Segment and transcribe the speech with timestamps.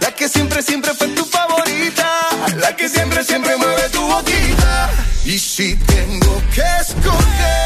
[0.00, 4.90] la que siempre, siempre fue tu favorita, la que siempre, siempre mueve tu boquita.
[5.24, 7.65] Y si tengo que escoger,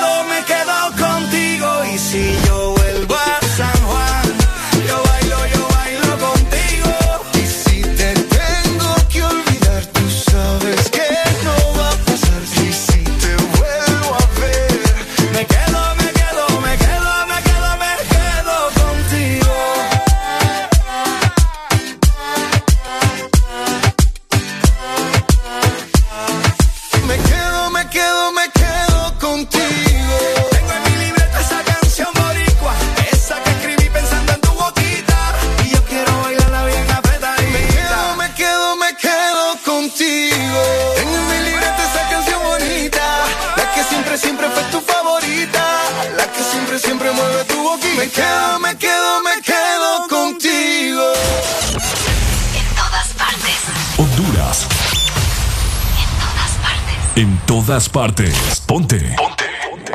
[57.51, 58.61] todas partes.
[58.65, 59.13] Ponte.
[59.17, 59.93] Ponte.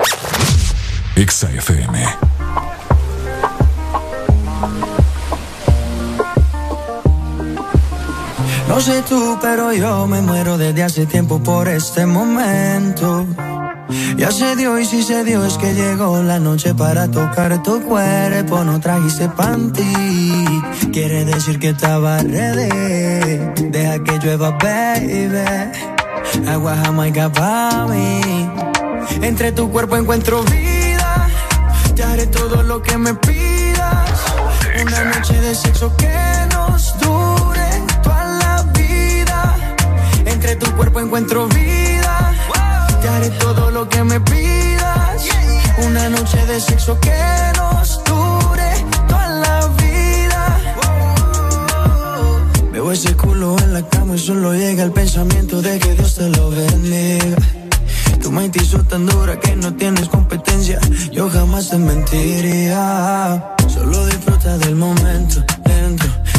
[1.17, 1.99] Exa FM.
[8.69, 13.27] No sé tú, pero yo me muero desde hace tiempo por este momento.
[14.19, 17.81] Ya se dio y si se dio es que llegó la noche para tocar tu
[17.83, 18.65] cuerpo.
[18.65, 20.61] No trajiste panty,
[20.93, 23.39] quiere decir que estaba ready.
[23.71, 25.86] Deja que llueva, baby.
[26.45, 28.21] Agua jamaica pa' mí.
[29.23, 31.29] Entre tu cuerpo encuentro vida.
[31.95, 34.11] Te haré todo lo que me pidas.
[34.83, 36.15] Una noche de sexo que
[36.53, 37.69] nos dure
[38.03, 39.57] toda la vida.
[40.25, 42.35] Entre tu cuerpo encuentro vida.
[43.01, 45.23] Te haré todo lo que me pidas.
[45.85, 47.19] Una noche de sexo que
[47.57, 48.71] nos dure
[49.09, 50.61] toda la vida.
[52.73, 53.83] Veo ese culo en la
[54.15, 57.37] y solo llega el pensamiento de que Dios te lo bendiga.
[58.23, 60.79] Tu mente hizo tan dura que no tienes competencia.
[61.13, 63.55] Yo jamás te mentiría.
[63.67, 65.45] Solo disfruta del momento.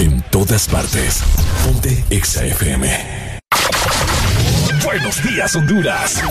[0.00, 1.22] En todas partes.
[1.64, 3.40] Ponte Exa FM.
[4.84, 6.22] Buenos días, Honduras.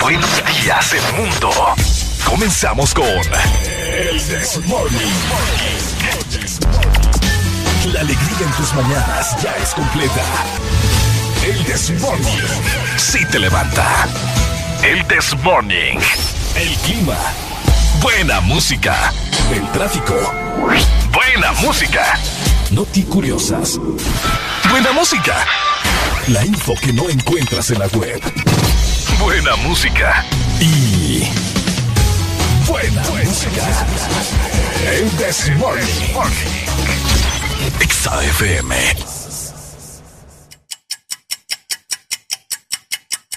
[0.00, 1.50] Buenos días, el mundo.
[2.24, 5.12] Comenzamos con El Desmorning.
[7.92, 10.24] La alegría en tus mañanas ya es completa.
[11.44, 12.40] El Desmorning.
[12.96, 14.06] Sí te levanta.
[14.82, 15.98] El Desmorning.
[16.56, 17.16] El clima.
[18.00, 19.12] Buena música.
[19.52, 20.14] El tráfico.
[21.12, 22.18] Buena música.
[22.72, 23.78] Noti curiosas.
[24.70, 25.44] Buena música.
[26.28, 28.18] La info que no encuentras en la web.
[29.20, 30.24] Buena música.
[30.58, 31.28] Y.
[32.66, 33.86] Buena, música.
[34.90, 36.14] El Desmorning.
[37.86, 39.11] XAFM.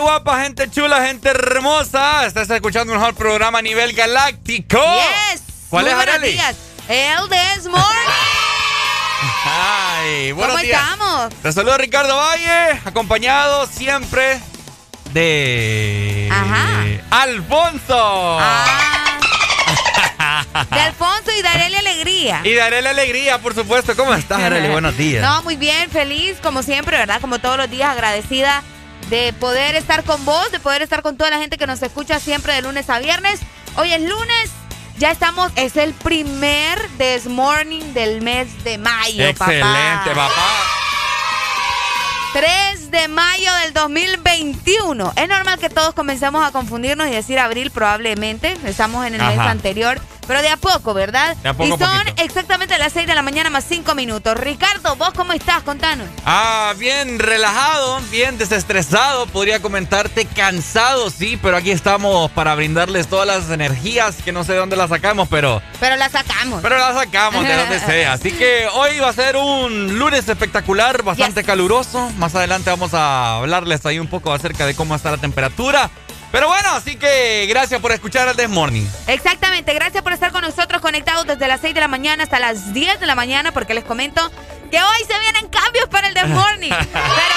[0.00, 2.24] Gente guapa, gente chula, gente hermosa.
[2.24, 4.78] Estás escuchando un mejor programa a nivel galáctico.
[5.32, 5.42] Yes.
[5.68, 6.32] ¿Cuál Muy es, buenos Arely?
[6.32, 6.56] días.
[6.88, 8.10] El This Morning.
[9.44, 10.80] Ay, buenos ¿Cómo días.
[10.82, 11.34] estamos?
[11.42, 14.40] Te saluda Ricardo Valle, acompañado siempre
[15.12, 16.84] de Ajá.
[17.22, 18.38] Alfonso.
[18.40, 19.18] Ah.
[20.70, 22.40] De Alfonso y Darele Alegría.
[22.44, 23.94] Y daré la alegría, por supuesto.
[23.96, 24.68] ¿Cómo estás, Arely?
[24.72, 25.22] Buenos días.
[25.22, 27.20] No, muy bien, feliz, como siempre, ¿verdad?
[27.20, 28.62] Como todos los días, agradecida
[29.10, 32.20] de poder estar con vos, de poder estar con toda la gente que nos escucha
[32.20, 33.40] siempre de lunes a viernes.
[33.76, 34.50] Hoy es lunes,
[34.98, 40.28] ya estamos, es el primer This Morning del mes de mayo, Excelente, papá.
[40.28, 40.64] papá.
[42.32, 45.12] 3 de mayo del 2021.
[45.16, 48.56] Es normal que todos comencemos a confundirnos y decir abril probablemente.
[48.64, 50.00] Estamos en el mes anterior.
[50.30, 51.36] Pero de a poco, ¿verdad?
[51.42, 52.22] De a poco y son poquito.
[52.22, 54.36] exactamente las 6 de la mañana más 5 minutos.
[54.38, 55.64] Ricardo, ¿vos cómo estás?
[55.64, 56.06] Contanos.
[56.24, 63.26] Ah, bien relajado, bien desestresado, podría comentarte cansado, sí, pero aquí estamos para brindarles todas
[63.26, 66.60] las energías que no sé de dónde las sacamos, pero, Pero la sacamos.
[66.62, 68.12] pero las sacamos de donde sea.
[68.20, 71.46] Así que hoy va a ser un lunes espectacular, bastante Yes.
[71.48, 72.08] caluroso.
[72.18, 75.90] Más adelante vamos a hablarles ahí un poco acerca de cómo está la temperatura.
[76.32, 78.86] Pero bueno, así que gracias por escuchar el This Morning.
[79.08, 82.72] Exactamente, gracias por estar con nosotros conectados desde las 6 de la mañana hasta las
[82.72, 84.30] 10 de la mañana, porque les comento
[84.70, 86.70] que hoy se vienen cambios para el The Morning.
[86.92, 87.34] Pero,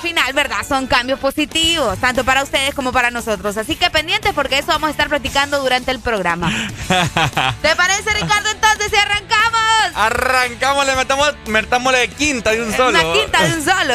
[0.00, 0.66] final, ¿verdad?
[0.66, 3.56] Son cambios positivos, tanto para ustedes como para nosotros.
[3.56, 6.50] Así que pendientes porque eso vamos a estar platicando durante el programa.
[7.62, 8.50] ¿Te parece, Ricardo?
[8.50, 9.60] Entonces, si arrancamos.
[9.94, 12.90] Arrancamos, le metamos, metámosle quinta de un solo.
[12.90, 13.94] Una quinta de un solo.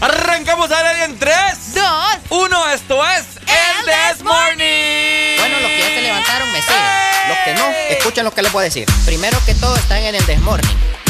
[0.00, 2.16] Arrancamos a ver en 3, Dos.
[2.30, 5.36] 1, esto es El This This Morning.
[5.38, 7.28] Bueno, los que ya se levantaron me siguen.
[7.28, 8.86] Los que no, escuchen lo que les voy a decir.
[9.04, 10.76] Primero que todo están en el desmorning.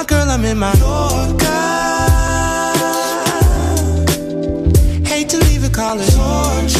[0.00, 1.44] My girl, I'm in my Yorker.
[5.06, 6.79] Hate to leave it, call it.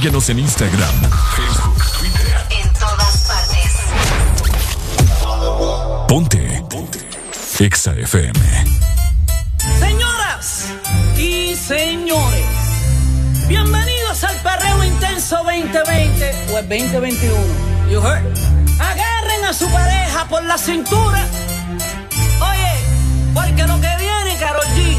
[0.00, 0.94] Síguenos en Instagram,
[1.36, 2.46] Facebook, Twitter.
[2.48, 3.72] En todas partes.
[6.08, 6.64] Ponte.
[6.70, 7.06] Ponte.
[7.58, 8.40] Exa FM.
[9.78, 10.68] Señoras
[11.18, 12.46] y señores,
[13.46, 17.36] bienvenidos al Perreo Intenso 2020 o el 2021.
[17.90, 18.24] You heard?
[18.80, 21.26] Agarren a su pareja por la cintura.
[22.40, 22.72] Oye,
[23.34, 24.96] porque lo que viene, Karol G,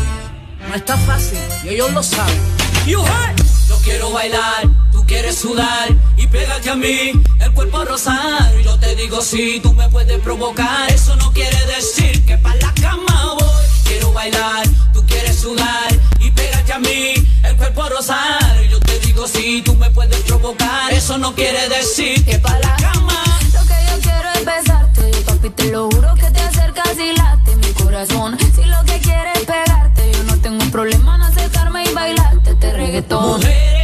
[0.70, 2.40] no está fácil y ellos lo saben.
[2.86, 3.42] You heard?
[3.68, 4.68] Yo quiero bailar,
[5.12, 8.50] quieres sudar y pégate a mí, el cuerpo rosar.
[8.64, 12.74] Yo te digo si tú me puedes provocar, eso no quiere decir que para la
[12.76, 13.66] cama voy.
[13.84, 17.14] Quiero bailar, tú quieres sudar y pégate a mí,
[17.44, 18.64] el cuerpo rosar.
[18.70, 22.76] Yo te digo si tú me puedes provocar, eso no quiere decir que para la
[22.78, 23.22] cama.
[23.54, 27.56] Lo que yo quiero es besarte, papi, te lo juro que te acercas y late
[27.58, 28.38] mi corazón.
[28.56, 32.72] Si lo que quieres es pegarte, yo no tengo problema en acercarme y bailarte este
[32.72, 33.42] reggaetón.
[33.42, 33.81] Mujeres,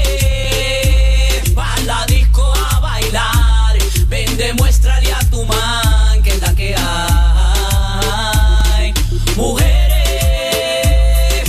[4.37, 8.13] demuéstrale a tu man que es la que hay.
[9.35, 9.89] Mujeres,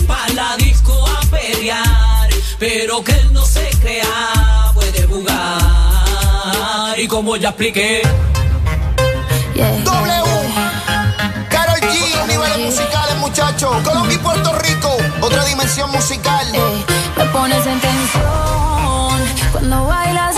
[0.07, 2.30] pa' la disco a pelear.
[2.59, 6.99] Pero que él no se crea, puede jugar.
[6.99, 8.02] Y como ya expliqué.
[9.54, 9.85] W.
[11.50, 13.83] Karol G, niveles musicales, muchachos.
[13.85, 16.47] Colombia y Puerto Rico, otra dimensión musical.
[17.16, 19.21] Me pones en tensión
[19.52, 20.38] cuando bailas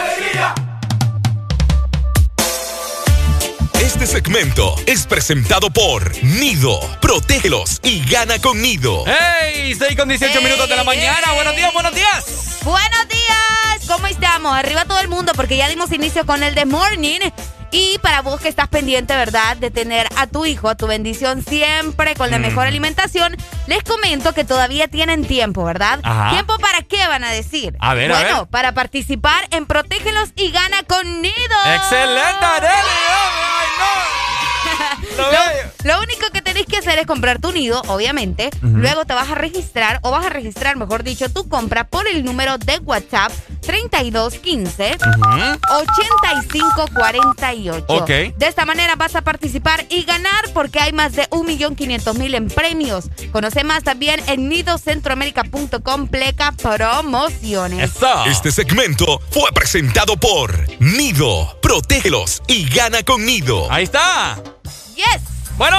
[3.91, 6.79] Este segmento es presentado por Nido.
[7.01, 9.03] Protégelos y gana con Nido.
[9.05, 9.75] ¡Hey!
[9.77, 11.33] 6 con 18 minutos de la mañana.
[11.33, 12.59] Buenos días, buenos días.
[12.63, 14.55] Buenos días, ¿cómo estamos?
[14.55, 17.19] Arriba todo el mundo porque ya dimos inicio con el The Morning
[17.71, 21.43] Y para vos que estás pendiente, ¿verdad?, de tener a tu hijo, a tu bendición
[21.43, 22.41] siempre con la Mm.
[22.41, 23.35] mejor alimentación,
[23.67, 25.99] les comento que todavía tienen tiempo, ¿verdad?
[26.03, 26.31] Ajá.
[26.31, 27.75] ¿Tiempo para qué van a decir?
[27.79, 28.47] A ver, a bueno, ver.
[28.49, 31.35] para participar en Protégelos y Gana con Nido.
[31.75, 33.50] ¡Excelente, Arely!
[33.81, 34.20] no!
[35.17, 38.49] lo, lo único que tenés que hacer es comprar tu nido, obviamente.
[38.61, 42.23] Luego te vas a registrar, o vas a registrar, mejor dicho, tu compra por el
[42.23, 44.97] número de WhatsApp 3215
[45.69, 47.85] 8548.
[47.87, 48.09] Ok.
[48.09, 53.05] De esta manera vas a participar y ganar porque hay más de 1.500.000 en premios.
[53.31, 57.91] Conoce más también en nidocentroamérica.com pleca promociones.
[58.27, 61.57] Este segmento fue presentado por Nido.
[61.61, 63.71] Protégelos y gana con Nido.
[63.71, 64.41] Ahí está.
[65.01, 65.21] Yes.
[65.57, 65.77] Bueno,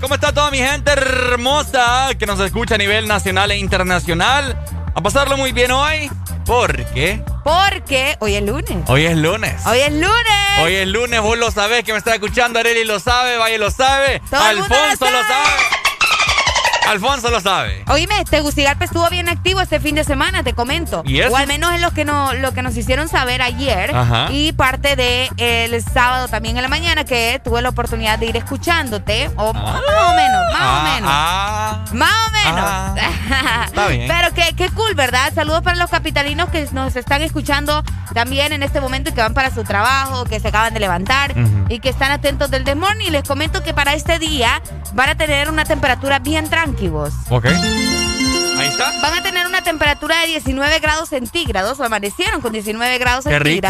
[0.00, 4.56] ¿cómo está toda mi gente hermosa que nos escucha a nivel nacional e internacional?
[4.94, 6.10] A pasarlo muy bien hoy,
[6.44, 8.78] porque Porque hoy es lunes.
[8.88, 9.66] hoy es lunes.
[9.66, 10.58] Hoy es lunes.
[10.60, 13.70] Hoy es lunes, vos lo sabés que me está escuchando, Areli lo sabe, Valle lo
[13.70, 15.50] sabe, Todo Alfonso lo lo sabe.
[16.88, 17.84] Alfonso lo sabe.
[17.88, 21.02] Oíme, Tegucigalpa estuvo bien activo este fin de semana, te comento.
[21.06, 21.32] ¿Y eso?
[21.32, 23.94] O al menos es lo que, no, lo que nos hicieron saber ayer.
[23.94, 24.28] Ajá.
[24.30, 28.36] Y parte del el sábado también en la mañana que tuve la oportunidad de ir
[28.36, 29.30] escuchándote.
[29.36, 31.10] O más o menos, más o menos.
[31.12, 33.66] Ah, Más o menos.
[33.66, 34.08] Está bien.
[34.08, 35.32] Pero qué, qué cool, ¿verdad?
[35.34, 39.34] Saludos para los capitalinos que nos están escuchando también en este momento y que van
[39.34, 41.34] para su trabajo, que se acaban de levantar
[41.68, 43.08] y que están atentos del Desmorning.
[43.08, 44.60] Y les comento que para este día
[44.94, 46.48] van a tener una temperatura bien
[47.30, 47.44] ok.
[47.44, 48.92] Ahí está.
[49.00, 53.38] Van a tener una temperatura de 19 grados centígrados, o amanecieron con 19 grados Qué
[53.38, 53.68] rico.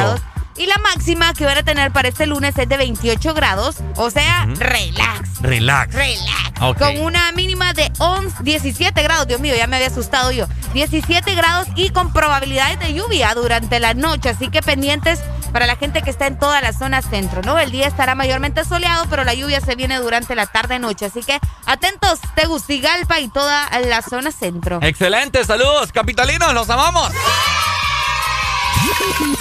[0.57, 4.11] Y la máxima que van a tener para este lunes es de 28 grados, o
[4.11, 5.41] sea, relax.
[5.41, 5.95] Relax.
[5.95, 6.79] Relax.
[6.79, 9.27] Con una mínima de 11, 17 grados.
[9.27, 10.47] Dios mío, ya me había asustado yo.
[10.75, 14.29] 17 grados y con probabilidades de lluvia durante la noche.
[14.29, 15.21] Así que pendientes
[15.53, 17.59] para la gente que está en toda la zona centro, ¿no?
[17.59, 21.07] El día estará mayormente soleado, pero la lluvia se viene durante la tarde-noche.
[21.07, 24.79] Así que atentos, Tegucigalpa y toda la zona centro.
[24.83, 27.13] Excelente, saludos, capitalinos, los amamos.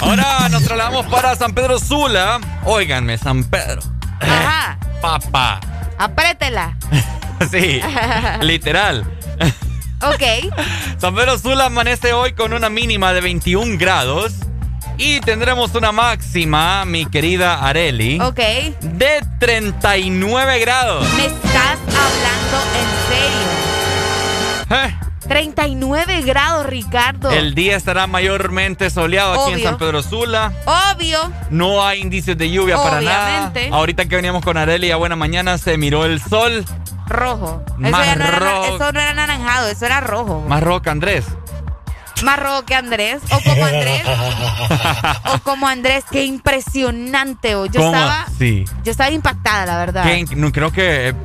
[0.01, 2.39] Ahora nos trasladamos para San Pedro Sula.
[2.65, 3.81] Óiganme, San Pedro.
[4.19, 4.77] Ajá.
[5.01, 5.59] Papá.
[5.97, 6.75] Aprétela.
[7.49, 7.81] Sí,
[8.41, 9.03] literal.
[10.03, 10.53] Ok.
[10.99, 14.33] San Pedro Sula amanece hoy con una mínima de 21 grados.
[14.99, 18.37] Y tendremos una máxima, mi querida Areli, Ok.
[18.81, 21.07] de 39 grados.
[21.15, 24.85] Me estás hablando en serio.
[24.85, 24.95] Eh,
[25.31, 27.31] 39 grados, Ricardo.
[27.31, 29.63] El día estará mayormente soleado aquí en.
[29.63, 30.51] San Pedro Sula.
[30.65, 31.31] Obvio.
[31.49, 33.53] No hay indicios de lluvia para nada.
[33.71, 36.65] Ahorita que veníamos con Areli a buena mañana se miró el sol.
[37.07, 37.63] Rojo.
[37.67, 38.75] Eso, Más ya no era, rojo.
[38.75, 40.43] eso no era naranjado, eso era rojo.
[40.49, 41.25] Más roca, Andrés.
[42.23, 43.21] Más rojo que Andrés.
[43.31, 44.03] O como Andrés.
[45.33, 46.03] o como Andrés.
[46.11, 47.51] Qué impresionante.
[47.51, 47.93] Yo ¿Cómo?
[47.95, 48.25] estaba.
[48.37, 48.65] Sí.
[48.83, 50.03] Yo estaba impactada, la verdad.
[50.03, 51.15] Que- creo que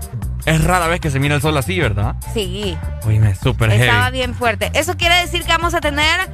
[0.47, 2.15] es rara vez que se mira el sol así, ¿verdad?
[2.33, 2.77] Sí.
[3.05, 4.17] Oye, súper Estaba heavy.
[4.19, 4.71] bien fuerte.
[4.75, 6.31] Eso quiere decir que vamos a tener.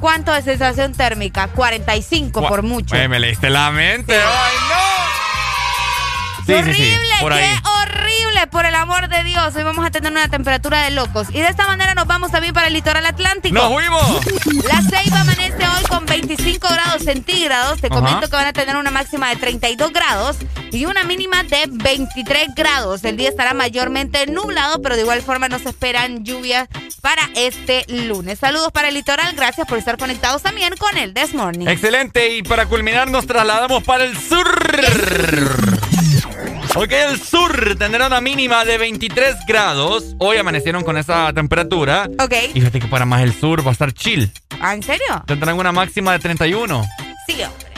[0.00, 1.48] ¿Cuánto de sensación térmica?
[1.48, 2.94] 45 por mucho.
[3.08, 4.14] Me leíste la mente.
[4.14, 4.20] Sí.
[4.24, 6.44] ¡Ay, no!
[6.46, 7.14] Sí, ¡Qué sí, sí, horrible!
[8.50, 11.26] Por el amor de Dios, hoy vamos a tener una temperatura de locos.
[11.30, 13.54] Y de esta manera nos vamos también para el litoral atlántico.
[13.54, 14.26] ¡Nos fuimos!
[14.64, 17.80] La Ceiba amanece hoy con 25 grados centígrados.
[17.80, 17.96] Te Ajá.
[17.96, 20.36] comento que van a tener una máxima de 32 grados
[20.70, 23.02] y una mínima de 23 grados.
[23.04, 26.68] El día estará mayormente nublado, pero de igual forma no se esperan lluvias
[27.00, 28.38] para este lunes.
[28.38, 29.34] Saludos para el litoral.
[29.34, 31.66] Gracias por estar conectados también con el This Morning.
[31.66, 34.46] Excelente, y para culminar nos trasladamos para el sur.
[36.74, 40.14] Ok, el sur tendrá una mínima de 23 grados.
[40.18, 42.08] Hoy amanecieron con esa temperatura.
[42.20, 42.32] Ok.
[42.54, 44.30] Y fíjate que para más el sur va a estar chill.
[44.60, 45.24] ¿Ah, ¿En serio?
[45.26, 46.84] Tendrán una máxima de 31.
[47.26, 47.68] Sí, hombre.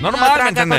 [0.00, 0.76] Normal, Nosotros ¿me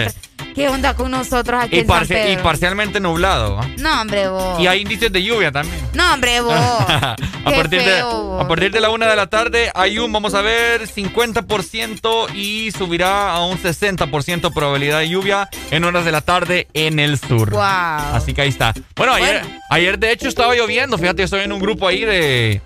[0.55, 2.43] ¿Qué onda con nosotros aquí Y, en San parci- y Pedro?
[2.43, 3.55] parcialmente nublado.
[3.55, 3.67] ¿va?
[3.77, 4.59] No, hombre, vos.
[4.59, 5.79] Y hay indicios de lluvia también.
[5.93, 6.53] No, hombre, vos.
[6.87, 7.15] a,
[7.47, 8.41] Qué partir de, vos.
[8.43, 12.71] a partir de la una de la tarde hay un, vamos a ver, 50% y
[12.71, 17.49] subirá a un 60% probabilidad de lluvia en horas de la tarde en el sur.
[17.51, 17.61] Wow.
[17.61, 18.73] Así que ahí está.
[18.95, 19.59] Bueno, ayer, Bueno.
[19.71, 20.97] ayer de hecho estaba lloviendo.
[20.97, 22.61] Fíjate, yo estoy en un grupo ahí de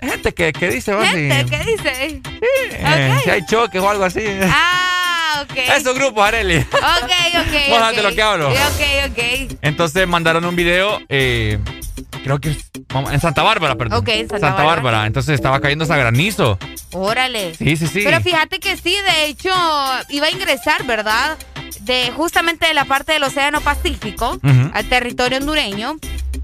[0.00, 2.20] gente que, que dice, Gente, ¿qué dice?
[2.72, 3.24] eh, Ok.
[3.24, 4.22] si hay choques o algo así.
[4.42, 4.93] Ah,
[5.42, 5.56] ok.
[5.76, 6.58] Esos grupos, Areli.
[6.58, 7.70] Ok, ok.
[7.70, 8.50] Vos lo que hablo.
[8.50, 9.58] Ok, ok.
[9.62, 11.58] Entonces mandaron un video, eh,
[12.22, 12.56] creo que
[13.12, 13.98] en Santa Bárbara, perdón.
[13.98, 14.66] Ok, en Santa Bárbara.
[14.66, 15.06] Bárbara.
[15.06, 16.58] Entonces estaba cayendo esa granizo.
[16.92, 17.54] Órale.
[17.54, 18.02] Sí, sí, sí.
[18.04, 19.50] Pero fíjate que sí, de hecho,
[20.08, 21.36] iba a ingresar, ¿verdad?
[21.80, 24.38] De justamente de la parte del Océano Pacífico
[24.72, 25.96] al territorio hondureño.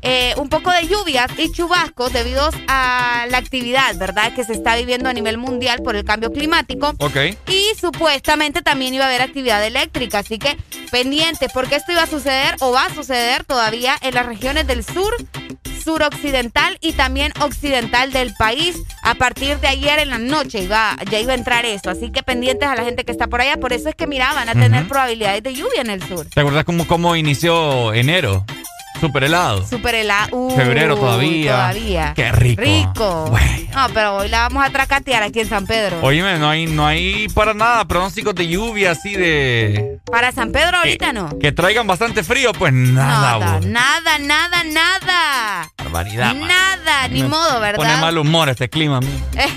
[0.03, 4.33] eh, un poco de lluvias y chubascos debido a la actividad, ¿verdad?
[4.35, 6.95] Que se está viviendo a nivel mundial por el cambio climático.
[6.99, 7.17] Ok.
[7.49, 10.57] Y supuestamente también iba a haber actividad eléctrica, así que
[10.91, 14.85] pendientes, porque esto iba a suceder o va a suceder todavía en las regiones del
[14.85, 15.15] sur,
[15.81, 18.77] suroccidental y también occidental del país.
[19.03, 22.23] A partir de ayer en la noche iba, ya iba a entrar eso, así que
[22.23, 23.57] pendientes a la gente que está por allá.
[23.59, 26.27] Por eso es que miraban a tener probabilidades de lluvia en el sur.
[26.27, 28.45] ¿Te acuerdas cómo, cómo inició enero?
[29.01, 29.67] Super helado.
[29.67, 30.51] Super helado.
[30.51, 31.53] Febrero todavía.
[31.53, 32.13] Todavía.
[32.15, 32.63] Qué rico.
[32.63, 33.39] Rico.
[33.75, 36.01] No, pero hoy la vamos a tracatear aquí en San Pedro.
[36.03, 39.99] Oíme, no hay, no hay para nada pronósticos de lluvia así de.
[40.11, 41.39] Para San Pedro ahorita no.
[41.39, 43.61] Que traigan bastante frío, pues nada.
[43.61, 45.73] Nada, nada, nada, nada.
[45.79, 46.35] Barbaridad.
[46.35, 47.77] Nada, ni modo, ¿verdad?
[47.77, 49.01] Pone mal humor este clima.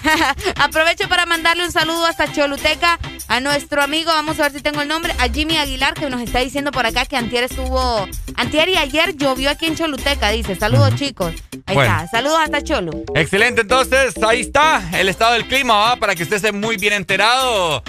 [0.55, 4.81] Aprovecho para mandarle un saludo hasta Choluteca a nuestro amigo, vamos a ver si tengo
[4.81, 8.69] el nombre, a Jimmy Aguilar, que nos está diciendo por acá que antier estuvo, antier
[8.69, 10.55] y ayer llovió aquí en Choluteca, dice.
[10.55, 11.33] Saludos, chicos.
[11.65, 12.07] Ahí está.
[12.07, 13.03] Saludos hasta Cholu.
[13.15, 15.95] Excelente, entonces, ahí está el estado del clima, ¿va?
[15.95, 17.83] Para que usted esté muy bien enterado.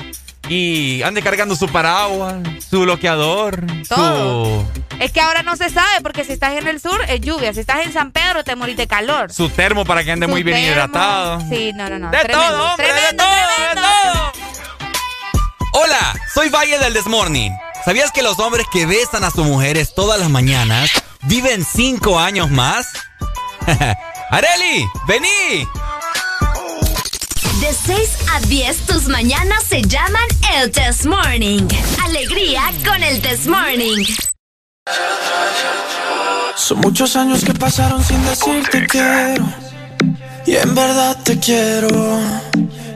[0.49, 2.37] Y ande cargando su paraguas,
[2.69, 4.65] su bloqueador, Todo.
[5.01, 7.53] Es que ahora no se sabe, porque si estás en el sur es lluvia.
[7.53, 9.33] Si estás en San Pedro te morís de calor.
[9.33, 11.41] Su termo para que ande muy bien hidratado.
[11.49, 12.11] Sí, no, no, no.
[12.11, 14.33] De todo, hombre, de todo, de todo.
[15.73, 17.53] Hola, soy Valle del Desmorning.
[17.85, 20.91] ¿Sabías que los hombres que besan a sus mujeres todas las mañanas
[21.25, 22.87] viven cinco años más?
[24.31, 24.87] ¡Areli!
[25.07, 25.69] ¡Vení!
[27.61, 31.69] De 6 a 10, tus mañanas se llaman el Test Morning.
[32.03, 34.07] Alegría con el Test Morning.
[36.57, 39.45] Son muchos años que pasaron sin decirte quiero.
[40.47, 41.91] Y en verdad te quiero.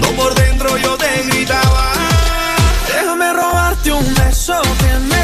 [0.00, 1.92] Cuando por dentro yo te gritaba.
[2.86, 5.17] Déjame robarte un beso que me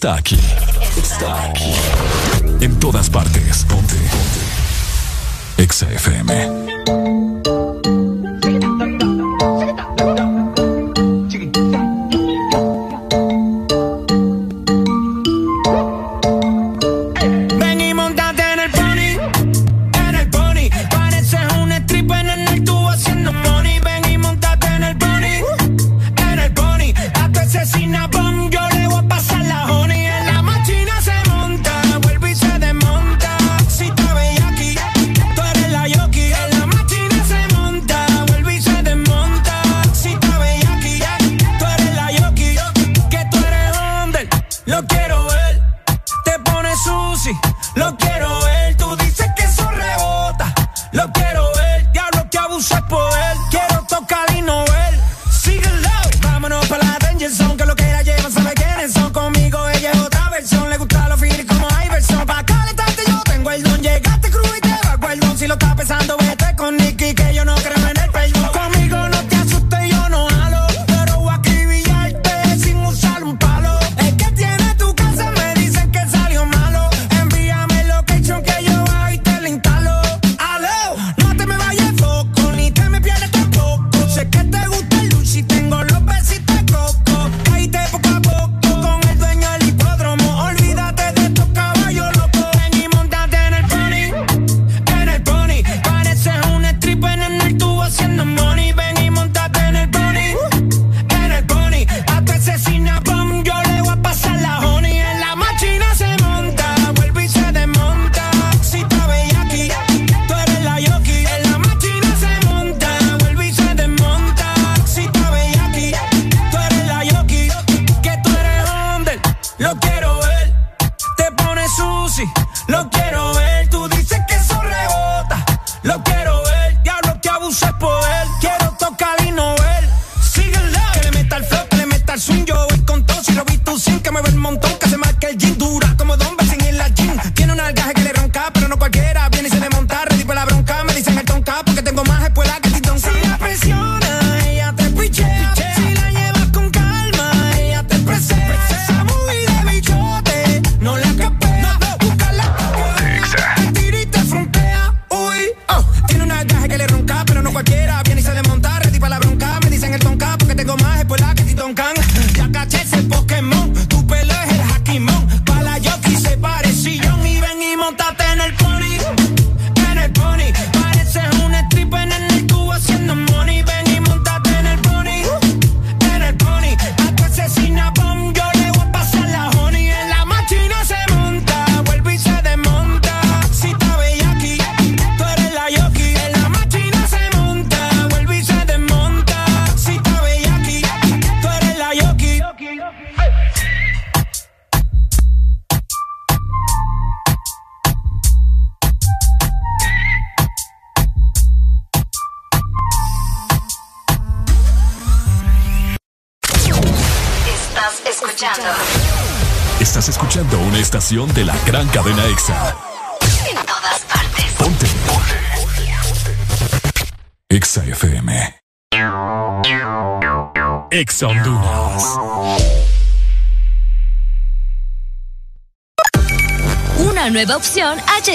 [0.00, 0.37] playlist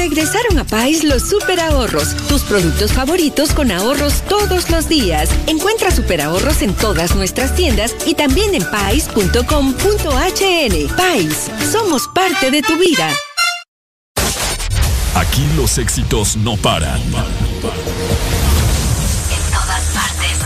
[0.00, 5.28] Regresaron a Pais los super ahorros, tus productos favoritos con ahorros todos los días.
[5.46, 9.36] Encuentra super ahorros en todas nuestras tiendas y también en pais.com.hn.
[10.96, 13.14] Pais, somos parte de tu vida.
[15.16, 17.02] Aquí los éxitos no paran.
[17.02, 17.12] En
[19.52, 20.38] todas partes.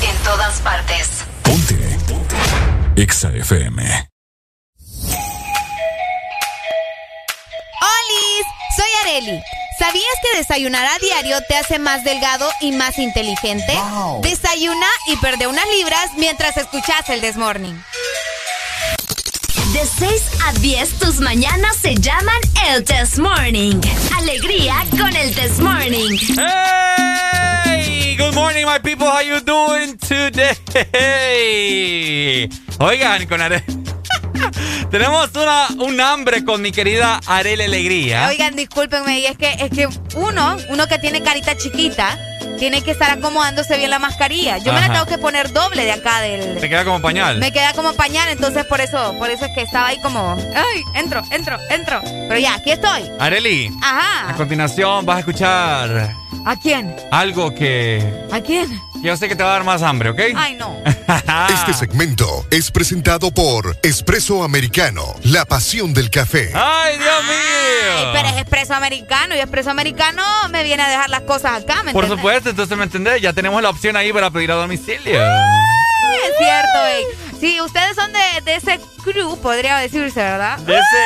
[0.00, 1.08] En todas partes.
[1.42, 1.98] Ponte.
[2.96, 4.15] EXA FM.
[9.06, 9.42] Areli.
[9.78, 13.78] ¿Sabías que desayunar a diario te hace más delgado y más inteligente?
[14.22, 17.84] Desayuna y perde unas libras mientras escuchas el Desmorning.
[19.72, 23.80] De 6 a 10, tus mañanas se llaman el Test Morning.
[24.16, 26.18] Alegría con el Test Morning.
[27.66, 29.06] Hey, good morning, my people.
[29.06, 30.56] How you doing today?
[32.80, 33.62] Oigan, con Are...
[34.90, 38.28] Tenemos una, un hambre con mi querida Arele Alegría.
[38.28, 42.18] Oigan, discúlpenme, y es que, es que uno, uno que tiene carita chiquita,
[42.58, 44.58] tiene que estar acomodándose bien la mascarilla.
[44.58, 46.58] Yo me la tengo que poner doble de acá del.
[46.58, 47.38] Te queda como pañal.
[47.38, 50.82] Me queda como pañal, entonces por eso, por eso es que estaba ahí como, ay,
[50.94, 52.00] entro, entro, entro.
[52.02, 53.02] Pero ya, aquí estoy.
[53.18, 54.36] Areli, a Ajá.
[54.36, 56.14] continuación vas a escuchar
[56.46, 56.94] ¿A quién?
[57.10, 58.80] algo que, ¿A quién?
[59.06, 60.20] Yo sé que te va a dar más hambre, ¿ok?
[60.36, 60.82] Ay, no.
[61.48, 66.50] Este segmento es presentado por Espresso Americano, la pasión del café.
[66.54, 68.10] ¡Ay, Dios Ay, mío!
[68.12, 71.92] pero es expreso americano y expreso americano me viene a dejar las cosas acá, ¿me
[71.92, 72.18] Por entiendes?
[72.18, 75.20] supuesto, entonces me entendés, ya tenemos la opción ahí para pedir a domicilio.
[75.22, 77.04] Es cierto, ey.
[77.40, 80.58] Sí, ustedes son de, de ese crew, podría decirse, ¿verdad?
[80.58, 80.96] De ese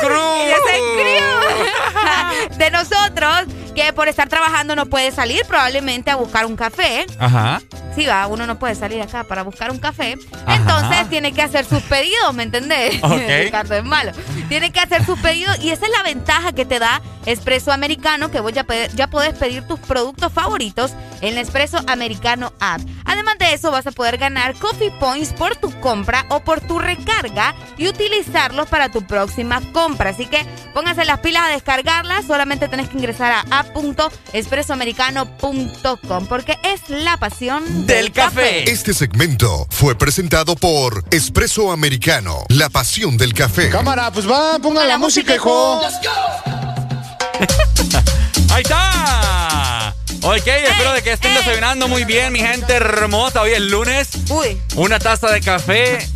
[0.00, 0.44] crew.
[0.44, 2.56] De ese crew.
[2.58, 7.06] de nosotros, que por estar trabajando no puede salir probablemente a buscar un café.
[7.18, 7.60] Ajá.
[7.94, 10.16] Sí, va, uno no puede salir acá para buscar un café.
[10.46, 10.56] Ajá.
[10.56, 13.02] Entonces tiene que hacer sus pedidos, ¿me entendés?
[13.02, 13.20] Ok.
[13.44, 14.12] Ricardo es malo.
[14.48, 18.30] Tiene que hacer sus pedidos y esa es la ventaja que te da Espresso Americano,
[18.30, 22.80] que vos ya, ya podés pedir tus productos favoritos en la Espresso Americano app.
[23.04, 26.78] Además de eso, vas a poder ganar Coffee Points por tu compra o por tu
[26.78, 29.89] recarga y utilizarlos para tu próxima compra.
[29.98, 32.26] Así que pónganse las pilas a descargarlas.
[32.26, 38.68] Solamente tenés que ingresar a app.espressoamericano.com porque es la pasión del, café.
[38.70, 43.70] Este segmento fue presentado por Espresso Americano, la pasión del café.
[43.70, 45.80] Cámara, pues va, pongan la, música, hijo.
[48.50, 49.94] ¡Ahí está!
[50.22, 53.40] Ok, espero de que estén desayunando muy bien, mi gente hermosa.
[53.40, 54.08] Hoy es lunes.
[54.28, 54.60] Uy.
[54.76, 56.06] Una taza de café.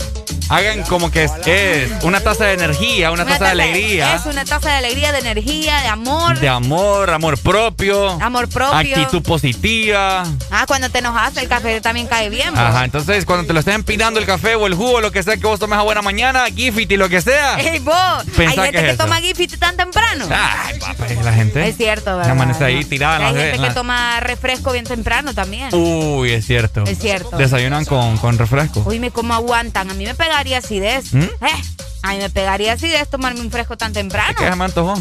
[0.49, 4.15] Hagan como que es, es una taza de energía, una, taza, de alegría.
[4.15, 6.39] Es una taza de alegría, de energía, de amor.
[6.39, 8.11] De amor, amor propio.
[8.23, 8.97] Amor propio.
[8.97, 10.25] Actitud positiva.
[10.51, 12.51] Ah, cuando te enojas, el café también cae bien.
[12.51, 12.61] pues.
[12.61, 15.37] Ajá, entonces cuando te lo estén empinando el café o el jugo, lo que sea
[15.37, 17.59] que vos tomes a buena mañana, Gifit y lo que sea.
[17.59, 17.95] Ey, vos,
[18.39, 20.27] hay gente que es toma Gifit tan temprano.
[20.31, 21.67] Ay, papá, la gente.
[21.67, 22.33] Es cierto, ¿verdad?
[22.33, 25.75] Amanece ahí tirada hay gente en que toma refresco bien temprano también.
[25.75, 26.85] Uy, es cierto.
[26.85, 27.37] Es cierto.
[27.37, 28.83] Desayunan con, con refresco.
[28.87, 29.91] Uy, me cómo aguantan.
[29.91, 31.15] A mí me pegaría acidez.
[31.15, 31.23] ¿Mm?
[31.23, 31.63] Eh,
[32.03, 34.35] a mí me pegaría acidez tomarme un fresco tan temprano.
[34.37, 34.95] ¿Qué se me antojó?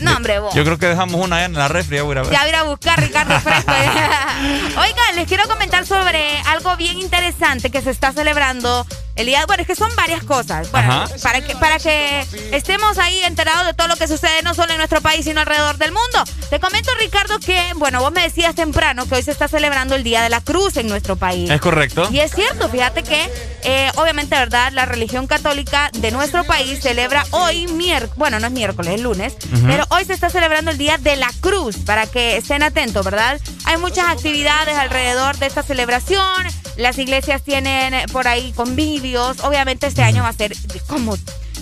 [0.00, 0.54] No, hombre, vos.
[0.54, 1.96] Yo creo que dejamos una allá en la refri.
[1.96, 2.32] Ya voy a ver.
[2.32, 3.72] Ya voy a buscar Ricardo Fresco.
[4.80, 8.86] Oigan, les quiero comentar sobre algo bien interesante que se está celebrando
[9.16, 10.70] El día, bueno, es que son varias cosas.
[10.72, 14.72] Bueno, para que, para que estemos ahí enterados de todo lo que sucede no solo
[14.72, 16.24] en nuestro país, sino alrededor del mundo.
[16.50, 20.02] Te comento, Ricardo, que, bueno, vos me decías temprano que hoy se está celebrando el
[20.02, 21.48] Día de la Cruz en nuestro país.
[21.48, 22.08] Es correcto.
[22.10, 23.30] Y es cierto, fíjate que,
[23.62, 24.72] eh, obviamente, ¿verdad?
[24.72, 29.36] La religión católica de nuestro país celebra hoy, miércoles, bueno, no es miércoles, es lunes,
[29.66, 33.40] pero hoy se está celebrando el Día de la Cruz, para que estén atentos, ¿verdad?
[33.64, 36.44] Hay muchas actividades alrededor de esta celebración.
[36.76, 39.40] Las iglesias tienen por ahí convivios.
[39.40, 40.54] Obviamente este año va a ser
[40.86, 41.16] como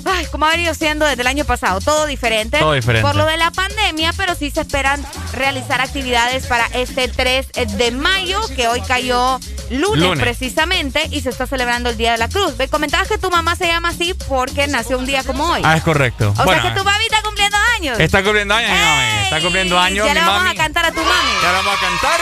[0.04, 2.58] Ay, como ha venido siendo desde el año pasado, todo diferente.
[2.58, 3.06] Todo diferente.
[3.06, 7.90] Por lo de la pandemia, pero sí se esperan realizar actividades para este 3 de
[7.92, 9.38] mayo, que hoy cayó
[9.70, 10.20] lunes, Lunes.
[10.20, 12.56] precisamente, y se está celebrando el Día de la Cruz.
[12.58, 15.62] Me comentabas que tu mamá se llama así porque nació un día como hoy.
[15.64, 16.30] Ah, es correcto.
[16.30, 17.98] o bueno, sea que tu mami está cumpliendo años.
[18.00, 19.24] está cumpliendo años mi mami.
[19.24, 20.50] Está cumpliendo años ya le vamos mami.
[20.50, 21.30] a cantar a tu mami.
[21.42, 22.20] Ya la vamos a cantar.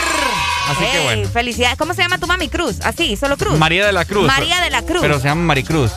[0.69, 1.29] Así que bueno.
[1.29, 1.77] Felicidades.
[1.77, 2.47] ¿Cómo se llama tu mami?
[2.47, 2.79] Cruz.
[2.83, 3.57] Así, solo Cruz.
[3.57, 4.27] María de la Cruz.
[4.27, 5.01] María de la Cruz.
[5.01, 5.91] Pero se llama Maricruz.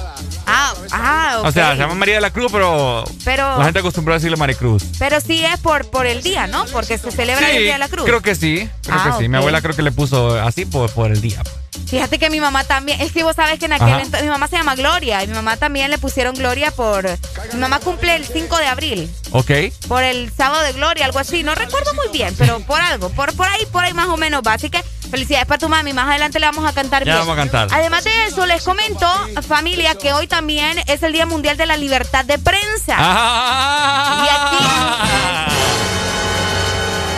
[0.46, 1.46] Ah, ah, ok.
[1.46, 4.36] O sea, se llama María de la Cruz, pero, Pero- la gente acostumbró a decirle
[4.36, 4.82] Maricruz.
[4.98, 6.64] Pero sí es por, por el día, ¿no?
[6.66, 8.04] Porque se celebra el Día de la Cruz.
[8.04, 9.28] Creo que sí, creo Ah, que sí.
[9.28, 11.42] Mi abuela creo que le puso así por, por el día.
[11.88, 14.48] Fíjate que mi mamá también, es que vos sabes que en aquel entonces, mi mamá
[14.48, 17.04] se llama Gloria y mi mamá también le pusieron Gloria por,
[17.52, 19.50] mi mamá cumple el 5 de abril, ¿Ok?
[19.88, 23.34] por el sábado de Gloria, algo así, no recuerdo muy bien, pero por algo, por,
[23.34, 24.54] por ahí, por ahí más o menos va.
[24.54, 24.82] Así que
[25.14, 27.18] felicidades para tu mami, más adelante le vamos a cantar Ya bien.
[27.26, 27.68] vamos a cantar.
[27.70, 29.06] Además de eso, les comento,
[29.46, 32.96] familia, que hoy también es el Día Mundial de la Libertad de Prensa.
[32.98, 34.24] Ah.
[34.26, 34.64] Y aquí...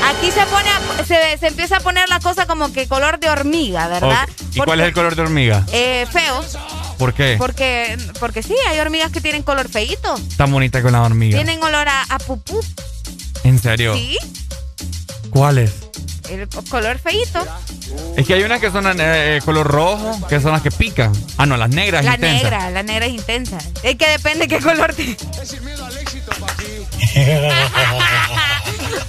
[0.09, 3.29] Aquí se pone, a- se, se empieza a poner la cosa como que color de
[3.31, 4.29] hormiga, ¿verdad?
[4.55, 5.65] ¿Y cuál es el color de hormiga?
[5.73, 6.45] Eh, feo,
[6.99, 7.37] ¿Por qué?
[7.39, 10.15] porque, porque sí, hay hormigas que tienen color feíto.
[10.37, 11.37] Tan bonita con la hormiga.
[11.37, 12.61] Tienen olor a, a pupú.
[13.43, 13.95] ¿En serio?
[13.95, 14.17] Sí,
[15.31, 15.73] ¿Cuál es?
[16.31, 17.45] El co- color feíto.
[18.17, 21.13] Es que hay unas que son eh, color rojo, que son las que pican.
[21.39, 22.43] Ah, no, las negras La intensas.
[22.43, 23.59] negra, la negra es intensa.
[23.83, 25.17] Es que depende qué color te...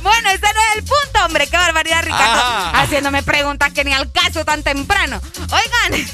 [0.04, 1.48] bueno, ese no es el punto, hombre.
[1.48, 2.42] Qué barbaridad, Ricardo.
[2.42, 2.82] Ajá.
[2.82, 5.20] Haciéndome preguntas que ni al caso tan temprano.
[5.40, 6.08] Oigan,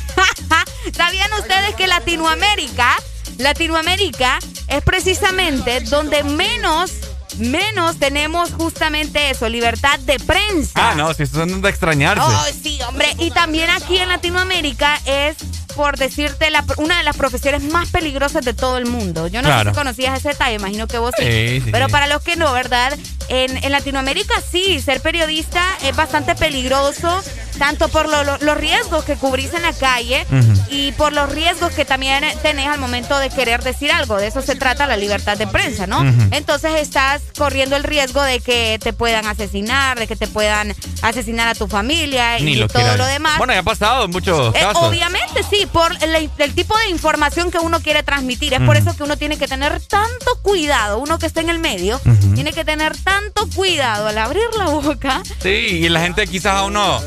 [0.95, 2.95] ¿sabían ustedes que Latinoamérica,
[3.37, 6.91] Latinoamérica es precisamente donde menos,
[7.37, 10.71] menos tenemos justamente eso, libertad de prensa?
[10.75, 12.23] Ah, no, si son de extrañarse.
[12.23, 13.07] Oh, sí, hombre.
[13.19, 15.37] Y también aquí en Latinoamérica es,
[15.75, 19.27] por decirte, la, una de las profesiones más peligrosas de todo el mundo.
[19.27, 19.69] Yo no Claro.
[19.71, 21.23] sé si conocías ese detalle, imagino que vos sí.
[21.25, 21.91] Sí, sí, Pero sí.
[21.91, 22.97] para los que no, ¿verdad?
[23.29, 27.21] En, en Latinoamérica sí, ser periodista es bastante peligroso,
[27.57, 30.25] tanto por lo- lo- los riesgos que cubrís en la calle
[30.69, 34.17] y por los riesgos que también tenés al momento de querer decir algo.
[34.17, 36.01] De eso se trata la libertad de prensa, ¿no?
[36.31, 41.47] Entonces estás corriendo el riesgo de que te puedan asesinar, de que te puedan asesinar
[41.47, 42.97] a tu familia Ni y lo todo quiera.
[42.97, 43.37] lo demás.
[43.37, 44.83] Bueno, ya ha pasado en muchos Eh, casos.
[44.83, 48.53] obviamente sí, por el, el tipo de información que uno quiere transmitir.
[48.53, 51.59] Es por eso que uno tiene que tener tanto cuidado, uno que está en el
[51.59, 51.99] medio,
[52.35, 55.21] tiene que tener tanto cuidado al abrir la boca.
[55.41, 56.99] Sí, y la gente quizás a uno.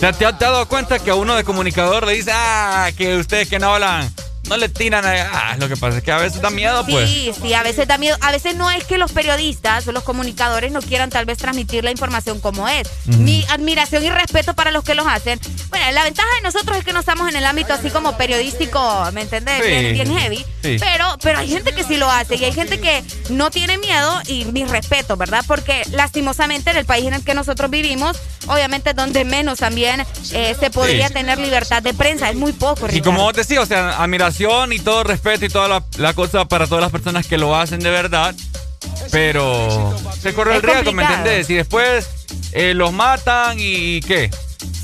[0.00, 3.48] ¿Te, te has dado cuenta que a uno de comunicador le dice, ah, que ustedes
[3.48, 4.12] que no hablan,
[4.48, 5.12] no le tiran a.
[5.32, 7.08] Ah, lo que pasa es que a veces da miedo, pues.
[7.08, 8.16] Sí, sí, a veces da miedo.
[8.20, 11.84] A veces no es que los periodistas o los comunicadores no quieran tal vez transmitir
[11.84, 12.88] la información como es.
[13.06, 15.40] Mi admiración y respeto para los que los hacen.
[15.70, 19.08] Bueno, la ventaja de nosotros es que no estamos en el ámbito así como periodístico,
[19.12, 19.62] ¿me entendés?
[19.62, 19.68] Sí.
[19.70, 20.44] Bien, bien heavy.
[20.62, 20.76] Sí.
[20.78, 24.20] Pero, pero hay gente que sí lo hace y hay gente que no tiene miedo
[24.26, 25.44] y mi respeto, ¿verdad?
[25.46, 28.16] Porque lastimosamente en el país en el que nosotros vivimos,
[28.46, 31.14] obviamente es donde menos también eh, se podría Sí.
[31.14, 32.28] tener libertad de prensa.
[32.30, 33.04] Es muy poco, Y Ricardo.
[33.04, 36.66] como vos decís, o sea, admiración y todo respeto y toda la, la cosa para
[36.66, 38.34] todas las personas que lo hacen de verdad.
[39.10, 41.48] Pero se corre el Es riesgo, ¿me entendés?
[41.50, 42.08] Y después
[42.52, 44.30] eh, los matan y, ¿qué?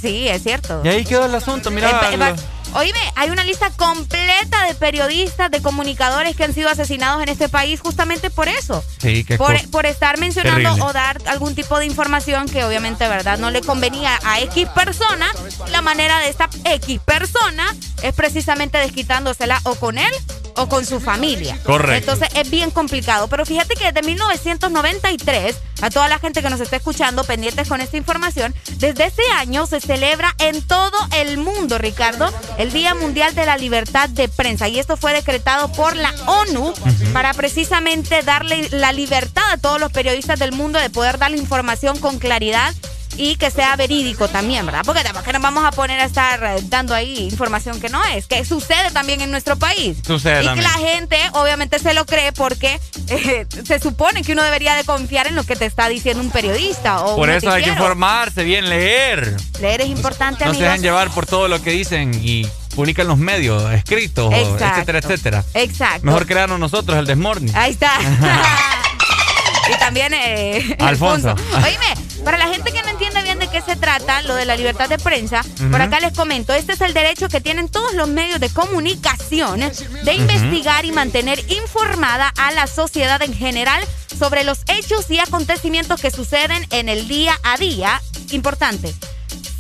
[0.01, 0.81] Sí, es cierto.
[0.85, 1.91] Y ahí quedó el asunto, mira.
[1.91, 2.35] Eh,
[2.75, 7.49] Oíme, hay una lista completa de periodistas, de comunicadores que han sido asesinados en este
[7.49, 8.85] país justamente por eso.
[8.99, 10.85] Sí, qué Por, por estar mencionando Terrible.
[10.85, 13.39] o dar algún tipo de información que obviamente, ¿verdad?
[13.39, 15.27] No le convenía a X persona.
[15.71, 20.13] La manera de esta X persona es precisamente desquitándosela o con él
[20.57, 21.59] o con su familia.
[21.65, 22.13] Correcto.
[22.13, 23.29] Entonces es bien complicado.
[23.29, 27.81] Pero fíjate que desde 1993, a toda la gente que nos está escuchando pendientes con
[27.81, 33.35] esta información, desde ese año se celebra en todo el mundo, Ricardo, el Día Mundial
[33.35, 34.69] de la Libertad de Prensa.
[34.69, 36.73] Y esto fue decretado por la ONU
[37.13, 41.37] para precisamente darle la libertad a todos los periodistas del mundo de poder dar la
[41.37, 42.75] información con claridad.
[43.23, 44.81] Y que sea verídico también, ¿verdad?
[44.83, 48.27] Porque tampoco nos vamos a poner a estar eh, dando ahí información que no es,
[48.27, 49.99] que sucede también en nuestro país.
[50.07, 50.65] Sucede y que también.
[50.65, 55.27] la gente obviamente se lo cree porque eh, se supone que uno debería de confiar
[55.27, 58.71] en lo que te está diciendo un periodista o Por eso hay que informarse bien,
[58.71, 59.37] leer.
[59.61, 60.69] Leer es importante, No se amigos.
[60.69, 65.45] dejen llevar por todo lo que dicen y publican los medios, escritos, etcétera, etcétera.
[65.53, 66.07] Exacto.
[66.07, 67.55] Mejor crearnos nosotros el Desmorning.
[67.55, 67.93] Ahí está.
[69.75, 71.35] y también eh, Alfonso.
[71.55, 74.57] Oíme, para la gente que no entiende bien de qué se trata, lo de la
[74.57, 78.09] libertad de prensa, por acá les comento, este es el derecho que tienen todos los
[78.09, 83.83] medios de comunicación de investigar y mantener informada a la sociedad en general
[84.19, 88.01] sobre los hechos y acontecimientos que suceden en el día a día.
[88.31, 88.95] Importante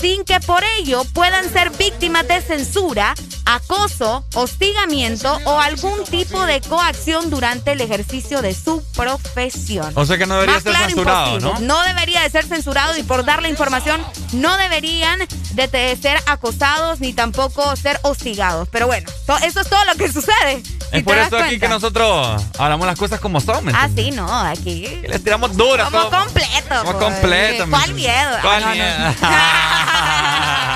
[0.01, 3.15] sin que por ello puedan ser víctimas de censura,
[3.55, 9.93] acoso, hostigamiento o algún tipo de coacción durante el ejercicio de su profesión.
[9.95, 11.59] O sea que no debería ser censurado, ¿no?
[11.61, 14.01] No debería de ser censurado y por dar la información
[14.33, 15.19] no deberían
[15.53, 18.69] de ser acosados ni tampoco ser hostigados.
[18.69, 19.11] Pero bueno,
[19.45, 20.63] eso es todo lo que sucede.
[20.93, 24.29] Es por eso aquí que nosotros hablamos las cosas como son, ¿me Ah, sí, no,
[24.41, 24.87] aquí.
[25.07, 25.89] les tiramos duras.
[25.91, 26.85] Como completo.
[26.85, 27.05] Como pues.
[27.05, 27.67] completo.
[27.71, 28.37] ¿Cuál miedo?
[28.43, 28.99] ¿Cuál miedo?
[29.21, 29.29] no,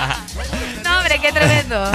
[1.15, 1.93] hombre, qué tremendo.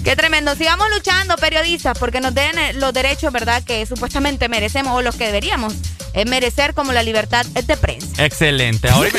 [0.04, 0.54] qué tremendo.
[0.54, 5.16] Sigamos luchando, periodistas, porque nos den eh, los derechos, ¿verdad?, que supuestamente merecemos o los
[5.16, 5.74] que deberíamos
[6.14, 8.24] eh, merecer como la libertad de prensa.
[8.24, 8.88] Excelente.
[8.88, 9.10] Ahora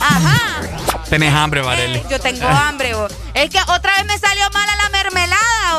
[0.00, 0.60] Ajá.
[1.08, 1.98] Tenés hambre, Vareli.
[1.98, 2.92] Eh, yo tengo hambre.
[3.34, 4.76] Es que otra vez me salió mala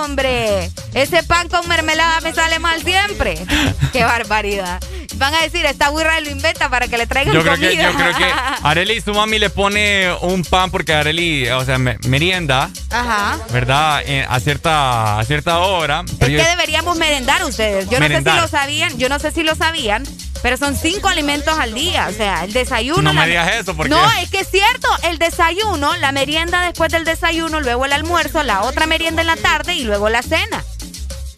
[0.10, 0.72] hombre.
[0.94, 3.38] Ese pan con mermelada me sale mal siempre.
[3.94, 4.80] Qué barbaridad.
[5.16, 7.70] Van a decir, esta burra lo inventa para que le traigan yo creo comida.
[7.70, 8.26] Que, yo creo que
[8.64, 12.70] Areli su mami le pone un pan porque Areli, o sea, merienda.
[12.90, 13.38] Ajá.
[13.52, 14.02] ¿Verdad?
[14.06, 16.04] Eh, a cierta a cierta hora.
[16.20, 17.90] Es que deberíamos merendar ustedes.
[17.90, 20.04] Yo no sé si lo sabían, yo no sé si lo sabían,
[20.42, 22.08] pero son cinco alimentos al día.
[22.10, 23.02] O sea, el desayuno.
[23.02, 23.90] No me digas eso, porque.
[23.90, 24.88] No, es que es cierto.
[25.04, 29.36] El desayuno, la merienda después del desayuno, luego el almuerzo, la otra merienda en la
[29.36, 30.64] tarde y luego la cena.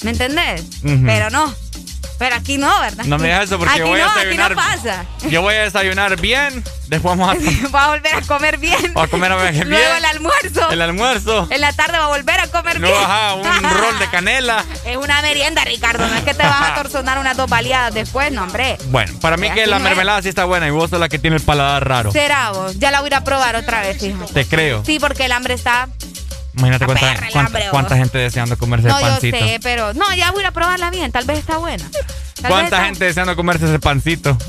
[0.03, 0.63] ¿Me entendés?
[0.83, 1.53] Pero no.
[2.21, 3.03] Pero aquí no, ¿verdad?
[3.05, 4.51] No me digas eso porque aquí voy no, a desayunar.
[4.51, 5.05] Aquí no pasa.
[5.27, 7.67] Yo voy a desayunar bien, después vamos a.
[7.75, 8.93] va a volver a comer bien.
[8.95, 9.67] Va a comer bien.
[9.71, 10.69] Luego el almuerzo.
[10.69, 11.47] El almuerzo.
[11.49, 13.09] En la tarde va a volver a comer Luego, bien.
[13.09, 14.63] Ajá, un rol de canela.
[14.85, 16.07] Es una merienda, Ricardo.
[16.07, 18.77] No es que te vas a torsonar unas dos baleadas después, no, hombre.
[18.89, 21.37] Bueno, para mí que la mermelada sí está buena y vos sos la que tiene
[21.37, 22.11] el paladar raro.
[22.11, 22.77] Será vos.
[22.77, 24.25] Ya la voy a ir a probar otra vez, hijo.
[24.25, 24.85] Te creo.
[24.85, 25.87] Sí, porque el hambre está
[26.53, 29.37] Imagínate cuánta, cuánta, cuánta, gente deseando comerse no, el pancito.
[29.37, 31.11] No, yo sé, pero no, ya voy a probarla bien.
[31.11, 31.83] Tal vez está buena.
[32.41, 32.85] Tal ¿Cuánta está...
[32.85, 34.37] gente deseando comerse ese pancito?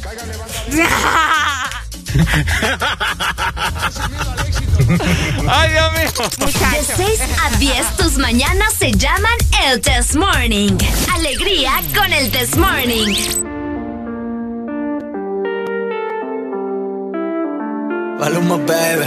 [5.48, 6.11] Ay, Dios mío.
[6.46, 9.32] De 6 a 10, tus mañanas se llaman
[9.64, 10.76] el Test Morning.
[11.14, 13.14] Alegría con el Test Morning.
[18.18, 19.07] Maluma, baby.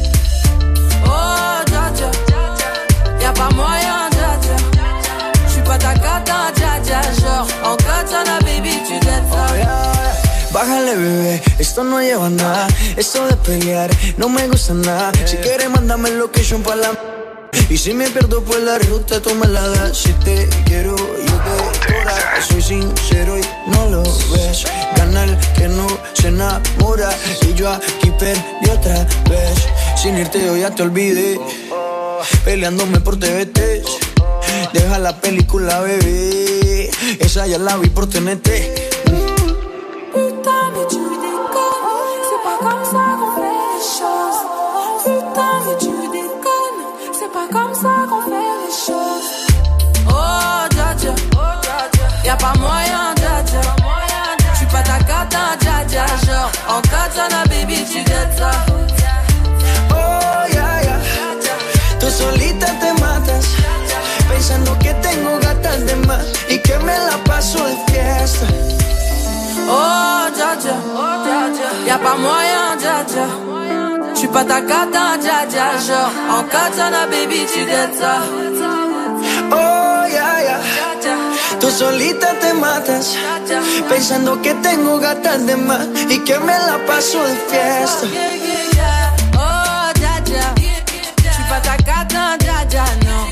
[1.05, 2.09] Oh, dja dja,
[3.21, 4.55] y'a pas moyen, dja dja.
[5.47, 7.01] J'suis pas ta cata, dja dja.
[7.21, 9.31] Genre, en katana, baby, tu dettes.
[9.31, 9.91] Oh, yeah.
[10.51, 12.67] Bájale, bebé, esto no lleva nada.
[12.97, 15.11] Esto de pelear no me gusta nada.
[15.25, 16.89] Si quieres, mándame el location para la.
[17.69, 19.97] Y si me pierdo por la ruta, tú me la das.
[19.97, 22.41] Si te quiero, yo te cora.
[22.47, 24.65] Soy sincero y no lo ves.
[24.95, 27.09] Ganar que no se enamora.
[27.41, 29.67] Y yo aquí perdí otra vez.
[29.95, 31.39] Sin irte yo ya te olvidé.
[32.43, 33.83] Peleándome por TVT.
[34.73, 36.89] Deja la película, bebé.
[37.19, 38.49] Esa ya la vi por TNT.
[40.13, 42.21] Putain, mais tu déconnes.
[42.27, 43.00] C'est pas comme ça
[47.51, 49.31] C'est comme ça qu'on fait les choses.
[50.07, 51.13] Oh, dja dja.
[52.23, 53.61] Y'a pas moyen, dja dja.
[54.53, 56.05] J'suis pas ta cata, dja dja.
[56.25, 58.51] Genre, en katana, baby, tu dettes ça.
[59.89, 60.97] Oh, ya, ya.
[61.99, 63.45] Tú solita te matas.
[64.29, 66.25] Pensando que tengo gatas de más.
[66.49, 68.47] Y que me la paso de fiesta.
[69.69, 70.75] Oh, dja dja.
[71.87, 73.25] Y'a pas moyen, dja dja.
[74.15, 75.77] J'suis pas ta cata, dja dja.
[75.87, 78.21] Genre, en katana, baby, tu dettes ça.
[79.51, 80.59] Oh, ya, ya.
[81.59, 83.15] Tú solita te matas.
[83.89, 85.87] Pensando que tengo gatas de más.
[86.09, 88.07] Y que me la paso de fiesta.
[89.35, 90.53] Oh, dja dja.
[91.17, 93.25] J'suis pas ta cata, dja dja, non.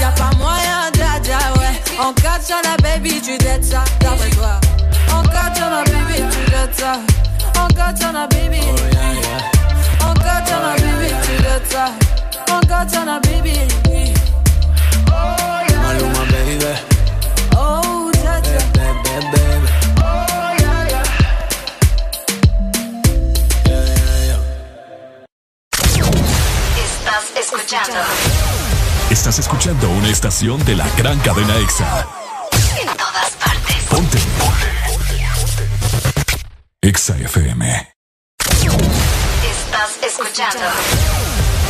[0.00, 1.74] Y'a pas moyen, dja dja, ouais.
[1.98, 3.84] En katana, baby, tu dettes ça.
[4.00, 4.60] D'après toi.
[5.38, 6.18] Katana, baby,
[7.74, 8.58] katana, baby.
[12.68, 13.52] Katana, baby,
[13.84, 14.14] baby.
[16.30, 16.64] Baby.
[17.56, 18.38] Oh, baby.
[26.76, 27.98] Estás escuchando.
[29.10, 32.06] Estás escuchando una estación de la gran cadena EXA.
[32.80, 33.76] En todas partes.
[33.90, 34.18] Ponte.
[36.80, 37.92] EXA FM.
[39.42, 40.60] Estás escuchando.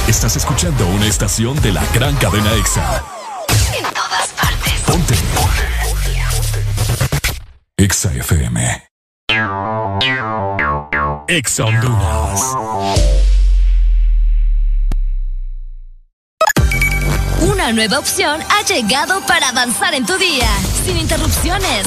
[0.06, 3.02] Estás escuchando una estación de la gran cadena EXA.
[3.74, 4.72] En todas partes.
[4.86, 5.14] Ponte.
[7.78, 8.88] EXA FM.
[11.28, 12.42] EXA Honduras.
[17.40, 20.50] Una nueva opción ha llegado para avanzar en tu día,
[20.84, 21.86] sin interrupciones.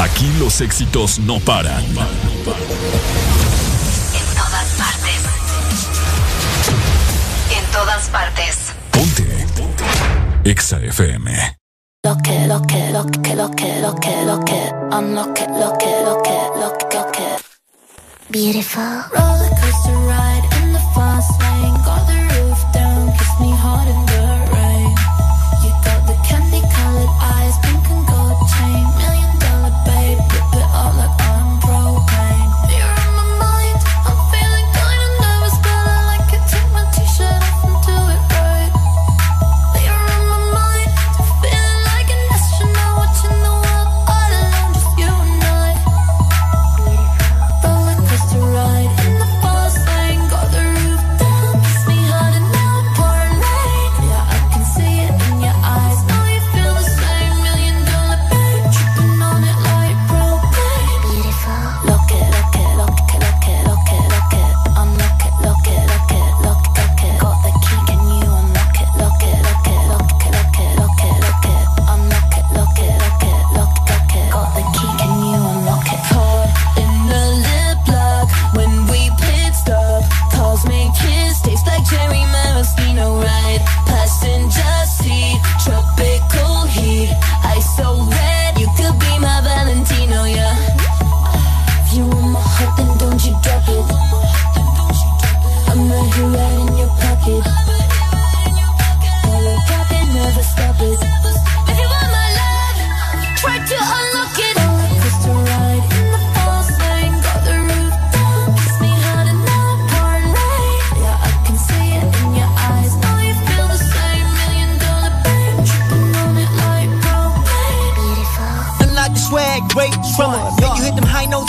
[0.00, 1.84] Aquí los éxitos no paran.
[1.84, 1.94] En
[4.34, 5.20] todas partes.
[7.54, 8.56] En todas partes.
[8.92, 9.46] Ponte.
[10.44, 11.58] EXA FM.
[12.02, 15.46] Lo que, lo que, lo que, lo que, lo que, lo que, I'm lo que,
[15.48, 17.36] lo que, lo que, lo que, lo que.
[18.30, 19.04] Beautiful.
[19.12, 20.29] Roller coaster ride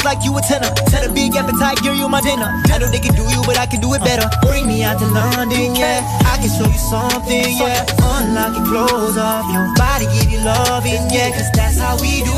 [0.02, 0.74] notes like you a tenor.
[0.90, 2.50] Set a big appetite, give you my dinner.
[2.72, 4.30] I know they can do you, but I can do it better.
[4.42, 6.02] Bring me out to London, yeah.
[6.26, 7.86] I can show you something, yeah.
[8.02, 11.32] Unlock your clothes off, your body give you loving, yeah.
[11.32, 12.36] Cause that's how we do.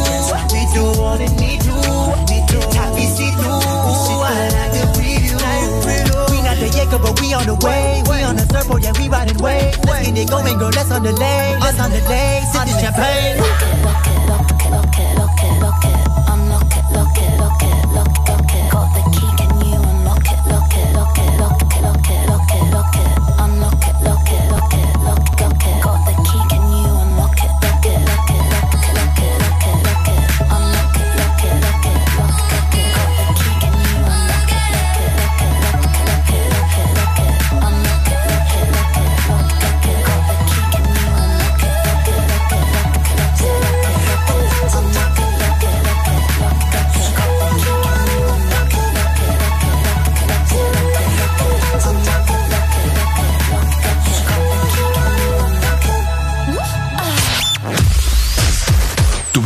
[0.51, 1.76] We do what we need to.
[2.30, 3.64] We do happy see through.
[4.24, 5.38] I like the preview.
[6.32, 8.03] We not the Jacob, but we on the way.
[8.09, 9.78] We on the surfboard, yeah, we riding waves.
[9.86, 10.72] Let's get it going, girl.
[10.72, 11.59] Let's on the lane.
[11.59, 12.43] Let's on the lane.
[12.51, 13.38] Sip the champagne.
[13.38, 14.42] Lock it, lock it, lock it,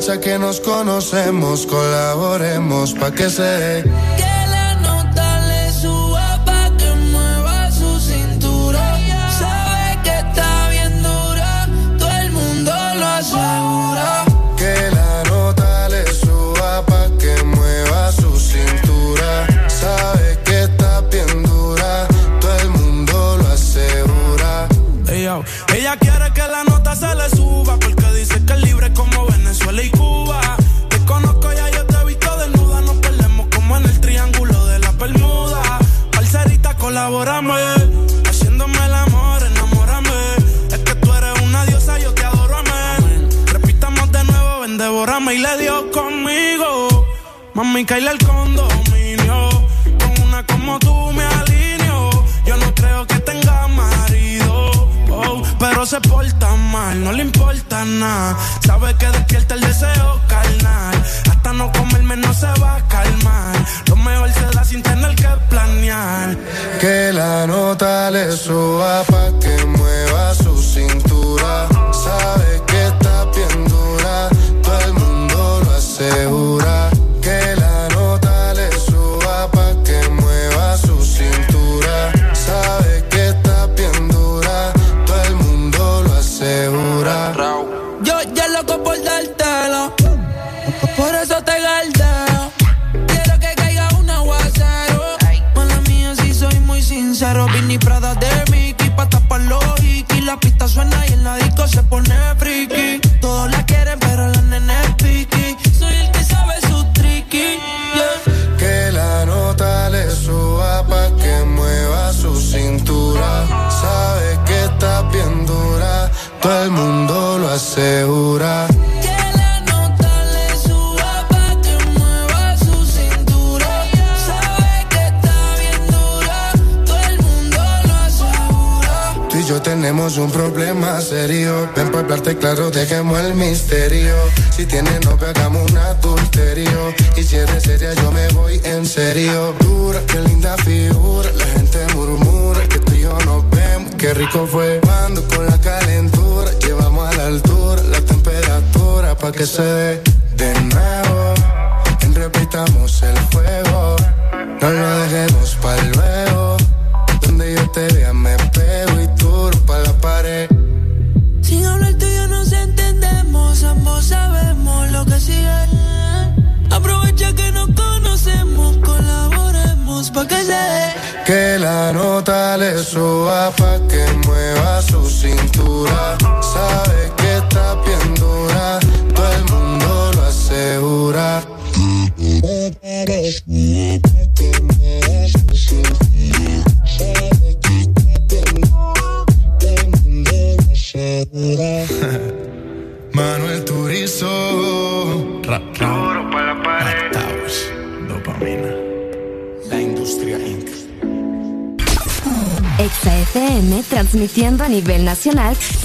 [0.00, 3.84] fecha que nos conocemos, colaboremos pa' que se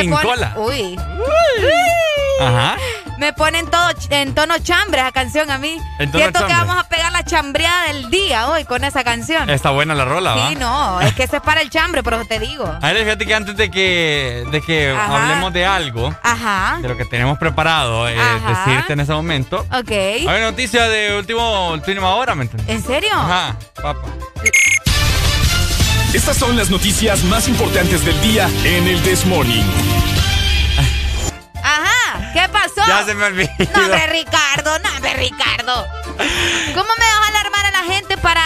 [0.00, 0.54] Sin pone- cola.
[0.56, 0.98] Uy.
[2.40, 2.76] Ajá.
[3.18, 5.76] Me pone en, todo, en tono chambre esa canción a mí.
[5.98, 9.50] En tono Siento que vamos a pegar la chambreada del día hoy con esa canción.
[9.50, 10.48] Está buena la rola, ¿va?
[10.48, 12.64] Sí, no, es que eso es para el chambre, pero te digo.
[12.80, 15.22] A ver, fíjate que antes de que, de que Ajá.
[15.24, 16.78] hablemos de algo, Ajá.
[16.80, 18.16] de lo que tenemos preparado, eh,
[18.48, 19.66] decirte en ese momento.
[19.70, 19.90] Ok.
[19.90, 22.74] Hay noticia de último, última hora, ¿me entiendes?
[22.74, 23.12] ¿En serio?
[23.12, 23.54] Ajá.
[26.14, 29.62] Estas son las noticias más importantes del día en el This Morning.
[31.62, 32.32] Ajá.
[32.32, 32.86] ¿Qué pasó?
[32.86, 33.50] Ya se me olvidó.
[33.74, 35.86] No, hombre, Ricardo, no, hombre, Ricardo.
[36.74, 38.42] ¿Cómo me vas a alarmar a la gente para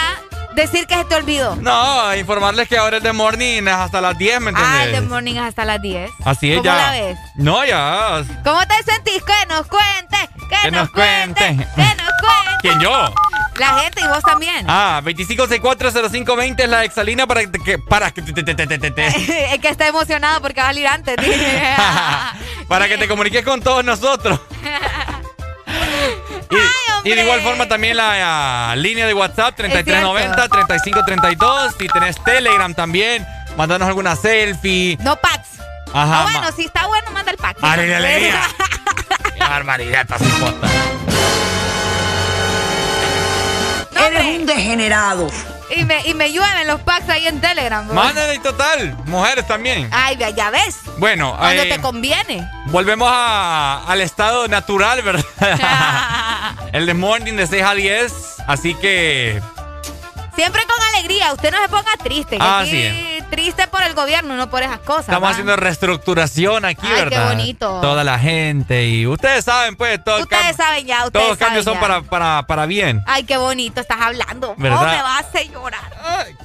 [0.55, 1.55] decir que se te olvidó?
[1.55, 4.75] No, informarles que ahora el de morning es hasta las 10, ¿me entiendes?
[4.79, 6.11] Ah, el de morning es hasta las 10.
[6.23, 6.75] Así es ¿Cómo ya.
[6.75, 7.17] la ves?
[7.35, 8.23] No, ya.
[8.43, 9.23] ¿Cómo te sentís?
[9.23, 10.17] Que nos cuente,
[10.49, 11.67] que, Que nos, nos cuente, cuente.
[11.75, 12.57] que nos cuente.
[12.61, 13.13] ¿Quién yo?
[13.59, 14.65] La gente y vos también.
[14.69, 19.07] Ah, 25640520 es la exalina para que, para que te, te- te- te- te- te-
[19.53, 21.15] es que está emocionado porque va a salir antes.
[22.67, 24.39] para que te comuniques con todos nosotros.
[27.03, 31.73] Y, y de igual forma también la línea de WhatsApp 3390-3532.
[31.77, 33.25] Si tenés Telegram también,
[33.57, 34.97] mandanos alguna selfie.
[35.01, 35.49] No packs.
[35.93, 36.21] Ajá.
[36.21, 37.57] Ah, bueno, si está bueno, manda el pack.
[37.61, 38.41] Alegría.
[39.33, 40.21] Qué barbaridad, estás
[44.07, 45.27] Eres un degenerado.
[45.75, 47.85] Y me, y me llueven los packs ahí en Telegram.
[47.87, 47.95] bro.
[47.95, 48.95] Mándale total.
[49.05, 49.89] Mujeres también.
[49.91, 50.77] Ay, ya- ya ves.
[50.99, 52.47] Bueno, Cuando eh, te conviene.
[52.67, 55.25] volvemos a- al estado natural, ¿verdad?
[56.71, 58.13] El de morning de 6 a 10.
[58.47, 59.41] Así que
[60.35, 61.33] Siempre con alegría.
[61.33, 62.37] Usted no se ponga triste.
[62.37, 63.14] que Ah, aquí sí.
[63.35, 65.01] Triste por el gobierno, no por esas cosas.
[65.09, 65.31] estamos ¿va?
[65.31, 67.27] haciendo reestructuración aquí, Ay, qué ¿verdad?
[67.29, 67.81] bonito.
[67.81, 68.87] Toda la gente.
[68.87, 71.87] Y ustedes saben, pues, todo el Ustedes saben ya, ustedes todos los cambios saben son
[71.87, 73.03] para, para, para bien.
[73.05, 74.55] Ay, qué bonito estás hablando.
[74.57, 74.81] ¿Verdad?
[74.81, 75.81] Oh, me va a hacer llorar.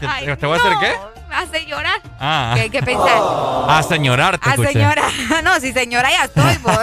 [0.00, 0.94] ¿Te, Ay, te voy a hacer qué?
[1.28, 2.00] Me hace llorar.
[2.18, 2.52] Ah.
[2.56, 3.18] ¿Qué hay que pensar?
[3.68, 4.72] A señorarte, Ah, escuché.
[4.72, 5.02] señora.
[5.44, 6.78] No, si señora ya estoy, pues.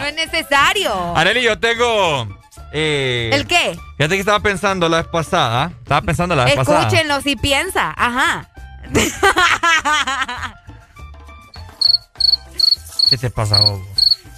[0.00, 1.14] No es necesario.
[1.16, 2.26] Areli, yo tengo...
[2.72, 3.78] eh, ¿El qué?
[3.98, 5.70] Fíjate que estaba pensando la vez pasada.
[5.82, 6.80] Estaba pensando la vez pasada.
[6.80, 7.92] Escúchenlo si piensa.
[7.96, 8.48] Ajá.
[13.10, 13.84] ¿Qué te pasa, Bobo?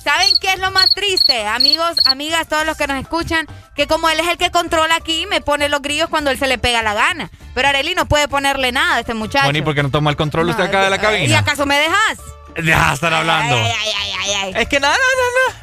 [0.03, 1.47] ¿Saben qué es lo más triste?
[1.47, 5.27] Amigos, amigas, todos los que nos escuchan, que como él es el que controla aquí,
[5.27, 7.31] me pone los grillos cuando él se le pega la gana.
[7.55, 9.45] Pero Areli no puede ponerle nada a este muchacho.
[9.47, 11.39] Bueno, ¿y por qué no toma el control usted acá de la ¿Y cabina?
[11.41, 12.19] acaso me dejas?
[12.55, 13.57] Deja de estar hablando.
[13.57, 14.53] Ay, ay, ay, ay.
[14.63, 14.97] Es que nada,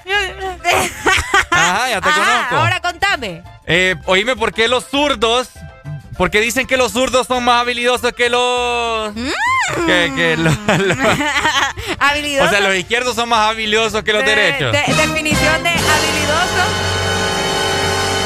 [0.06, 0.90] nada, nada.
[1.52, 2.56] Ajá, ya te Ajá, conozco.
[2.58, 3.44] ahora contame.
[3.66, 5.50] Eh, oíme, ¿por qué los zurdos?
[6.18, 9.14] Porque dicen que los zurdos son más habilidosos que los.
[9.86, 10.98] Que, que los- los-
[12.00, 12.48] Habilidoso.
[12.48, 14.72] o sea, los izquierdos son más habilidosos que los De- derechos.
[14.72, 16.64] de- definición de habilidoso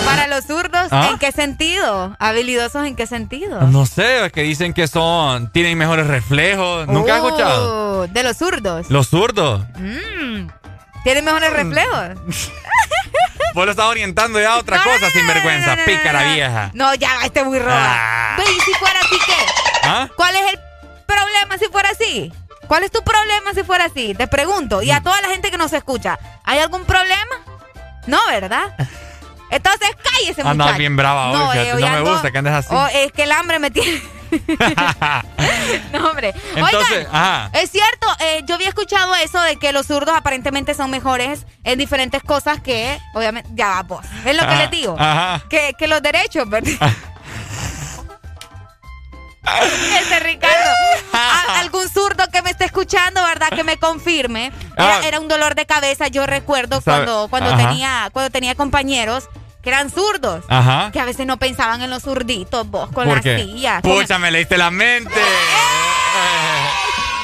[0.06, 1.10] para los zurdos, ¿Ah?
[1.12, 2.16] ¿en qué sentido?
[2.20, 3.62] ¿Habilidosos en qué sentido?
[3.62, 5.52] No sé, es que dicen que son.
[5.52, 6.88] Tienen mejores reflejos.
[6.88, 8.00] ¿Nunca has escuchado?
[8.02, 8.90] Oh, De los zurdos.
[8.90, 9.62] Los zurdos.
[9.78, 10.48] Mm,
[11.04, 12.10] ¿Tienen mejores reflejos?
[13.58, 15.76] Vos lo estás orientando ya a otra cosa, sin vergüenza.
[15.84, 16.70] Pícara vieja.
[16.76, 17.74] No, ya, este muy roba.
[17.76, 18.38] Ah.
[18.40, 19.46] ¿y si fuera así qué?
[19.82, 20.08] ¿Ah?
[20.16, 20.60] ¿Cuál es el
[21.08, 22.32] problema si fuera así?
[22.68, 24.14] ¿Cuál es tu problema si fuera así?
[24.14, 24.82] Te pregunto.
[24.82, 24.84] Mm.
[24.84, 27.36] Y a toda la gente que nos escucha, ¿hay algún problema?
[28.06, 28.76] No, ¿verdad?
[29.50, 30.50] Entonces cállese, muchacho.
[30.50, 32.70] Andas bien brava hoy, fíjate, hoy no me gusta que andes así.
[32.72, 34.04] oh, es que el hambre me tiene...
[35.94, 36.34] no, hombre.
[36.56, 37.50] Entonces, Oigan, ajá.
[37.54, 41.78] es cierto, eh, yo había escuchado eso de que los zurdos aparentemente son mejores en
[41.80, 44.06] diferentes cosas que, obviamente, ya va, vos.
[44.26, 44.96] Es lo que Ajá, les digo.
[45.00, 45.44] ajá.
[45.50, 46.72] Que, que los derechos, ¿verdad?
[50.02, 50.70] Ese Ricardo.
[51.14, 53.50] A- algún zurdo que me esté escuchando, ¿verdad?
[53.50, 54.52] Que me confirme.
[54.76, 55.02] Era, Ah.
[55.06, 56.08] era un dolor de cabeza.
[56.10, 57.70] Yo recuerdo Sabe- cuando, cuando Ajá.
[57.70, 59.30] tenía, cuando tenía compañeros
[59.68, 60.46] que eran zurdos.
[60.48, 60.92] Ajá.
[60.94, 63.38] Que a veces no pensaban en los zurditos, vos, con ¿Por las qué?
[63.40, 63.82] sillas.
[63.82, 65.12] Con, Pucha, me leíste la mente.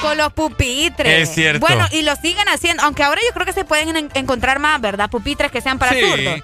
[0.02, 1.28] con los pupitres.
[1.28, 1.60] Es cierto.
[1.66, 2.82] Bueno, y lo siguen haciendo.
[2.82, 5.08] Aunque ahora yo creo que se pueden en- encontrar más, ¿verdad?
[5.08, 6.00] Pupitres que sean para sí.
[6.02, 6.40] zurdos.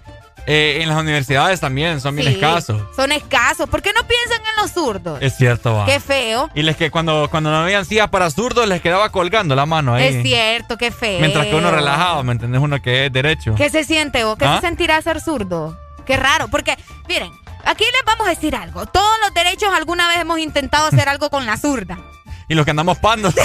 [0.47, 2.81] Eh, en las universidades también son bien escasos.
[2.97, 3.69] Son escasos.
[3.69, 5.19] ¿Por qué no piensan en los zurdos?
[5.21, 5.85] Es cierto, va.
[5.85, 6.49] Qué feo.
[6.55, 9.95] Y les que cuando, cuando no habían sillas para zurdos les quedaba colgando la mano
[9.95, 10.07] ahí.
[10.07, 11.21] Es cierto, qué feo.
[11.21, 12.63] Mientras que uno relajado, ¿me entendés?
[12.63, 13.55] Uno que es derecho.
[13.55, 14.57] ¿Qué se siente o qué ¿Ah?
[14.63, 15.79] se sentirá ser zurdo?
[16.11, 16.77] Qué raro, porque,
[17.07, 17.31] miren,
[17.65, 18.85] aquí les vamos a decir algo.
[18.85, 22.01] Todos los derechos alguna vez hemos intentado hacer algo con la zurda.
[22.49, 23.33] Y los que andamos pandos.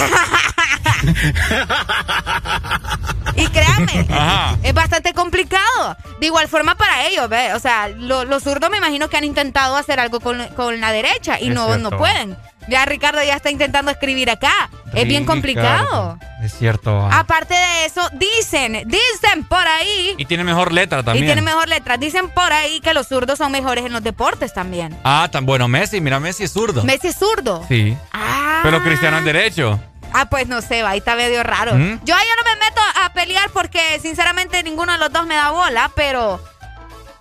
[3.35, 4.57] Y créanme, Ajá.
[4.63, 5.97] es bastante complicado.
[6.19, 7.53] De igual forma para ellos, ¿ve?
[7.53, 10.91] O sea, lo- los zurdos me imagino que han intentado hacer algo con, con la
[10.91, 11.89] derecha y Es no, cierto.
[11.91, 12.37] no pueden.
[12.67, 14.69] Ya Ricardo ya está intentando escribir acá.
[14.93, 16.17] Es bien complicado.
[16.41, 17.07] Es cierto.
[17.11, 20.15] Aparte de eso, dicen, dicen por ahí.
[20.17, 21.25] Y tiene mejor letra también.
[21.25, 21.97] Y tiene mejor letra.
[21.97, 24.97] Dicen por ahí que los zurdos son mejores en los deportes también.
[25.03, 26.01] Ah, tan bueno Messi.
[26.01, 26.83] Mira, Messi es zurdo.
[26.83, 27.63] Messi es zurdo.
[27.67, 27.95] Sí.
[28.13, 28.61] Ah.
[28.63, 29.79] Pero Cristiano es derecho.
[30.17, 31.75] Ah, pues no sé, va, ahí está medio raro.
[31.75, 31.99] ¿Mm?
[32.05, 35.51] Yo ahí no me meto a pelear porque sinceramente ninguno de los dos me da
[35.51, 36.41] bola, pero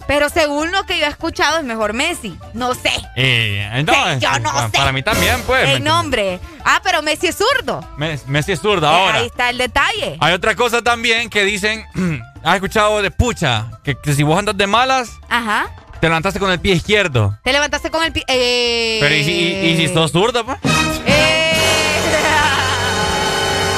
[0.06, 2.38] pero según lo que yo he escuchado es mejor Messi.
[2.52, 2.92] No sé.
[3.16, 4.76] Eh, entonces, yo no pa- sé.
[4.76, 5.66] Para mí también, pues.
[5.66, 6.38] ¿me el nombre.
[6.62, 7.80] Ah, pero Messi es zurdo.
[7.96, 9.18] Mes- Messi es zurdo Eh, ahora.
[9.20, 10.18] Ahí está el detalle.
[10.20, 11.86] Hay otra cosa también que dicen,
[12.44, 15.68] has escuchado de pucha, que, que si vos andas de malas, Ajá.
[16.00, 17.38] te levantaste con el pie izquierdo.
[17.42, 18.24] Te levantaste con el pie.
[18.28, 20.58] Eh, Pero ¿y y- y si sos zurdo, pues?
[21.06, 21.43] eh,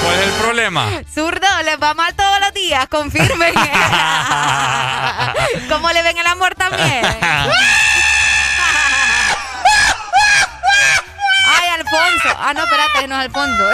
[0.06, 0.88] ¿Cuál es el problema?
[1.12, 3.52] Zurdo, les va mal todos los días, confirmen.
[5.68, 7.04] ¿Cómo le ven el amor también?
[11.48, 12.28] Ay, Alfonso.
[12.38, 13.64] Ah, no, espérate, no es Alfonso.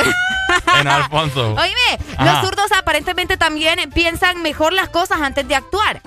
[0.78, 1.54] En Alfonso.
[1.54, 2.24] Oíme, Ajá.
[2.24, 6.00] los zurdos aparentemente también piensan mejor las cosas antes de actuar.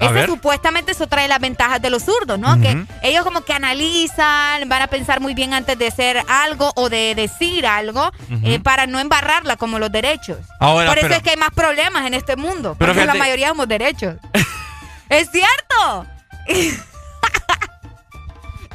[0.00, 0.26] Eso ver.
[0.26, 2.60] supuestamente eso trae las ventajas de los zurdos, ¿no?
[2.60, 6.88] Que ellos como que analizan, van a pensar muy bien antes de hacer algo o
[6.88, 8.10] de decir algo
[8.42, 10.38] eh, para no embarrarla como los derechos.
[10.58, 12.76] Ahora, Por eso pero- es que hay más problemas en este mundo.
[12.78, 14.16] Pero porque la mayoría somos derechos.
[15.08, 16.06] ¡Es cierto!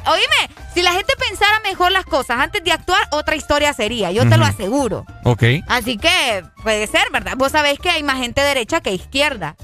[0.08, 4.28] Oíme, si la gente pensara mejor las cosas antes de actuar, otra historia sería, yo
[4.28, 5.04] te lo aseguro.
[5.24, 5.42] Ok.
[5.66, 7.32] Así que puede ser, ¿verdad?
[7.36, 9.56] Vos sabés que hay más gente derecha que izquierda.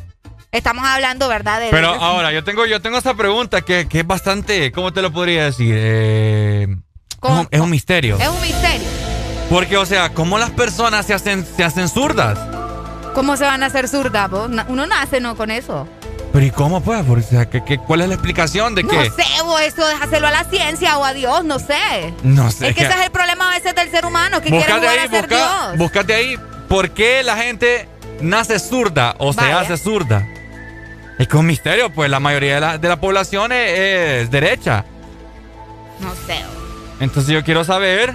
[0.52, 1.60] Estamos hablando, ¿verdad?
[1.60, 4.92] De, Pero de- ahora, yo tengo, yo tengo esta pregunta que, que es bastante, ¿cómo
[4.92, 5.74] te lo podría decir?
[5.74, 6.66] Eh,
[7.22, 8.18] es, un, es un misterio.
[8.20, 8.86] Es un misterio.
[9.48, 12.38] Porque, o sea, ¿cómo las personas se hacen, se hacen zurdas?
[13.14, 14.28] ¿Cómo se van a hacer zurdas?
[14.30, 14.50] vos?
[14.68, 15.36] Uno nace, ¿no?
[15.36, 15.88] Con eso.
[16.34, 17.00] Pero ¿y cómo, pues?
[17.08, 19.10] O sea, ¿qué, qué- cuál es la explicación de No que...?
[19.10, 22.12] sé, vos, eso déjaselo a la ciencia o a Dios, no sé.
[22.24, 22.68] No sé.
[22.68, 24.98] Es que ese es el problema a veces del ser humano, que quiere Búscate jugar
[24.98, 25.36] ahí, a ser busca-
[25.68, 25.78] Dios.
[25.78, 26.38] búscate ahí,
[26.68, 27.88] ¿por qué la gente
[28.20, 30.26] nace zurda o se hace zurda?
[31.22, 34.30] Es que es un misterio, pues la mayoría de la, de la población es, es
[34.32, 34.84] derecha.
[36.00, 36.40] No sé.
[36.98, 38.12] Entonces yo quiero saber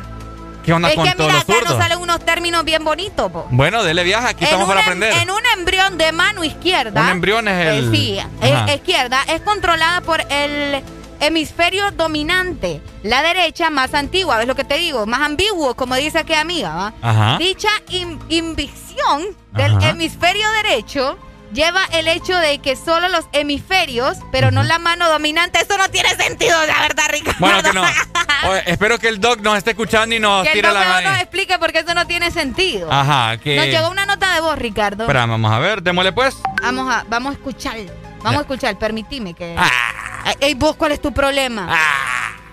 [0.66, 3.32] qué onda Es con que todos mira, los acá nos salen unos términos bien bonitos,
[3.32, 3.48] po.
[3.50, 5.14] Bueno, dele viaje, aquí estamos para em- aprender.
[5.22, 7.02] En un embrión de mano izquierda.
[7.02, 9.22] Un embrión es el- eh, sí, es- izquierda.
[9.30, 10.84] Es controlada por el
[11.22, 12.82] hemisferio dominante.
[13.04, 15.06] La derecha más antigua, ¿ves lo que te digo?
[15.06, 16.94] Más ambiguo, como dice aquí amiga, ¿va?
[17.02, 17.38] Ajá.
[17.38, 19.24] Dicha in- invicción
[19.54, 19.92] del Ajá.
[19.92, 21.18] hemisferio derecho
[21.54, 25.60] lleva el hecho de que solo los hemisferios, pero no la mano dominante.
[25.62, 27.40] Eso no tiene sentido, la verdad, Ricardo.
[27.40, 27.84] Bueno, que no.
[28.50, 30.94] Oye, espero que el doc nos esté escuchando y nos Que el tire la doctor
[30.96, 31.18] nos mano.
[31.18, 32.92] explique porque eso no tiene sentido.
[32.92, 33.56] Ajá, que.
[33.56, 35.04] Nos llegó una nota de voz, Ricardo.
[35.04, 36.36] Espera, vamos a ver, démosle pues.
[36.62, 37.78] Vamos a, vamos a escuchar.
[38.22, 39.56] Vamos a escuchar, permitime que.
[39.58, 40.34] Ah.
[40.40, 41.68] Ey, vos, ¿cuál es tu problema?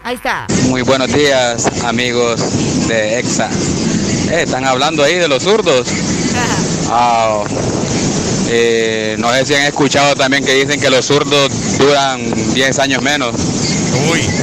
[0.04, 0.46] Ahí está.
[0.68, 3.48] Muy buenos días, amigos de EXA.
[4.30, 5.88] Eh, están hablando ahí de los zurdos.
[6.90, 7.42] Ah,
[8.48, 13.02] eh, no sé si han escuchado también que dicen que los zurdos duran 10 años
[13.02, 13.34] menos.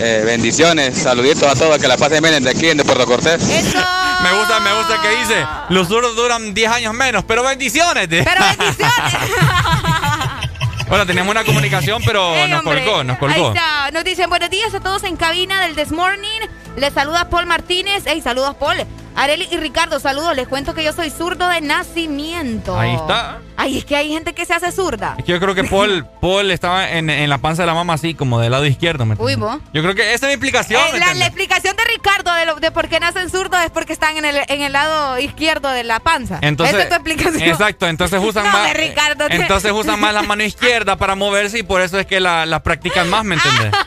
[0.02, 3.44] Eh, bendiciones, saluditos a todos, que la pasen bien de aquí, de Puerto Cortés.
[3.44, 5.46] Me gusta, me gusta que dice.
[5.70, 8.08] Los duros duran 10 años menos, pero bendiciones.
[8.08, 8.26] Pero
[8.58, 9.14] bendiciones.
[10.88, 12.84] bueno, teníamos una comunicación, pero Ey, nos hombre.
[12.84, 13.48] colgó, nos Ahí colgó.
[13.50, 13.92] está.
[13.92, 16.40] Nos dicen buenos días a todos en cabina del This Morning.
[16.78, 18.06] Les saluda Paul Martínez.
[18.08, 18.78] Ey, saludos, Paul.
[19.16, 20.36] Areli y Ricardo, saludos.
[20.36, 22.80] Les cuento que yo soy zurdo de nacimiento.
[22.80, 23.40] Ahí está.
[23.58, 25.16] Ay, es que hay gente que se hace zurda.
[25.18, 27.94] Es que yo creo que Paul, Paul estaba en, en la panza de la mamá
[27.94, 29.06] así, como del lado izquierdo.
[29.06, 29.58] ¿me Uy, vos.
[29.74, 30.82] Yo creo que esa es mi explicación.
[30.82, 33.94] Eh, ¿me la, explicación de Ricardo de, lo- de por qué nacen zurdos es porque
[33.94, 36.40] están en el, en el lado izquierdo de la panza.
[36.42, 37.44] Entonces, Esa es tu explicación.
[37.44, 38.68] Exacto, entonces usan No, más.
[38.68, 42.06] de Ricardo, te- Entonces usan más la mano izquierda para moverse y por eso es
[42.08, 43.72] que la, la practican más, ¿me entiendes?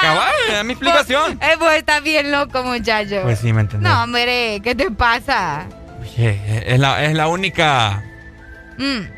[0.00, 1.38] Cabal, es mi explicación.
[1.42, 3.20] Eh, vos estás bien loco, muchacho.
[3.22, 3.90] Pues sí, ¿me entiendes?
[3.90, 5.66] No, hombre, ¿qué te pasa?
[6.00, 8.02] Oye, es la, es la única.
[8.78, 9.16] Mm.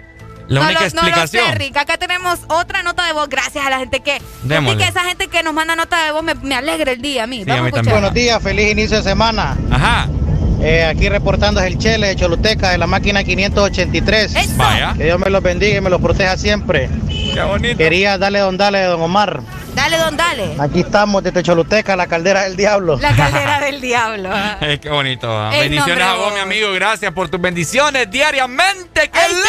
[0.49, 1.45] La no única lo, explicación.
[1.45, 1.77] No lo sé, Rick.
[1.77, 3.29] Acá tenemos otra nota de voz.
[3.29, 4.21] Gracias a la gente que.
[4.43, 4.81] Démosle.
[4.81, 7.25] Y que esa gente que nos manda nota de voz me, me alegra el día
[7.25, 7.45] a mí.
[7.45, 7.85] Sí, Vamos a mí a escuchar.
[7.85, 7.95] también.
[8.01, 9.57] Buenos días, feliz inicio de semana.
[9.71, 10.09] Ajá.
[10.63, 14.57] Eh, aquí reportando es el Chele de Choluteca de la máquina 583.
[14.57, 14.95] Vaya.
[14.97, 16.91] Que Dios me los bendiga y me los proteja siempre.
[17.09, 17.79] Qué bonito.
[17.79, 19.41] Quería darle don dale, don Omar.
[19.75, 20.57] Dale, don, dale.
[20.59, 22.99] Aquí estamos desde Choluteca, la caldera del diablo.
[23.01, 24.29] La caldera del diablo.
[24.83, 25.29] Qué bonito.
[25.31, 25.51] ah.
[25.51, 26.73] Bendiciones a vos, mi amigo.
[26.73, 29.09] Gracias por tus bendiciones diariamente.
[29.11, 29.45] ¡Qué lindo,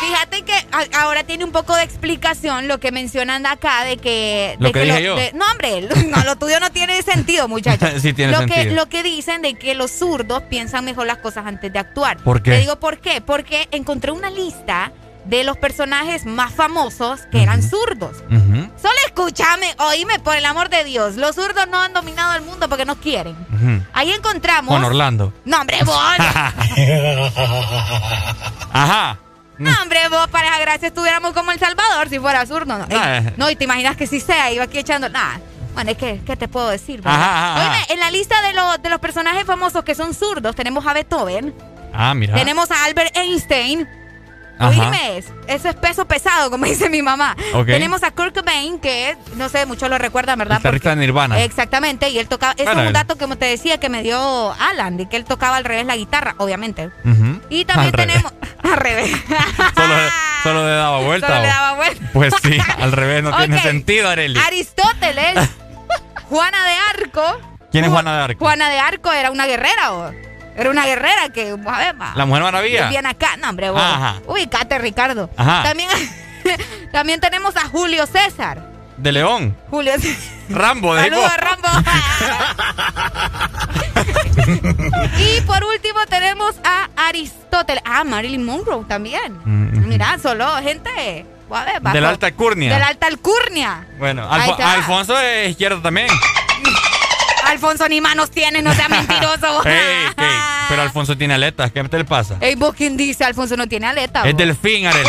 [0.00, 4.56] Fíjate que a- ahora tiene un poco de explicación lo que mencionan acá de que.
[4.58, 5.16] Lo de que dije yo.
[5.16, 7.90] de- no, hombre, no, lo tuyo no tiene sentido, muchachos.
[8.00, 8.74] Sí tiene lo Que, sentido.
[8.76, 12.16] lo que dicen de que los zurdos piensan mejor las cosas antes de actuar.
[12.18, 12.50] ¿Por qué?
[12.52, 13.20] Te digo por qué.
[13.20, 14.92] Porque encontré una lista
[15.26, 18.16] de los personajes más famosos que eran zurdos.
[18.30, 21.16] Solo escúchame, oíme, por el amor de Dios.
[21.16, 23.36] Los zurdos no han dominado el mundo porque no quieren.
[23.92, 24.74] Ahí encontramos.
[24.74, 25.34] Con Orlando.
[25.44, 25.76] No, hombre.
[28.72, 29.18] Ajá.
[29.60, 32.78] No, hombre, vos para esa gracia estuviéramos como El Salvador si fuera zurdo.
[32.78, 33.22] No, Ey, Ah.
[33.36, 35.08] no y te imaginas que si sea, iba aquí echando.
[35.08, 35.40] Nada.
[35.74, 37.00] Bueno, es que, ¿qué te puedo decir?
[37.04, 37.62] Ajá, ajá.
[37.62, 40.92] Oíme, en la lista de, los de los personajes famosos que son zurdos, tenemos a
[40.94, 41.54] Beethoven,
[41.92, 42.34] Ah, mira.
[42.34, 43.88] tenemos a Albert Einstein.
[44.60, 47.36] Oíme, eso es peso pesado, como dice mi mamá.
[47.66, 50.58] Tenemos a Kurt Cobain, que no sé, muchos lo recuerdan, ¿verdad?
[50.58, 51.40] Guitarrista Nirvana.
[51.42, 52.52] Exactamente, y él tocaba.
[52.52, 55.24] Ese Bueno, es un dato que te decía que me dio Alan, de que él
[55.24, 56.90] tocaba al revés la guitarra, obviamente.
[57.48, 58.06] Y también Al revés.
[58.06, 58.32] tenemos.
[58.62, 59.10] Al revés.
[59.74, 59.94] Solo,
[60.42, 61.26] solo le daba vuelta.
[61.26, 62.10] Solo le daba vuelta.
[62.12, 64.38] Pues sí, al revés no tiene sentido, Areli.
[64.38, 65.34] Aristóteles,
[66.28, 67.40] Juana de Arco.
[67.72, 68.44] ¿Quién es Juana de Arco?
[68.44, 70.12] Juana de Arco era una guerrera, ¿o?
[70.56, 72.12] Era una guerrera que, a ver, va.
[72.14, 72.88] La Mujer Maravilla.
[72.88, 73.80] Bien acá, no, hombre, vos.
[73.80, 74.16] Ajá.
[74.26, 75.30] Ubicate, Ricardo.
[75.36, 75.62] Ajá.
[75.62, 75.88] También,
[76.92, 78.68] también tenemos a Julio César.
[78.96, 79.56] De León.
[79.70, 80.40] Julio César.
[80.50, 81.68] Rambo, de Saludos, Rambo.
[85.18, 87.82] y por último tenemos a Aristóteles.
[87.86, 89.38] Ah, Marilyn Monroe también.
[89.88, 91.24] Mira, solo gente.
[91.50, 92.72] a ver, De la alta alcurnia.
[92.72, 93.86] De la alta alcurnia.
[93.98, 94.62] Bueno, Alfo-.
[94.62, 96.08] Alfonso es izquierdo también.
[97.50, 99.64] Alfonso ni manos tiene, no sea mentiroso.
[99.66, 99.72] Ey,
[100.16, 100.36] ey,
[100.68, 101.70] pero Alfonso tiene aletas.
[101.72, 102.36] ¿Qué te le pasa?
[102.40, 104.22] Ey, vos quién dice, Alfonso no tiene aleta.
[104.28, 105.08] Es delfín, Areli.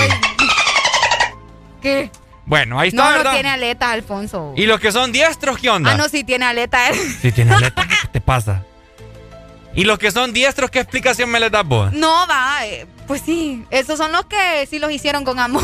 [1.82, 2.12] ¿Qué?
[2.46, 3.34] Bueno, ahí está, No, no ¿verdad?
[3.34, 4.54] tiene aleta, Alfonso.
[4.58, 5.92] ¿Y los que son diestros, qué onda?
[5.92, 6.90] Ah, no, sí tiene aleta.
[6.90, 6.96] él.
[7.22, 7.86] Sí tiene aletas.
[7.88, 8.64] ¿Qué te pasa?
[9.74, 11.94] ¿Y los que son diestros, qué explicación me les das vos?
[11.94, 15.62] No, va, eh, pues sí, esos son los que sí los hicieron con amor.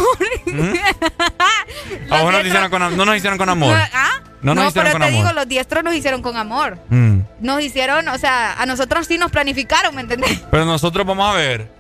[2.10, 3.74] A vos no, nos hicieron con, am- no nos hicieron con amor.
[3.94, 4.10] ¿Ah?
[4.42, 5.28] No nos hicieron pero con te amor.
[5.30, 6.78] digo, los diestros nos hicieron con amor.
[6.90, 7.20] Mm.
[7.40, 10.42] Nos hicieron, o sea, a nosotros sí nos planificaron, ¿me entendés?
[10.52, 11.72] Pero nosotros vamos a ver.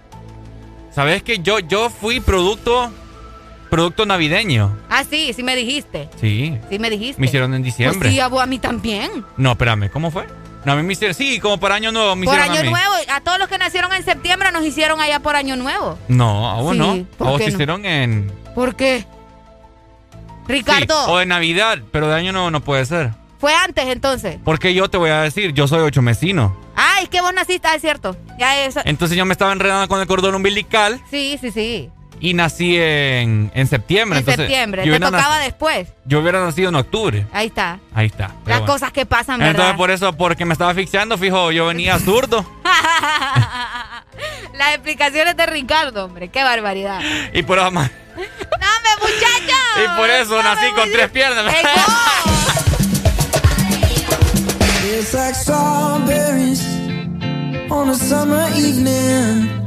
[0.95, 2.89] ¿Sabes que yo, yo fui producto
[3.69, 4.73] producto navideño?
[4.89, 6.10] Ah, sí, sí me dijiste.
[6.22, 6.57] Sí.
[6.69, 7.19] Sí me dijiste.
[7.19, 7.99] Me hicieron en diciembre.
[7.99, 9.26] Pues sí, a vos a mí también.
[9.35, 10.26] No, espérame, ¿cómo fue?
[10.65, 12.93] No, a mí me hicieron, sí, como para año nuevo me Por a año nuevo,
[13.09, 15.97] a todos los que nacieron en septiembre nos hicieron allá por año nuevo.
[16.09, 17.05] No, a vos Sí, no.
[17.17, 17.53] ¿por A vos te no?
[17.53, 18.31] hicieron en...
[18.53, 19.05] ¿Por qué?
[20.47, 23.11] Sí, Ricardo, o de Navidad, pero de año nuevo no puede ser.
[23.39, 24.38] fue antes entonces.
[24.43, 26.55] Porque yo te voy a decir, yo soy ocho mesino.
[26.75, 28.15] Ah, es que vos naciste, ah, es cierto.
[28.39, 28.81] Ya eso.
[28.85, 31.89] Entonces yo me estaba enredando con el cordón umbilical Sí, sí, sí.
[32.19, 34.19] Y nací en, en septiembre.
[34.19, 35.89] En septiembre, te tocaba después.
[36.06, 37.26] Yo hubiera nacido en octubre.
[37.31, 37.80] Ahí está.
[37.94, 38.31] Ahí está.
[38.45, 39.52] Las cosas que pasan, ¿verdad?
[39.52, 42.45] Entonces, por eso, porque me estaba asfixiando, fijo, yo venía zurdo.
[44.53, 47.02] Las explicaciones de Ricardo, hombre, qué barbaridad.
[47.34, 47.89] Y por eso, ¡Dame,
[48.99, 49.53] muchachos!
[49.77, 51.53] Y por eso nací con tres piernas.
[54.84, 56.65] It's like strawberries
[57.69, 59.66] on a summer evening.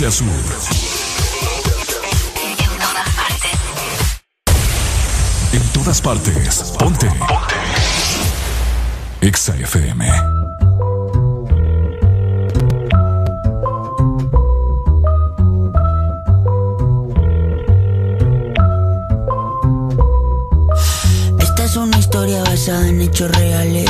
[0.00, 0.26] norte a sur.
[5.52, 6.72] En todas partes.
[6.78, 7.06] Ponte.
[7.06, 7.26] Ponte.
[9.20, 10.06] Exa FM.
[21.38, 23.89] Esta es una historia basada en hechos reales,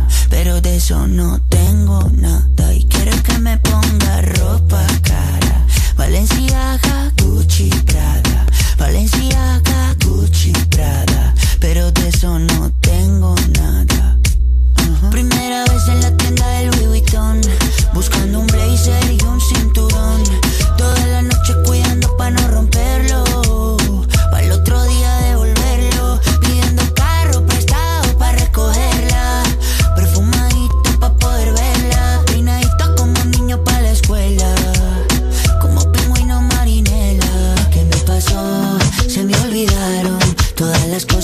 [0.31, 5.67] Pero de eso no tengo nada y quiero que me ponga ropa cara.
[5.97, 8.47] Valenciaga, Gucci, Prada.
[8.77, 11.35] Valenciaga, Gucci, Prada.
[11.59, 14.17] Pero de eso no tengo nada.
[15.11, 16.80] Primera vez en la tienda del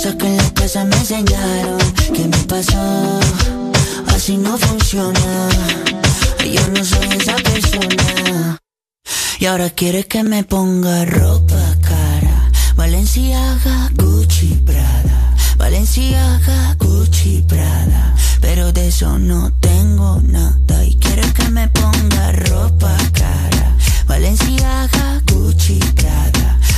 [0.08, 1.78] cosas que en la casa me enseñaron.
[2.14, 3.20] ¿Qué me pasó?
[4.08, 5.50] Así no funciona.
[6.46, 8.58] Yo no soy esa persona.
[9.40, 12.52] Y ahora quiere que me ponga ropa cara.
[12.76, 15.36] Valenciaga, Gucci, Prada.
[15.58, 18.16] Valenciaga, Gucci, Prada.
[18.40, 20.86] Pero de eso no tengo nada.
[20.86, 23.76] Y quiere que me ponga ropa cara.
[24.08, 26.60] Valenciaga, Gucci, Prada.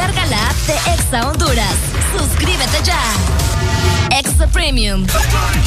[0.00, 1.74] Descarga la app de Exa Honduras.
[2.16, 3.02] Suscríbete ya.
[4.18, 5.06] Extra Premium.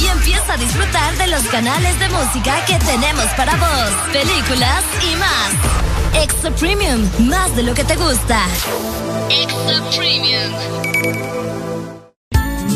[0.01, 5.15] Y empieza a disfrutar de los canales de música que tenemos para vos, películas y
[5.18, 6.23] más.
[6.23, 8.39] Extra Premium, más de lo que te gusta.
[9.30, 10.51] Extra Premium.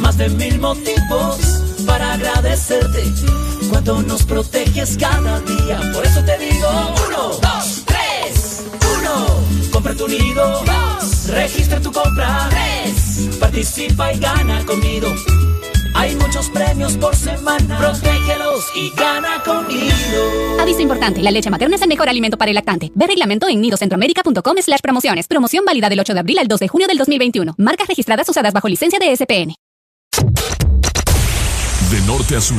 [0.01, 1.38] Más de mil motivos
[1.88, 3.03] para agradecerte.
[3.71, 5.79] Cuando nos proteges cada día.
[5.91, 8.61] Por eso te digo: uno, dos, tres.
[8.99, 9.39] Uno,
[9.71, 10.63] compra tu nido.
[10.63, 12.49] Dos, registra tu compra.
[12.49, 15.08] Tres, participa y gana conmigo.
[15.95, 17.78] Hay muchos premios por semana.
[17.78, 20.60] Protégelos y gana conmigo.
[20.60, 22.91] Aviso importante, la leche materna es el mejor alimento para el lactante.
[22.94, 25.28] Ve reglamento en nidocentroamérica.com slash promociones.
[25.28, 27.56] Promoción válida del 8 de abril al 2 de junio del 2021.
[27.58, 29.56] Marcas registradas usadas bajo licencia de SPN.
[31.90, 32.58] De norte a sur.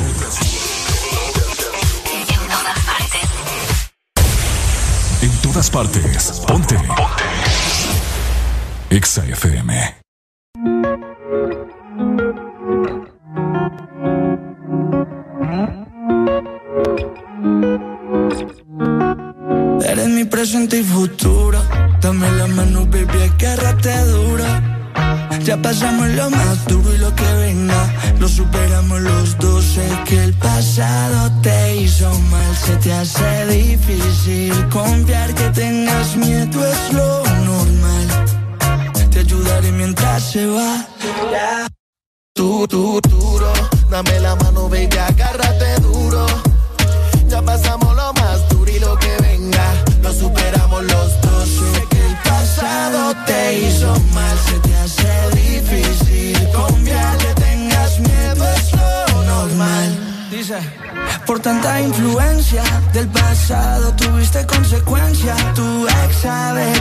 [5.20, 6.42] En todas partes.
[6.46, 6.74] Ponte.
[6.76, 7.37] Ponte.
[8.90, 9.72] Exa FM.
[19.84, 21.62] Eres mi presente y futuro.
[22.00, 24.44] Dame la mano, baby, agárrate duro.
[25.44, 27.94] Ya pasamos lo más duro y lo que venga.
[28.18, 29.64] Lo superamos los dos.
[29.64, 32.56] Sé que el pasado te hizo mal.
[32.56, 35.07] Se te hace difícil confiar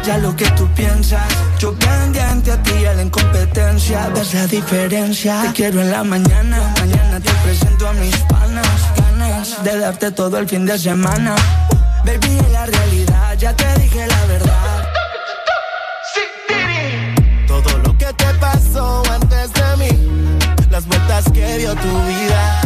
[0.08, 1.28] ya lo que tú piensas.
[1.60, 4.08] Yo pendiente a ti a la incompetencia.
[4.16, 5.42] Ves la diferencia.
[5.42, 6.74] Te quiero en la mañana.
[6.80, 8.68] Mañana te presento a mis panas.
[8.96, 11.36] Ganas de darte todo el fin de semana.
[12.06, 14.88] Baby, en la realidad ya te dije la verdad.
[17.48, 20.40] Todo lo que te pasó antes de mí,
[20.70, 22.62] las vueltas que dio tu vida,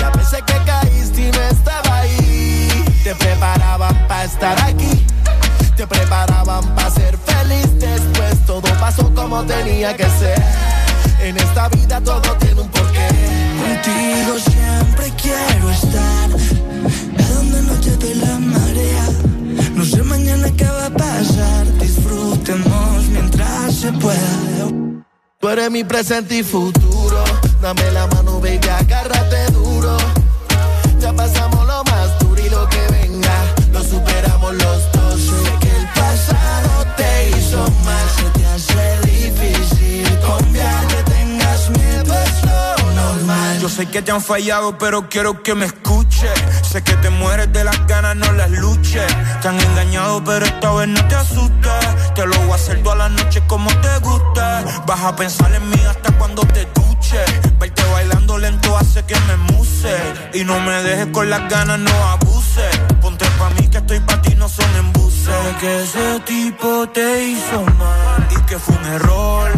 [0.00, 5.06] las veces que caíste y no estaba ahí, te preparaban para estar aquí,
[5.80, 7.66] te preparaban para ser feliz.
[7.78, 10.42] Después todo pasó como tenía que ser.
[11.22, 13.08] En esta vida todo tiene un porqué.
[13.62, 16.28] Contigo siempre quiero estar.
[17.18, 19.06] A donde no lleve la marea.
[19.74, 21.64] No sé mañana qué va a pasar.
[21.78, 24.68] Disfrutemos mientras se pueda.
[25.38, 27.24] Tú eres mi presente y futuro.
[27.62, 28.68] Dame la mano, baby,
[44.00, 46.32] que te han fallado, pero quiero que me escuches.
[46.62, 49.04] Sé que te mueres de las ganas, no las luches.
[49.42, 52.14] Te han engañado, pero esta vez no te asustes.
[52.14, 54.40] Te lo voy a hacer toda la noche como te guste.
[54.86, 57.58] Vas a pensar en mí hasta cuando te duches.
[57.58, 59.94] Verte bailando lento hace que me muse.
[60.32, 62.80] Y no me dejes con las ganas, no abuses.
[63.02, 65.24] Ponte pa' mí que esto y para ti no son embuses.
[65.24, 69.50] Sé que ese tipo te hizo mal y que fue un error.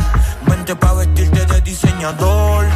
[0.52, 2.66] Vente pa' vestirte de diseñador.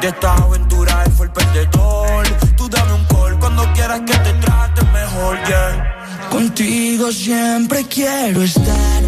[0.00, 2.24] De esta aventura él fue el perdedor.
[2.56, 6.30] Tú dame un call cuando quieras que te trate mejor, yeah.
[6.30, 9.00] Contigo siempre quiero estar.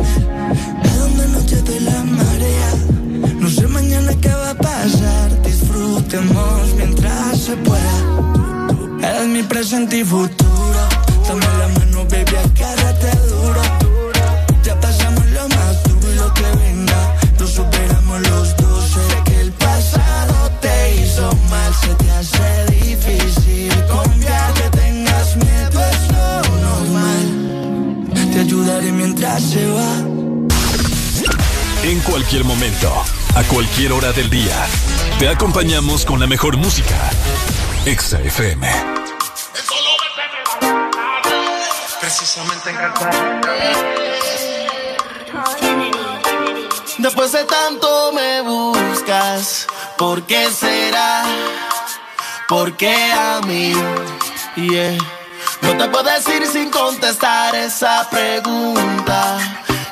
[0.87, 2.71] A donde no te la marea.
[3.39, 5.43] No sé mañana qué va a pasar.
[5.43, 9.09] Disfrutemos mientras se pueda.
[9.09, 10.81] Eres mi presente y futuro.
[11.29, 13.16] Dame la mano, baby, agárrate
[21.51, 21.75] mal.
[21.75, 25.81] Se te hace difícil confiar que tengas miedo.
[25.93, 27.27] Es lo normal.
[28.33, 30.17] Te ayudaré mientras se va.
[31.83, 32.93] En cualquier momento,
[33.35, 34.67] a cualquier hora del día,
[35.19, 37.11] te acompañamos con la mejor música.
[37.85, 38.69] Exa FM.
[42.01, 42.77] Precisamente en
[46.99, 49.67] Después de tanto me buscas,
[49.97, 51.25] ¿por qué será?
[52.49, 53.73] ¿Por qué a mí?
[55.63, 59.39] No te puedo decir sin contestar esa pregunta.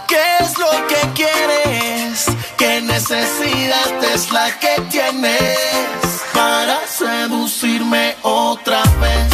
[0.07, 2.27] ¿Qué es lo que quieres?
[2.57, 9.34] ¿Qué necesidad es la que tienes para seducirme otra vez?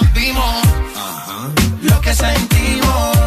[2.13, 3.17] sentimos,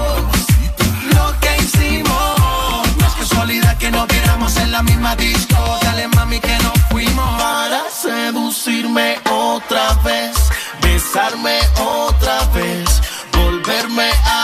[1.14, 6.40] lo que hicimos, no es casualidad que nos viéramos en la misma disco, dale mami
[6.40, 7.40] que nos fuimos.
[7.40, 10.36] Para seducirme otra vez,
[10.82, 13.00] besarme otra vez,
[13.32, 14.43] volverme a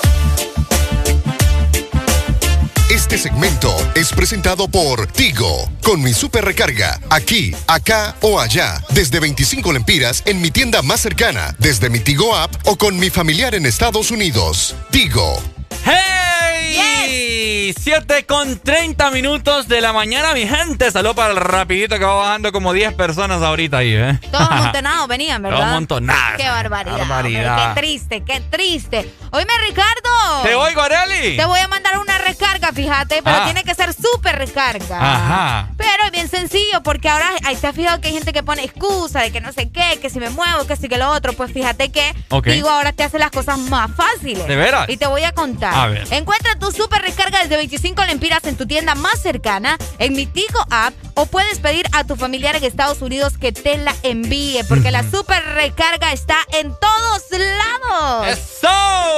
[3.11, 9.19] Este segmento es presentado por Tigo, con mi super recarga, aquí, acá o allá, desde
[9.19, 13.53] 25 lempiras en mi tienda más cercana, desde mi Tigo app o con mi familiar
[13.53, 14.77] en Estados Unidos.
[14.91, 15.41] Tigo.
[15.83, 16.30] ¡Hey!
[16.73, 20.89] 7 con 30 minutos de la mañana, mi gente.
[20.91, 24.19] Saludos para el rapidito que va bajando como 10 personas ahorita ahí, ¿eh?
[24.31, 25.57] Todos amontonados venían, ¿verdad?
[25.57, 26.37] Todos amontonados.
[26.41, 26.97] Qué barbaridad.
[26.99, 27.57] Barbaridad.
[27.57, 29.13] hombre, qué triste, qué triste.
[29.31, 30.43] Oíme, Ricardo.
[30.43, 31.37] Te oigo, Areli.
[31.37, 33.45] Te voy a mandar una recarga, fíjate, pero Ah.
[33.45, 34.97] tiene que ser súper recarga.
[34.99, 35.69] Ajá.
[35.77, 38.63] Pero es bien sencillo, porque ahora ahí te has fijado que hay gente que pone
[38.63, 41.33] excusa de que no sé qué, que si me muevo, que si que lo otro.
[41.33, 42.13] Pues fíjate que
[42.45, 44.45] digo, ahora te hace las cosas más fáciles.
[44.47, 44.89] ¿De veras?
[44.89, 45.73] Y te voy a contar.
[45.73, 46.07] A ver.
[46.11, 50.63] Encuentra tu super recarga desde 25 lempiras en tu tienda más cercana, en mi Tigo
[50.69, 54.91] app, o puedes pedir a tu familiar en Estados Unidos que te la envíe, porque
[54.91, 58.37] la super recarga está en todos lados.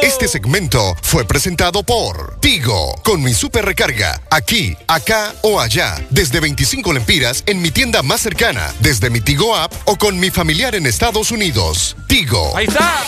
[0.02, 6.40] Este segmento fue presentado por Tigo, con mi super recarga, aquí, acá o allá, desde
[6.40, 10.76] 25 lempiras en mi tienda más cercana, desde mi Tigo app o con mi familiar
[10.76, 11.98] en Estados Unidos.
[12.08, 12.56] Tigo.
[12.56, 13.04] Ahí está.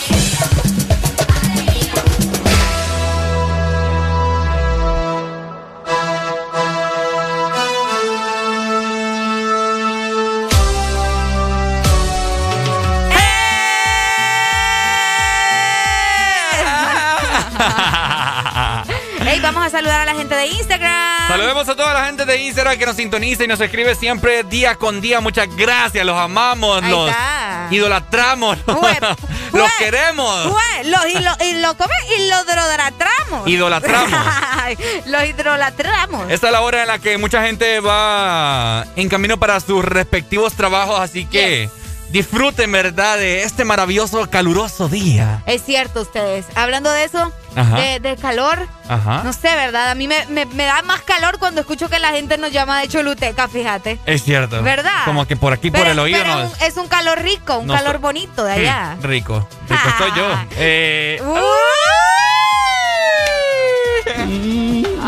[19.66, 21.28] A saludar a la gente de Instagram.
[21.28, 24.76] Saludemos a toda la gente de Instagram que nos sintoniza y nos escribe siempre día
[24.76, 25.20] con día.
[25.20, 27.66] Muchas gracias, los amamos, Ahí los está.
[27.72, 28.58] idolatramos,
[29.52, 30.46] los queremos.
[30.46, 32.18] Jue, los, y lo, y lo, ¿cómo es?
[32.18, 33.48] Y lo idolatramos.
[33.48, 34.10] Idolatramos.
[35.06, 36.30] los idolatramos.
[36.30, 40.52] Esta es la hora en la que mucha gente va en camino para sus respectivos
[40.54, 41.68] trabajos, así que
[42.10, 45.42] disfruten, ¿verdad?, de este maravilloso, caluroso día.
[45.46, 46.46] Es cierto, ustedes.
[46.54, 47.32] Hablando de eso,
[47.76, 49.22] de, de calor, Ajá.
[49.24, 49.90] no sé, ¿verdad?
[49.90, 52.80] A mí me, me- me da más calor cuando escucho que la gente nos llama
[52.80, 53.98] de Choluteca, fíjate.
[54.06, 54.62] Es cierto.
[54.62, 55.04] ¿Verdad?
[55.04, 56.42] Como que por aquí, por el oído, pero no.
[56.44, 58.96] es un- es un calor rico, un no calor so- bonito de allá.
[59.02, 59.48] Rico.
[59.68, 60.26] Rico estoy yo.
[60.58, 61.20] Eh,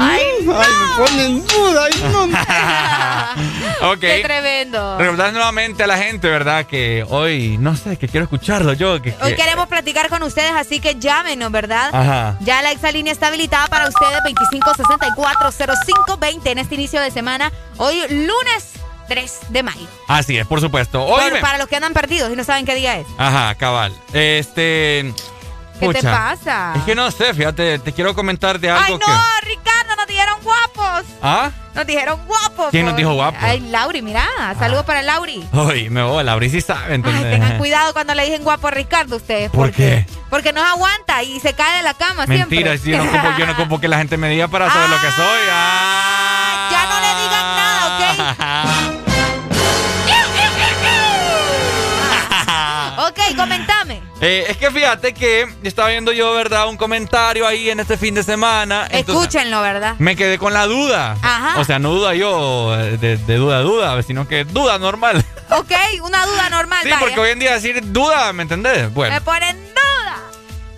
[0.00, 1.84] ¡Ay, Ay, me ponen duda.
[1.84, 2.02] Ay,
[3.80, 3.90] no.
[3.92, 4.00] ok.
[4.00, 4.98] ¡Qué tremendo!
[4.98, 6.66] Recordar nuevamente a la gente, ¿verdad?
[6.66, 9.00] Que hoy, no sé, que quiero escucharlo yo.
[9.02, 11.90] Que, Hoy que- queremos platicar con ustedes, así que llámenos, ¿verdad?
[11.92, 12.36] Ajá.
[12.40, 14.18] Ya la exalínea está habilitada para ustedes,
[15.16, 17.52] 2564-0520 en este inicio de semana.
[17.76, 18.72] Hoy, lunes
[19.08, 19.86] 3 de mayo.
[20.06, 21.04] Así es, por supuesto.
[21.06, 21.40] Por- Oíme.
[21.40, 23.06] para los que andan perdidos y no saben qué día es.
[23.18, 23.92] Ajá, cabal.
[24.12, 25.12] Este.
[25.80, 26.72] ¿Qué te pasa?
[26.76, 29.12] Es que no sé, fíjate, te quiero comentar de algo ¡Ay, no, que.
[31.02, 31.18] Guapos.
[31.22, 31.50] ¿Ah?
[31.74, 32.70] Nos dijeron guapos.
[32.70, 33.38] ¿Quién nos dijo guapo?
[33.40, 34.26] Ay, Lauri, mira.
[34.58, 35.44] Saludos para Lauri.
[35.52, 38.70] Uy, me voy, la brisa sí sabe, Ay, tengan cuidado cuando le dicen guapo a
[38.70, 39.50] Ricardo ustedes.
[39.50, 40.04] ¿Por qué?
[40.28, 42.78] Porque no aguanta y se cae de la cama Mentira, siempre.
[42.78, 44.96] sí, yo no ocupo, yo no ocupo que la gente me diga para saber lo
[45.00, 45.38] que soy.
[45.50, 46.27] Ah.
[54.20, 56.66] Eh, es que fíjate que estaba viendo yo, ¿verdad?
[56.68, 58.86] Un comentario ahí en este fin de semana.
[58.90, 59.94] Escúchenlo, ¿verdad?
[59.98, 61.16] Me quedé con la duda.
[61.22, 61.60] Ajá.
[61.60, 65.24] O sea, no duda yo eh, de, de duda a duda, sino que duda normal.
[65.50, 65.70] Ok,
[66.02, 67.00] una duda normal, Sí, vaya.
[67.00, 68.92] porque hoy en día decir duda, ¿me entendés?
[68.92, 69.14] Bueno.
[69.14, 70.16] Me ponen duda.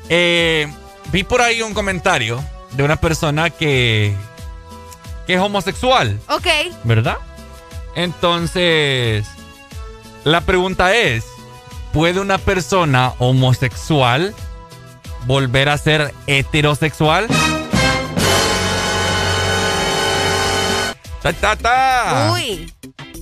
[0.09, 0.73] Eh,
[1.11, 2.41] vi por ahí un comentario
[2.71, 4.15] de una persona que,
[5.27, 6.47] que es homosexual, Ok.
[6.85, 7.17] ¿verdad?
[7.97, 9.27] Entonces,
[10.23, 11.25] la pregunta es,
[11.93, 14.35] ¿puede una persona homosexual
[15.27, 17.27] volver a ser heterosexual?
[21.23, 22.33] Ta, ta, ta.
[22.35, 22.73] Uy.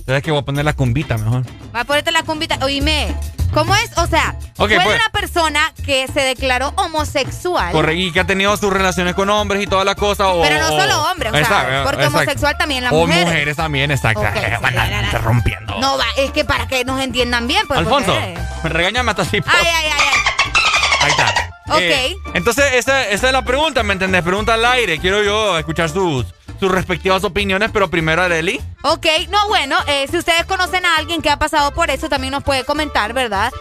[0.05, 1.43] ¿Sabes que voy a poner la cumbita mejor?
[1.75, 2.57] Va a ponerte la cumbita.
[2.63, 3.13] Oíme,
[3.53, 3.91] ¿cómo es?
[3.97, 4.85] O sea, fue pues.
[4.85, 7.71] una persona que se declaró homosexual.
[7.71, 10.29] Corre, y que ha tenido sus relaciones con hombres y toda la cosa.
[10.29, 12.07] O, Pero no o- solo hombres, o sea, porque exacto.
[12.17, 13.55] homosexual también las o mujeres.
[13.55, 14.21] también, exacto.
[14.21, 15.01] Ok, Eh, sí, van a- ya.
[15.03, 15.77] interrumpiendo.
[15.79, 17.79] No va, es que para que nos entiendan bien, pues.
[17.79, 18.37] Alfonso, porque-
[18.69, 19.37] regáñame hasta así.
[19.45, 20.53] Ay, ay, ay, ay.
[21.01, 21.33] Ahí está.
[21.71, 21.79] Ok.
[21.81, 24.23] Eh, entonces, esa, esa es la pregunta, ¿me entendés?
[24.23, 24.97] Pregunta al aire.
[24.99, 26.25] Quiero yo escuchar sus,
[26.59, 28.61] sus respectivas opiniones, pero primero Areli.
[28.83, 32.31] Ok, no, bueno, eh, si ustedes conocen a alguien que ha pasado por eso, también
[32.31, 33.51] nos puede comentar, ¿verdad?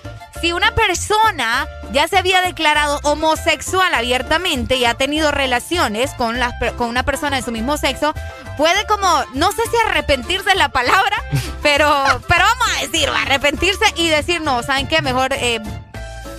[0.41, 6.75] Si una persona ya se había declarado homosexual abiertamente y ha tenido relaciones con, per-
[6.75, 8.15] con una persona de su mismo sexo,
[8.57, 11.17] puede como, no sé si arrepentirse es la palabra,
[11.63, 11.93] pero,
[12.29, 15.03] pero vamos a decir, arrepentirse y decir, no, ¿saben qué?
[15.03, 15.61] Mejor eh,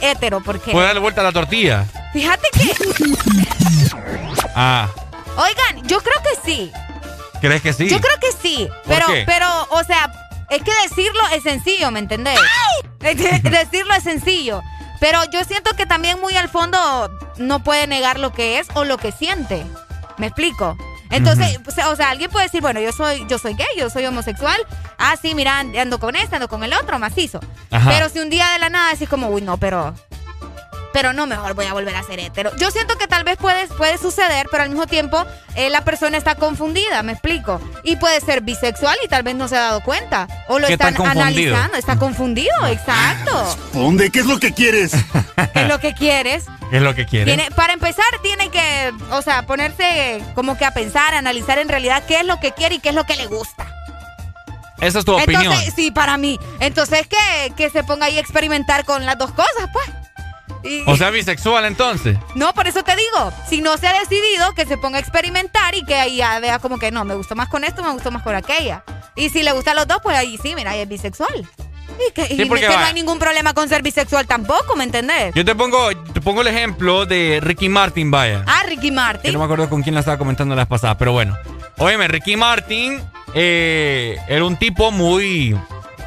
[0.02, 0.72] hétero, porque...
[0.72, 1.86] ¿Puede darle vuelta a la tortilla?
[2.14, 2.72] Fíjate que,
[4.56, 4.88] Ah,
[5.40, 6.72] oigan, yo creo que sí.
[7.42, 7.90] ¿crees que sí?
[7.90, 9.24] Yo creo que sí, ¿Por pero, qué?
[9.26, 10.12] pero, o sea,
[10.50, 12.40] es que decirlo es sencillo, ¿me entendés?
[13.00, 14.62] decirlo es sencillo.
[15.00, 18.84] Pero yo siento que también muy al fondo no puede negar lo que es o
[18.84, 19.66] lo que siente.
[20.18, 20.78] ¿Me explico?
[21.10, 24.60] Entonces, o sea, alguien puede decir, bueno, yo soy, yo soy gay, yo soy homosexual.
[24.98, 27.40] Ah, sí, mira, ando con este, ando con el otro, macizo.
[27.70, 29.96] Pero si un día de la nada decís como, uy, no, pero
[30.94, 32.52] pero no, mejor voy a volver a ser hétero.
[32.58, 35.24] Yo siento que tal vez puede, puede suceder, pero al mismo tiempo
[35.56, 37.62] eh, la persona está confundida, me explico.
[37.84, 40.28] Y puede ser bisexual y tal vez no se ha dado cuenta.
[40.48, 43.58] O lo están analizando, está confundido, exacto.
[43.74, 44.12] ¿Dónde?
[44.12, 44.92] ¿Qué es lo que quieres?
[45.54, 46.46] ¿Qué es lo que quieres?
[46.70, 47.36] ¿Qué es lo que quieres?
[47.36, 51.70] Tiene, para empezar, tiene que, o sea, ponerse como que a pensar, a analizar en
[51.70, 53.68] realidad qué es lo que quiere y qué es lo que le gusta.
[54.82, 55.44] Esa es tu opinión.
[55.44, 56.40] Entonces, sí, para mí.
[56.60, 59.90] Entonces, que, que se ponga ahí a experimentar con las dos cosas, pues
[60.86, 62.18] o sea, bisexual entonces.
[62.36, 65.76] No, por eso te digo, si no se ha decidido, que se ponga a experimentar
[65.76, 68.12] y que ahí ya vea como que no, me gustó más con esto, me gustó
[68.12, 68.84] más con aquella.
[69.16, 71.48] Y si le gustan los dos, pues ahí sí, mira, ahí es bisexual.
[72.08, 75.34] Y que, no hay ningún problema con ser bisexual tampoco, ¿me entendés?
[75.36, 78.44] Yo te pongo, te pongo el ejemplo de Ricky Martin, vaya.
[78.48, 79.24] Ah, Ricky Martin.
[79.24, 81.38] Que no me acuerdo con quién la estaba comentando la vez pasada, pero bueno.
[81.78, 83.02] Óyeme, Ricky Martin
[83.34, 85.56] eh, era un tipo muy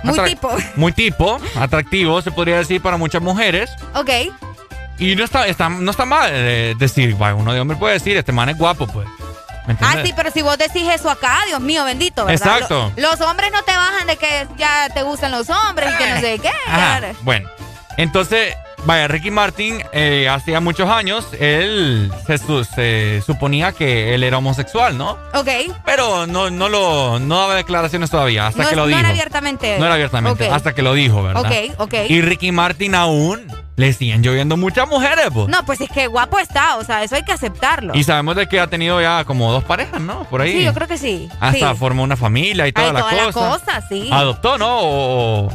[0.03, 0.51] muy tipo.
[0.77, 3.70] Muy tipo, atractivo, se podría decir para muchas mujeres.
[3.95, 4.11] Ok.
[4.99, 8.33] Y no está, está, no está mal eh, decir, uno de hombre puede decir, este
[8.33, 9.09] man es guapo, pues.
[9.81, 12.59] Ah, sí, pero si vos decís eso acá, Dios mío, bendito, ¿verdad?
[12.59, 12.93] Exacto.
[12.97, 16.20] los hombres no te bajan de que ya te gustan los hombres y que no
[16.20, 16.53] sé qué.
[17.23, 17.49] Bueno,
[17.97, 24.96] entonces, vaya, Ricky Martin, eh, hacía muchos años, él se, suponía que él era homosexual,
[24.96, 25.12] ¿no?
[25.34, 25.48] Ok.
[25.84, 28.96] Pero no, no lo, no daba declaraciones todavía, hasta que lo dijo.
[28.96, 29.78] No era abiertamente.
[29.78, 31.42] No era abiertamente, hasta que lo dijo, ¿verdad?
[31.42, 31.94] Ok, ok.
[32.09, 33.46] Y Ricky Martin aún
[33.76, 35.48] le siguen lloviendo muchas mujeres, pues.
[35.48, 37.94] No, pues es que guapo está, o sea, eso hay que aceptarlo.
[37.94, 40.24] Y sabemos de que ha tenido ya como dos parejas, ¿no?
[40.24, 40.52] Por ahí.
[40.52, 41.28] Sí, yo creo que sí.
[41.40, 43.26] Hasta formó una familia y toda la cosa.
[43.26, 44.09] la cosa, sí.
[44.12, 44.78] Adoptó, ¿no?
[44.80, 45.52] O,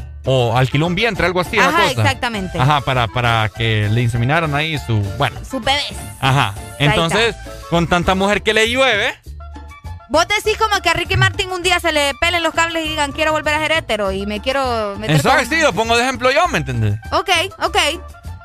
[0.55, 1.57] alquiló un vientre, algo así.
[1.57, 2.59] Ajá, exactamente.
[2.59, 5.39] Ajá, para, para que le inseminaran ahí su, bueno.
[5.49, 5.85] Su bebé.
[6.19, 6.53] Ajá.
[6.79, 7.35] Entonces,
[7.69, 9.15] con tanta mujer que le llueve...
[10.09, 12.89] Vos decís como que a Ricky Martin un día se le pelen los cables y
[12.89, 16.03] digan quiero volver a ser hétero y me quiero meter Eso sí, lo pongo de
[16.03, 16.97] ejemplo yo, ¿me entendés?
[17.11, 17.29] Ok,
[17.61, 17.77] ok.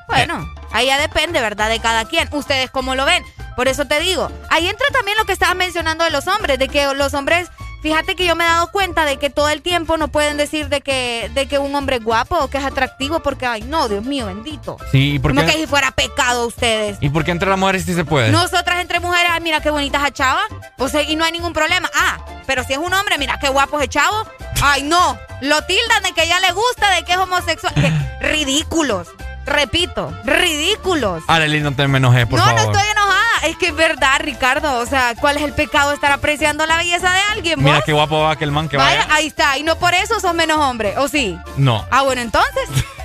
[0.09, 1.69] Bueno, ahí ya depende, ¿verdad?
[1.69, 2.29] De cada quien.
[2.33, 3.23] Ustedes cómo lo ven.
[3.57, 6.69] Por eso te digo, ahí entra también lo que estabas mencionando de los hombres, de
[6.69, 7.49] que los hombres,
[7.83, 10.69] fíjate que yo me he dado cuenta de que todo el tiempo no pueden decir
[10.69, 13.89] de que, de que un hombre es guapo o que es atractivo porque, ay, no,
[13.89, 14.79] Dios mío, bendito.
[14.91, 15.37] Sí, porque...
[15.37, 16.97] Como que si fuera pecado ustedes.
[17.01, 18.31] ¿Y por qué entre las mujeres sí se puede?
[18.31, 20.43] Nosotras entre mujeres, ay, mira qué bonitas a chava.
[20.79, 21.91] O sea, y no hay ningún problema.
[21.95, 24.27] Ah, pero si es un hombre, mira qué guapo es chavo.
[24.63, 25.19] Ay, no.
[25.41, 27.75] Lo tildan de que ya le gusta, de que es homosexual.
[28.21, 29.09] ridículos.
[29.47, 31.23] Repito, ridículos.
[31.27, 32.55] Arely, no te enojé, por favor.
[32.55, 33.23] No, no estoy enojada.
[33.45, 34.79] Es que es verdad, Ricardo.
[34.79, 37.63] O sea, ¿cuál es el pecado de estar apreciando la belleza de alguien?
[37.63, 39.07] Mira qué guapo va aquel man que vaya.
[39.11, 39.59] Ahí está.
[39.59, 41.39] Y no por eso sos menos hombre, ¿o sí?
[41.57, 41.85] No.
[41.91, 42.69] Ah, bueno, entonces.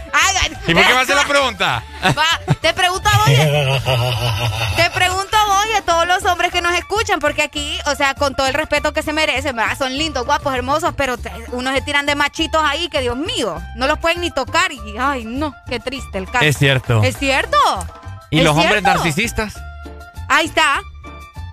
[0.67, 1.84] ¿Y por qué me hace la pregunta?
[2.03, 3.25] Va, te pregunto a vos.
[4.75, 7.95] te pregunto a vos y a todos los hombres que nos escuchan, porque aquí, o
[7.95, 9.77] sea, con todo el respeto que se merecen, ¿verdad?
[9.77, 11.15] Son lindos, guapos, hermosos, pero
[11.51, 14.71] unos se tiran de machitos ahí que, Dios mío, no los pueden ni tocar.
[14.71, 16.45] Y, ay, no, qué triste el caso.
[16.45, 17.03] Es cierto.
[17.03, 17.57] Es cierto.
[18.29, 19.55] ¿Y los hombres narcisistas?
[20.27, 20.81] Ahí está.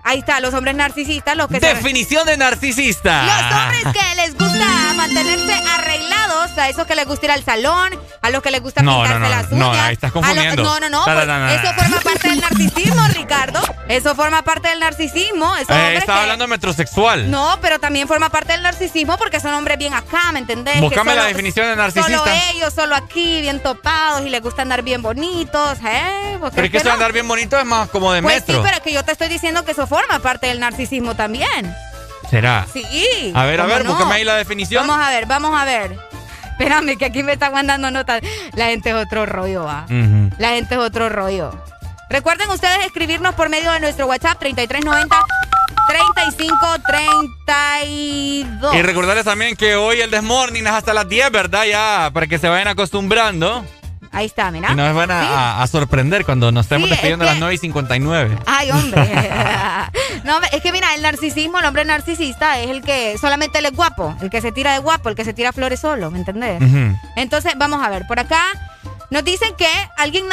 [0.07, 3.23] Ahí está, los hombres narcisistas, lo que Definición de narcisista.
[3.23, 7.89] Los hombres que les gusta mantenerse arreglados, a esos que les gusta ir al salón,
[8.21, 9.59] a los que les gusta pintarse no, no, las uñas.
[9.59, 10.63] No, ahí estás confundiendo.
[10.63, 13.59] no, no, no, pues, eso forma parte del narcisismo, Ricardo.
[13.87, 15.55] Eso forma parte del narcisismo.
[15.57, 17.31] Eh, estaba hablando de metrosexual.
[17.31, 20.81] No, pero también forma parte del narcisismo porque son hombres bien acá, ¿me entendés?
[20.81, 22.17] Búscame la definición de narcisista.
[22.19, 26.37] Solo ellos, solo aquí, bien topados y les gusta andar bien bonitos, ¿eh?
[26.53, 28.57] Pero es que eso de andar bien bonito es más como de pues metro.
[28.57, 31.73] sí, pero es que yo te estoy diciendo que eso forma parte del narcisismo también.
[32.29, 32.67] ¿Será?
[32.73, 33.31] Sí.
[33.33, 34.85] A ver, a ver, búscame ahí la definición.
[34.85, 35.97] Vamos a ver, vamos a ver.
[36.51, 38.21] Espérame, que aquí me están mandando notas.
[38.55, 39.85] La gente es otro rollo, va.
[40.37, 41.57] La gente es otro rollo.
[42.09, 45.17] Recuerden ustedes escribirnos por medio de nuestro WhatsApp 3390
[45.87, 48.75] 3532.
[48.75, 51.63] Y recordarles también que hoy el Desmorning es hasta las 10, ¿verdad?
[51.63, 53.65] Ya, para que se vayan acostumbrando.
[54.15, 54.71] Ahí está, mira.
[54.71, 58.37] Y nos van a, sorprender cuando nos estemos despidiendo a las 9 y 59.
[58.45, 59.01] Ay, hombre.
[60.23, 63.73] no, es que mira, el narcisismo, el hombre narcisista es el que solamente él es
[63.73, 66.61] guapo, el que se tira de guapo, el que se tira flores solo, ¿me entendés?
[67.17, 68.41] Entonces, vamos a ver, por acá
[69.09, 69.67] nos dicen que
[69.97, 70.25] alguien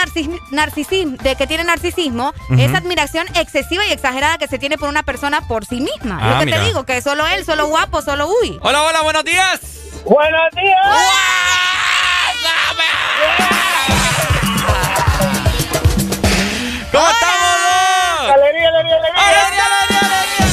[0.52, 5.02] narcisismo, de que tiene narcisismo es admiración excesiva y exagerada que se tiene por una
[5.02, 6.20] persona por sí misma.
[6.24, 8.58] Lo ah, que te digo, que solo él, solo guapo, solo uy.
[8.62, 9.60] Hola, hola, buenos días.
[10.04, 10.78] Buenos días.
[10.82, 11.71] ¿Cómo
[19.14, 20.52] Alegría, alegría, alegría.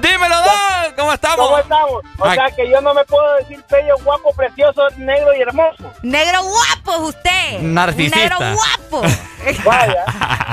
[0.00, 0.94] Dímelo, Don.
[0.96, 1.46] ¿Cómo estamos?
[1.46, 2.02] ¿Cómo estamos?
[2.18, 5.92] O sea que yo no me puedo decir bello, guapo, precioso, negro y hermoso.
[6.02, 7.60] Negro guapo usted.
[7.60, 8.18] Narcisista.
[8.18, 9.02] Negro guapo.
[9.64, 10.04] Vaya.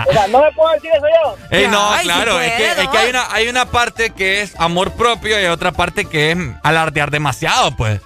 [0.07, 1.35] O sea, no me puedo decir eso yo.
[1.52, 4.91] Ey, no, Ay, claro, es, que, es hay una, hay una parte que es amor
[4.91, 8.02] propio y hay otra parte que es alardear demasiado, pues.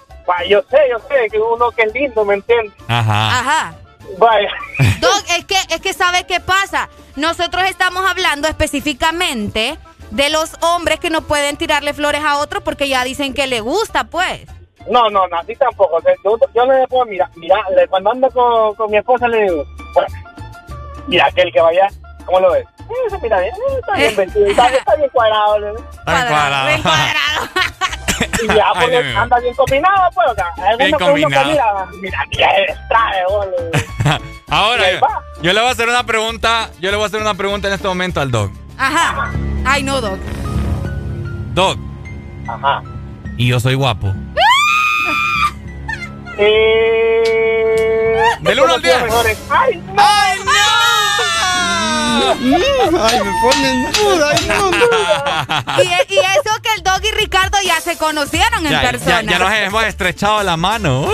[0.50, 2.74] Yo sé, yo sé que uno que es lindo, ¿me entiendes?
[2.88, 3.40] Ajá.
[3.40, 3.74] Ajá.
[4.18, 4.50] Vaya.
[5.00, 6.90] Doc, es que, es que ¿sabe qué pasa?
[7.16, 9.78] Nosotros estamos hablando específicamente
[10.12, 13.62] de los hombres que no pueden tirarle flores a otros porque ya dicen que le
[13.62, 14.46] gusta, pues.
[14.90, 15.98] No, no, no, así tampoco.
[15.98, 17.30] O sea, yo, yo le puedo mirar.
[17.36, 20.16] Mira, cuando ando con, con mi esposa le digo, bueno,
[21.08, 21.88] mira, aquel que vaya,
[22.26, 22.66] ¿cómo lo ves?
[23.10, 25.60] Se mira bien, está bien vestido, está, está bien cuadrado.
[25.60, 25.68] ¿no?
[25.80, 26.68] Está cuadrado.
[26.68, 27.48] Bien cuadrado.
[28.44, 29.20] Y ya, Ay, pues, mío.
[29.20, 31.52] anda bien combinado, pues, o sea, alguno Bien que uno que combinado.
[31.52, 33.72] mira, mira, mira, el traje, boludo.
[34.50, 35.00] Ahora, yo,
[35.42, 37.74] yo le voy a hacer una pregunta, yo le voy a hacer una pregunta en
[37.74, 38.52] este momento al Doc.
[38.78, 39.32] Ajá.
[39.66, 40.20] Ay, no, Doc.
[41.54, 41.78] Doc,
[42.48, 42.82] Ajá.
[43.38, 44.14] y yo soy guapo.
[46.38, 47.24] Eh...
[48.42, 49.02] Del uno al diez.
[49.04, 49.38] mejores.
[49.50, 49.94] ¡Ay, no!
[49.98, 50.52] ¡Ay, no!
[52.32, 54.30] Ay, me ponen duda.
[54.32, 54.86] Ay, no, no.
[55.84, 59.22] Y, y eso que el Doc y Ricardo ya se conocieron en Ya, persona.
[59.24, 61.08] ya nos hemos estrechado la mano.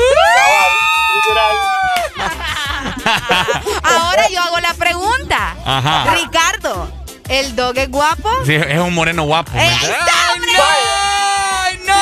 [3.84, 5.56] Ahora yo hago la pregunta.
[5.66, 6.14] Ajá.
[6.16, 6.90] Ricardo,
[7.30, 8.30] ¿el Dog es guapo?
[8.46, 9.52] Sí, es un moreno guapo.
[9.56, 9.70] ¡Ay,
[11.86, 11.94] no!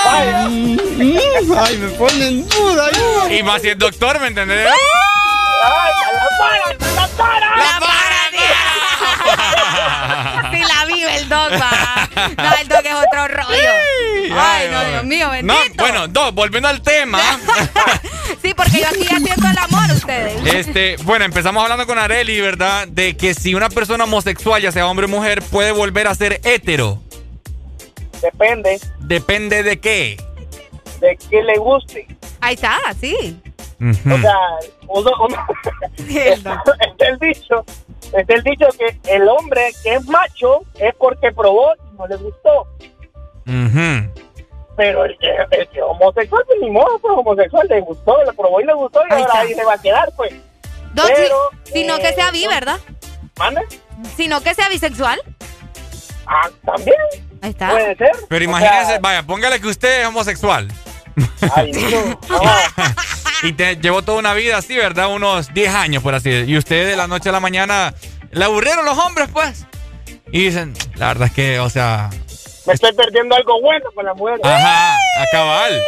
[1.59, 2.87] Ay, me ponen duda.
[2.91, 3.29] Ay, no.
[3.33, 4.67] Y más si es doctor, ¿me entendés?
[4.67, 7.55] ¡Ay, la para, la para!
[7.57, 8.04] ¡La para,
[11.25, 12.09] el Dog, va.
[12.37, 13.71] No, el Dog es otro rollo.
[14.37, 15.53] Ay, no, Dios mío, bendito.
[15.53, 17.19] No, bueno, Doc, volviendo al tema.
[18.41, 20.53] Sí, porque yo aquí haciendo el amor a ustedes.
[20.53, 22.87] Este, bueno, empezamos hablando con Areli, ¿verdad?
[22.87, 26.41] De que si una persona homosexual, ya sea hombre o mujer, puede volver a ser
[26.43, 27.01] hetero.
[28.21, 30.17] Depende Depende de qué.
[31.01, 32.07] de que le guste.
[32.39, 33.35] Ahí está, sí.
[33.91, 34.37] O sea,
[34.87, 35.37] uno, uno
[36.07, 37.63] está, está el dicho,
[38.13, 42.15] está el dicho que el hombre que es macho es porque probó y no le
[42.17, 42.67] gustó.
[43.47, 44.11] Ujú.
[44.77, 48.33] Pero el que, el que es homosexual, pues ni modo, pues homosexual le gustó, le
[48.33, 49.39] probó y le gustó y Ahí ahora está.
[49.41, 50.33] ahí se va a quedar, pues.
[50.95, 51.35] Pero,
[51.65, 52.79] si- sino que eh, sea bi, ¿verdad?
[53.37, 53.61] ¿Mande?
[54.15, 55.21] Sino que sea bisexual.
[56.25, 56.97] Ah, también
[57.41, 57.69] Ahí está.
[57.69, 58.11] puede ser.
[58.27, 60.67] Pero O imagínese, sea, vaya, póngale que usted es homosexual.
[61.55, 62.41] Ay, no, no.
[63.43, 65.13] Y te llevó toda una vida así, ¿verdad?
[65.13, 66.53] Unos 10 años, por así decirlo.
[66.53, 67.93] Y usted de la noche a la mañana
[68.31, 69.67] le aburrieron los hombres, pues.
[70.31, 72.09] Y dicen, la verdad es que, o sea,
[72.65, 74.39] me estoy perdiendo algo bueno con la mujer.
[74.43, 75.81] ajá, a cabal.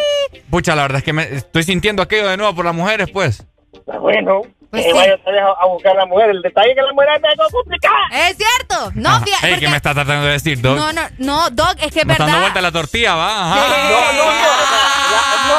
[0.49, 3.43] Pucha, la verdad es que me estoy sintiendo aquello de nuevo por las mujeres, pues.
[3.73, 4.43] Está bueno.
[4.69, 4.97] Pues que sí.
[4.97, 5.17] vaya
[5.59, 6.29] a, buscar a la mujer.
[6.29, 7.97] El detalle es que la mujer es algo complicada.
[8.29, 8.91] Es cierto.
[8.95, 9.21] No, Ajá.
[9.25, 9.47] fíjate.
[9.47, 10.77] Ey, porque- ¿qué me está tratando de decir, Doc?
[10.77, 12.41] No, no, no, Doc, es que es está dando verdad.
[12.41, 13.29] vuelta la tortilla, ¿va?
[13.53, 13.55] Ajá.
[13.55, 14.23] No, no, no.
[14.29, 15.47] Ah.
[15.47, 15.55] no,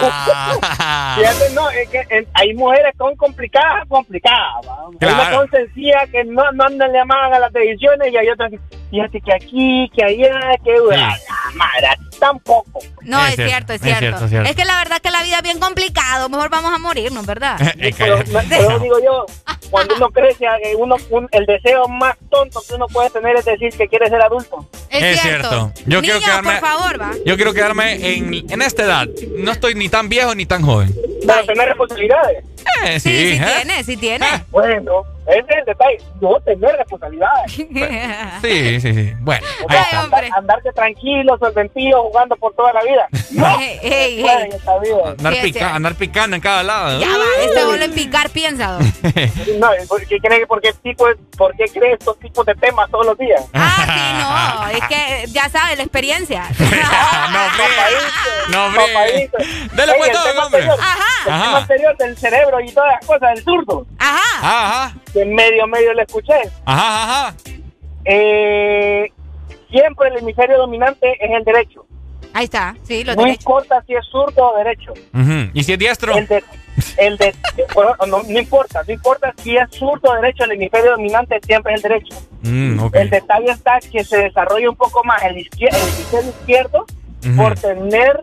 [0.00, 1.14] Ah.
[1.16, 4.54] Fíjate, no, es que en- hay mujeres son complicadas, complicadas.
[4.68, 4.76] ¿va?
[5.00, 5.36] Hay unas Claro.
[5.38, 8.58] son sencillas que no, no andan llamadas a las televisiones y hay otras que,
[8.94, 10.72] fíjate que aquí, que allá, que...
[10.96, 11.16] Ah,
[11.54, 12.78] madre, así tampoco.
[13.02, 13.98] No, Es es, cierto, cierto, es es cierto.
[13.98, 14.50] cierto, es cierto.
[14.50, 16.28] Es que la verdad que la vida es bien complicado.
[16.28, 17.56] Mejor vamos a morirnos, ¿verdad?
[17.78, 18.18] Es que- Pero,
[18.48, 19.26] pero digo yo,
[19.70, 23.44] cuando uno crece, eh, uno, un- el deseo más tonto que uno puede tener es
[23.44, 24.66] decir que quiere ser adulto.
[24.90, 25.72] Es, Es cierto.
[25.86, 27.10] Yo quiero quedarme- por favor, va.
[27.26, 29.08] Yo quiero quedarme en, en esta edad.
[29.36, 30.94] No estoy ni tan viejo ni tan joven.
[31.26, 32.44] Pero tener responsabilidades.
[32.84, 33.52] Eh, Sí, sí, sí ¿eh?
[33.56, 34.26] tiene, sí tiene.
[34.50, 35.98] Bueno, ese es el detalle.
[36.20, 37.52] No tener responsabilidades.
[38.42, 39.12] Sí, sí, sí.
[39.20, 40.00] Bueno, O ahí sea, está.
[40.02, 43.08] andar- andarte tranquilo, solventillo, jugando por toda la vida.
[43.34, 44.44] No, Ey, ey, puede ey.
[44.44, 44.96] en esta vida.
[45.18, 47.00] Andar, pica- andar picando en cada lado.
[47.00, 48.78] Ya va, este vuelve a picar, piensa.
[49.58, 51.06] No, ¿por qué, cree, por, qué tipo,
[51.36, 53.42] ¿por qué cree estos tipos de temas todos los días?
[53.54, 54.78] Ah, sí, no.
[54.78, 56.42] Es que ya sabes, la experiencia.
[56.48, 56.56] no,
[57.50, 58.50] fríe.
[58.50, 58.86] No, fríe.
[58.94, 59.38] Papadito.
[59.74, 60.60] Dele pues todo, tema hombre.
[60.62, 61.04] anterior, Ajá.
[61.26, 61.44] El Ajá.
[61.44, 64.20] tema anterior del cerebro y todas las cosas, del zurdo, Ajá.
[64.42, 66.34] Ajá, que medio medio le escuché.
[66.66, 67.34] ajá, ajá.
[68.04, 69.10] Eh,
[69.70, 71.86] siempre el hemisferio dominante es el derecho.
[72.34, 74.92] Ahí está, sí, lo No importa si es zurdo o derecho.
[75.54, 76.14] ¿Y si es diestro?
[76.16, 76.42] El de,
[76.98, 77.32] el de,
[77.74, 81.72] bueno, no, no importa, no importa si es zurdo o derecho, el hemisferio dominante siempre
[81.74, 82.16] es el derecho.
[82.42, 82.80] Mm.
[82.92, 86.86] El detalle está que se desarrolla un poco más el, izquier- el hemisferio izquierdo
[87.36, 88.20] por tener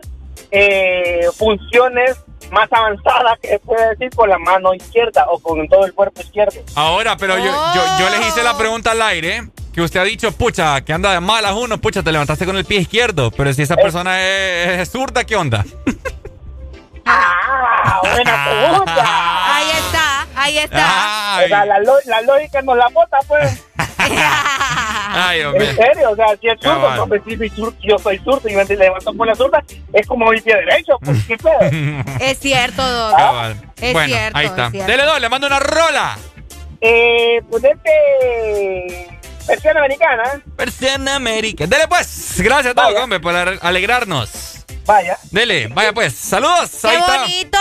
[0.50, 2.18] eh, funciones
[2.50, 6.20] más avanzadas que se puede decir con la mano izquierda o con todo el cuerpo
[6.20, 6.60] izquierdo.
[6.74, 9.48] Ahora, pero yo, yo, yo les hice la pregunta al aire.
[9.72, 12.66] Que usted ha dicho, pucha, que anda de malas uno, pucha, te levantaste con el
[12.66, 13.30] pie izquierdo.
[13.30, 15.64] Pero si esa persona es, es zurda, ¿qué onda?
[17.04, 19.56] Ah, buena pregunta.
[19.56, 21.40] Ahí está, ahí está.
[21.44, 23.64] O sea, la, la lógica nos la bota, pues.
[25.14, 25.68] Ay, hombre.
[25.70, 28.54] En serio, o sea, si es zurdo, pues, si soy zurdo, yo soy zurdo y
[28.54, 29.62] me levanto por la zurda,
[29.92, 31.58] es como mi pie derecho, pues, ¿qué pedo?
[32.20, 33.16] Es cierto, Doc.
[33.16, 33.56] Cabal.
[33.80, 34.66] Es bueno, cierto, ahí está.
[34.66, 34.90] es cierto.
[34.90, 36.16] Dele dos, le mando una rola.
[36.80, 39.16] Eh, ponete
[39.46, 40.42] versión americana.
[40.56, 41.66] Versión América.
[41.66, 42.40] Dele pues.
[42.40, 44.61] Gracias, Doc, hombre, por ale- alegrarnos.
[44.84, 45.18] Vaya.
[45.30, 46.14] Dele, vaya pues.
[46.14, 46.70] Saludos.
[46.80, 47.18] ¡Qué ahí está.
[47.20, 47.58] bonito!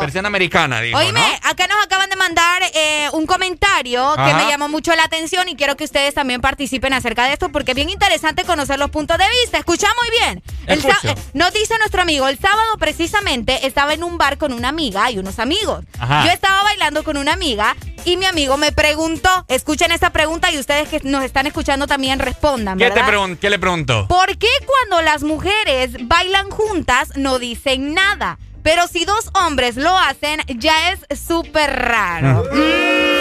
[0.00, 1.48] Versión americana, digo, Oíme, ¿no?
[1.48, 5.56] acá nos acaban de mandar eh, un comentario que me llamó mucho la atención y
[5.56, 9.18] quiero que ustedes también participen acerca de esto porque es bien interesante conocer los puntos
[9.18, 9.58] de vista.
[9.58, 10.42] Escucha muy bien.
[10.66, 14.68] El eh, nos dice nuestro amigo, el sábado precisamente estaba en un bar con una
[14.68, 15.84] amiga y unos amigos.
[15.98, 16.24] Ajá.
[16.24, 20.58] Yo estaba bailando con una amiga y mi amigo me preguntó, escuchen esta pregunta y
[20.58, 24.06] ustedes que nos están escuchando también respondan, ¿Qué, te pregun- ¿Qué le preguntó?
[24.08, 28.38] ¿Por qué cuando las mujeres bailan juntas no dicen nada?
[28.62, 32.44] Pero si dos hombres lo hacen, ya es súper raro.
[32.50, 33.14] Mm.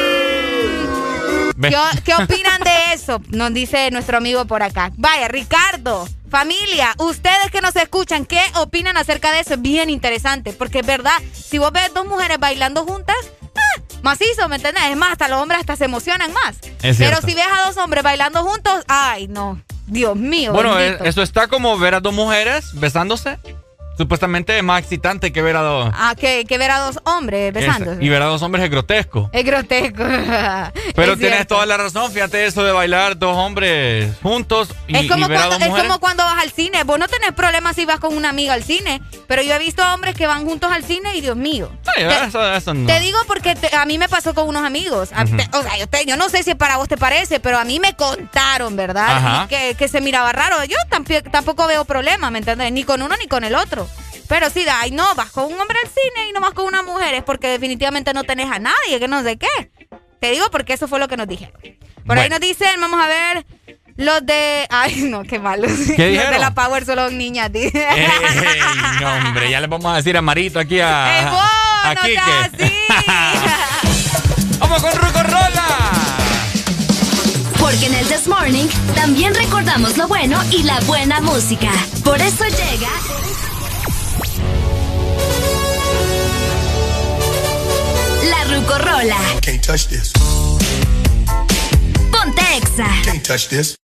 [1.62, 3.22] ¿Qué, qué opinan de eso?
[3.30, 4.92] Nos dice nuestro amigo por acá.
[4.98, 9.54] Vaya, Ricardo, familia, ustedes que nos escuchan, ¿qué opinan acerca de eso?
[9.56, 13.16] Es bien interesante, porque es verdad, si vos ves dos mujeres bailando juntas,
[14.04, 14.84] macizo, ¿me entendés?
[14.92, 16.58] Es más, hasta los hombres hasta se emocionan más.
[16.84, 19.60] Es Pero si ves a dos hombres bailando juntos, ay, no.
[19.88, 20.54] Dios mío.
[20.54, 21.04] Bueno, bendito.
[21.04, 23.38] eh, eso está como ver a dos mujeres besándose.
[23.98, 25.92] Supuestamente es más excitante que ver a dos.
[25.96, 28.04] Ah, que, que ver a dos hombres besándose.
[28.04, 29.30] Y ver a dos hombres es grotesco.
[29.32, 30.04] Es grotesco.
[30.96, 31.56] Pero Es tienes cierto.
[31.56, 35.38] toda la razón, fíjate eso de bailar dos hombres juntos y, es como, y ver
[35.38, 35.88] a cuando, dos es mujeres.
[35.90, 36.84] como cuando vas al cine.
[36.84, 39.02] Vos no tenés problemas si vas con una amiga al cine.
[39.28, 41.72] Pero yo he visto hombres que van juntos al cine y Dios mío.
[41.96, 42.88] Te, eso, eso no.
[42.88, 45.10] te digo porque te- a mí me pasó con unos amigos.
[45.10, 47.64] Te- o sea, yo, te- yo no sé si para vos te parece, pero a
[47.64, 49.48] mí me contaron, ¿verdad?
[49.48, 50.58] Que, que se miraba raro.
[50.66, 50.78] Yo
[51.32, 52.72] tampoco veo problema, ¿me entiendes?
[52.72, 53.83] Ni con uno ni con el otro.
[54.28, 56.82] Pero sí, ay, no, vas con un hombre al cine y no vas con una
[56.84, 57.14] mujer.
[57.14, 59.48] Es porque definitivamente no tenés a nadie, que no sé qué.
[60.20, 61.60] Te digo porque eso fue lo que nos dijeron.
[62.06, 63.46] Por ahí nos dicen, vamos a ver,
[63.98, 64.66] los de...
[64.70, 65.72] Ay, no, qué malos.
[65.72, 66.40] ¿Qué los de dijeron?
[66.42, 67.86] la Power solo son niñas, dice.
[67.90, 68.08] Ey,
[69.02, 71.20] no, hombre, ya le vamos a decir a Marito aquí a.
[71.20, 71.42] ¡Ey, vos,
[71.84, 72.14] a no Quique.
[72.16, 72.74] seas así!
[74.60, 75.68] ¡Vamos con Rucorola!
[77.60, 81.72] Porque en el This Morning también recordamos lo bueno y la buena música.
[82.04, 82.90] Por eso llega.
[88.64, 89.42] La Rucorola.
[89.42, 90.12] Can't touch this.
[92.12, 92.88] Ponte Exa.
[93.04, 93.83] Can't touch this.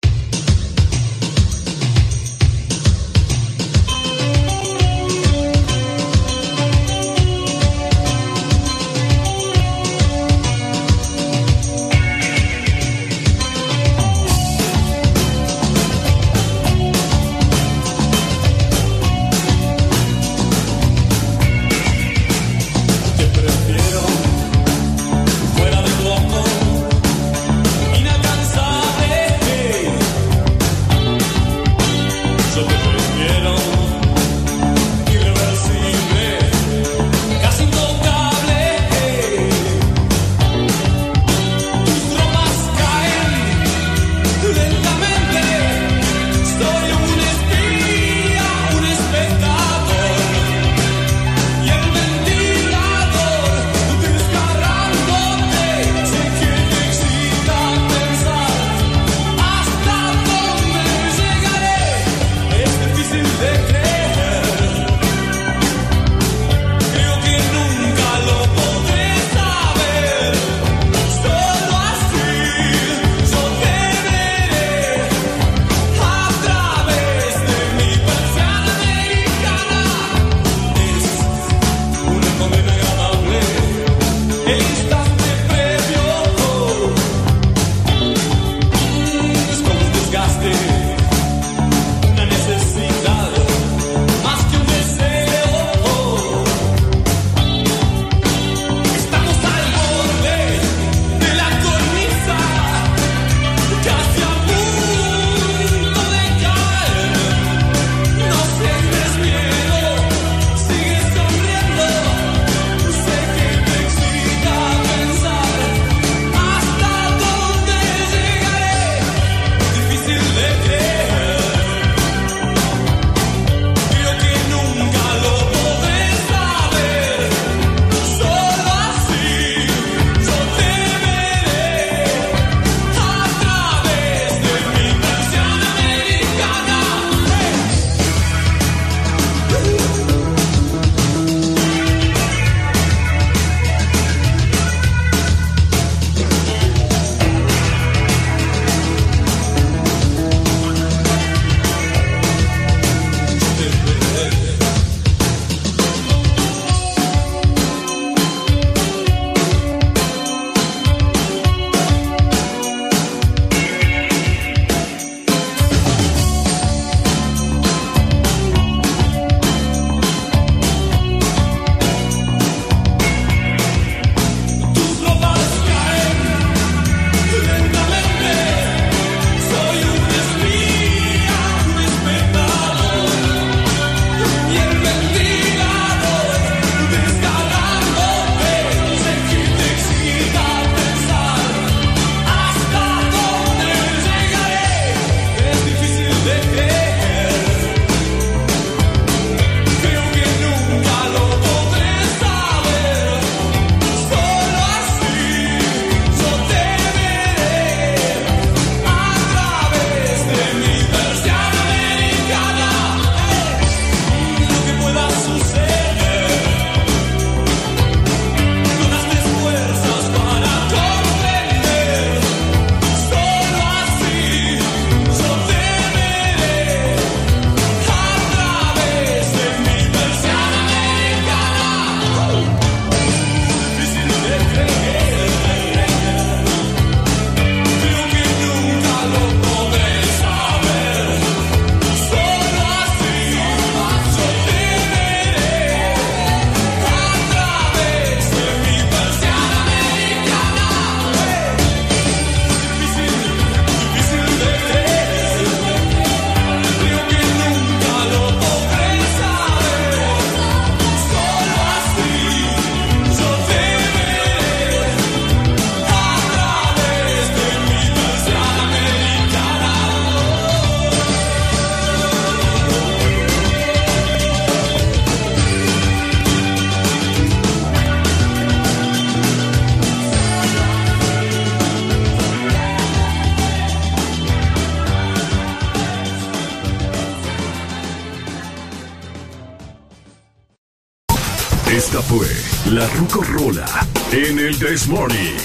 [293.08, 295.36] La Rucorola en el This Morning.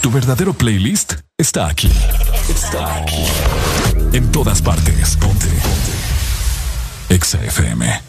[0.00, 1.90] Tu verdadero playlist está aquí.
[2.48, 3.24] Está aquí.
[4.12, 5.16] En todas partes.
[5.16, 5.46] Ponte.
[5.46, 7.14] Ponte.
[7.14, 8.02] Exa FM.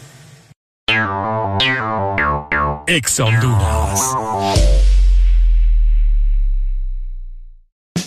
[2.86, 4.77] Exa Honduras.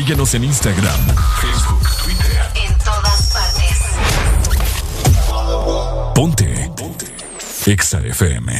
[0.00, 0.98] Síguenos en Instagram,
[1.42, 2.40] Facebook, Twitter.
[2.54, 3.78] En todas partes.
[6.14, 6.70] Ponte.
[6.74, 7.06] Ponte.
[7.66, 8.50] Exa FM.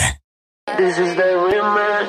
[0.77, 2.09] This is the remix.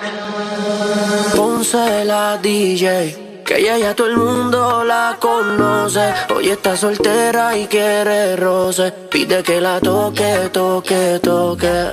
[1.33, 3.43] Ponce la DJ.
[3.45, 6.13] Que ella ya todo el mundo la conoce.
[6.35, 8.91] Hoy está soltera y quiere roce.
[9.09, 11.91] Pide que la toque, toque, toque.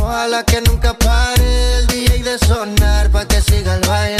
[0.00, 4.19] Ojalá que nunca pare el DJ de sonar pa' que siga el baile.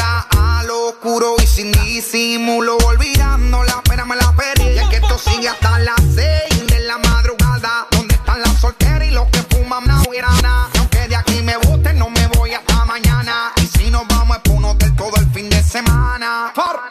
[0.91, 4.71] oscuro y sin disimulo, olvidando la pena me la perdí.
[4.75, 7.87] Y es que esto sigue hasta las 6 de la madrugada.
[7.91, 10.01] ¿Dónde están las solteras y los que fuman na
[10.41, 10.69] nada?
[10.73, 13.53] Y aunque de aquí me guste, no me voy hasta mañana.
[13.61, 16.51] Y si nos vamos es por un hotel todo el fin de semana.
[16.55, 16.90] Sigue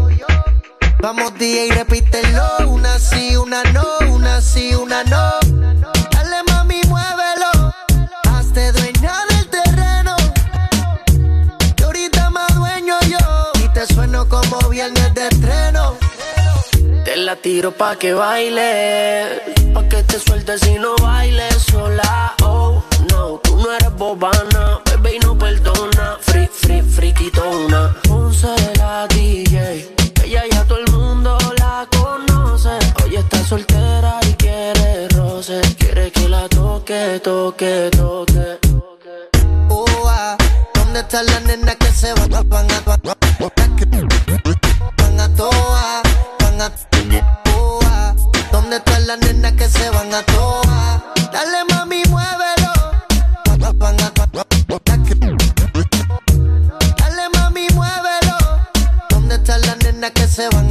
[1.01, 2.43] Vamos DJ, repítelo.
[2.67, 5.31] Una sí, una no, una sí, una no.
[6.11, 7.73] Dale mami, muévelo.
[8.29, 10.15] Hazte dueña del terreno.
[11.75, 13.17] Que ahorita más dueño yo.
[13.65, 15.97] Y te sueno como viernes de estreno.
[17.03, 19.41] Te la tiro pa' que baile,
[19.73, 22.35] pa' que te sueltes y no bailes sola.
[22.43, 26.17] Oh, no, tú no eres bobana, bebé y no perdona.
[26.21, 27.95] Free, free, friquitona.
[28.07, 29.95] Ponce la DJ,
[33.31, 35.61] Está soltera y quiere roce.
[35.79, 38.59] Quiere que la toque, toque, toque.
[39.69, 39.85] Oh,
[40.73, 42.27] ¿dónde está la nena que se va?
[42.27, 43.15] Van a, van a,
[45.35, 46.01] toa,
[46.39, 46.71] van a
[47.55, 48.13] oh, ah,
[48.51, 51.01] ¿Dónde está la nena que se van a toa?
[51.31, 52.73] Dale mami, muévelo.
[53.45, 54.11] Van a,
[56.97, 58.37] Dale mami, muévelo.
[59.09, 60.70] ¿Dónde está la nena que se van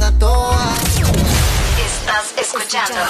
[2.71, 3.01] escuchando.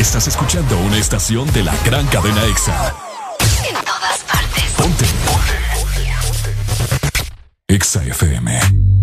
[0.00, 2.92] Estás escuchando una estación de la gran cadena EXA.
[3.68, 4.64] En todas partes.
[4.76, 5.04] Ponte.
[7.68, 8.97] EXA FM.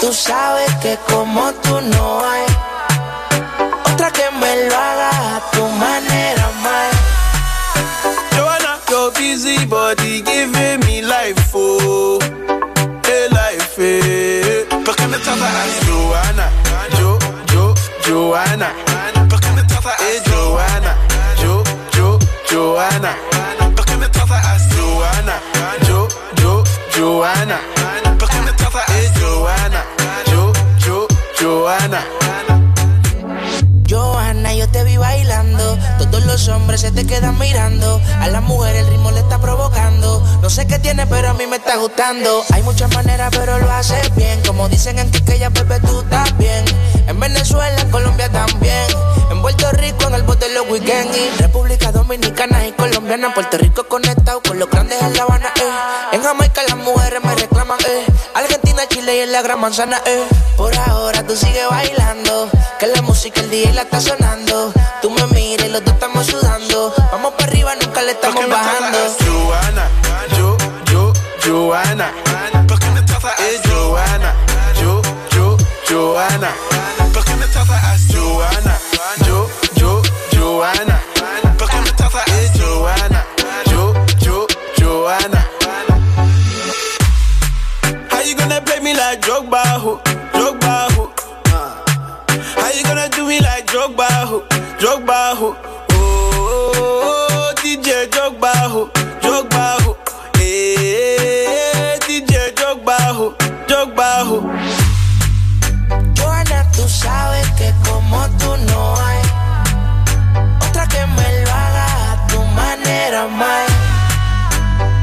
[0.00, 2.44] Tú sabes que como tú no hay
[3.92, 6.90] otra que me lo haga a tu manera, más.
[8.34, 10.09] Joanna, your busy body
[36.40, 38.00] los hombres se te quedan mirando.
[38.18, 40.24] A la mujer el ritmo le está provocando.
[40.40, 42.42] No sé qué tiene, pero a mí me está gustando.
[42.50, 44.40] Hay muchas maneras, pero lo haces bien.
[44.46, 46.02] Como dicen en Quiqueya, bebé, tú
[46.38, 46.64] bien.
[47.06, 48.86] En Venezuela, en Colombia también.
[49.30, 51.14] En Puerto Rico, en el bote los weekends.
[51.14, 53.34] Y República Dominicana y Colombiana.
[53.34, 56.16] Puerto Rico conectado con los grandes en La Habana, eh.
[56.16, 57.34] En Jamaica las mujeres me
[57.70, 58.06] reclaman, eh.
[58.34, 60.24] Argentina, Chile y en la Gran Manzana, eh.
[60.56, 62.48] Por ahora tú sigues bailando.
[62.78, 64.72] Que la música el día la está sonando.
[65.02, 66.94] Tú me miras y los dos estamos sudando.
[67.12, 68.98] Vamos para arriba, nunca le estamos bajando.
[69.24, 69.88] Joanna,
[70.36, 70.56] Jo,
[70.92, 71.12] Jo,
[71.44, 72.12] Joanna.
[72.66, 74.34] ¿Por qué me trata as Joanna?
[74.80, 75.02] Jo,
[75.34, 75.56] Jo,
[75.88, 76.54] Joanna.
[77.12, 78.78] ¿Por qué me trata as Joanna?
[79.26, 79.48] Jo,
[79.78, 80.02] Jo,
[80.32, 80.99] Joanna.
[88.60, 90.00] Gonna play me like Drogba, ho?
[90.32, 91.12] Drogba, ho?
[92.56, 94.40] How you gonna do me like Drogba, ho?
[94.78, 95.56] Drogba, ho?
[95.92, 98.90] Oh, DJ Drogba, ho?
[99.20, 99.96] Drogba, ho?
[100.40, 103.34] Eh, DJ Drogba, ho?
[103.66, 104.40] Drogba, ho?
[106.14, 109.22] Joana, tú sabes que como tú no hay
[110.68, 113.70] otra que me lo haga a tu manera, más.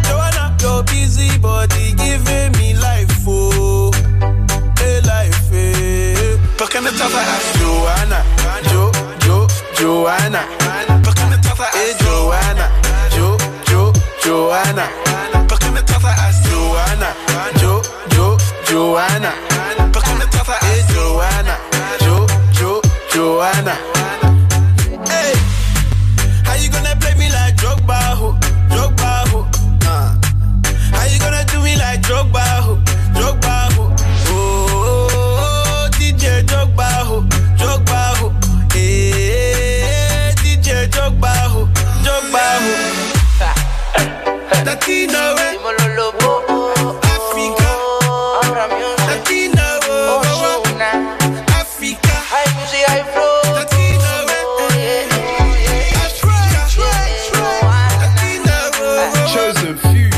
[0.08, 2.67] Joanna, your busy body giving me
[6.58, 6.60] eh.
[6.60, 8.24] ¿Por qué me trata as Joanna?
[8.72, 8.92] Jo,
[9.26, 9.48] Jo,
[9.80, 10.46] Joanna.
[11.04, 12.70] ¿Por qué me trata as Joanna?
[13.16, 13.38] Jo,
[13.70, 13.94] Jo.
[17.62, 19.34] Jo, Jo, Joanna.
[19.92, 21.58] ¿Por qué me trata as Joanna?
[22.02, 22.28] Jo,
[23.14, 23.42] Jo.
[25.10, 25.34] Hey,
[26.44, 28.38] how you gonna play me like Drogba, ho?
[28.70, 29.48] Drogba, ho?
[29.86, 30.14] Uh.
[30.92, 32.57] How you gonna do me like Drogba, ho?
[44.88, 45.52] Latino, eh?
[45.52, 46.72] Dímelo, lobo.
[47.04, 47.68] Africa.
[49.06, 49.64] Latino,
[50.08, 50.22] oh,
[51.60, 52.14] Africa.
[52.30, 53.54] High music, high flow.
[53.54, 54.12] Latino,
[54.76, 55.08] eh?
[59.34, 60.10] Chosen few.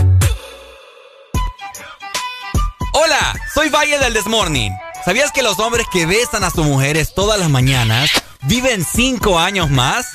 [2.93, 4.71] Hola, soy Valle del Desmorning.
[5.03, 8.11] ¿Sabías que los hombres que besan a sus mujeres todas las mañanas
[8.43, 10.05] viven cinco años más?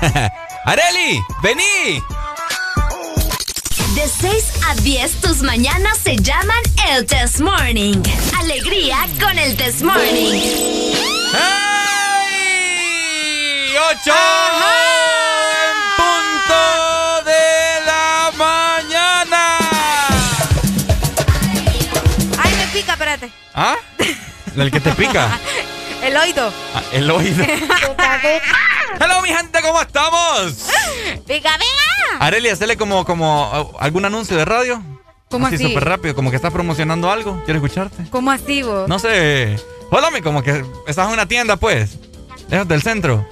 [0.64, 1.22] ¡Areli!
[1.42, 2.02] ¡Vení!
[3.94, 6.58] De 6 a 10, tus mañanas se llaman
[6.90, 8.02] el Test Morning.
[8.40, 10.40] Alegría con el Test Morning.
[11.32, 12.56] ¡Hey!
[13.90, 14.12] ¡Ocho!
[15.62, 16.60] en punto
[17.24, 17.46] de
[17.86, 19.42] la mañana!
[22.38, 23.30] Ay, me pica, espérate.
[23.54, 23.76] ¿Ah?
[24.56, 25.38] ¿El que te pica?
[26.04, 26.52] El oído.
[26.74, 27.44] Ah, el oído.
[29.00, 30.68] Hello, mi gente, ¿cómo estamos?
[31.26, 32.18] Pica, pica.
[32.20, 34.82] Areli, hacele como, como uh, algún anuncio de radio.
[35.30, 35.56] ¿Cómo así?
[35.56, 37.40] súper rápido, como que estás promocionando algo.
[37.46, 38.04] Quiero escucharte.
[38.10, 38.86] ¿Cómo así vos?
[38.86, 39.56] No sé.
[39.88, 41.98] Jódame, como que estás en una tienda, pues.
[42.50, 43.26] Es del centro.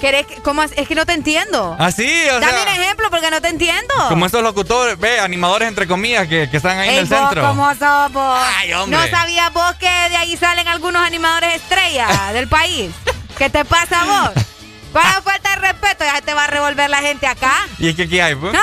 [0.00, 1.76] ¿Querés que- cómo as- es que no te entiendo.
[1.78, 2.62] Ah, sí, o Dame sea.
[2.62, 3.94] un ejemplo porque no te entiendo.
[4.08, 7.18] Como esos locutores, ve, animadores entre comillas que, que están ahí Ey, en el vos,
[7.18, 7.42] centro.
[7.48, 8.40] ¿cómo sos vos?
[8.58, 8.98] Ay, hombre.
[8.98, 12.90] ¿No sabías vos que de ahí salen algunos animadores estrellas del país?
[13.36, 14.44] ¿Qué te pasa a vos?
[14.92, 16.04] ¿Cuál falta de respeto?
[16.04, 17.54] Ya te va a revolver la gente acá.
[17.78, 18.54] ¿Y es que aquí hay, pues?
[18.56, 18.62] ¡Ah!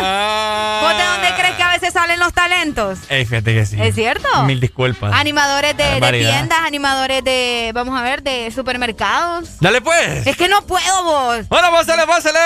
[0.00, 2.98] ¿Vos de dónde crees que a veces salen los talentos.
[3.08, 3.76] Ey, fíjate que sí.
[3.80, 4.28] ¿Es cierto?
[4.44, 5.12] Mil disculpas.
[5.14, 9.58] Animadores de, tiendas, animadores de, vamos a ver, de supermercados.
[9.60, 10.26] Dale pues.
[10.26, 11.48] Es que no puedo vos.
[11.48, 12.38] Bueno, pásale, pásale.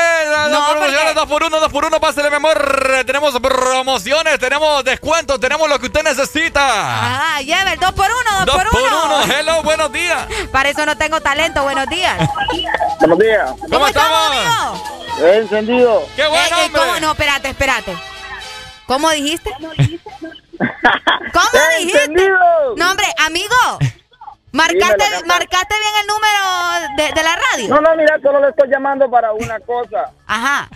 [0.51, 3.05] No, promociones, porque- dos por uno, dos por uno, pásale, mi amor.
[3.07, 6.63] Tenemos promociones, tenemos descuentos, tenemos lo que usted necesita.
[6.67, 9.05] Ah, lleve el dos por uno, dos, Dos por, por uno.
[9.23, 9.33] uno.
[9.33, 10.27] Hello, buenos días.
[10.53, 11.63] Para eso no tengo talento.
[11.63, 12.17] Buenos días.
[13.01, 13.51] Buenos días.
[13.71, 14.97] ¿Cómo, estamos, amigo?
[15.19, 16.07] encendido.
[16.15, 16.83] ¡Qué bueno, Eh, eh, hombre!
[16.83, 17.15] ¿Cómo no?
[17.37, 17.93] Espérate, espérate.
[18.87, 19.51] ¿Cómo dijiste?
[19.59, 19.69] ¿Cómo
[21.79, 21.99] dijiste?
[21.99, 22.39] Encendido.
[22.77, 23.55] No, hombre, amigo.
[24.53, 27.69] Marcaste, marcaste bien el número de, de la radio.
[27.69, 30.13] No, no, mira, solo le estoy llamando para una cosa.
[30.27, 30.69] Ajá.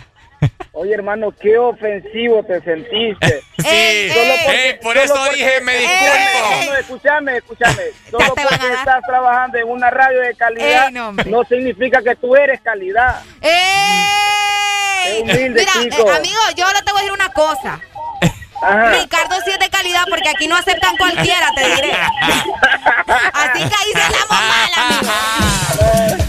[0.73, 3.41] Oye, hermano, qué ofensivo te sentiste.
[3.61, 6.73] Sí, Ey, Solo ey, porque- ey, por solo eso porque- dije, me disculpo.
[6.79, 7.83] Escúchame, escúchame.
[8.09, 11.43] Solo te van a porque estás trabajando en una radio de calidad Ey, no, no
[11.43, 13.21] significa que tú eres calidad.
[15.05, 15.23] ¡Ey!
[15.25, 17.79] Qué humilde, Mira, eh, amigo, yo ahora te voy a decir una cosa.
[18.63, 18.89] Ajá.
[18.91, 21.91] Ricardo sí es de calidad porque aquí no aceptan cualquiera, te diré.
[23.33, 25.11] Así que ahí se la mal, amigo.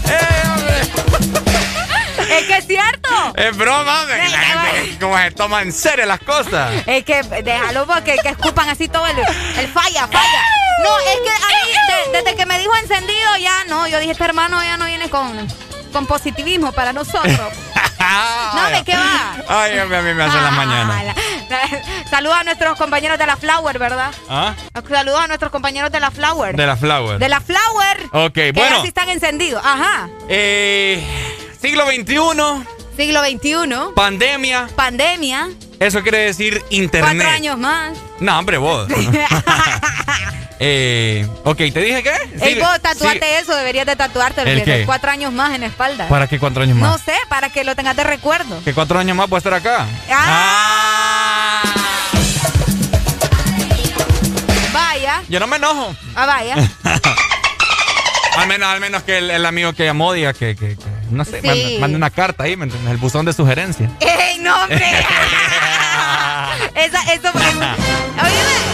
[0.09, 0.41] Eh.
[2.29, 3.09] Es que es cierto.
[3.35, 4.21] Es broma, hombre.
[4.27, 6.71] gente como se toma en serio las cosas.
[6.87, 10.41] Es que déjalo porque que escupan así todo el, el falla, falla.
[10.83, 13.87] No, es que a mí, de- desde que me dijo encendido, ya no.
[13.87, 15.47] Yo dije, este hermano ya no viene con,
[15.91, 17.53] con positivismo para nosotros.
[18.55, 19.35] No, ¿de qué va?
[19.47, 20.95] Ay, a mí, me hacen las mañanas.
[20.99, 21.03] Ah,
[21.49, 24.11] la- Saludos a nuestros compañeros de la Flower, ¿verdad?
[24.29, 24.53] ¿Ah?
[24.87, 26.55] Saludos a nuestros compañeros de la Flower.
[26.55, 27.19] De la flower.
[27.19, 27.97] De la Flower.
[28.11, 28.77] Ok, que bueno.
[28.77, 29.61] ya sí están encendidos.
[29.65, 30.07] Ajá.
[30.29, 31.03] Eh,
[31.61, 32.65] siglo XXI,
[32.95, 33.93] Siglo XXI.
[33.95, 34.67] pandemia.
[34.75, 35.49] Pandemia.
[35.79, 37.15] Eso quiere decir internet.
[37.15, 37.97] Cuatro años más.
[38.19, 38.87] No, hombre, vos.
[40.65, 42.11] eh, ok, ¿te dije qué?
[42.41, 43.25] Ey, Sí, vos tatuate sí.
[43.41, 44.83] eso, deberías de tatuarte ¿El qué?
[44.85, 46.07] cuatro años más en la espalda.
[46.07, 47.01] ¿Para qué cuatro años No más?
[47.01, 48.63] sé, para que lo tengas de recuerdo.
[48.63, 49.85] ¿Que cuatro años más a estar acá?
[50.09, 51.63] Ah.
[54.73, 55.93] Vaya, Yo no me enojo.
[56.15, 56.55] ah, vaya.
[58.37, 61.23] Al menos, al menos que el, el amigo que llamó diga que, que- que, no
[61.23, 61.77] sé, Sí.
[61.83, 62.89] una carta ahí, ¿me entiendes?
[62.91, 63.91] El buzón de sugerencia.
[63.99, 64.79] ¡Ey, no, hombre!
[66.75, 67.67] Esa, eso, oíme,
[68.17, 68.72] esos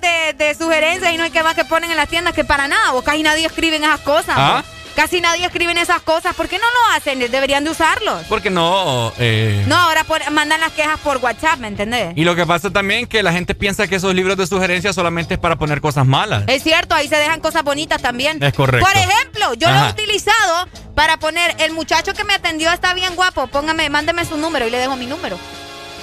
[0.00, 2.44] libros de, de sugerencias y no hay que más que ponen en las tiendas que
[2.44, 4.34] para nada, vos casi nadie escribe en esas cosas.
[4.36, 4.64] ¿Ah?
[4.96, 6.34] Casi nadie escribe en esas cosas.
[6.34, 7.20] ¿Por qué no lo hacen?
[7.20, 8.24] Deberían de usarlos.
[8.28, 9.12] Porque no.
[9.18, 12.12] eh, No, ahora por- mandan las quejas por WhatsApp, ¿me entendés?
[12.16, 15.34] Y lo que pasa también que la gente piensa que esos libros de sugerencias solamente
[15.34, 16.42] es para poner cosas malas.
[16.48, 18.42] Es cierto, ahí se dejan cosas bonitas también.
[18.42, 18.86] Es correcto.
[18.86, 20.66] Por ejemplo, yo lo he utilizado
[20.96, 24.70] para poner, el muchacho que me atendió está bien guapo, póngame, mándeme su número y
[24.70, 25.38] le dejo mi número.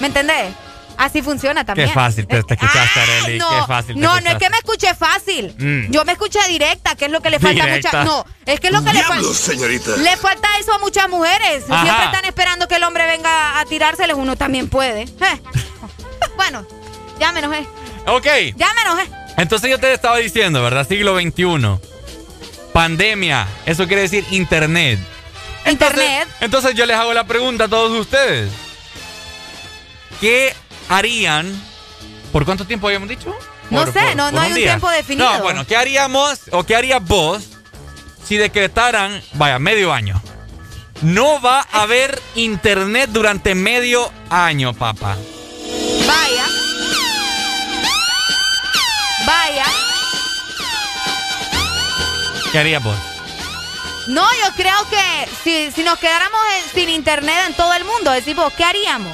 [0.00, 0.46] ¿Me entendés?
[0.98, 1.88] Así funciona también.
[1.88, 3.38] Qué fácil te, te escuchaste, Arely.
[3.38, 5.54] No, Qué fácil te no, no es que me escuché fácil.
[5.56, 5.92] Mm.
[5.92, 8.04] Yo me escuché directa, que es lo que le falta a muchas.
[8.04, 9.14] No, es que es lo que le falta.
[9.14, 9.96] Diablos, señorita.
[9.96, 11.64] Le falta eso a muchas mujeres.
[11.70, 11.84] Ajá.
[11.84, 14.16] Siempre están esperando que el hombre venga a tirárseles.
[14.16, 15.02] Uno también puede.
[15.02, 15.08] Eh.
[16.36, 16.64] Bueno,
[17.18, 17.66] ya me enojé.
[18.06, 18.26] Ok.
[18.56, 19.10] Ya me enojé.
[19.38, 20.86] Entonces yo te estaba diciendo, ¿verdad?
[20.86, 21.78] Siglo XXI.
[22.72, 23.46] Pandemia.
[23.66, 25.00] Eso quiere decir internet.
[25.66, 26.28] Internet.
[26.40, 28.50] Entonces yo les hago la pregunta a todos ustedes.
[30.20, 30.54] ¿Qué
[30.88, 31.60] harían?
[32.32, 33.34] ¿Por cuánto tiempo habíamos dicho?
[33.70, 34.66] No Por- sé, por- no- por no hay un día.
[34.68, 35.32] tiempo definido.
[35.32, 37.42] No, bueno, ¿qué haríamos o qué harías vos
[38.26, 40.20] si decretaran, vaya, medio año?
[41.02, 45.16] No va a haber internet durante medio año, papá.
[46.06, 46.44] Vaya.
[49.26, 49.64] Vaya.
[52.52, 52.96] ¿Qué harías vos?
[54.08, 58.10] No, yo creo que si, si nos quedáramos en- sin internet en todo el mundo,
[58.10, 59.12] decimos, ¿qué haríamos?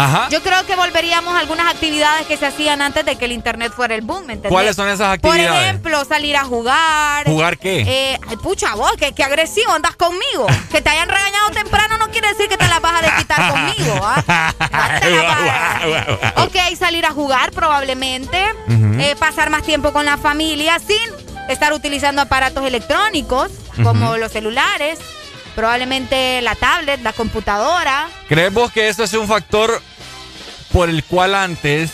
[0.00, 0.28] Ajá.
[0.30, 3.72] Yo creo que volveríamos a algunas actividades que se hacían antes de que el internet
[3.74, 4.50] fuera el boom, ¿me entendés?
[4.50, 5.62] ¿Cuáles son esas Por actividades?
[5.64, 7.26] ejemplo, salir a jugar.
[7.26, 7.80] ¿Jugar qué?
[7.86, 10.46] Eh, ay, pucha, vos, que, que agresivo andas conmigo.
[10.70, 14.00] Que te hayan regañado temprano no quiere decir que te las vas a desquitar conmigo,
[14.02, 14.52] ¿ah?
[16.36, 18.38] Ok, salir a jugar probablemente.
[18.98, 20.98] Eh, pasar más tiempo con la familia sin
[21.48, 23.50] estar utilizando aparatos electrónicos
[23.82, 24.98] como los celulares.
[25.60, 28.08] Probablemente la tablet, la computadora.
[28.30, 29.82] ¿Crees vos que eso es un factor
[30.72, 31.90] por el cual antes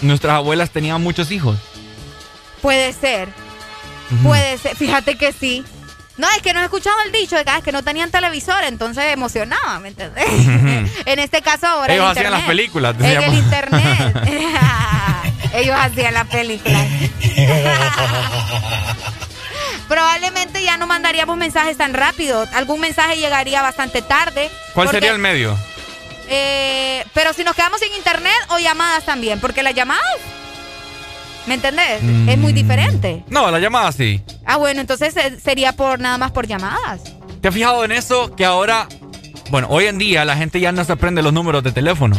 [0.00, 1.58] nuestras abuelas tenían muchos hijos?
[2.62, 3.28] Puede ser.
[4.22, 4.76] Puede ser.
[4.76, 5.64] Fíjate que sí.
[6.18, 8.12] No, es que no he escuchado el dicho de que, ah, es que no tenían
[8.12, 10.24] televisor, entonces emocionaba, ¿me entendés?
[11.04, 12.38] en este caso ahora Ellos el hacían internet.
[12.38, 14.16] las películas, En el internet.
[15.52, 16.86] Ellos hacían las películas.
[19.90, 22.46] Probablemente ya no mandaríamos mensajes tan rápido.
[22.54, 24.48] Algún mensaje llegaría bastante tarde.
[24.72, 25.58] ¿Cuál porque, sería el medio?
[26.28, 30.04] eh, pero si nos quedamos sin internet o llamadas también, porque las llamadas,
[31.46, 32.00] ¿me entendés?
[32.28, 33.24] Es muy diferente.
[33.26, 34.22] No, la llamada sí.
[34.46, 37.00] Ah, bueno, entonces eh, sería por nada más por llamadas.
[37.40, 38.36] ¿Te has fijado en eso?
[38.36, 38.86] Que ahora,
[39.50, 42.16] bueno, hoy en día la gente ya no se aprende los números de teléfono.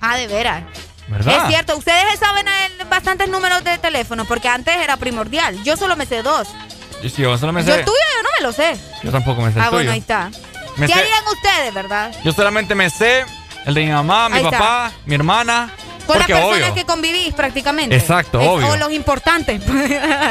[0.00, 0.64] Ah, de veras.
[1.08, 1.42] ¿Verdad?
[1.42, 2.46] Es cierto, ustedes saben
[2.90, 5.62] bastantes números de teléfono porque antes era primordial.
[5.62, 6.48] Yo solo me sé dos.
[7.02, 7.78] Yo, sí, yo solo me Yo sé.
[7.80, 8.76] el tuyo yo no me lo sé.
[9.04, 9.92] Yo tampoco me sé el ah, bueno, tuyo.
[9.92, 10.30] ahí está.
[10.76, 12.12] Me ¿Qué sé- harían ustedes, verdad?
[12.24, 13.24] Yo solamente me sé
[13.64, 14.58] el de mi mamá, mi Ahí está.
[14.58, 15.70] papá, mi hermana.
[16.06, 16.74] Con las personas obvio.
[16.74, 17.96] que convivís prácticamente.
[17.96, 18.68] Exacto, Es- obvio.
[18.68, 19.62] O los importantes.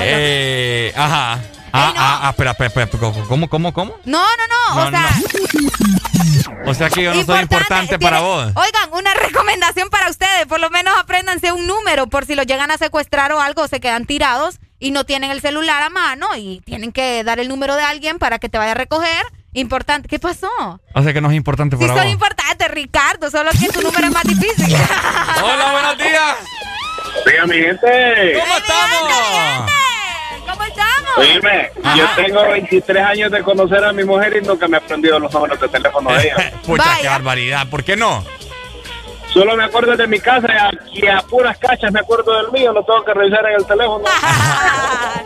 [0.01, 1.39] Eh, ajá.
[1.77, 3.95] Ah, ah, ah, espera, espera, espera, ¿cómo, cómo, cómo?
[4.05, 4.75] No, no, no.
[4.75, 5.09] No, o sea,
[6.67, 8.45] O sea que yo no soy importante para vos.
[8.55, 10.45] Oigan, una recomendación para ustedes.
[10.47, 13.79] Por lo menos apréndanse un número por si los llegan a secuestrar o algo, se
[13.81, 17.75] quedan tirados y no tienen el celular a mano y tienen que dar el número
[17.75, 19.25] de alguien para que te vaya a recoger.
[19.53, 20.07] Importante.
[20.07, 20.49] ¿Qué pasó?
[20.93, 22.13] O sea que no es importante Sí para son vos.
[22.13, 24.75] importantes, Ricardo, solo que tu número es más difícil.
[25.43, 26.35] Hola, buenos días.
[27.25, 28.39] Oiga, mi gente.
[28.39, 29.71] ¿Cómo estamos?
[31.17, 35.19] Oíme, yo tengo 23 años de conocer a mi mujer y nunca me he aprendido
[35.19, 36.53] los números de teléfono de ella.
[36.65, 37.67] Pucha, qué barbaridad.
[37.69, 38.23] ¿Por qué no?
[39.33, 42.51] Solo me acuerdo de mi casa y a, y a puras cachas me acuerdo del
[42.53, 44.03] mío, lo tengo que revisar en el teléfono.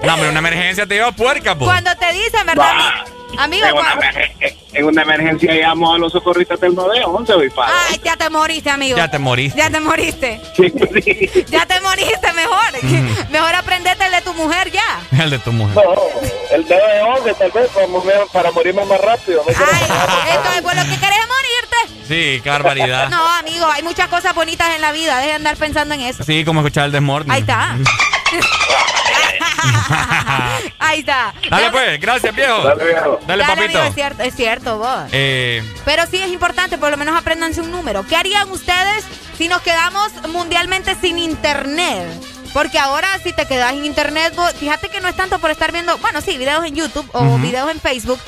[0.02, 1.66] No, hombre, una emergencia te lleva puerca, po.
[1.66, 2.72] Cuando te dicen, ¿verdad?
[3.38, 7.49] Amigo, en, una, cuando- emergen- en una emergencia llamo a los socorristas del 911, voy
[7.49, 7.72] para.
[7.88, 8.97] Ay, ya te moriste, amigo.
[8.97, 9.57] Ya te moriste.
[9.57, 10.41] Ya te moriste.
[11.49, 13.30] Ya te moriste, mejor.
[13.31, 15.01] Mejor aprendete el de tu mujer ya.
[15.23, 15.76] El de tu mujer.
[15.76, 15.93] No,
[16.51, 17.69] el 911 tal vez
[18.31, 19.43] para, morirme más rápido.
[19.45, 19.51] ¿no?
[19.51, 22.06] Entonces, por lo que querés es morirte.
[22.07, 23.10] Sí, qué barbaridad.
[23.10, 25.15] No, amigo, hay muchas cosas bonitas en la vida.
[25.18, 26.23] Deje de andar pensando en eso.
[26.23, 27.31] Sí, como escuchar el desmorning.
[27.31, 27.76] Ahí está.
[30.80, 31.34] Ahí está.
[31.49, 32.61] Dale pues, gracias viejo.
[32.61, 33.19] Dale, viejo.
[33.27, 33.64] Dale, papito.
[33.65, 35.03] amigo, es cierto, es cierto, vos.
[35.11, 38.06] Eh, Pero sí es importante, por lo menos apréndanse un número.
[38.07, 39.03] ¿Qué harían ustedes
[39.38, 42.07] si nos quedamos mundialmente sin internet?
[42.53, 45.72] Porque ahora si te quedas sin internet, vos- fíjate que no es tanto por estar
[45.72, 47.38] viendo, bueno, sí, videos en YouTube o Ujú.
[47.40, 48.19] videos en Facebook,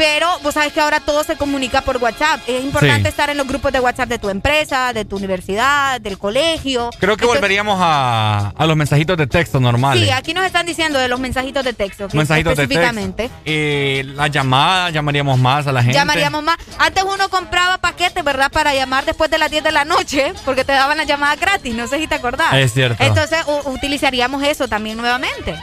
[0.00, 2.40] pero vos sabes que ahora todo se comunica por WhatsApp.
[2.46, 3.08] Es importante Sí.
[3.08, 6.88] estar en los grupos de WhatsApp de tu empresa, de tu universidad, del colegio.
[6.98, 10.02] creo que Entonces- volveríamos a, a los mensajitos de texto normales.
[10.02, 12.08] Sí, aquí nos están diciendo de los mensajitos de texto.
[12.14, 12.80] mensajitos de texto.
[12.80, 13.30] específicamente.
[13.44, 15.98] Eh, la llamada, llamaríamos más a la gente.
[15.98, 16.56] Llamaríamos más.
[16.78, 18.50] Antes uno compraba paquetes, ¿verdad?
[18.50, 21.74] Para llamar después de las 10 de la noche, porque te daban las llamadas gratis.
[21.74, 22.54] No sé si te acordás.
[22.54, 23.04] Es cierto.
[23.04, 25.56] Entonces utilizaríamos eso también nuevamente.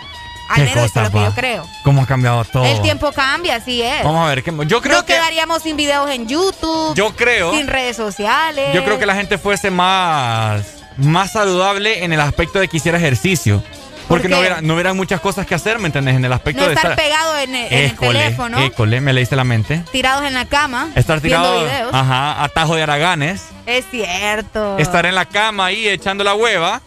[0.49, 1.67] Al menos eso cosa, es lo que yo creo.
[1.83, 2.65] ¿Cómo ha cambiado todo?
[2.65, 4.03] El tiempo cambia, así es.
[4.03, 6.95] Vamos a ver, ¿qué- yo creo no que quedaríamos sin videos en YouTube.
[6.95, 8.73] Yo creo- Sin redes sociales.
[8.73, 10.61] yo creo que la gente fuese más
[10.97, 13.63] más saludable en el aspecto de que hiciera ejercicio.
[14.07, 16.15] Porque no hubiera, no hubiera muchas cosas que hacer, ¿me entendés?
[16.15, 17.03] En el aspecto No de estar estar...
[17.05, 19.83] pegado en, el- en el École, teléfono, école, me leíste la mente.
[19.91, 21.93] tirados en la cama, Estar tirado, videos.
[21.93, 23.43] ajá, atajo de araganes.
[23.65, 24.77] Es cierto.
[24.77, 26.81] Estar en la cama ahí echando la hueva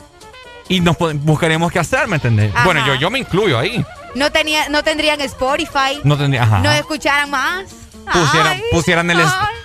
[0.71, 2.51] y nos buscaremos qué hacer, ¿me entendés?
[2.55, 2.65] Ajá.
[2.65, 3.85] Bueno, yo, yo me incluyo ahí.
[4.15, 6.01] No, tenía, no tendrían Spotify.
[6.05, 6.61] No tendría, ajá.
[6.61, 7.65] No escucharan más.
[8.13, 9.19] pusieran, Ay, pusieran, el,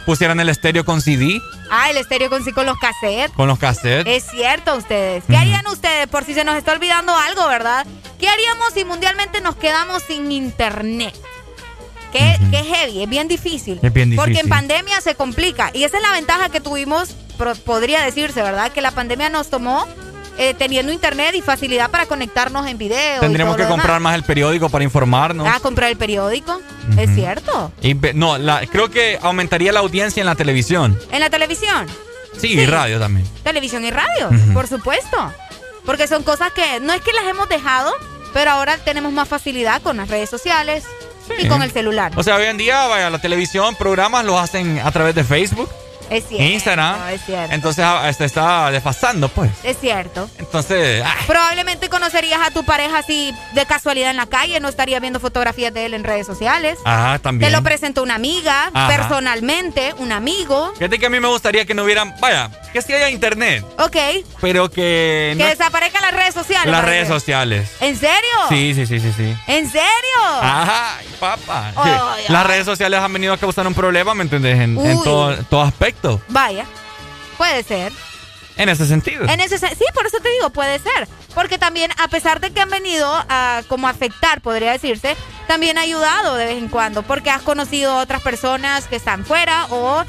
[0.05, 1.39] pusieran el estéreo con CD,
[1.71, 3.31] Ah, el estéreo con con los cassettes.
[3.35, 4.05] con los cassettes.
[4.25, 5.23] Es cierto, ustedes.
[5.27, 7.85] ¿Qué harían ustedes por si se nos está olvidando algo, verdad?
[8.19, 11.13] ¿Qué haríamos si mundialmente nos quedamos sin internet?
[12.11, 13.79] Que, que es heavy, es bien difícil.
[13.81, 14.49] Es bien Porque en difícil.
[14.49, 15.69] pandemia se complica.
[15.73, 17.15] Y esa es la ventaja que tuvimos,
[17.65, 18.71] podría decirse, ¿verdad?
[18.71, 19.85] Que la pandemia nos tomó
[20.37, 23.19] eh, teniendo internet y facilidad para conectarnos en video.
[23.21, 24.01] Tendríamos que comprar demás.
[24.01, 25.47] más el periódico para informarnos.
[25.49, 26.61] Ah, comprar el periódico.
[26.97, 27.71] Es cierto.
[27.81, 30.99] Y no, la- creo que aumentaría la audiencia en la televisión.
[31.11, 31.87] En la televisión.
[32.37, 33.25] Sí, y radio también.
[33.43, 35.33] Televisión y radio, por supuesto.
[35.85, 37.93] Porque son cosas que no es que las hemos dejado,
[38.33, 40.83] pero ahora tenemos más facilidad con las redes sociales
[41.39, 42.11] y con el celular.
[42.15, 45.69] O sea, hoy en día, vaya, la televisión, programas los hacen a través de Facebook,
[46.09, 46.45] es cierto.
[46.45, 47.09] Instagram.
[47.09, 47.53] Es cierto.
[47.53, 49.51] Entonces ah, se está desfasando, pues.
[49.63, 50.29] Es cierto.
[50.39, 55.19] Entonces, Probablemente conocerías a tu pareja así de casualidad en la calle, no estarías viendo
[55.19, 56.77] fotografías de él en redes sociales.
[56.85, 57.51] ah, también.
[57.51, 58.87] Te lo presentó una amiga, Ajá.
[58.87, 60.71] personalmente, un amigo.
[60.77, 63.97] Fíjate que a mí me gustaría que no hubieran, vaya, que sí haya internet, Ok.
[64.41, 66.71] pero que no Que desaparezcan las redes sociales.
[66.71, 67.69] las redes sociales.
[67.79, 68.29] ¿En serio?
[68.49, 69.35] Sí, sí, sí, sí, sí.
[69.47, 69.85] ¿En serio?
[70.41, 71.71] Ajá, papá.
[71.83, 71.91] Sí.
[72.33, 74.55] Las redes sociales han venido a causar un problema, ¿me entiendes?
[74.55, 75.03] En, en Uy.
[75.03, 75.94] todo, todo aspecto.
[76.29, 76.65] Vaya.
[77.37, 77.91] Puede ser.
[78.57, 79.25] En ese sentido.
[79.27, 81.07] En ese sí, por eso te digo, puede ser.
[81.33, 85.17] Porque también, a pesar de que han venido a como afectar, podría decirse,
[85.47, 87.03] también ha ayudado de vez en cuando.
[87.03, 90.05] Porque has conocido otras personas que están fuera o,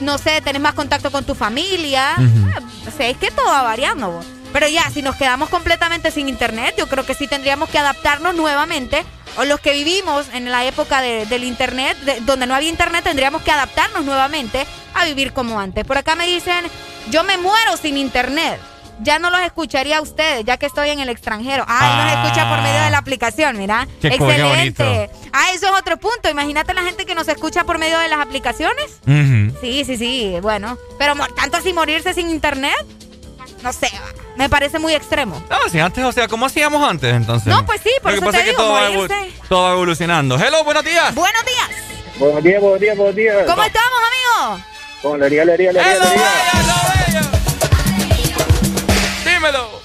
[0.00, 2.14] no sé, tenés más contacto con tu familia.
[2.16, 4.10] Ah, O sea, es que todo va variando.
[4.12, 4.26] vos.
[4.52, 8.34] Pero ya, si nos quedamos completamente sin internet, yo creo que sí tendríamos que adaptarnos
[8.36, 9.04] nuevamente.
[9.36, 13.04] O los que vivimos en la época de- del internet, de- donde no había internet,
[13.04, 15.84] tendríamos que adaptarnos nuevamente a vivir como antes.
[15.84, 16.64] Por acá me dicen,
[17.10, 18.58] yo me muero sin internet.
[19.00, 21.64] Ya no los escucharía a ustedes, ya que estoy en el extranjero.
[21.68, 22.14] Ay, Ah.
[22.16, 23.86] los escucha por medio de la aplicación, mira.
[24.02, 25.10] Qué co- qué Excelente.
[25.32, 26.28] Ah, eso es otro punto.
[26.28, 28.98] Imagínate la gente que nos escucha por medio de las aplicaciones.
[29.60, 30.76] Sí, sí, sí, bueno.
[30.98, 32.74] Pero tanto así morirse sin internet,
[33.62, 33.90] no sé,
[34.36, 35.42] me parece muy extremo.
[35.50, 37.48] Ah, sí, antes, o sea, ¿cómo hacíamos antes entonces?
[37.48, 39.62] No, pues sí, por Lo eso que pasa te es que digo, todo va, todo
[39.64, 40.38] va evolucionando.
[40.38, 41.14] Hello, buenos días.
[41.14, 41.70] Buenos días.
[42.18, 43.36] Buenos días, buenos días, buenos días.
[43.46, 43.98] ¿Cómo estamos,
[44.42, 44.64] amigos?
[45.02, 47.22] Con alegría, alegría, alegría, alegría.
[49.24, 49.78] Dímelo.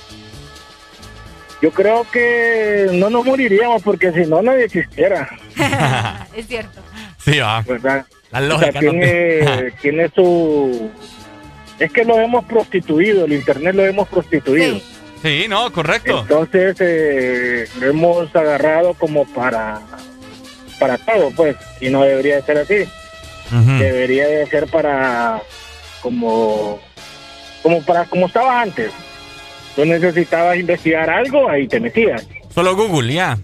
[1.62, 5.30] Yo creo que no nos moriríamos porque si no nadie existiera,
[6.36, 6.82] es cierto.
[7.24, 7.62] Sí, va.
[7.62, 8.06] ¿verdad?
[8.32, 10.91] La O sea, lógica no tiene, te- tiene su...
[11.80, 14.80] Es que lo hemos prostituido, el internet lo hemos prostituido.
[15.22, 16.20] Sí, no, correcto.
[16.22, 19.82] Entonces eh, lo hemos agarrado como para
[20.80, 22.90] para todo, pues, y no debería de ser así.
[23.80, 25.41] Debería de ser para
[26.02, 26.80] como
[27.62, 28.91] como para como estaba antes.
[29.76, 32.28] Tú necesitabas investigar algo, ahí te metías.
[32.54, 33.38] Solo Google, ya.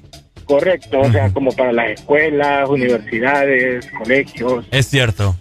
[0.46, 5.36] Correcto, o sea, como para las escuelas, universidades, colegios, Es cierto.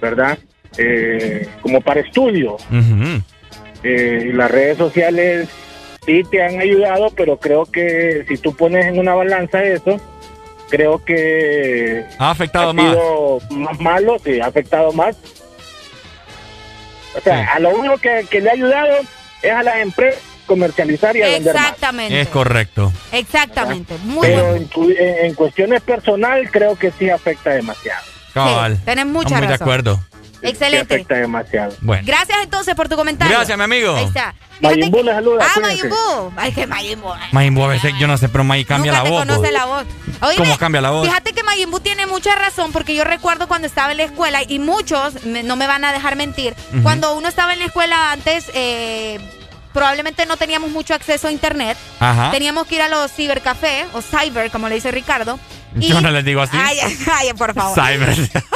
[0.00, 0.38] ¿verdad?
[0.78, 2.56] Eh, como para estudio.
[3.82, 5.48] Eh, las redes sociales
[6.06, 10.00] sí te han ayudado, pero creo que si tú pones en una balanza eso,
[10.70, 12.84] creo que Ha afectado ha más.
[12.92, 15.16] sido más malo, sí, ha afectado más.
[17.16, 18.96] O sea, a lo único que, que le ha ayudado
[19.42, 21.64] es a las empresas comercializar y a vender más.
[21.64, 22.20] Exactamente.
[22.20, 22.92] Es correcto.
[23.12, 23.94] Exactamente.
[24.04, 24.56] Muy Pero bueno.
[24.56, 28.02] en, tu- en- en cuestiones personal creo que sí afecta demasiado.
[28.34, 28.78] Cabal.
[28.84, 30.00] tenés mucha Estamos muy de acuerdo.
[30.44, 30.94] Sí Excelente.
[30.94, 31.74] afecta demasiado.
[31.80, 32.02] Bueno.
[32.06, 33.34] Gracias entonces por tu comentario.
[33.36, 33.94] Gracias, mi amigo.
[33.96, 34.34] Ahí está.
[34.60, 35.60] Mayimbu le saluda, Ah.
[35.60, 36.32] Mayimbu.
[36.36, 37.08] Ay, que Mayimbu.
[37.32, 39.18] Mayimbu a veces, yo no sé, pero May cambia Nunca la voz.
[39.20, 39.52] conoce pues.
[39.52, 39.84] la voz.
[40.20, 41.06] Oíme, ¿Cómo cambia la voz?
[41.08, 44.58] Fíjate que Mayimbu tiene mucha razón porque yo recuerdo cuando estaba en la escuela y
[44.60, 46.54] muchos me- no me van a dejar mentir.
[46.82, 49.18] Cuando uno estaba en la escuela antes, eh,
[49.72, 51.76] probablemente no teníamos mucho acceso a internet.
[51.98, 52.30] Ajá.
[52.30, 55.38] Teníamos que ir a los cibercafés o cyber, como le dice Ricardo.
[55.74, 56.56] Yo no les digo así.
[56.60, 56.78] Ay,
[57.12, 57.74] ay, por favor.
[57.74, 58.14] Cyber.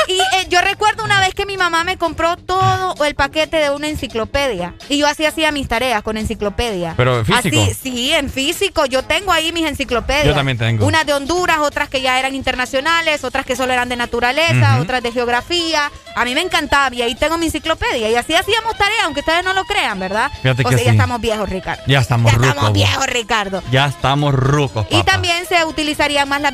[0.09, 3.71] Y eh, yo recuerdo una vez que mi mamá me compró todo el paquete de
[3.71, 4.75] una enciclopedia.
[4.89, 6.95] Y yo así hacía mis tareas con enciclopedia.
[6.97, 7.61] Pero, ¿físico?
[7.63, 8.87] Así, sí, en físico.
[8.87, 10.27] Yo tengo ahí mis enciclopedias.
[10.27, 10.87] Yo también tengo.
[10.87, 15.03] Unas de Honduras, otras que ya eran internacionales, otras que solo eran de naturaleza, otras
[15.03, 15.91] de geografía.
[16.17, 18.09] A mí me encantaba y ahí tengo mi enciclopedia.
[18.11, 20.31] Y así hacíamos tareas, aunque ustedes no lo crean, ¿verdad?
[20.43, 21.83] Fíjate o que sea, ya estamos viejos, Ricardo.
[21.87, 22.51] Ya estamos Ya rucos.
[22.51, 23.63] estamos viejos, Ricardo.
[23.71, 26.51] Ya estamos rucos, Y también se utilizaría más la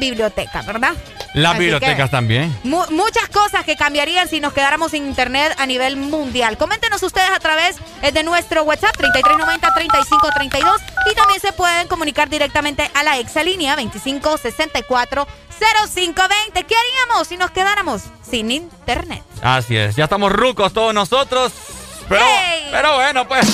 [0.62, 0.94] ¿verdad?
[1.34, 2.56] Las Así que- bibliotecas también.
[2.62, 6.56] Mu- muchas cosas que cambiarían si nos quedáramos sin internet a nivel mundial.
[6.56, 10.76] Coméntenos ustedes a través eh, de nuestro WhatsApp 3390-3532
[11.10, 15.26] y también se pueden comunicar directamente a la exalínea 2564-0520.
[16.66, 19.22] ¿Qué haríamos si nos quedáramos sin internet?
[19.42, 19.96] Así es.
[19.96, 21.52] Ya estamos rucos todos nosotros.
[22.08, 22.24] Pero,
[22.70, 23.46] pero bueno, pues.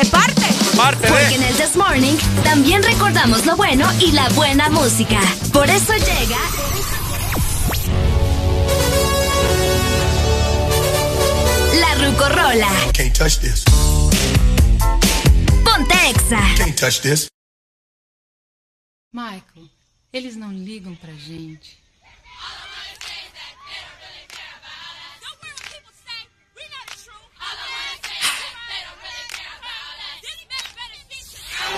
[0.00, 0.42] Es parte.
[0.76, 1.34] Parte Porque de.
[1.36, 5.20] en el This Morning también recordamos lo bueno y la buena música.
[5.52, 6.36] Por eso llega.
[11.80, 12.68] La Rucorola.
[12.92, 13.64] Can't touch this.
[15.64, 16.40] Ponte Exa.
[16.56, 17.28] Can't touch this.
[19.12, 19.68] Michael,
[20.12, 21.78] eles não ligam pra gente.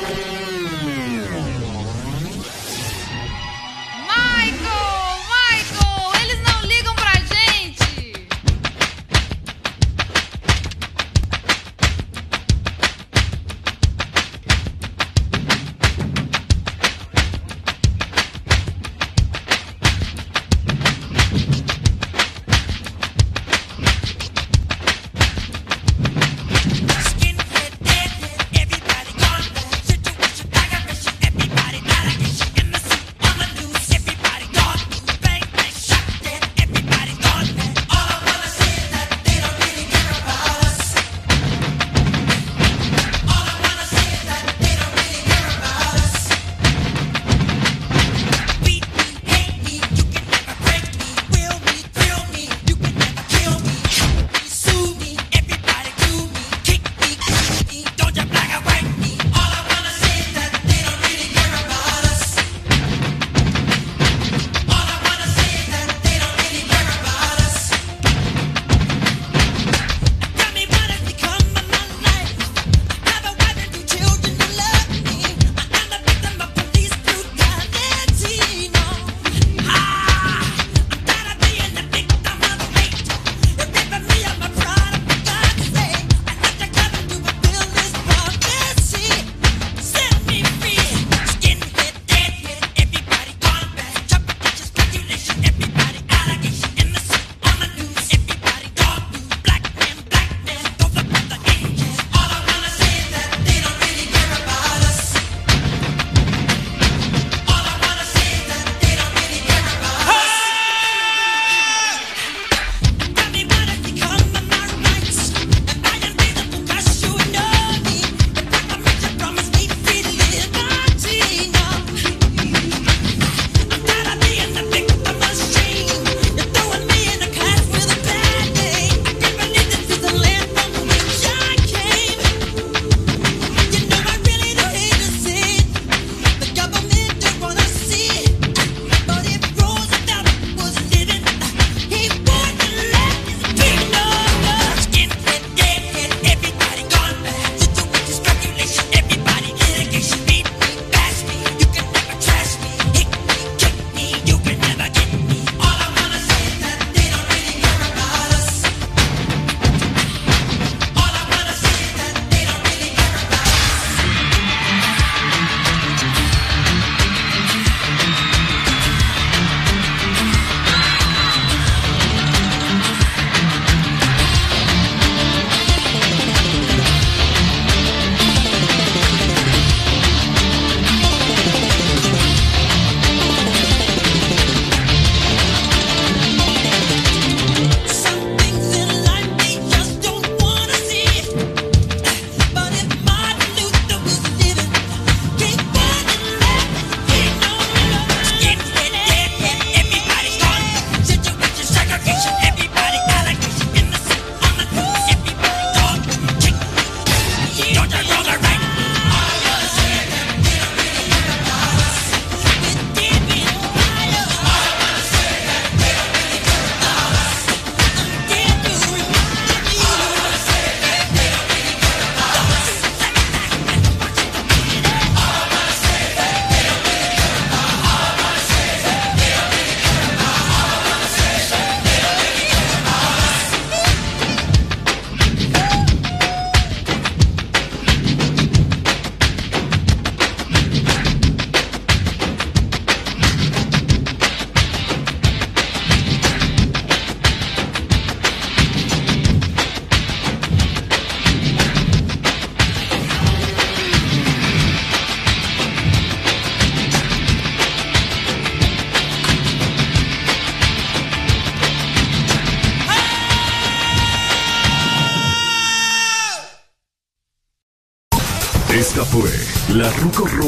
[0.00, 0.37] Michael,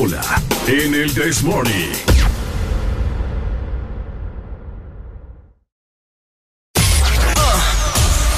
[0.03, 1.93] En el This Morning.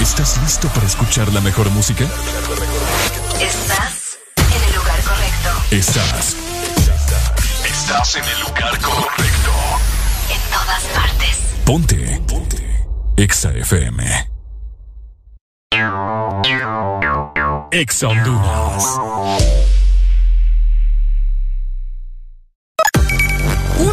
[0.01, 2.03] ¿Estás listo para escuchar la mejor música?
[3.41, 5.51] Estás en el lugar correcto.
[5.71, 6.37] Estás.
[7.65, 9.53] Estás en el lugar correcto.
[10.35, 11.39] En todas partes.
[11.65, 12.23] Ponte.
[12.27, 12.87] Ponte.
[13.17, 14.31] Exa FM.
[17.71, 19.82] Exa Honduras.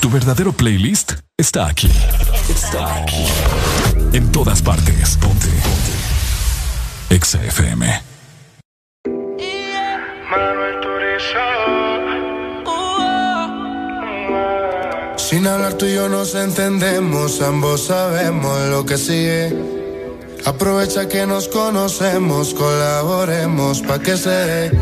[0.00, 1.90] Tu verdadero playlist está aquí.
[2.48, 3.24] Está aquí.
[4.12, 5.16] En todas partes.
[5.16, 5.46] Ponte.
[5.48, 7.14] Ponte.
[7.14, 8.02] Exa FM.
[15.16, 19.54] Sin hablar tú y yo nos entendemos, ambos sabemos lo que sigue.
[20.44, 24.72] Aprovecha que nos conocemos, colaboremos pa' que se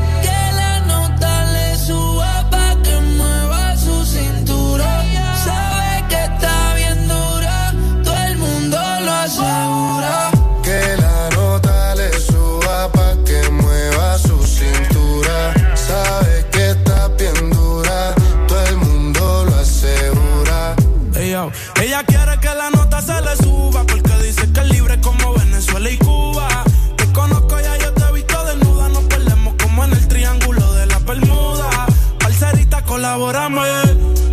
[33.18, 33.62] Colabórame.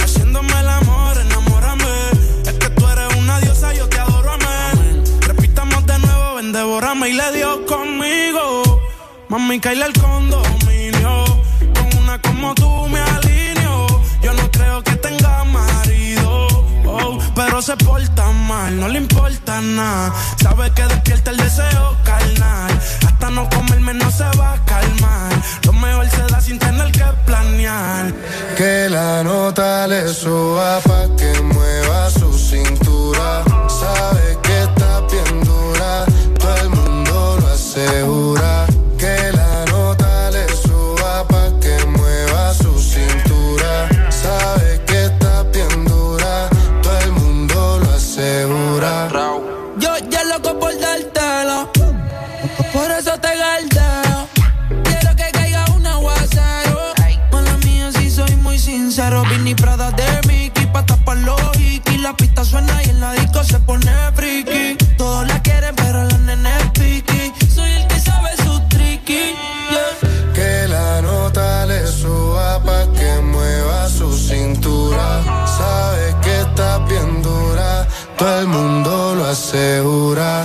[0.04, 1.86] Haciéndome el amor, enamórame.
[2.46, 5.04] Es que tú eres una diosa, yo te adoro, amén.
[5.22, 8.80] Repitamos de nuevo, ven, devórame y le dio conmigo.
[9.28, 11.26] Mami, caíle el condominio.
[11.74, 13.88] Con una como tú me alineo.
[14.22, 16.48] Yo no creo que tenga marido.
[16.86, 20.14] oh, pero se porta mal, no le importa nada.
[20.40, 22.80] Sabe que despierta el deseo carnal.
[23.32, 25.32] No comerme no se va a calmar.
[25.66, 28.14] Lo mejor se da sin tener que planear.
[28.56, 33.44] Que la nota le suba pa' que mueva su cintura.
[33.68, 36.06] Sabe que está bien dura,
[36.40, 38.05] todo el mundo lo asegura.
[62.06, 64.78] La pista suena y en la disco se pone friki.
[64.96, 67.34] Todos la quieren, pero la nene es piqui.
[67.50, 69.34] Soy el que sabe su tricky.
[70.36, 75.24] Que la nota le suba pa' que mueva su cintura.
[75.58, 77.88] Sabe que está bien dura,
[78.20, 80.45] todo el mundo lo asegura.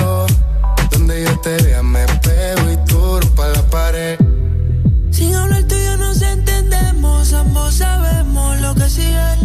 [8.75, 9.37] que sigue.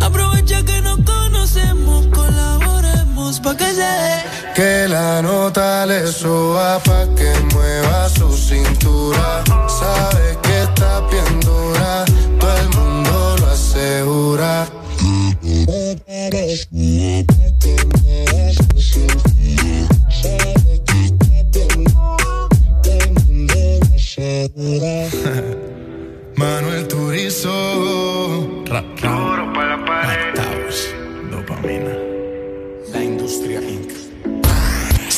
[0.00, 4.24] Aprovecha que nos conocemos, colaboremos pa' que se dé.
[4.54, 9.42] Que la nota le suba pa' que mueva su cintura.
[9.68, 12.04] Sabe que está bien dura,
[12.38, 14.68] todo el mundo lo asegura.
[26.36, 27.91] Manuel Turizo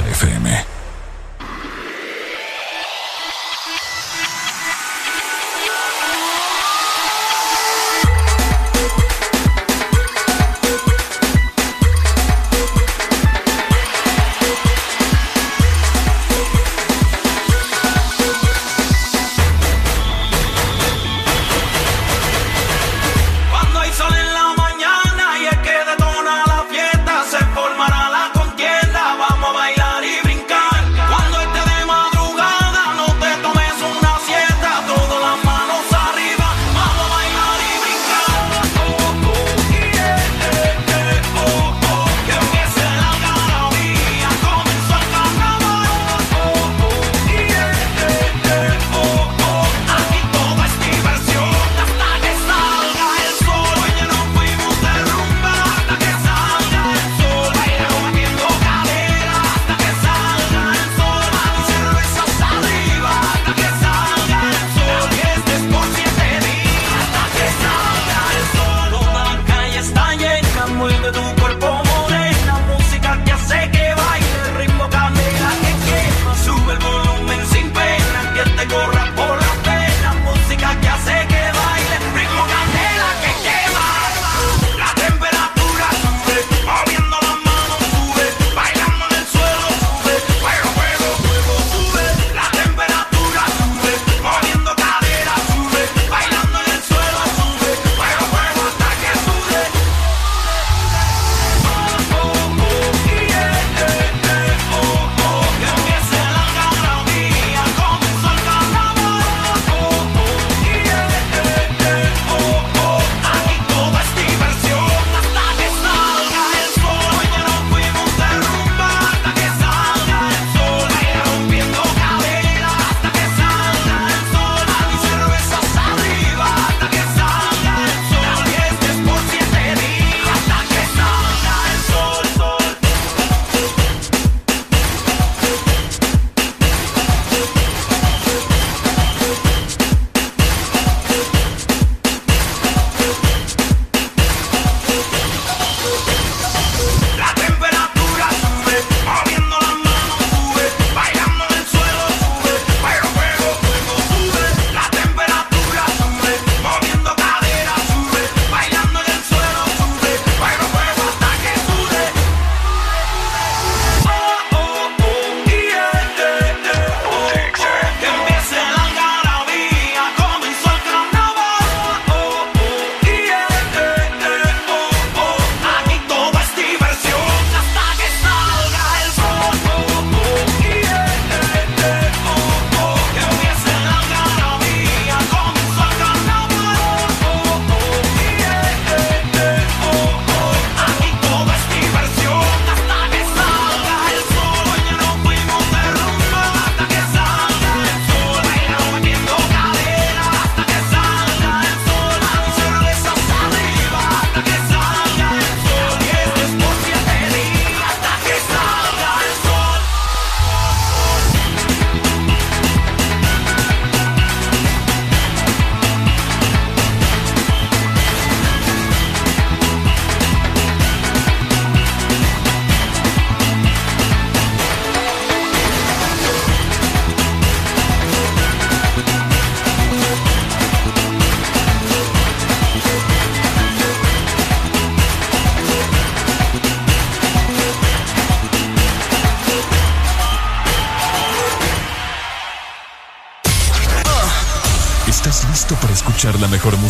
[0.00, 0.81] Nexa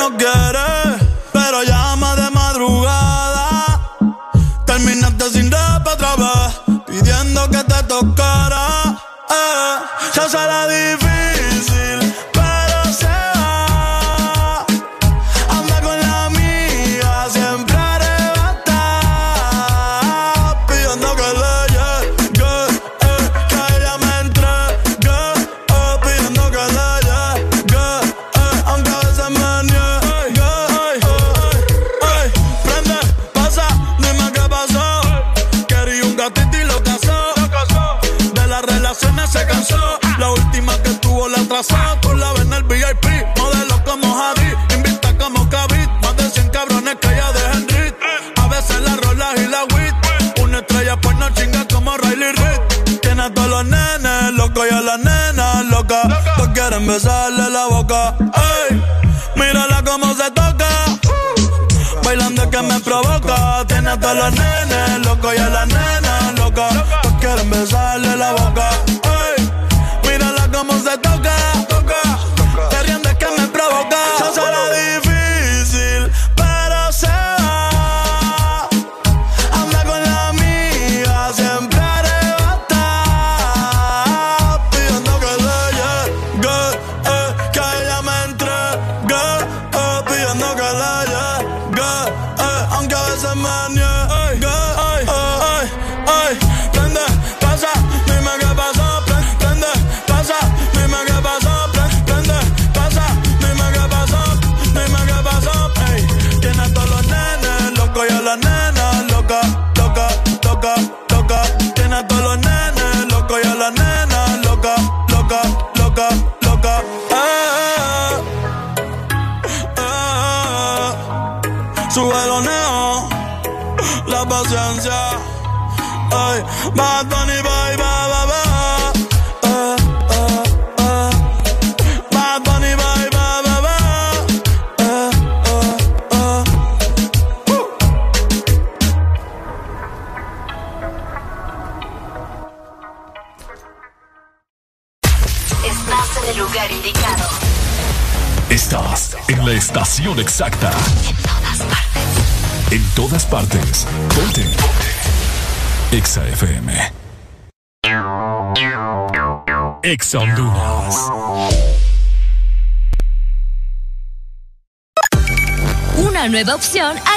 [0.00, 0.69] no quiere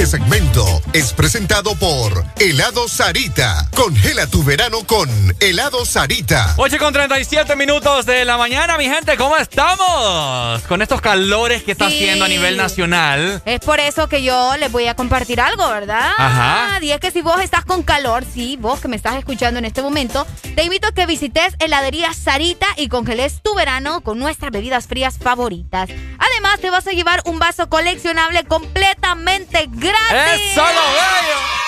[0.00, 0.64] Este segmento
[0.94, 3.69] es presentado por Helado Sarita.
[3.80, 5.08] Congela tu verano con
[5.40, 6.52] Helado Sarita.
[6.58, 10.60] 8 con 37 minutos de la mañana, mi gente, ¿cómo estamos?
[10.64, 13.40] Con estos calores que está haciendo a nivel nacional.
[13.46, 16.10] Es por eso que yo les voy a compartir algo, ¿verdad?
[16.18, 16.78] Ajá.
[16.82, 19.64] Y es que si vos estás con calor, sí, vos que me estás escuchando en
[19.64, 24.50] este momento, te invito a que visites heladería Sarita y congeles tu verano con nuestras
[24.50, 25.88] bebidas frías favoritas.
[26.18, 30.52] Además, te vas a llevar un vaso coleccionable completamente gratis.
[30.52, 31.59] ¡Eso lo veo!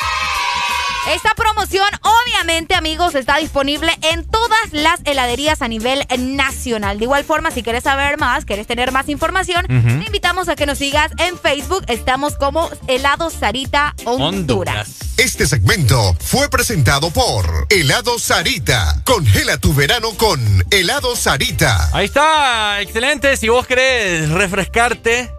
[1.08, 6.98] Esta promoción, obviamente, amigos, está disponible en todas las heladerías a nivel nacional.
[6.98, 10.64] De igual forma, si quieres saber más, quieres tener más información, te invitamos a que
[10.64, 11.84] nos sigas en Facebook.
[11.88, 14.90] Estamos como Helado Sarita Honduras.
[15.16, 19.02] Este segmento fue presentado por Helado Sarita.
[19.04, 20.40] Congela tu verano con
[20.70, 21.90] Helado Sarita.
[21.92, 23.36] Ahí está, excelente.
[23.36, 25.32] Si vos querés refrescarte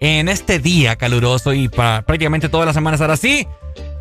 [0.00, 3.46] en este día caluroso y para prácticamente toda la semana estar así,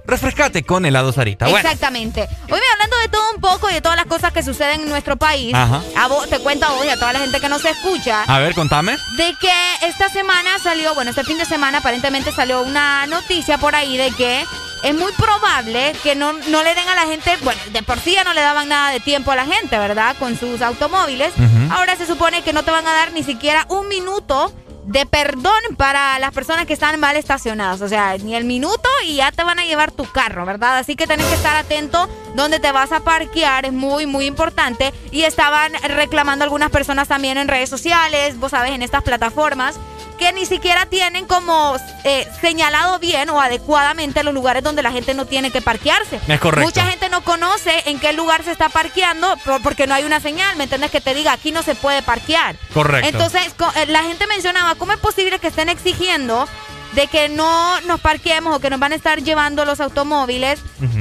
[0.05, 1.45] refrescate con helado Sarita.
[1.47, 2.21] Bueno, Exactamente.
[2.21, 4.89] Hoy me hablando de todo un poco y de todas las cosas que suceden en
[4.89, 5.53] nuestro país.
[5.53, 5.81] Ajá.
[5.97, 8.23] A vos, te cuento a vos y a toda la gente que nos escucha.
[8.23, 8.97] a ver, contame.
[9.17, 9.51] De que
[9.87, 14.11] esta semana salió, bueno, este fin de semana aparentemente salió una noticia por ahí de
[14.11, 14.45] que
[14.83, 18.13] es muy probable que no, no le den a la gente, bueno, de por sí
[18.13, 20.15] ya no le daban nada de tiempo a la gente, ¿verdad?
[20.17, 21.31] Con sus automóviles.
[21.69, 24.51] Ahora se supone que no te van a dar ni siquiera un minuto
[24.85, 27.81] de perdón para las personas que están mal estacionadas.
[27.81, 30.77] O sea, ni el minuto y ya te van a llevar tu carro, ¿verdad?
[30.77, 33.65] Así que tenés que estar atento donde te vas a parquear.
[33.65, 34.93] Es muy, muy importante.
[35.11, 39.75] Y estaban reclamando algunas personas también en redes sociales, vos sabes, en estas plataformas
[40.17, 45.15] que ni siquiera tienen como eh, señalado bien o adecuadamente los lugares donde la gente
[45.15, 46.19] no tiene que parquearse.
[46.27, 46.67] Es correcto.
[46.67, 50.19] Mucha gente no conoce en qué lugar se está parqueando por- porque no hay una
[50.19, 50.91] señal, ¿me entiendes?
[50.91, 52.55] Que te diga, aquí no se puede parquear.
[52.71, 53.07] Correcto.
[53.09, 53.41] Entonces,
[53.77, 56.47] eh, la gente mencionaba, ¿cómo es posible que estén exigiendo
[56.93, 60.59] de que no nos parquemos o que nos van a estar llevando los automóviles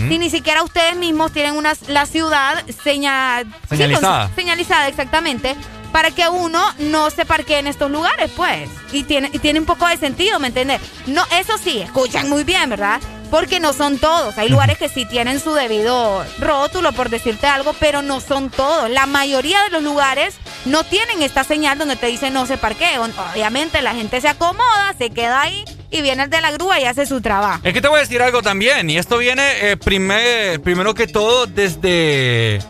[0.08, 4.30] si ni siquiera ustedes mismos tienen una, la ciudad seña- sí, Señalizada.
[4.36, 5.56] señalizada, exactamente,
[5.92, 8.68] para que uno no se parquee en estos lugares, pues.
[8.92, 10.80] Y tiene, y tiene un poco de sentido, ¿me entiendes?
[11.06, 13.00] No, eso sí, escuchan muy bien, ¿verdad?
[13.30, 14.38] Porque no son todos.
[14.38, 18.90] Hay lugares que sí tienen su debido rótulo, por decirte algo, pero no son todos.
[18.90, 22.98] La mayoría de los lugares no tienen esta señal donde te dice no se parquee.
[22.98, 26.84] Obviamente la gente se acomoda, se queda ahí y viene el de la grúa y
[26.86, 27.60] hace su trabajo.
[27.62, 31.06] Es que te voy a decir algo también, y esto viene eh, primer- primero que
[31.06, 32.60] todo desde,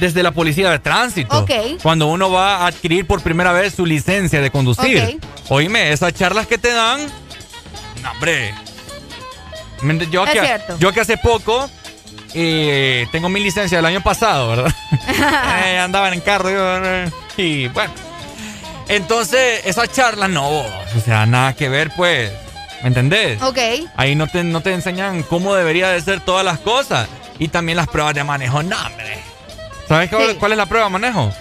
[0.00, 1.38] desde la policía de tránsito.
[1.38, 1.50] Ok.
[1.82, 5.20] Cuando uno va a adquirir por primera vez su licencia de conducir.
[5.48, 7.00] Oíme, esas charlas que te dan,
[8.02, 8.54] no, hombre.
[10.10, 10.76] Yo Es que, cierto.
[10.78, 11.70] yo que hace poco
[12.34, 14.74] eh, tengo mi licencia del año pasado, ¿verdad?
[15.66, 17.92] Eh, andaba en carro yo, y bueno.
[18.88, 20.64] Entonces, esas charlas no, o
[21.04, 22.32] sea, nada que ver, pues.
[22.82, 23.42] ¿Me entendés?
[23.42, 23.58] Ok.
[23.96, 27.08] Ahí no te, no te enseñan cómo debería de ser todas las cosas.
[27.38, 28.62] Y también las pruebas de manejo.
[28.62, 29.18] No, hombre.
[29.88, 30.36] ¿Sabes cuál, Sí.
[30.38, 31.32] cuál es la prueba manejo?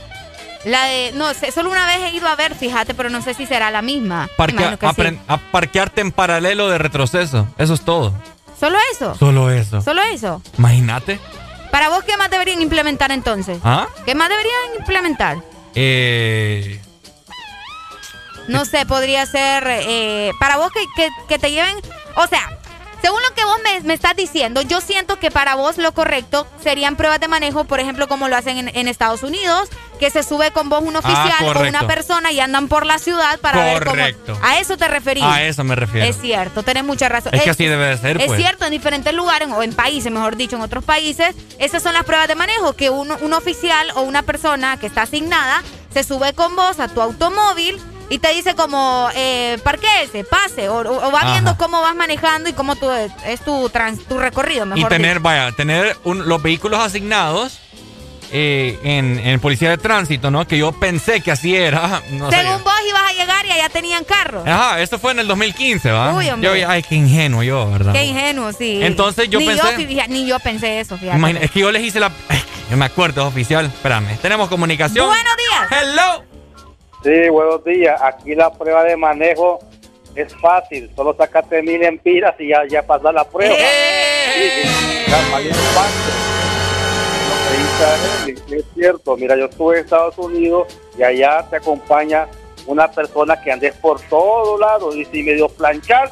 [0.66, 3.34] La de, no sé, solo una vez he ido a ver, fíjate, pero no sé
[3.34, 4.28] si será la misma.
[4.38, 5.20] Parquea- sí.
[5.28, 7.48] a parquearte en paralelo de retroceso.
[7.58, 8.14] Eso es todo.
[8.60, 9.16] ¿Solo eso?
[9.16, 9.82] Solo eso.
[9.82, 10.42] ¿Solo eso?
[10.58, 11.20] Imagínate.
[11.72, 13.60] ¿Para vos qué más deberían implementar entonces?
[13.64, 13.88] ¿Ah?
[14.06, 15.38] ¿Qué más deberían implementar?
[15.76, 16.82] Eh,
[18.48, 21.76] No sé, podría ser eh, para vos que, que- que te lleven,
[22.16, 22.58] o sea,
[23.02, 26.48] según lo que vos me, me estás diciendo, yo siento que para vos lo correcto
[26.64, 29.70] serían pruebas de manejo, por ejemplo, como lo hacen en, en Estados Unidos,
[30.00, 33.00] que se sube con vos un oficial o Ah, una persona y andan por la
[33.00, 33.94] ciudad para Correcto.
[33.94, 34.40] ver cómo...
[34.46, 35.24] A eso te referís.
[35.24, 36.06] a eso me refiero.
[36.08, 37.34] Es cierto, tenés mucha razón.
[37.34, 38.40] Es que así debe de ser, Es pues.
[38.40, 42.04] cierto, en diferentes lugares, o en países, mejor dicho, en otros países, esas son las
[42.04, 46.34] pruebas de manejo, que uno, un oficial o una persona que está asignada se sube
[46.34, 51.32] con vos a tu automóvil y te dice como, eh, parquéese, pase, o, va Ajá.
[51.34, 55.14] viendo cómo vas manejando y cómo tu, es tu, trans- tu recorrido, mejor Y tener,
[55.16, 55.24] dicho.
[55.24, 57.60] vaya, tener un- los vehículos asignados
[58.32, 60.46] eh, en, en policía de tránsito, ¿no?
[60.46, 62.02] Que yo pensé que así era.
[62.12, 62.30] No.
[62.30, 64.46] Según vos ibas a llegar y allá tenían carros.
[64.46, 66.14] Ajá, eso fue en el 2015, ¿va?
[66.14, 66.60] Uy, hombre.
[66.62, 67.94] Yo, ay, qué ingenuo yo, ¿verdad?
[67.94, 68.80] Qué ingenuo, sí.
[68.84, 71.18] Entonces yo ni pensé- Yo, ni yo pensé eso, fíjate.
[71.18, 72.12] Imagina- es que yo les hice la.
[72.28, 73.66] Ay, Yo me acuerdo, oficial.
[73.68, 74.18] Espérame.
[74.22, 75.06] Tenemos comunicación.
[75.08, 75.82] Buenos días.
[75.84, 76.37] Hello.
[77.08, 77.98] Sí, buenos días.
[78.02, 79.60] Aquí la prueba de manejo
[80.14, 80.92] es fácil.
[80.94, 83.56] Solo sacate mil empiras y ya, ya pasas la prueba.
[83.56, 85.14] Sí, sí,
[87.80, 89.16] Arely, Es cierto.
[89.16, 92.28] Mira, yo estuve en Estados Unidos y allá te acompaña
[92.66, 96.12] una persona que andes por todos lados y si medio planchar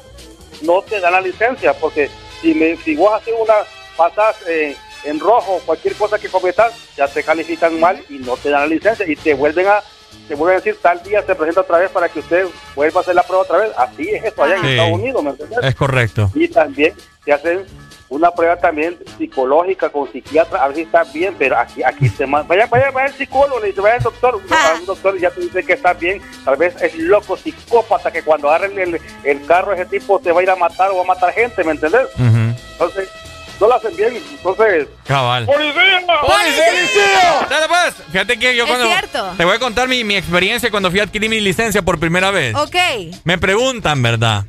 [0.62, 2.10] no te dan la licencia porque
[2.40, 3.56] si, me, si vos haces una
[3.98, 8.50] pasas eh, en rojo cualquier cosa que cometas ya te califican mal y no te
[8.50, 9.84] dan la licencia y te vuelven a
[10.28, 12.46] te vuelven a decir tal día se presenta otra vez para que usted
[12.76, 13.72] vuelva a hacer la prueba otra vez.
[13.78, 14.70] Así es eso allá en Sí.
[14.72, 15.60] Estados Unidos, ¿me entiendes?
[15.64, 16.32] Es correcto.
[16.34, 17.66] Y también te hacen
[18.08, 22.28] una prueba también psicológica con psiquiatra, a ver si estás bien, pero aquí aquí te
[22.28, 25.22] man- vaya, vaya, vaya al psicólogo, le dice, vaya al doctor, a un doctor y
[25.22, 29.02] ya te dice que estás bien, tal vez es loco, psicópata, que cuando agarren el,
[29.24, 31.64] el carro ese tipo te va a ir a matar o va a matar gente,
[31.64, 32.06] ¿me entendés?
[32.14, 32.56] Ujú.
[32.74, 33.10] Entonces,
[33.60, 34.88] no lo hacen bien, entonces...
[35.06, 35.46] Cabal.
[35.46, 36.02] ¡Policía!
[36.06, 37.48] ¡Policía!
[37.50, 37.94] Dale pues.
[38.12, 38.88] Fíjate que yo Es cuando...
[38.88, 39.34] cierto.
[39.38, 42.32] Te voy a contar mi, mi experiencia cuando fui a adquirir mi licencia por primera
[42.32, 42.56] vez.
[42.56, 42.76] Ok.
[43.24, 44.44] Me preguntan, ¿verdad?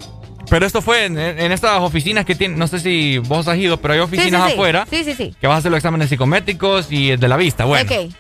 [0.49, 3.79] Pero esto fue en, en estas oficinas que tienen, no sé si vos has ido,
[3.79, 4.53] pero hay oficinas sí, sí.
[4.55, 5.35] afuera Sí, sí, sí.
[5.41, 7.65] que vas a hacer los exámenes psicométricos y de la vista.
[7.65, 8.13] Bueno, Ok.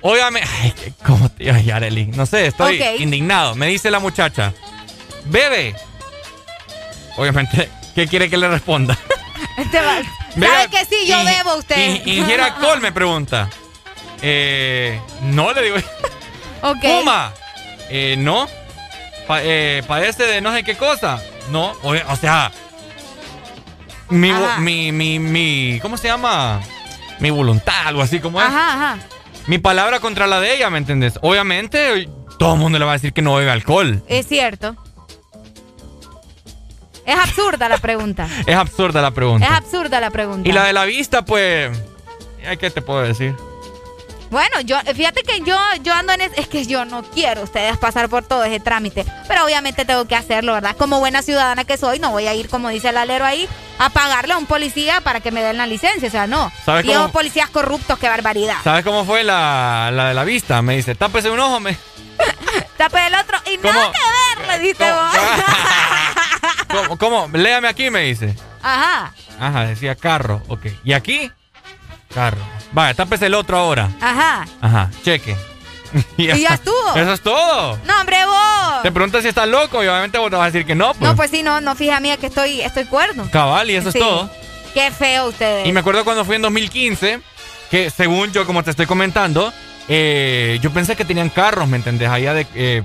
[0.00, 0.72] óigame, ay,
[1.04, 2.06] ¿cómo te ay, Arely?
[2.06, 3.54] No sé, estoy indignado.
[3.54, 4.54] Me dice la muchacha,
[5.26, 5.74] bebe.
[7.18, 8.96] Obviamente, ¿qué quiere que le responda?
[9.70, 10.02] Te va-
[10.34, 11.06] ¿Sabe que sí?
[11.06, 11.76] Yo bebo usted.
[12.06, 12.80] in- ¿Ingiere alcohol?
[12.80, 13.48] Me pregunta.
[14.22, 15.76] Eh, no, le digo.
[16.64, 16.78] Ok.
[16.80, 17.32] Puma.
[17.90, 18.46] Eh, no.
[19.26, 21.20] Pa- eh, ¿Padece de no sé qué cosa?
[21.50, 21.72] No.
[21.82, 22.52] O, o sea.
[24.08, 25.78] Mi, mi, mi, mi.
[25.82, 26.60] ¿Cómo se llama?
[27.18, 28.46] Mi voluntad, algo así como es.
[28.46, 28.98] Ajá, ajá.
[29.46, 31.18] Mi palabra contra la de ella, ¿me entendés?
[31.22, 34.02] Obviamente, todo el mundo le va a decir que no bebe alcohol.
[34.06, 34.76] Es cierto.
[37.04, 38.28] Es absurda la pregunta.
[38.46, 39.46] Es absurda la pregunta.
[39.46, 40.48] Es absurda la pregunta.
[40.48, 41.76] y la de la vista, pues.
[42.58, 43.34] ¿Qué te puedo decir?
[44.30, 47.76] Bueno, yo fíjate que yo yo ando en es, es que yo no quiero ustedes
[47.76, 50.74] pasar por todo ese trámite, pero obviamente tengo que hacerlo, ¿verdad?
[50.78, 53.46] Como buena ciudadana que soy, no voy a ir como dice el alero ahí
[53.78, 56.50] a pagarle a un policía para que me den la licencia, o sea, no.
[56.64, 57.10] ¿Sabes y cómo?
[57.12, 58.56] policías corruptos, qué barbaridad.
[58.64, 60.62] ¿Sabes cómo fue la, la de la vista?
[60.62, 61.76] Me dice, tápese un ojo, me.
[62.78, 63.74] Tape el otro y ¿Cómo?
[63.74, 65.12] nada que ver, le dice vos.
[66.72, 66.98] ¿Cómo?
[66.98, 67.28] cómo?
[67.38, 68.34] Léame aquí, me dice.
[68.62, 70.66] Ajá, Ajá, decía carro, ok.
[70.84, 71.30] ¿Y aquí?
[72.14, 72.38] Carro.
[72.72, 73.90] Vaya, tápese el otro ahora.
[74.00, 74.46] ajá.
[74.60, 75.36] Ajá, cheque.
[76.16, 76.94] Y ya estuvo.
[76.96, 77.78] Eso es todo.
[77.84, 78.82] No, hombre, vos.
[78.82, 81.00] Te preguntas si estás loco y obviamente vos te vas a decir que no, pues.
[81.02, 83.28] No, pues sí, no, no, fija mía que estoy, estoy cuerdo.
[83.30, 83.98] Cabal, y eso Sí.
[83.98, 84.30] es todo.
[84.72, 85.66] Qué feo ustedes.
[85.66, 87.20] Y me acuerdo cuando fui en 2015,
[87.70, 89.52] que según yo, como te estoy comentando,
[89.88, 92.08] eh, yo pensé que tenían carros, ¿me entendés?
[92.08, 92.82] Allá de, eh,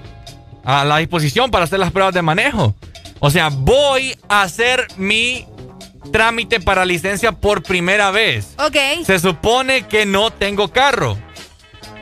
[0.66, 2.76] a la disposición para hacer las pruebas de manejo.
[3.20, 5.46] O sea, voy a hacer mi
[6.12, 8.54] trámite para licencia por primera vez.
[8.60, 11.18] Ok, Se supone que no tengo carro.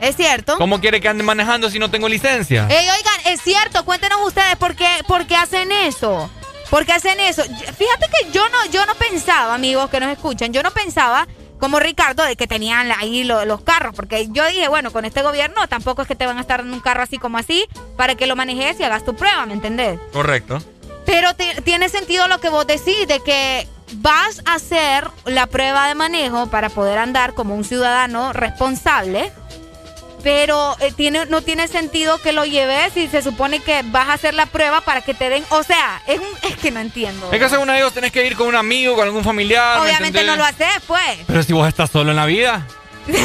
[0.00, 0.56] es cierto.
[0.58, 2.66] ¿Cómo quiere que ande manejando si no tengo licencia?
[2.68, 6.30] Ey, oigan, es cierto, cuéntenos ustedes por qué, por qué hacen eso.
[6.70, 7.42] ¿Por qué hacen eso?
[7.44, 11.26] Fíjate que yo no, yo no pensaba, amigos que nos escuchan, yo no pensaba
[11.60, 15.22] como Ricardo de que tenían ahí lo- los carros, porque yo dije, bueno, con este
[15.22, 17.64] gobierno tampoco es que te van a estar en un carro así como así
[17.96, 19.98] para que lo manejes y hagas tu prueba, ¿me entendés?
[20.12, 20.58] Correcto.
[21.06, 25.86] Pero te- tiene sentido lo que vos decís, de que vas a hacer la prueba
[25.88, 29.32] de manejo para poder andar como un ciudadano responsable,
[30.24, 34.14] pero eh, tiene, no tiene sentido que lo lleves y se supone que vas a
[34.14, 37.30] hacer la prueba para que te den, o sea, es, un, es que no entiendo.
[37.30, 39.78] Es que según ellos tenés que ir con un amigo, con algún familiar.
[39.78, 41.18] ¿me Obviamente no lo haces, pues.
[41.28, 42.66] Pero si vos estás solo en la vida.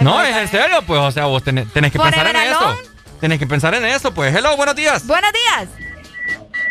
[0.00, 2.78] No, es en serio, pues, o sea, vos tenés, tenés que pensar en eso.
[3.20, 4.34] Tenés que pensar en eso, pues.
[4.34, 5.04] Hello, buenos días.
[5.06, 5.89] Buenos días.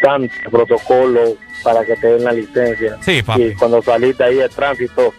[0.01, 2.97] Tanto protocolo para que te den la licencia.
[3.01, 3.43] Sí, papi.
[3.43, 5.13] Y cuando salís de ahí de tránsito,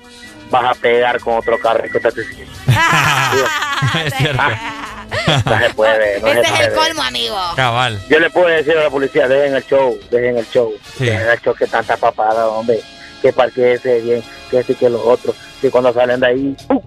[0.50, 2.08] vas a pegar con otro carro que te
[4.04, 4.42] es cierto.
[5.44, 7.36] No se puede, no se Este es el colmo, amigo.
[7.56, 8.00] Cabal.
[8.08, 10.72] Yo le puedo decir a la policía, dejen el show, dejen el show.
[10.98, 12.80] Dejen el show que tanta papada, hombre.
[13.22, 15.36] Que parque ese bien, que ese que los otros.
[15.60, 16.80] Que cuando salen de ahí, ¡pum!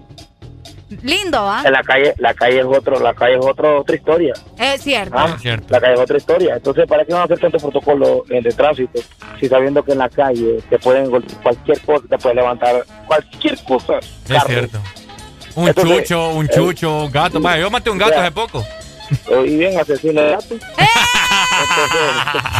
[1.02, 1.62] Lindo, ¿ah?
[1.64, 4.34] en la calle, la calle es otro, la calle es otro, otra historia.
[4.58, 5.16] Es cierto.
[5.18, 5.36] Ah,
[5.68, 6.56] La calle es otra historia.
[6.56, 9.00] Entonces, ¿para qué van a hacer tanto protocolo eh, de tránsito?
[9.40, 13.58] Si sabiendo que en la calle te pueden golpear cualquier cosa, te puede levantar cualquier
[13.64, 13.98] cosa.
[13.98, 14.78] Es cierto.
[15.54, 17.40] Un Entonces, chucho, un eh, chucho, un gato.
[17.40, 18.64] Vaya, yo maté un gato hace poco.
[19.46, 20.58] Y bien asesino de gatos.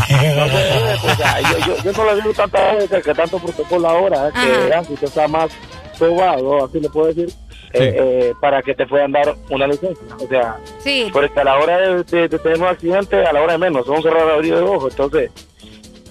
[0.08, 4.28] Entonces, no pues, yo, yo, yo no le digo tanta veces que tanto protocolo ahora,
[4.28, 4.32] eh,
[4.68, 5.50] que antes usted está más
[5.98, 7.32] probado, así le puedo decir,
[7.74, 10.04] eh, eh, para que te puedan dar una licencia.
[10.18, 11.08] O sea, Sí.
[11.12, 13.84] porque a la hora de, de- de tener un accidente, a la hora de menos,
[13.86, 14.92] son cerrar abrir de ojos.
[14.92, 15.30] Entonces,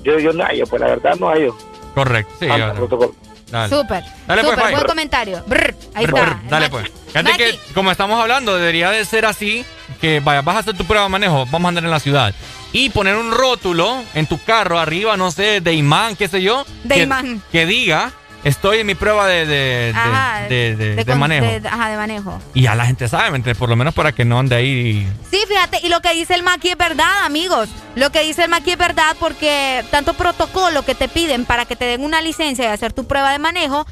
[0.03, 1.55] yo, yo no hallo, pues la verdad no hallo.
[1.95, 2.47] Correcto, sí.
[2.75, 3.15] Protocolo.
[3.49, 3.69] Dale.
[3.69, 4.03] Súper.
[4.25, 5.43] Dale, pues, Súper, buen comentario.
[5.45, 6.41] Brr, ahí Brr, está.
[6.49, 6.91] Dale pues.
[7.07, 9.63] Fíjate que, como estamos hablando, debería de ser así,
[10.01, 12.33] que vaya, vas a hacer tu prueba de manejo, vamos a andar en la ciudad.
[12.71, 16.65] Y poner un rótulo en tu carro arriba, no sé, de imán, qué sé yo.
[16.83, 17.43] De que, imán.
[17.51, 18.11] Que diga,
[18.43, 21.45] estoy en mi prueba de, de, de- Ajá, de- de- de con- manejo.
[21.45, 22.39] de- ajá, de manejo.
[22.53, 23.39] Y ya la gente sabe.
[23.55, 25.07] Por lo menos para que no ande ahí.
[25.29, 27.69] Sí, fíjate, y lo que dice el Maki es verdad, amigos.
[27.95, 31.75] Lo que dice el Maki es verdad porque tanto protocolo que te piden para que
[31.75, 33.85] te den una licencia y hacer tu prueba de manejo,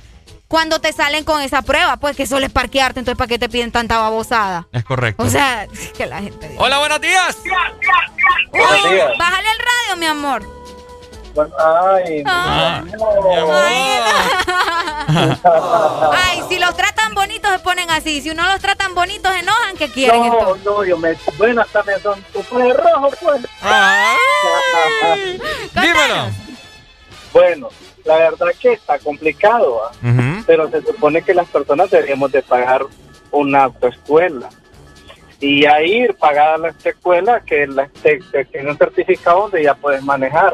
[0.48, 3.48] cuando te salen con esa prueba, pues que solo es parquearte, entonces ¿para qué te
[3.48, 4.68] piden tanta babosada?
[4.74, 5.24] Es correcto.
[5.24, 5.66] O sea,
[5.98, 6.54] que la gente...
[6.58, 7.38] Hola, buenos días.
[8.52, 9.08] Buenos días.
[9.18, 10.61] Bájale el radio, mi amor.
[11.34, 12.84] Bueno, Ay, Ah.
[16.14, 18.22] Ay, si los tratan bonitos se ponen así.
[18.22, 19.78] Si no los tratan bonitos, se enojan.
[19.78, 20.66] ¿Qué quieren no, entonces?
[20.66, 21.16] no, yo me.
[21.38, 23.42] Bueno, hasta me son tu de rojo, pues.
[25.74, 26.30] Dímelo.
[27.34, 27.70] Bueno,
[28.04, 29.92] la verdad que está complicado, ¿ah?
[30.46, 32.86] pero se supone que las personas deberíamos de pagar
[33.32, 34.50] una autoescuela.
[35.40, 40.04] Y ahí pagar la autoescuela que la, te, te tiene un certificado donde ya puedes
[40.04, 40.54] manejar.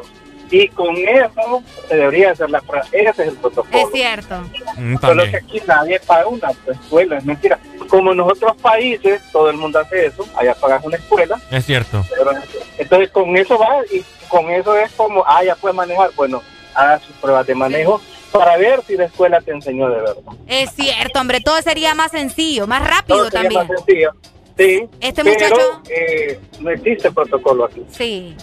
[0.50, 2.85] Y con eso se debería hacer la prueba.
[2.92, 3.77] Ese es el protocolo.
[3.77, 4.42] Es cierto.
[4.77, 7.59] Mm, Solo que aquí nadie paga una autoescuela, es mentira.
[7.90, 11.38] Como en los otros países, todo el mundo hace eso, allá pagas una escuela.
[11.51, 12.03] Es cierto.
[12.09, 12.32] pero-
[12.77, 16.11] entonces con eso va y con eso es como, ah, ya puedes manejar.
[16.16, 16.42] Bueno,
[16.74, 18.01] haga sus pruebas de manejo
[18.32, 20.16] para ver si la escuela te enseñó de verdad.
[20.48, 21.40] Es cierto, hombre.
[21.42, 23.67] Todo sería más sencillo, más rápido Todo sería también.
[23.67, 24.11] más sencillo.
[24.58, 27.84] Sí, Este pero, muchacho- eh, no existe protocolo aquí.
[27.92, 28.36] Sí.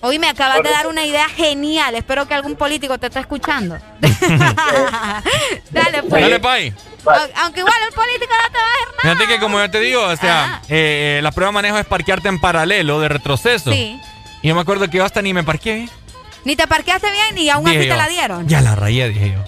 [0.00, 1.94] Hoy me acabas de dar una idea genial.
[1.94, 3.76] Espero que algún político te esté escuchando.
[5.70, 6.22] Dale, pues.
[6.22, 6.72] Dale, Pai.
[7.42, 9.16] Aunque igual el político no te va a hacer nada.
[9.16, 11.86] Fíjate que como yo te digo, o sea, eh, eh, la prueba de manejo es
[11.86, 13.72] parquearte en paralelo de retroceso.
[13.72, 13.98] Sí.
[14.42, 15.88] Y yo me acuerdo que yo hasta ni me parqué.
[16.44, 18.48] Ni te parqueaste bien y aún Dije así te la dieron.
[18.48, 19.44] Ya la rayé, dije yo.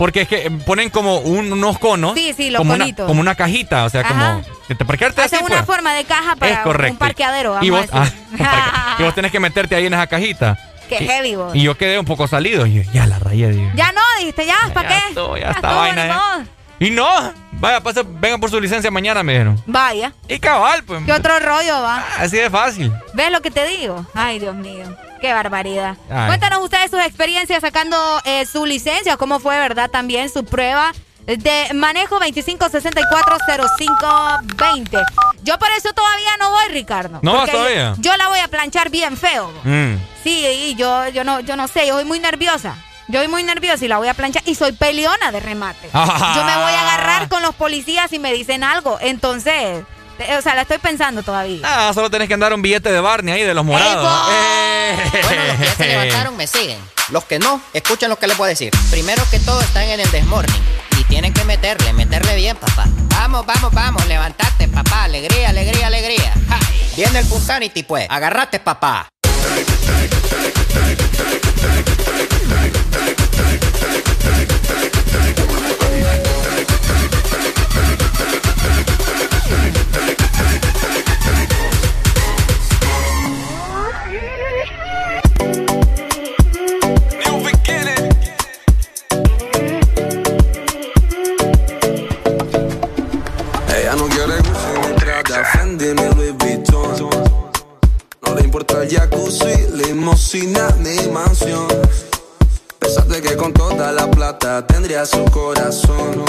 [0.00, 2.14] Porque es que eh, ponen como un- unos conos.
[2.14, 4.40] Sí, sí, los como una, como una cajita, o sea, Ajá.
[4.66, 5.66] como parquearte así, Hacen una pues.
[5.66, 6.92] forma de caja para es correcto.
[6.94, 7.50] un parqueadero.
[7.50, 8.18] Vamos y vos, a decir.
[8.40, 10.56] ah, y vos tenés que meterte ahí en esa cajita.
[10.88, 11.54] Qué Y- heavy, vos.
[11.54, 12.64] Y yo quedé un poco salido.
[12.64, 13.70] Y yo, ya la rayé, dije.
[13.74, 14.94] Ya no, dijiste, ya, ¿para qué?
[15.38, 16.46] ya estuvo, vaina.
[16.80, 17.06] Y no,
[17.52, 19.62] vaya, pasa, vengan por su licencia mañana, me dijeron.
[19.66, 20.14] Vaya.
[20.26, 21.04] Y cabal, pues.
[21.04, 22.02] ¿Qué otro rollo va?
[22.18, 22.90] Así de fácil.
[23.12, 24.06] ¿Ves lo que te digo?
[24.14, 24.86] Ay, Dios mío.
[25.20, 25.98] Qué barbaridad.
[26.10, 26.28] Ay.
[26.28, 29.90] Cuéntanos ustedes sus experiencias sacando eh, su licencia, cómo fue, ¿verdad?
[29.90, 30.92] También su prueba
[31.26, 35.04] de manejo 25640520.
[35.42, 37.18] Yo por eso todavía no voy, Ricardo.
[37.20, 37.94] ¿No todavía?
[37.98, 39.52] Yo la voy a planchar bien feo.
[39.64, 39.96] Mm.
[40.24, 42.74] Sí, y yo, yo no, yo no sé, yo soy muy nerviosa.
[43.10, 45.88] Yo soy muy nerviosa y la voy a planchar y soy peleona de remate.
[45.92, 46.34] Ah.
[46.36, 48.98] Yo me voy a agarrar con los policías y me dicen algo.
[49.00, 49.84] Entonces,
[50.38, 51.60] o sea, la estoy pensando todavía.
[51.64, 54.06] Ah, solo tenés que andar un billete de Barney ahí de los morados.
[54.30, 54.96] Eh.
[55.24, 56.78] Bueno, los que ya se levantaron me siguen.
[57.08, 58.70] Los que no, escuchen lo que les puedo decir.
[58.90, 60.62] Primero que todo están en el desmorning.
[60.98, 62.84] Y tienen que meterle, meterle bien, papá.
[63.08, 65.04] Vamos, vamos, vamos, levantate, papá.
[65.04, 66.32] Alegría, alegría, alegría.
[66.48, 66.60] Ja.
[66.94, 68.06] Viene el Punsanity, pues.
[68.08, 69.08] Agarrate, papá.
[69.60, 70.10] Ella
[98.90, 101.68] jacuzzi, limosina ni mansión.
[102.78, 106.24] Pensaste que con toda la plata tendría su corazón.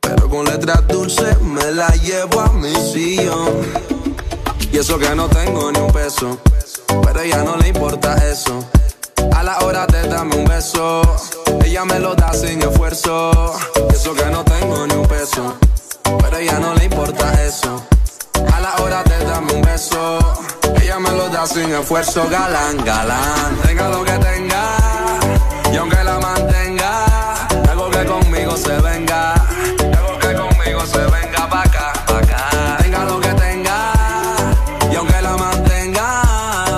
[0.00, 3.60] Pero con letras dulces me la llevo a mi sillón.
[4.72, 6.38] Y eso que no tengo ni un peso.
[7.04, 8.64] Pero a ella no le importa eso.
[9.34, 11.02] A la hora de darme un beso,
[11.64, 13.54] ella me lo da sin esfuerzo.
[13.90, 15.54] Y eso que no tengo ni un peso.
[16.02, 17.82] Pero a ella no le importa eso.
[18.52, 20.18] A la hora de darme un beso,
[20.80, 23.56] ella me lo da sin esfuerzo, galán, galán.
[23.66, 24.64] Tenga lo que tenga,
[25.72, 27.04] y aunque la mantenga,
[27.70, 32.76] algo que conmigo se venga, algo que conmigo se venga pa' acá, pa' acá.
[32.82, 33.92] Tenga lo que tenga,
[34.90, 36.22] y aunque la mantenga,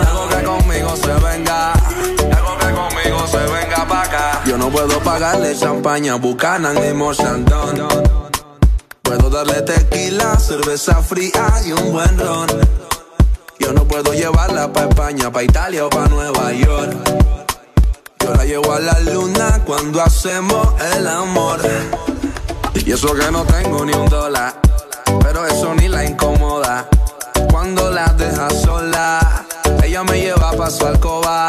[0.09, 4.43] algo que conmigo se venga, algo que conmigo se venga pa' acá.
[4.47, 7.89] Yo no puedo pagarle champaña, Buchanan ni Morsandón.
[9.03, 12.49] Puedo darle tequila, cerveza fría y un buen ron.
[13.65, 16.93] Yo no puedo llevarla pa' España, pa' Italia o pa' Nueva York.
[18.21, 21.61] Yo la llevo a la luna cuando hacemos el amor.
[22.75, 24.53] Y eso que no tengo ni un dólar,
[25.23, 26.87] pero eso ni la incomoda.
[27.51, 29.47] Cuando la deja sola,
[29.83, 31.49] ella me lleva pa' su alcoba.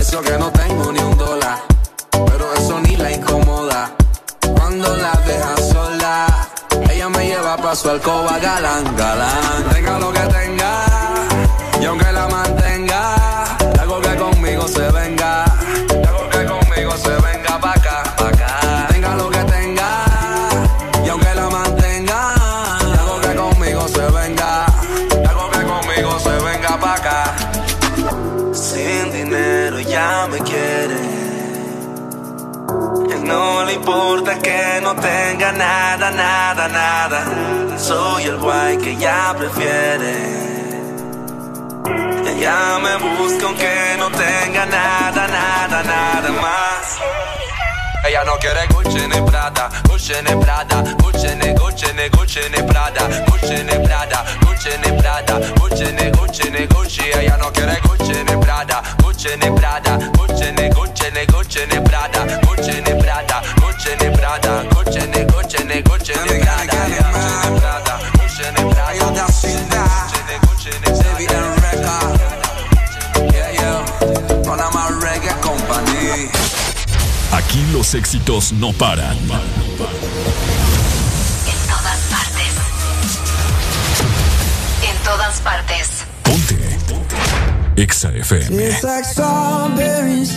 [0.00, 1.58] Eso que no tengo ni un dólar,
[2.10, 3.90] pero eso ni la incomoda.
[4.56, 6.48] Cuando la deja sola,
[6.90, 9.71] ella me lleva pa' su alcoba, galán, galán.
[11.92, 13.14] Aunque la mantenga,
[13.78, 18.86] algo que conmigo se venga, algo que conmigo se venga pa' acá, pa' acá.
[18.88, 19.90] Tenga lo que tenga,
[21.04, 22.34] y aunque la mantenga,
[22.98, 24.64] algo que conmigo se venga,
[25.28, 27.34] algo que conmigo se venga pa' acá.
[28.54, 30.98] Sin dinero ya me quiere.
[33.22, 37.78] No le importa que tenga nada, nada, nada.
[37.78, 40.41] Soy el guay que ya prefiere.
[41.84, 46.98] Ella me busca aunque no tenga nada, nada, nada más.
[48.06, 52.62] Ella no quiere Gucci ni Prada, Gucci ni Prada, Gucci ni Gucci ni Gucci ni
[52.66, 57.02] Prada, Gucci ni Prada, Gucci ni Prada, Gucci ni Gucci ni Gucci.
[57.10, 61.80] Ella no quiere Gucci ni Prada, Gucci ni Prada, Gucci ni Gucci ni Gucci ni
[61.80, 64.62] Prada, Gucci ni Prada, Gucci ni Prada,
[77.72, 79.16] los éxitos no paran.
[79.16, 79.28] En
[81.66, 82.52] todas partes.
[84.82, 86.04] En todas partes.
[87.76, 88.62] Exa FM.
[88.62, 90.34] It's like strawberries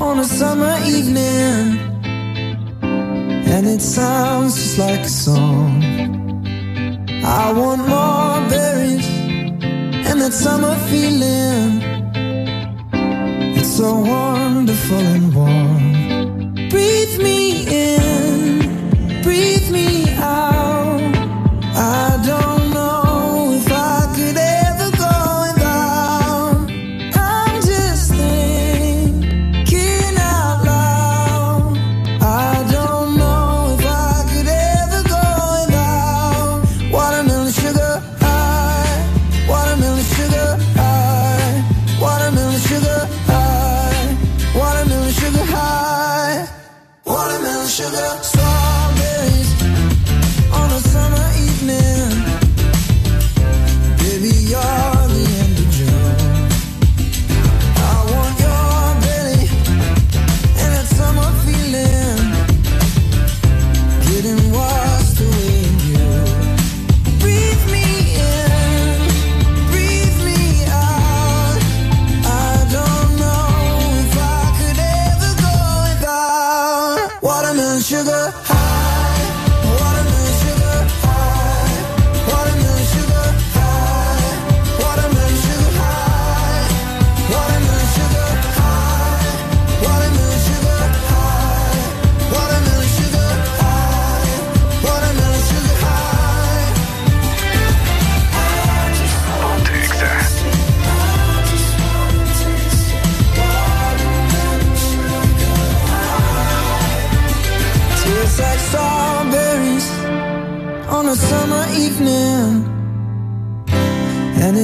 [0.00, 1.78] on a summer evening,
[2.82, 5.82] and it sounds just like a song.
[7.24, 9.06] I want more berries
[10.08, 11.82] and that summer feeling.
[13.54, 15.91] It's so wonderful and warm.
[17.18, 17.71] Breathe me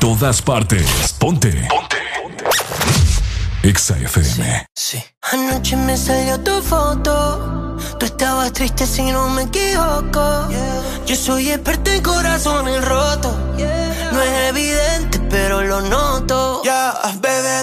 [0.00, 1.12] todas partes.
[1.18, 1.68] Ponte.
[1.68, 2.44] Ponte.
[3.62, 4.66] Exa FM.
[5.32, 7.76] Anoche me salió tu foto.
[7.98, 10.48] Tú estabas triste si no me equivoco.
[11.06, 13.36] Yo soy experto en corazones rotos.
[14.12, 16.62] No es evidente, pero lo noto.
[16.64, 17.62] Ya, bebé,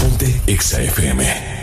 [0.00, 1.58] Ponte XAFM.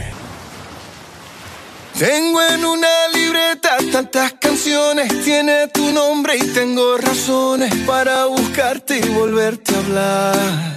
[1.97, 9.09] Tengo en una libreta tantas canciones, tiene tu nombre y tengo razones para buscarte y
[9.09, 10.75] volverte a hablar.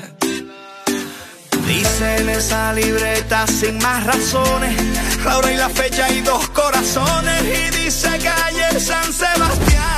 [1.66, 4.76] Dice en esa libreta sin más razones,
[5.24, 9.97] la hora y la fecha y dos corazones y dice calle San Sebastián.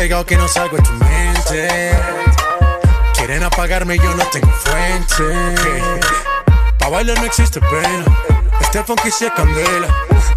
[0.00, 1.68] pegado que no salgo de tu mente.
[3.12, 5.24] Quieren apagarme, yo no tengo fuente.
[6.78, 8.04] Pa' bailar no existe pena.
[8.62, 9.88] Este funky sí es candela.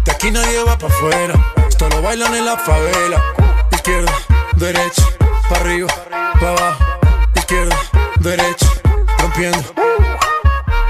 [0.04, 1.34] De aquí nadie va pa' afuera.
[1.66, 3.24] Esto lo bailan en la favela.
[3.72, 4.12] Izquierda,
[4.56, 5.02] derecha,
[5.48, 5.88] pa' arriba,
[6.38, 6.84] pa' abajo.
[7.34, 7.76] Izquierda,
[8.20, 8.66] derecha,
[9.18, 9.64] rompiendo.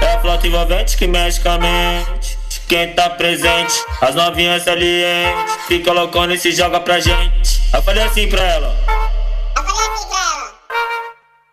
[0.01, 2.37] É flota envolvente que mexe com a mente.
[2.67, 3.73] quem tá presente.
[4.01, 7.34] As novinhas salientes, fica loucona e se joga pra gente.
[7.75, 8.73] Apalasí pra ela.
[9.53, 10.51] Оголяйся pra ela.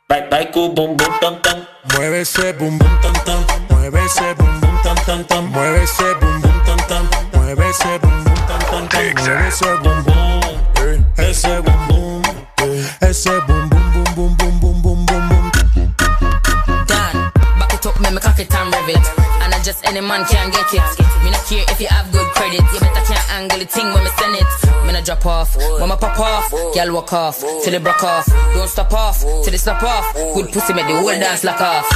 [0.09, 1.67] Дай, дай ку бум бум там там.
[1.91, 3.45] Mueve ese bum bum tam tam.
[3.71, 5.45] Mueve ese bum bum tam tam tam.
[5.51, 7.09] Mueve ese bum bum tam tam.
[7.35, 9.03] Mueve ese bum bum tam tam tam.
[9.03, 10.23] Mueve ese bum bum.
[10.79, 12.23] Eh, ese bum bum.
[12.61, 15.53] Eh, ese bum bum bum bum bum bum bum bum bum.
[16.87, 19.07] Dan, back it up, make me cock it and rev it.
[19.43, 20.83] And I just any man can get it.
[21.25, 22.63] Me not care if you have good credit.
[22.73, 24.72] You better can't angle the thing when me send it.
[24.93, 25.57] Me not drop off.
[25.81, 27.41] Mama pop off, girl walk off.
[27.65, 28.27] Till it broke off.
[28.53, 29.21] Don't stop off.
[29.43, 30.05] Till it stop off.
[30.35, 31.89] Good pussy make the whole dance lock off.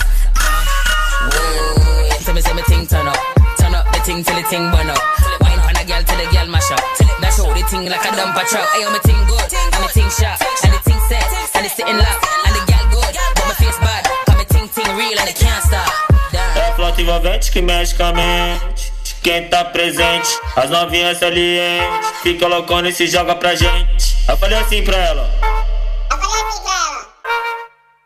[2.25, 3.21] Tell me say me thing turn up.
[3.61, 4.97] Turn up the thing till the thing burn up.
[5.45, 6.81] Wine pan a girl till the girl mash up.
[7.21, 8.65] Dash out the thing like a dumper truck.
[8.73, 9.45] Ayo me thing good.
[9.45, 10.41] And me thing sharp.
[10.65, 11.21] And the thing set.
[11.53, 12.25] And it's sitting locked.
[12.49, 13.13] And the girl good.
[13.37, 14.09] But my face bad.
[14.25, 15.93] Cause me thing thing real and it can't stop.
[16.33, 18.96] É a flota envolvente que mexe com a mente.
[19.27, 22.11] Quem tá presente, as novinhas salientes.
[22.23, 24.17] Fica loucona e se joga pra gente.
[24.29, 25.29] Eu falei assim pra ela.
[26.13, 27.07] Eu falei assim pra ela.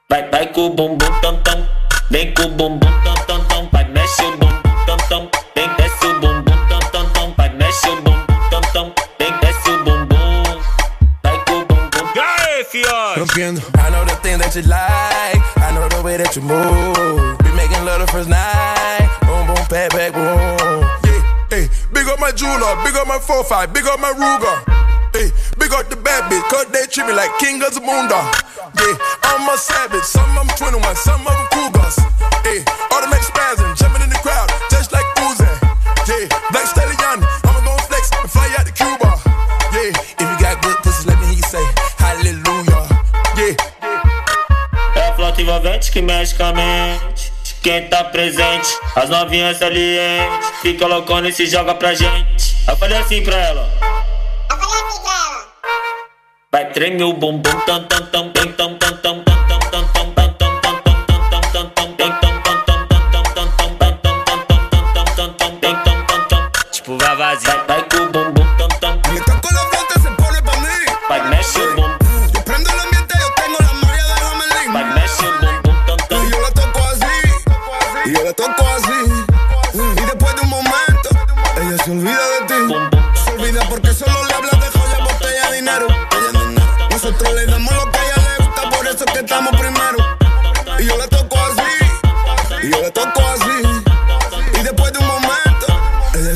[0.09, 1.69] Vai, vai com o bumbum tam tam.
[2.11, 3.69] Vem com o bumbum tam tam tam.
[3.71, 5.31] Vai, mexe o bumbum tam tam.
[5.55, 7.35] Vem, desce o bumbum tam tam tam.
[7.37, 8.95] Vai, mexe o bumbum tam tam.
[9.19, 10.43] Vem, desce o bumbum.
[11.23, 12.13] Vai com o bumbum.
[12.17, 13.21] Yeah, fiote.
[13.21, 13.61] Rompiendo.
[13.77, 15.43] I know the thing that you like.
[15.59, 17.37] I know the way that you move.
[17.45, 19.07] Be making love the first night.
[19.27, 20.60] Boom, boom, pat, back, boom.
[22.31, 24.57] My jeweler, big up my 4-5, big up my Ruger.
[25.13, 28.23] Hey, big up the bad bitch, cause they treat me like King of Zamunda.
[28.79, 28.95] Yeah,
[29.27, 31.99] I'm a savage, some of them 21, some of them Cougars.
[32.47, 32.63] Hey,
[32.95, 35.51] automatic spasm, jumping in the crowd, just like Uzi.
[36.07, 37.19] Yeah, Black Stallion,
[37.51, 39.11] I'ma go flex and fly out to Cuba.
[39.75, 41.67] Yeah, if you got good pussy, let me hear you say
[41.99, 42.87] hallelujah.
[43.35, 43.57] Yeah.
[44.95, 47.30] É a flota envolvente que mexe com a mente.
[47.63, 48.69] quem tá presente.
[48.97, 52.57] As novinhas salientes, fica loucona e se joga pra gente.
[52.69, 53.69] Eu falei assim pra ela.
[54.51, 55.49] Eu falei assim pra ela.
[56.53, 59.20] Vai tremer o bumbum, tam tam tam tam tam tam.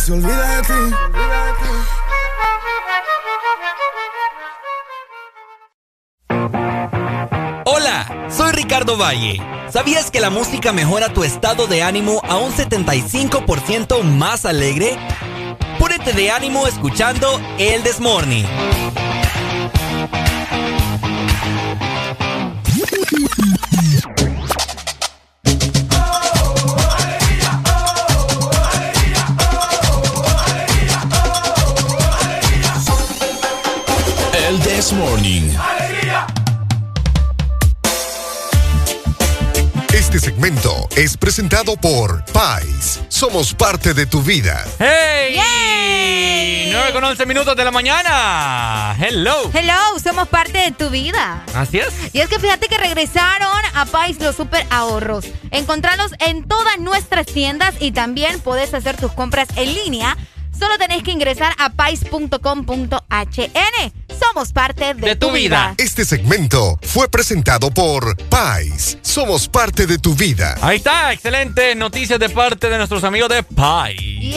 [0.05, 0.62] Se olvida.
[7.65, 9.41] Hola, soy Ricardo Valle.
[9.70, 14.99] ¿Sabías que la música mejora tu estado de ánimo a un 75% más alegre?
[15.78, 18.47] Púrete de ánimo escuchando El Desmorning.
[34.98, 35.50] Morning.
[39.92, 43.00] Este segmento es presentado por Pais.
[43.08, 44.64] Somos parte de tu vida.
[44.78, 45.40] ¡Hey!
[46.73, 48.97] 9 con 11 minutos de la mañana.
[48.98, 49.50] Hello.
[49.52, 51.44] Hello, somos parte de tu vida.
[51.55, 51.89] Así es.
[52.12, 55.24] Y es que fíjate que regresaron a Pais los super ahorros.
[55.50, 60.16] Encontralos en todas nuestras tiendas y también puedes hacer tus compras en línea.
[60.58, 62.39] Solo tenés que ingresar a pais.com.hn.
[64.18, 65.74] Somos parte de, tu vida.
[65.78, 68.99] Este segmento fue presentado por Pais.
[69.02, 70.57] Somos parte de tu vida.
[70.60, 74.34] Ahí está, excelente noticias de parte de nuestros amigos de Pi.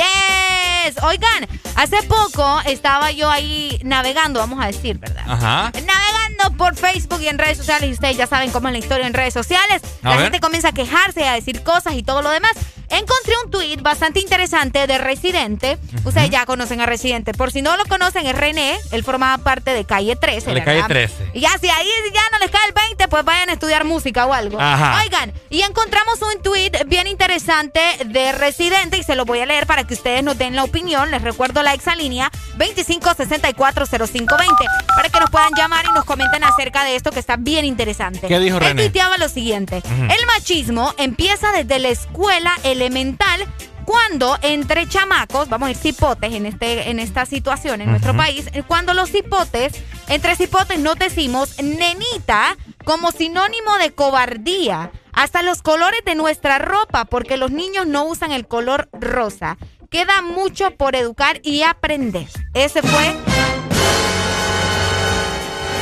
[1.04, 5.24] Oigan, hace poco estaba yo ahí navegando, vamos a decir, ¿verdad?
[5.28, 5.72] Ajá.
[5.74, 9.08] Navegando por Facebook y en redes sociales y ustedes ya saben cómo es la historia
[9.08, 9.82] en redes sociales.
[10.04, 10.24] A la ver.
[10.26, 12.52] gente comienza a quejarse, a decir cosas y todo lo demás.
[12.90, 15.78] Encontré un tweet bastante interesante de Residente.
[16.06, 17.34] Ustedes ya conocen a Residente.
[17.34, 18.78] Por si no lo conocen, es René.
[18.92, 20.54] Él formaba parte de Calle 13.
[20.54, 20.64] De.
[20.64, 21.32] Calle 13.
[21.34, 24.26] Y ya, si ahí ya no les cae el 20, pues vayan a estudiar música
[24.26, 24.60] o algo.
[24.60, 25.02] Ajá.
[25.04, 29.68] Oigan, y encontramos un tweet bien interesante de Residente y se lo voy a leer
[29.68, 31.12] para que ustedes nos den la opinión.
[31.12, 34.48] Les recuerdo la exalínea 25640520
[34.96, 38.28] para que nos puedan llamar y nos comenten acerca de esto que está bien interesante.
[38.28, 38.84] ¿Qué dijo Él René?
[38.84, 39.82] tuiteaba lo siguiente.
[39.86, 43.48] El machismo empieza desde la escuela elemental
[43.88, 48.50] cuando entre chamacos, vamos a ir cipotes en, este, en esta situación en nuestro país,
[48.68, 54.92] cuando los cipotes, entre cipotes nos decimos nenita como sinónimo de cobardía.
[55.14, 59.58] Hasta los colores de nuestra ropa, porque los niños no usan el color rosa.
[59.90, 62.28] Queda mucho por educar y aprender.
[62.54, 63.16] Ese fue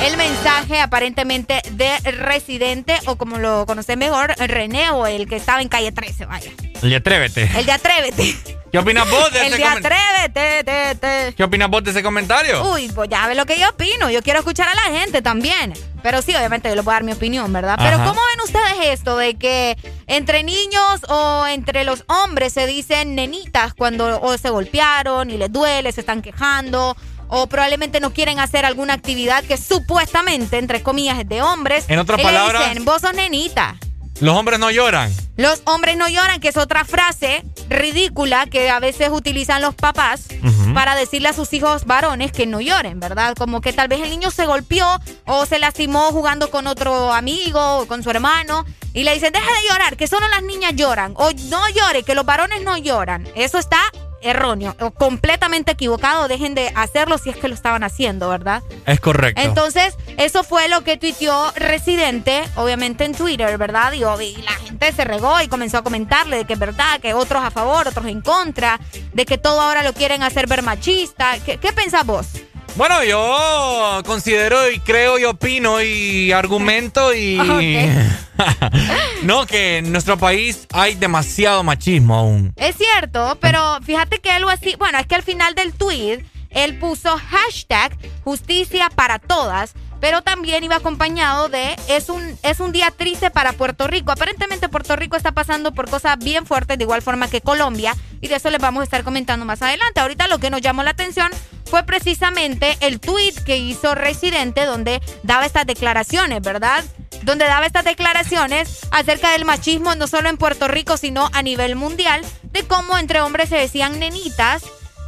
[0.06, 5.61] el mensaje aparentemente de Residente, o como lo conoce mejor, René, o el que estaba
[5.61, 6.51] en calle 13, vaya.
[6.82, 7.50] El de Atrévete.
[7.58, 8.35] El de Atrévete.
[8.75, 9.97] ¿Qué opinas vos de El ese comentario?
[9.97, 11.33] Atrévete, te, te.
[11.33, 12.61] ¿Qué opinas vos de ese comentario?
[12.73, 14.09] Uy, pues ya ves lo que yo opino.
[14.09, 15.71] Yo quiero escuchar a la gente también.
[16.03, 17.77] Pero sí, obviamente yo les voy a dar mi opinión, ¿verdad?
[17.77, 17.99] Pero.
[17.99, 23.73] ¿cómo ven ustedes esto de que entre niños o entre los hombres se dicen nenitas
[23.73, 26.97] cuando o se golpearon y les duele, se están quejando?
[27.29, 31.85] O probablemente no quieren hacer alguna actividad que supuestamente, entre comillas, es de hombres.
[31.87, 33.77] En otras palabras- dicen, vos sos nenita.
[34.21, 35.13] Los hombres no lloran.
[35.35, 40.27] Los hombres no lloran, que es otra frase ridícula que a veces utilizan los papás
[40.73, 43.35] para decirle a sus hijos varones que no lloren, ¿verdad?
[43.35, 44.87] Como que tal vez el niño se golpeó
[45.25, 49.51] o se lastimó jugando con otro amigo o con su hermano y le dicen, deja
[49.51, 51.13] de llorar, que solo las niñas lloran.
[51.17, 53.27] O no llore, que los varones no lloran.
[53.35, 53.79] Eso está
[54.25, 56.27] erróneo, o completamente equivocado.
[56.27, 58.63] Dejen de hacerlo si es que lo estaban haciendo, ¿verdad?
[58.85, 59.41] Es correcto.
[59.41, 63.93] Entonces, eso fue lo que tuiteó Residente, obviamente en Twitter, ¿verdad?
[63.93, 64.01] Y,
[64.41, 67.51] la gente se regó y comenzó a comentarle de que es verdad, que otros a
[67.51, 68.79] favor, otros en contra,
[69.13, 71.37] de que todo ahora lo quieren hacer ver machista.
[71.45, 72.27] ¿Qué, qué pensás vos?
[72.75, 77.37] Bueno, yo considero y creo y opino y argumento y...
[79.23, 82.53] no, que en nuestro país hay demasiado machismo aún.
[82.57, 86.77] Es cierto, pero fíjate que algo así, bueno, es que al final del tweet él
[86.79, 89.73] puso hashtag justicia para todas,
[90.06, 94.11] pero también iba acompañado de es un, es un día triste para Puerto Rico.
[94.11, 98.27] Aparentemente Puerto Rico está pasando por cosas bien fuertes, de igual forma que Colombia, y
[98.27, 100.01] de eso les vamos a estar comentando más adelante.
[100.01, 101.32] Ahorita lo que nos llamó la atención
[101.66, 106.85] fue precisamente el tweet que hizo Residente donde daba estas declaraciones, ¿verdad?
[107.24, 111.75] Donde daba estas declaraciones acerca del machismo no solo en Puerto Rico, sino a nivel
[111.75, 114.61] mundial, de cómo entre hombres se decían nenitas,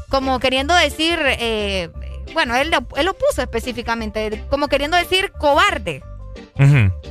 [0.10, 1.92] como queriendo decir, eh,
[2.34, 6.04] bueno, él, lo- él lo puso específicamente, como queriendo decir cobarde.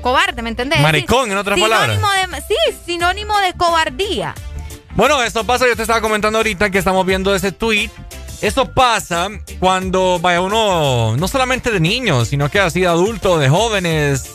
[0.03, 0.81] Cobarde, ¿me entendés?
[0.81, 4.35] Maricón, en otras Sinónimo de- sí, sinónimo de cobardía.
[4.95, 7.91] Bueno, eso pasa, yo te estaba comentando ahorita que estamos viendo ese tweet.
[8.41, 9.29] Eso pasa
[9.59, 14.31] cuando vaya uno, no solamente de niños, sino que así de adultos, de jóvenes,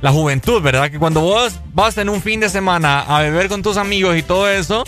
[0.00, 0.90] la juventud, ¿verdad?
[0.90, 4.22] Que cuando vos vas en un fin de semana a beber con tus amigos y
[4.22, 4.84] todo eso,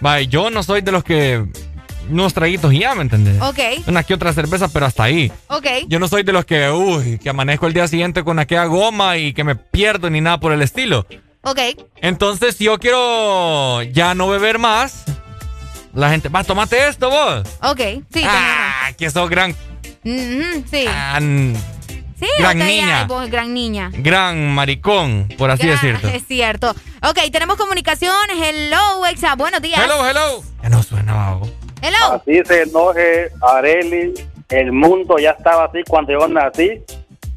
[0.00, 1.44] vaya, yo no soy de los que
[2.10, 3.40] unos traguitos y ya, ¿me entendés?
[3.42, 5.30] Ok, Una que otra cerveza, pero hasta ahí.
[5.48, 5.66] ok.
[5.88, 9.16] Yo no soy de los que, uy, que amanezco el día siguiente con aquella goma
[9.16, 11.06] y que me pierdo ni nada por el estilo.
[11.42, 11.60] Ok,
[12.00, 15.04] Entonces, si yo quiero ya no beber más,
[15.94, 17.48] la gente, va, tomate esto vos.
[17.62, 17.80] ok,
[18.12, 18.22] sí.
[18.26, 19.54] Ah, que sos gran,
[20.04, 20.82] tenés- Ujú, sí.
[20.84, 21.56] gran,
[22.18, 23.04] sí, gran niña.
[23.06, 23.90] vos, gran niña.
[23.94, 26.08] gran maricón, por así decirlo.
[26.08, 26.74] Es cierto.
[27.02, 28.36] Ok, tenemos comunicaciones.
[28.42, 29.36] Hello, Exa.
[29.36, 29.80] Buenos días.
[29.84, 30.42] Hello, hello.
[30.62, 31.48] Ya no suena, vago.
[31.82, 34.14] Así se enoje Areli.
[34.48, 36.82] El mundo ya estaba así cuando yo nací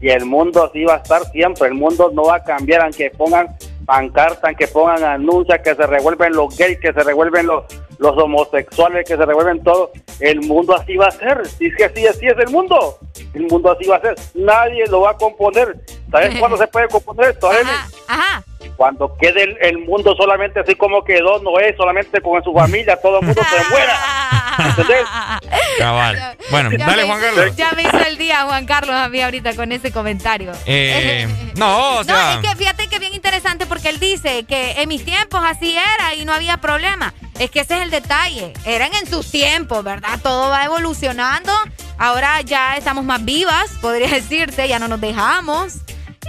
[0.01, 1.67] y el mundo así va a estar siempre.
[1.67, 3.47] El mundo no va a cambiar aunque pongan
[3.85, 7.63] pancartas, aunque pongan anuncios, que se revuelven los gays, que se revuelven los,
[7.99, 9.91] los homosexuales, que se revuelven todo.
[10.19, 11.45] El mundo así va a ser.
[11.45, 12.97] Si es que así, así es el mundo.
[13.33, 14.15] El mundo así va a ser.
[14.33, 15.75] Nadie lo va a componer.
[16.09, 17.49] ¿Sabes cuándo se puede componer esto?
[18.07, 18.43] Ajá.
[18.75, 22.95] Cuando quede el, el mundo solamente así como quedó, no es solamente con su familia,
[23.01, 23.93] todo el mundo se muera.
[24.59, 25.05] ¿Entendés?
[25.77, 26.37] Cabal.
[26.51, 27.55] Bueno, Ya dale, me- Juan Carlos.
[27.55, 30.51] Ya me hizo el día Juan Carlos a mí ahorita con ese comentario.
[30.65, 32.35] Eh, no, o sea.
[32.35, 35.75] No, es que fíjate que bien interesante porque él dice que en mis tiempos así
[35.77, 37.13] era y no había problema.
[37.39, 38.53] Es que ese es el detalle.
[38.65, 40.19] Eran en sus tiempos, ¿verdad?
[40.21, 41.53] Todo va evolucionando.
[41.97, 45.75] Ahora ya estamos más vivas, podría decirse, ya no nos dejamos.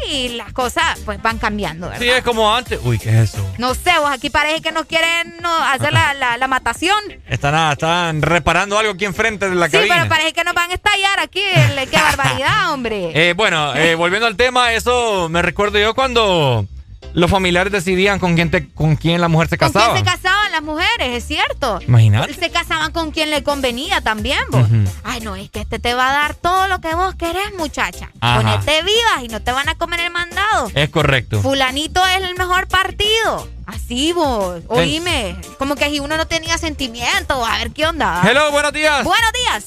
[0.09, 2.01] Y las cosas pues van cambiando, ¿verdad?
[2.03, 2.81] Sí, es como antes.
[2.85, 3.47] Uy, ¿qué es eso?
[3.59, 6.99] No sé, vos aquí parece que nos quieren no, hacer la, la, la matación.
[7.29, 9.95] Están, ah, están reparando algo aquí enfrente de la Sí, cabina.
[9.97, 11.43] pero parece que nos van a estallar aquí.
[11.91, 13.11] Qué barbaridad, hombre.
[13.15, 16.67] Eh, bueno, eh, volviendo al tema, eso me recuerdo yo cuando
[17.13, 19.95] los familiares decidían con quién, te- con quién la mujer se ¿Con casaba.
[19.95, 21.09] quién se casaban las mujeres?
[21.17, 21.81] Es cierto.
[21.87, 22.35] Imagínate.
[22.35, 24.67] Se casaban con quien le convenía también, vos.
[25.03, 28.11] Ay, no, es que este te va a dar todo lo que vos querés, muchacha.
[28.21, 28.41] Ajá.
[28.61, 30.71] Ponete vivas y no te van a comer el mandado.
[30.75, 31.41] Es correcto.
[31.43, 33.49] Fulanito es el mejor partido.
[33.67, 35.37] Así vos, oíme.
[35.59, 38.23] Como que si uno no tenía sentimiento, a ver qué onda.
[38.29, 39.03] Hello, buenos días.
[39.05, 39.67] Buenos días.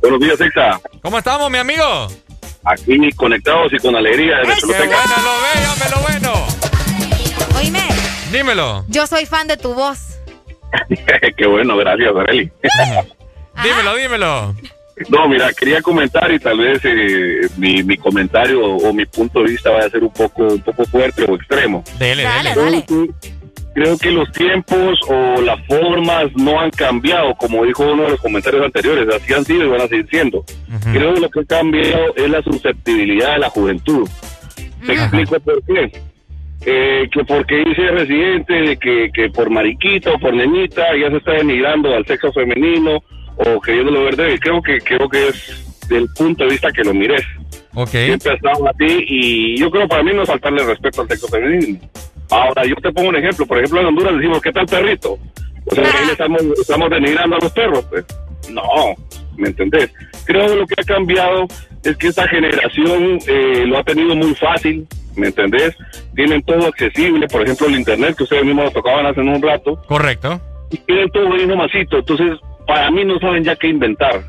[0.00, 0.80] Buenos días, Exa.
[1.02, 2.08] ¿Cómo estamos, mi amigo?
[2.66, 4.86] Aquí conectados y con alegría desde ¡Qué Choluteca.
[4.86, 6.23] bueno, lo veo, hombre, lo bueno!
[8.34, 8.84] Dímelo.
[8.88, 10.18] yo soy fan de tu voz.
[11.36, 12.50] Qué bueno, gracias, Areli.
[13.62, 14.54] Dímelo, dímelo.
[15.08, 19.50] No, mira, quería comentar y tal vez eh, mi, mi comentario o mi punto de
[19.50, 21.82] vista vaya a ser un poco un poco fuerte o extremo.
[21.98, 22.84] Dele, Dale, dele.
[22.88, 23.10] dale.
[23.74, 28.20] creo que los tiempos o las formas no han cambiado, como dijo uno de los
[28.20, 30.44] comentarios anteriores, así han sido y van a seguir siendo.
[30.92, 34.08] Creo que lo que ha cambiado es la susceptibilidad de la juventud.
[34.86, 35.92] Te explico por qué.
[36.66, 41.18] Eh, que porque dice residente de que, que por mariquita o por neñita ya se
[41.18, 43.02] está denigrando al sexo femenino
[43.36, 44.40] o queriéndolo ver débil.
[44.40, 47.22] Creo que, creo que es del punto de vista que lo mires.
[47.74, 47.90] Ok.
[47.90, 51.28] Siempre ha estado así y yo creo para mí no es faltarle respeto al sexo
[51.28, 51.78] femenino.
[52.30, 53.46] Ahora, yo te pongo un ejemplo.
[53.46, 55.18] Por ejemplo, en Honduras decimos, ¿qué tal perrito?
[55.66, 57.84] O sea, ahí le estamos, estamos denigrando a los perros.
[57.90, 58.04] Pues.
[58.50, 58.62] No,
[59.36, 59.90] ¿me entendés?
[60.24, 61.46] Creo que lo que ha cambiado
[61.82, 64.86] es que esta generación eh, lo ha tenido muy fácil,
[65.16, 65.76] ¿me entendés?
[66.14, 69.80] Tienen todo accesible, por ejemplo, el internet que ustedes mismos tocaban hace un rato.
[69.86, 70.40] Correcto.
[70.70, 71.98] Y tienen todo ahí nomasito.
[71.98, 74.22] Entonces, para mí no saben ya qué inventar.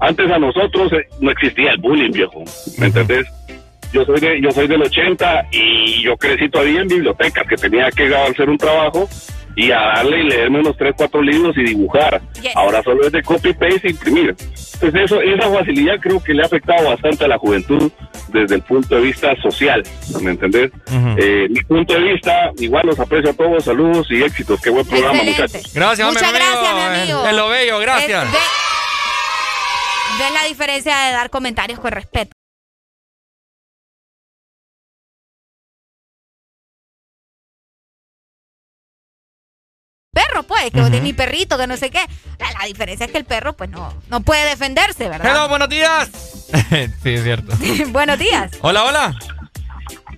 [0.00, 2.42] Antes a nosotros eh, no existía el bullying, viejo,
[2.78, 3.26] ¿me entendés?
[3.92, 7.90] Yo soy, de, yo soy del 80 y yo crecí todavía en bibliotecas, que tenía
[7.90, 9.08] que hacer un trabajo
[9.56, 12.20] y a darle y leerme unos 3, 4 libros y dibujar.
[12.54, 14.34] Ahora solo es de copy-paste e imprimir.
[14.74, 17.90] Entonces eso, esa facilidad creo que le ha afectado bastante a la juventud
[18.28, 19.82] desde el punto de vista social,
[20.22, 20.70] ¿me entendés?
[21.18, 24.60] Eh, mi punto de vista, igual los aprecio a todos, saludos y éxitos.
[24.60, 25.42] Qué buen programa, Excelente.
[25.42, 25.74] muchachos.
[25.74, 26.50] Gracias, Muchas mi amigo.
[26.52, 27.28] gracias, mi amigo.
[27.28, 28.24] En lo bello, gracias.
[28.24, 28.38] Es- ve-
[30.18, 32.32] ¿Ves la diferencia de dar comentarios con respeto?
[40.14, 42.00] Perro, pues, que de mi perrito, que no sé qué.
[42.38, 45.48] La, la diferencia es que el perro, pues, no, no puede defenderse, Hello, ¿verdad?
[45.48, 46.10] buenos días.
[47.02, 47.50] sí, es cierto.
[47.88, 48.50] Buenos días.
[48.60, 49.14] Hola, hola.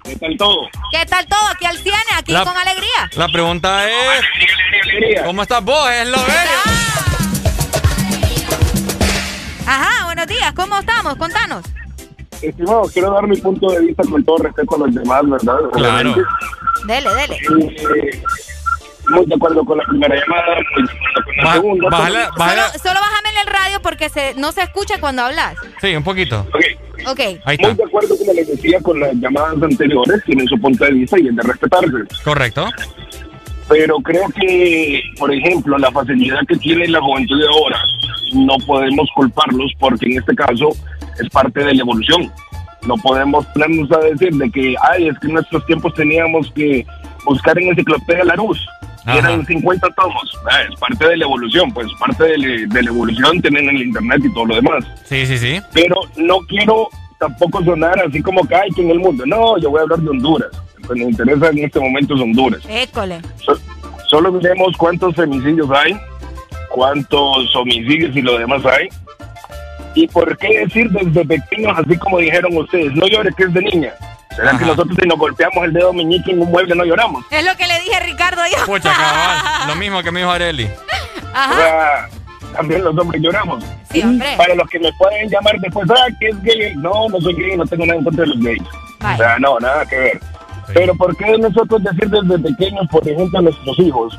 [0.02, 0.68] ¿Qué tal todo?
[0.90, 1.46] ¿Qué tal todo?
[1.48, 3.08] Aquí al 100, aquí La- con alegría.
[3.14, 4.20] La pregunta es...
[5.24, 5.88] ¿Cómo estás vos?
[5.88, 6.60] Es lo bello.
[9.64, 10.52] Ajá, buenos días.
[10.54, 11.14] ¿Cómo estamos?
[11.14, 11.64] Contanos.
[12.42, 15.56] Estimado, quiero dar mi punto de vista con todo respeto a los demás, ¿verdad?
[15.72, 16.16] Claro.
[16.84, 17.36] Dele, dele.
[17.36, 18.22] Eh,
[19.10, 21.88] muy de acuerdo con la primera llamada, muy de acuerdo con la segunda.
[21.90, 25.54] bájala- bájala- Solo, solo bájame el radio porque se, no se escucha cuando hablas.
[25.80, 26.46] Sí, un poquito.
[27.06, 27.20] Ok.
[27.44, 27.68] Ahí está.
[27.68, 31.18] Muy de acuerdo, como les decía, con las llamadas anteriores, tienen su punto de vista
[31.20, 31.90] y es de respetarse.
[32.24, 32.66] Correcto.
[33.68, 37.78] Pero creo que, por ejemplo, la facilidad que tiene la juventud de ahora,
[38.34, 40.68] no podemos culparlos porque en este caso
[41.18, 42.30] es parte de la evolución.
[42.86, 46.84] No podemos ponernos a decir de que, ay, es que en nuestros tiempos teníamos que
[47.24, 48.58] buscar en enciclopedia la luz.
[49.06, 49.18] Ajá.
[49.18, 50.32] Eran 50 tomos.
[50.50, 53.82] Ah, es parte de la evolución, pues parte de, la- de la evolución tienen el
[53.82, 54.84] internet y todo lo demás.
[55.04, 55.60] Sí, sí, sí.
[55.72, 59.24] Pero no quiero tampoco sonar así como que hay que en el mundo.
[59.26, 60.48] No, yo voy a hablar de Honduras.
[60.82, 62.60] Lo que nos interesa en este momento es Honduras.
[62.68, 63.20] École.
[63.44, 63.58] So-
[64.08, 65.96] solo miremos cuántos femicidios hay,
[66.70, 68.88] cuántos homicidios y lo demás hay.
[69.94, 73.60] ¿Y por qué decir desde pequeños, así como dijeron ustedes, no llores que es de
[73.62, 73.92] niña?
[74.34, 77.24] ¿Será que nosotros si nos golpeamos el dedo meñique en un mueble no lloramos?
[77.30, 78.66] Es lo que le dije a Ricardo yo.
[78.66, 79.68] Pucha, cabal.
[79.68, 80.64] Lo mismo que me dijo Areli.
[80.64, 82.08] O sea,
[82.52, 83.64] también los hombres lloramos.
[83.92, 84.34] Sí, hombre.
[84.36, 86.74] Para los que me pueden llamar después, ah, que es gay.
[86.76, 88.62] No, no soy gay, no tengo nada en contra de los gays.
[89.00, 90.20] O sea, no, nada que ver.
[90.72, 94.18] Pero ¿por qué nosotros decir desde pequeños, por ejemplo, a nuestros hijos?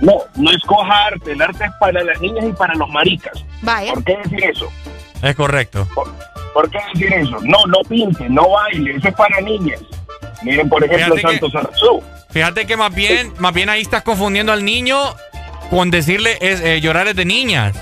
[0.00, 3.44] No, no escoja arte, el arte es para las niñas y para los maricas.
[3.62, 3.94] Vaya.
[3.94, 4.70] ¿Por qué decir eso?
[5.22, 5.86] Es correcto.
[6.54, 7.36] ¿Por qué decir eso?
[7.42, 9.80] No, no pinte, no baile, eso es para niñas.
[10.42, 11.72] Miren, por ejemplo, Fíjate que- Santos.
[12.30, 14.98] Fíjate que más bien, más bien ahí estás confundiendo al niño
[15.70, 17.74] con decirle es, eh, llorar es de niñas.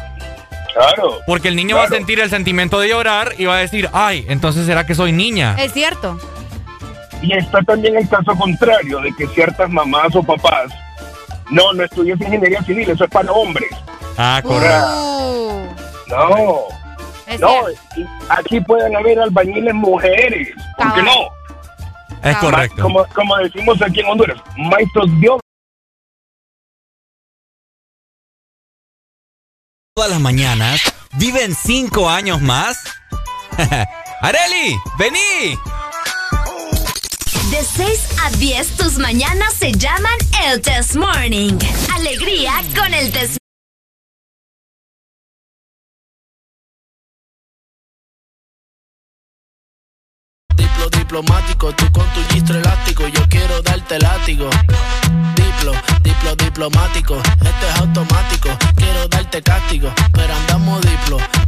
[0.72, 1.18] Claro.
[1.26, 4.24] Porque el niño va a sentir el sentimiento de llorar y va a decir, ay,
[4.28, 5.54] entonces será que soy niña.
[5.58, 6.18] Es cierto.
[7.22, 10.72] Y está también el caso contrario, de que ciertas mamás o papás,
[11.50, 13.70] no, no estudias ingeniería civil, eso es para hombres.
[14.18, 15.66] Ah, Uh,
[16.08, 16.58] No,
[17.26, 18.12] es no, cierto.
[18.28, 21.12] aquí pueden haber albañiles mujeres, ¿por qué no?
[22.22, 22.82] Es correcto.
[22.82, 25.40] Como, como decimos aquí en Honduras, maestros Dios.
[29.94, 30.80] Todas las mañanas
[31.12, 32.82] viven cinco años más.
[34.22, 35.58] Areli, vení.
[37.50, 41.58] De 6 a 10, tus mañanas se llaman el Test Morning.
[41.94, 43.43] Alegría con el Test
[50.84, 54.50] Diplo diplomático, tú con tu gistro elástico, yo quiero darte látigo.
[55.34, 55.72] Diplo,
[56.02, 61.16] diplo diplomático, esto es automático, quiero darte castigo, pero andamos diplo,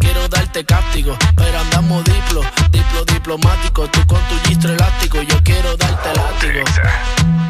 [0.00, 3.86] Quiero darte cáptico, pero andamos diplo, diplo diplomático.
[3.88, 6.64] Tú con tu gistro elástico, yo quiero darte látigo.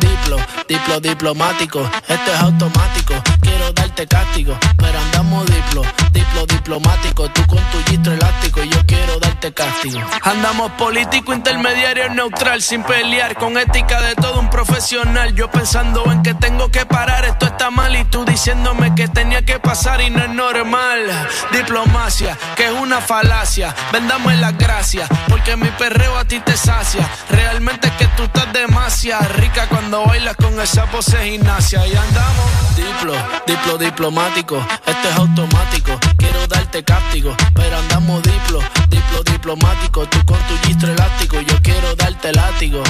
[0.00, 0.36] Diplo,
[0.68, 3.14] diplo diplomático, este es automático.
[3.60, 5.82] Quiero darte cáptico, pero andamos diplo,
[6.12, 7.28] diplo diplomático.
[7.30, 10.00] Tú con tu gistro elástico, yo quiero darte castigo.
[10.22, 15.34] Andamos político, intermediario, neutral, sin pelear, con ética de todo un profesional.
[15.34, 19.44] Yo pensando en que tengo que parar, esto está mal y tú diciéndome que tenía
[19.44, 21.28] que pasar y no es normal.
[21.52, 23.74] Diplomacia, que es una falacia.
[23.92, 27.06] Vendamos las gracias, porque mi perreo a ti te sacia.
[27.28, 31.86] Realmente es que tú estás demasiado rica cuando bailas con esa pose gimnasia.
[31.86, 33.14] Y andamos diplo,
[33.50, 34.64] diplo diplomático.
[34.86, 35.98] Esto es automático.
[36.16, 40.06] Quiero darte cáptico, pero andamos diplo, diplo diplomático.
[40.06, 42.82] Tú con tu gistro elástico, yo quiero darte látigo.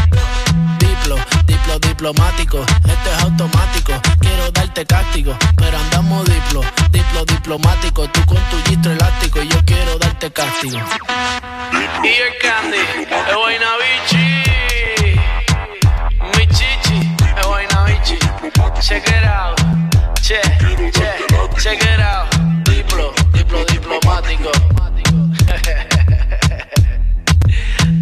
[0.78, 1.16] Diplo,
[1.46, 2.58] diplo diplomático.
[2.60, 3.92] Esto es automático.
[4.20, 8.08] Quiero darte cáptico, pero andamos diplo, diplo diplomático.
[8.10, 10.78] Tú con tu gistro elástico, yo quiero darte castigo.
[12.02, 12.76] Y el candy,
[13.08, 14.26] el Guaynabichi.
[16.36, 18.18] Mi chichi, el Guaynabichi.
[18.80, 19.89] Check it out.
[20.22, 20.40] Che,
[20.92, 21.26] che,
[21.56, 22.36] check it out.
[22.62, 24.50] Diplo, diplo diplomático.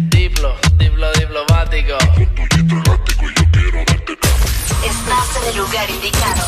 [0.09, 1.97] diplo, diplo diplomático.
[4.83, 6.47] Estás en el lugar indicado.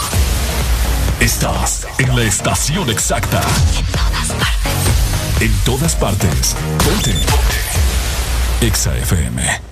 [1.19, 3.41] Estás en la estación exacta.
[3.41, 5.41] En todas partes.
[5.41, 6.56] En todas partes.
[6.83, 7.14] Ponte.
[7.14, 7.58] Ponte.
[8.66, 9.70] Exa FM.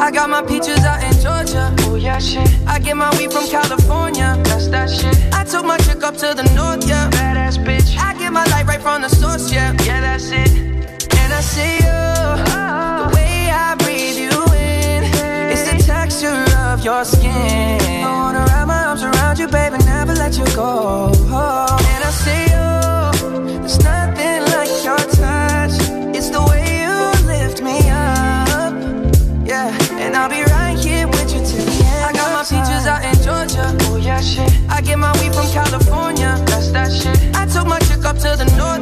[0.00, 1.74] I got my peaches out in Georgia.
[1.80, 2.48] Oh yeah, shit.
[2.66, 4.34] I get my weed from California.
[4.44, 5.14] That's that shit.
[5.34, 6.69] I took my chick up to the north,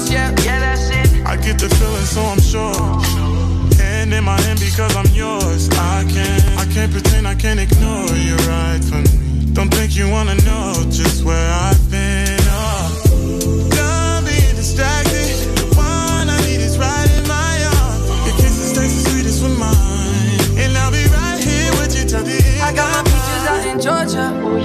[0.00, 0.30] Right from the source, yeah.
[0.44, 1.26] Yeah, that's it.
[1.26, 2.74] I get the feeling, so I'm sure.
[3.78, 5.68] Hand in my hand because I'm yours.
[5.70, 9.52] I can't, I can't pretend, I can't ignore you right from me.
[9.52, 12.38] Don't think you wanna know just where I've been.
[12.48, 13.68] Oh.
[13.70, 15.36] Done being distracted.
[15.56, 18.08] The one I need is right in my arms.
[18.26, 22.24] Your kisses taste the sweetest with mine, and I'll be right here with you till
[22.24, 22.62] the end.
[22.62, 24.49] I got my peaches out in Georgia.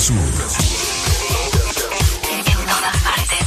[0.00, 0.14] Sur.
[2.30, 3.46] En todas partes.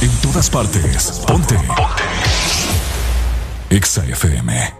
[0.00, 1.22] En todas partes.
[1.26, 1.54] Ponte.
[1.54, 2.04] Ponte.
[3.70, 4.74] Exa FM.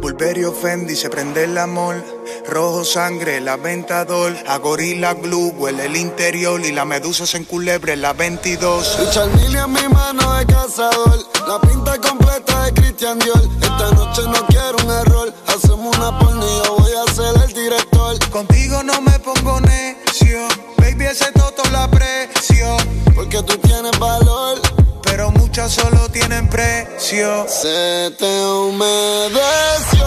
[0.00, 2.02] Bulberio Fendi se prende el amor.
[2.48, 4.34] Rojo sangre, la ventador.
[4.48, 6.60] A gorila glue, huele el interior.
[6.64, 8.98] Y la medusa se enculebre la 22.
[9.00, 11.18] Richard Mille en mi mano de cazador.
[11.46, 13.42] La pinta completa de Christian Dior.
[13.60, 15.34] Esta noche no quiero un error.
[15.84, 18.16] Una porno y yo voy a ser el director.
[18.30, 20.46] Contigo no me pongo necio.
[20.76, 22.76] Baby, ese toto la aprecio.
[23.16, 24.60] Porque tú tienes valor.
[25.02, 27.46] Pero muchas solo tienen precio.
[27.48, 30.06] Se te humedeció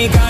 [0.00, 0.29] ven y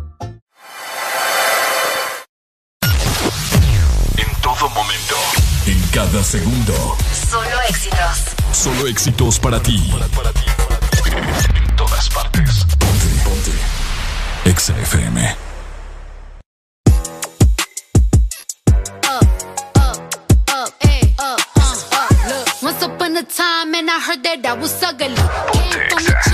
[6.11, 6.73] Cada segundo.
[7.29, 8.35] Solo éxitos.
[8.51, 9.77] Solo éxitos para ti.
[9.93, 11.47] Para, para ti, para ti.
[11.55, 12.65] En todas partes.
[12.77, 13.51] Ponte, ponte.
[14.43, 15.37] Exa FM.
[22.61, 25.15] Once upon a time, and I heard that I was ugly.
[25.15, 26.30] Ponte,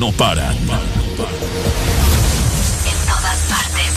[0.00, 0.56] no paran.
[2.86, 3.92] En todas partes.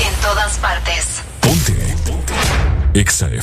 [0.00, 1.22] En todas partes.
[1.40, 1.76] Ponte.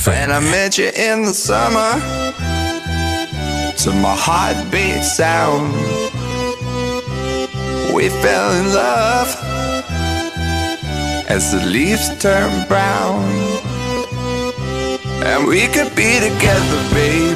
[0.04, 2.00] When I met you in the summer.
[3.78, 5.72] To my heartbeat sound.
[7.94, 9.34] We fell in love.
[11.28, 13.24] As the leaves turn brown.
[15.24, 17.35] And we could be together, baby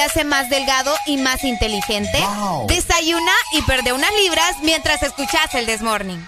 [0.00, 2.24] Te hace más delgado y más inteligente?
[2.68, 6.26] Desayuna y perde unas libras mientras escuchas el Desmorning.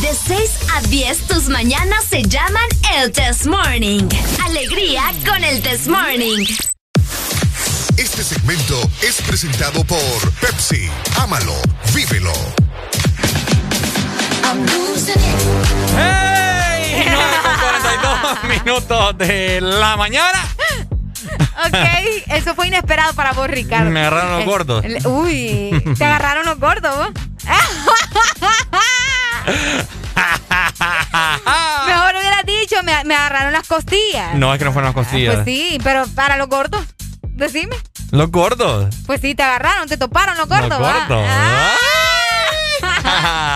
[0.00, 4.08] De 6 a 10, tus mañanas se llaman el Test Morning.
[4.46, 6.46] Alegría con el Test Morning.
[7.98, 10.88] Este segmento es presentado por Pepsi.
[11.18, 11.54] Ámalo,
[11.92, 12.32] vívelo.
[15.96, 17.04] ¡Hey!
[17.60, 20.53] 42 minutos de la mañana.
[21.66, 21.74] Ok,
[22.28, 23.90] eso fue inesperado para vos, Ricardo.
[23.90, 24.84] Me agarraron los gordos.
[25.04, 27.08] Uy, te agarraron los gordos, vos.
[31.86, 34.34] Mejor hubieras dicho, me, me, agarraron las costillas.
[34.34, 35.34] No, es que no fueron las costillas.
[35.34, 36.84] Pues sí, pero para los gordos,
[37.22, 37.76] decime.
[38.10, 38.94] ¿Los gordos?
[39.06, 40.68] Pues sí, te agarraron, te toparon los gordos.
[40.68, 41.26] Los gordos.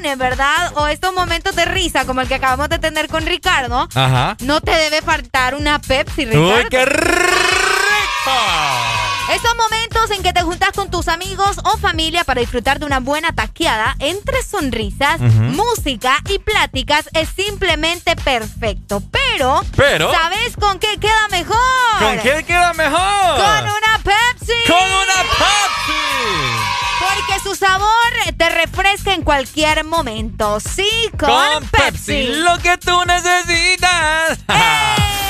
[0.00, 0.72] reuniones, ¿verdad?
[0.76, 4.36] O estos momentos de risa, como el que acabamos de tener con Ricardo, Ajá.
[4.40, 6.54] no te debe faltar una Pepsi, Ricardo.
[6.56, 8.36] ¡Uy, qué rico!
[9.32, 12.98] Esos momentos en que te juntas con tus amigos o familia para disfrutar de una
[12.98, 15.54] buena taqueada entre sonrisas, Uh -huh.
[15.54, 19.02] música y pláticas es simplemente perfecto.
[19.12, 21.56] Pero, Pero, ¿sabes con qué queda mejor?
[22.00, 23.36] ¿Con qué queda mejor?
[23.36, 24.52] Con una Pepsi.
[24.66, 26.00] ¡Con una Pepsi!
[26.98, 27.99] Porque su sabor
[28.60, 30.60] refresca en cualquier momento.
[30.60, 32.12] Sí, con, con Pepsi.
[32.12, 32.26] Pepsi.
[32.42, 34.38] Lo que tú necesitas.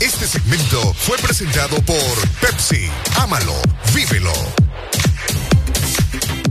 [0.00, 2.88] Este segmento fue presentado por Pepsi.
[3.16, 3.54] Ámalo,
[3.92, 4.32] vívelo.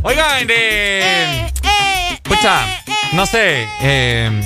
[0.04, 4.42] Oigan, eh, eh, eh, escucha, eh, no sé, eh,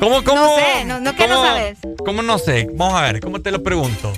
[0.00, 0.40] ¿cómo, cómo?
[0.42, 1.78] No sé, no, no, ¿qué cómo, no sabes?
[2.04, 2.66] ¿Cómo no sé?
[2.74, 4.12] Vamos a ver, ¿cómo te lo pregunto?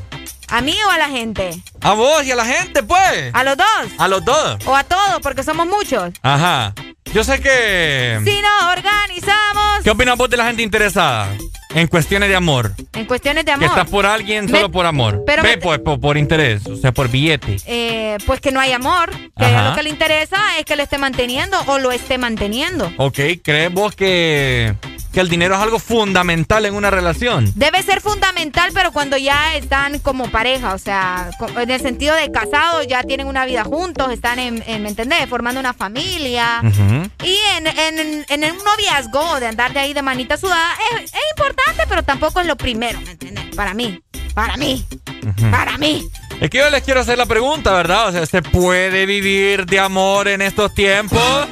[0.50, 1.50] ¿A mí o a la gente?
[1.82, 3.34] A vos y a la gente, pues.
[3.34, 3.66] ¿A los dos?
[3.98, 4.56] A los dos.
[4.66, 5.20] ¿O a todos?
[5.20, 6.14] Porque somos muchos.
[6.22, 6.72] Ajá.
[7.18, 8.20] Yo sé que...
[8.24, 9.82] Si nos organizamos...
[9.82, 11.28] ¿Qué opinas vos de la gente interesada?
[11.74, 12.74] En cuestiones de amor.
[12.92, 13.66] En cuestiones de amor.
[13.66, 15.24] Que estás por alguien me, solo por amor.
[15.26, 17.56] Pero Ve, me, por, por, por, interés, o sea, por billete.
[17.66, 19.10] Eh, pues que no hay amor.
[19.36, 22.88] Que a lo que le interesa es que lo esté manteniendo o lo esté manteniendo.
[22.98, 24.76] Ok, ¿crees vos que,
[25.18, 27.50] que el dinero es algo fundamental en una relación?
[27.56, 32.30] Debe ser fundamental, pero cuando ya están como pareja, o sea, en el sentido de
[32.30, 35.28] casados, ya tienen una vida juntos, están, en, en ¿me entendés?
[35.28, 36.60] Formando una familia.
[36.62, 37.10] Uh -huh.
[37.24, 41.20] Y en, en, en, un noviazgo, de andar de ahí de manita sudada, es, es
[41.36, 43.56] importante, pero tampoco es lo primero, ¿me entiendes?
[43.56, 44.00] Para mí,
[44.34, 44.86] para mí,
[45.24, 45.50] uh -huh.
[45.50, 46.08] para mí.
[46.40, 48.06] Es que yo les quiero hacer la pregunta, ¿verdad?
[48.06, 51.48] O sea, ¿se puede vivir de amor en estos tiempos?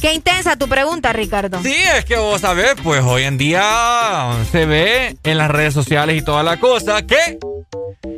[0.00, 1.62] Qué intensa tu pregunta, Ricardo.
[1.62, 6.16] Sí, es que vos sabés, pues hoy en día se ve en las redes sociales
[6.16, 7.38] y toda la cosa que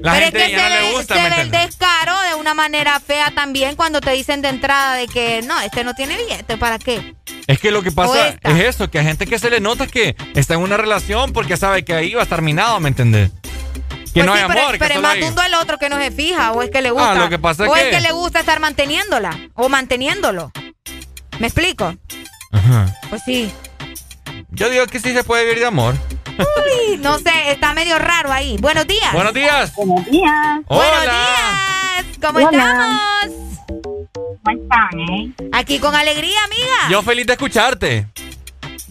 [0.01, 1.51] la Pero gente es que ya se no ve, le gusta, se ¿me ve el
[1.51, 5.83] descaro de una manera fea también cuando te dicen de entrada de que no, este
[5.83, 7.15] no tiene billete, ¿para qué?
[7.47, 10.15] Es que lo que pasa es eso, que hay gente que se le nota que
[10.35, 13.31] está en una relación porque sabe que ahí va a estar minado, ¿me entendés?
[14.15, 14.77] Que pues no sí, hay amor.
[14.79, 15.23] Pero es más hay...
[15.23, 17.13] el otro que no se fija, o es que le gusta.
[17.13, 20.53] Ah, lo que pasa o es que le gusta estar manteniéndola, o manteniéndolo.
[21.43, 21.93] ¿Me explico?
[22.53, 22.87] Ajá.
[23.11, 23.53] Pues sí.
[24.51, 25.97] Yo digo que sí se puede vivir de amor.
[26.39, 28.57] Uy, no sé, está medio raro ahí.
[28.61, 29.13] Buenos días.
[29.13, 29.75] Buenos días.
[29.75, 30.61] Buenos días.
[30.69, 30.89] Hola.
[30.89, 32.19] Buenos días.
[32.21, 32.49] ¿Cómo Hola.
[32.53, 33.59] estamos?
[34.15, 35.33] ¿Cómo están, eh?
[35.53, 36.77] Aquí con alegría, amiga.
[36.89, 38.07] Yo feliz de escucharte.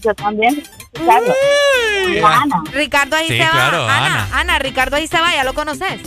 [0.02, 0.62] Yo también.
[0.92, 1.34] Ricardo.
[2.06, 2.18] Uy.
[2.20, 2.64] Ana.
[2.74, 3.52] Ricardo ahí Sí, se va.
[3.52, 4.30] claro, Ana, Ana.
[4.40, 6.02] Ana, Ricardo ahí se va, ¿ya lo conoces?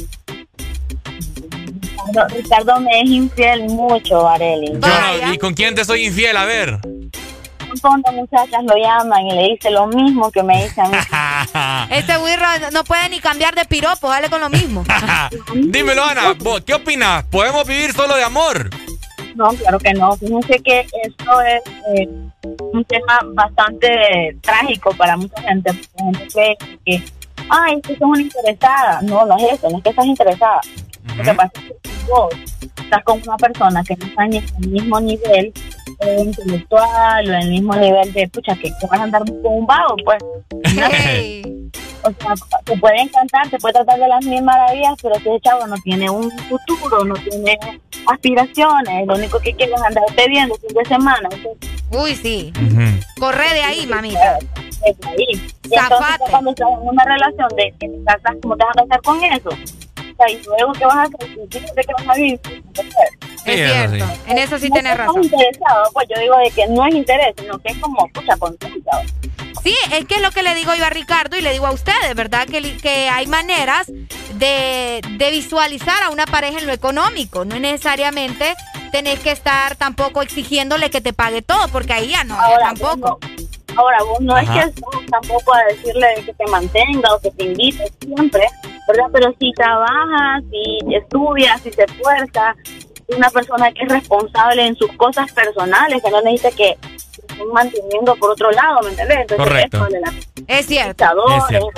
[2.07, 4.70] Ricardo, Ricardo me es infiel mucho, Areli.
[4.73, 6.36] No- ¿Y con quién te soy infiel?
[6.36, 6.78] A ver.
[6.84, 11.86] Un montón de muchachas lo llaman y le dice lo mismo que me dicen a
[11.89, 11.89] mí.
[11.97, 14.84] Este Wirro no puede ni cambiar de piropo, dale con lo mismo.
[15.55, 16.34] Dímelo, Ana.
[16.39, 17.24] ¿vos ¿Qué opinas?
[17.24, 18.70] ¿Podemos vivir solo de amor?
[19.34, 20.16] No, claro que no.
[20.16, 21.62] Fíjense que esto es
[21.99, 22.08] eh,
[22.73, 25.73] un tema bastante trágico para mucha gente.
[25.73, 27.02] Mucha gente cree que,
[27.50, 29.00] ay, es que sos una interesada.
[29.02, 30.60] No, no es eso, no es que estás interesada.
[31.16, 32.34] Lo que pasa es que si vos
[32.83, 35.52] estás con una persona que no está ni en el mismo nivel
[36.00, 39.66] eh, intelectual o en el mismo nivel de, pucha, que, vas a andar con un
[39.66, 40.23] vago, pues.
[42.07, 42.34] O sea,
[42.65, 45.76] te puede encantar, te puede tratar de las mil maravillas, pero si ese chavo no
[45.84, 47.58] tiene un futuro, no tiene
[48.07, 51.26] aspiraciones, lo único que quiere es andar bebiendo fin de semana.
[51.33, 52.52] Entonces, Uy, sí.
[53.18, 54.39] Corre de ahí, mamita.
[55.07, 55.26] ahí.
[55.28, 56.31] Y entonces Zafate.
[56.31, 59.24] cuando estás en una relación de que te casas, ¿cómo te vas a casar con
[59.24, 59.50] eso?
[60.28, 61.28] Y luego, ¿qué vas a hacer?
[61.51, 62.41] Fíjate que vas a vivir.
[63.44, 64.05] Es cierto.
[64.26, 65.25] En eso sí tienes No razón.
[65.25, 68.36] estás interesado, pues yo digo de que no es interés, sino que es como, pucha,
[68.39, 69.02] contenta.
[69.62, 71.70] Sí, es que es lo que le digo yo a Ricardo y le digo a
[71.73, 72.47] ustedes, ¿verdad?
[72.47, 73.86] Que, que hay maneras
[74.34, 77.44] de, de visualizar a una pareja en lo económico.
[77.44, 78.55] No necesariamente
[78.93, 83.18] tenés que estar tampoco exigiéndole que te pague todo, porque ahí ya no, ya tampoco.
[83.76, 87.91] Ahora, vos no es que tampoco a decirle que te mantenga o que te invite
[88.01, 88.47] siempre,
[88.88, 89.06] ¿verdad?
[89.12, 92.54] Pero si trabajas, si estudias, si se esfuerza,
[93.08, 96.76] una persona que es responsable en sus cosas personales, que no necesita que
[97.28, 99.18] estén manteniendo por otro lado, ¿me entiendes?
[99.20, 99.86] Entonces, Correcto.
[99.86, 100.33] Es
[100.66, 101.05] cierto.
[101.36, 101.70] Es cierto.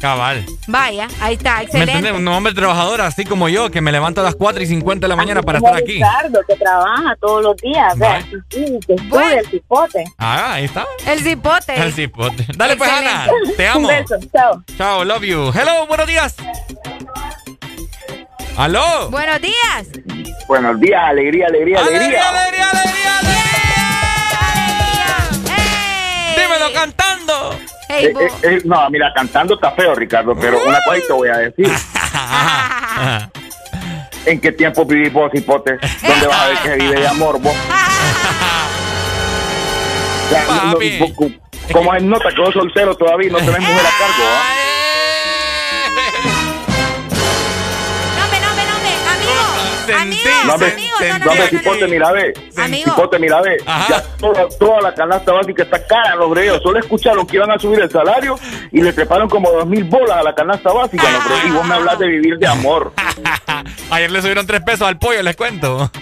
[0.00, 0.44] Cabal.
[0.68, 1.92] Vaya, ahí está, ¿Me excelente.
[1.92, 2.20] entiendes?
[2.20, 5.08] Un hombre trabajador así como yo, que me levanto a las 4 y 50 de
[5.08, 5.94] la mañana para estar aquí.
[5.94, 10.04] Ricardo, que trabaja todos los días, vea, sí, sí, que estudia el cipote.
[10.18, 10.84] Ah, ahí está.
[11.06, 11.74] El cipote.
[11.74, 12.46] El cipote.
[12.56, 13.26] Dale pues, Ana.
[13.56, 13.80] Te amo.
[13.80, 14.62] Un beso, chao.
[14.76, 15.50] Chao, love you.
[15.54, 16.34] Hello, buenos días.
[18.56, 19.10] ¿Aló?
[19.10, 19.88] Buenos días.
[20.46, 22.28] Buenos días, alegría, alegría, alegría.
[22.28, 22.70] alegría,
[26.36, 27.58] Dímelo cantando.
[27.88, 31.36] Eh, eh, eh, no, mira, cantando está feo, Ricardo, pero una cosa te voy a
[31.38, 31.70] decir.
[34.26, 35.78] ¿En qué tiempo vivís vos, hipotes?
[36.02, 37.54] ¿Dónde vas a ver que se vive de amor, vos?
[40.26, 40.78] O sea, no- no-
[41.14, 41.30] co-
[41.72, 44.42] como es nota que vos soltero todavía y no tenés mujer a cargo, ¿ah?
[48.18, 48.48] No, hombre, no,
[50.54, 50.70] hombre,
[51.48, 52.34] cipote, mira, ve.
[52.56, 53.10] Amigo.
[53.18, 53.56] Mira, ve.
[53.88, 56.60] Ya toda, toda la canasta básica está cara, los breos.
[56.62, 58.38] Solo escucharon que iban a subir el salario
[58.72, 61.44] y le treparon como dos mil bolas a la canasta básica, los breos.
[61.46, 62.92] Y vos me hablas de vivir de amor.
[63.90, 65.90] Ayer le subieron 3 pesos al pollo, les cuento.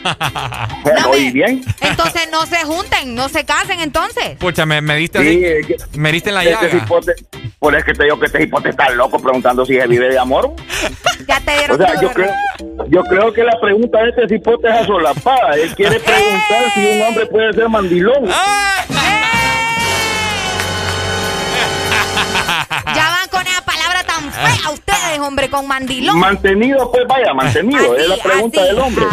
[0.82, 1.64] Bueno, y bien.
[1.80, 4.36] Entonces no se junten, no se casen entonces.
[4.38, 6.80] Pucha, me, me diste Sí, así- es que- me diste en la Este llaga.
[6.80, 7.14] cipote,
[7.58, 10.18] por eso que te digo que este cipote está loco preguntando si se vive de
[10.18, 10.52] amor.
[11.26, 12.30] Ya te O dieron sea, tu- yo creo,
[12.88, 15.54] yo creo que la pregunta de este cipote es asolapada.
[15.54, 18.28] Él quiere preguntar si un hombre puede ser mandilón.
[22.94, 26.18] Ya van con esa palabra tan fea ustedes, hombre, con mandilón.
[26.18, 27.96] Mantenido, pues vaya, mantenido.
[27.96, 29.06] es la pregunta del hombre.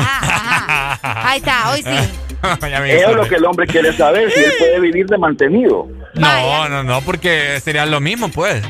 [1.02, 1.90] Ahí está, hoy sí.
[2.88, 5.88] Eso es lo que el hombre quiere saber, si él puede vivir de mantenido.
[6.16, 8.62] No, no, no, porque sería lo mismo, pues.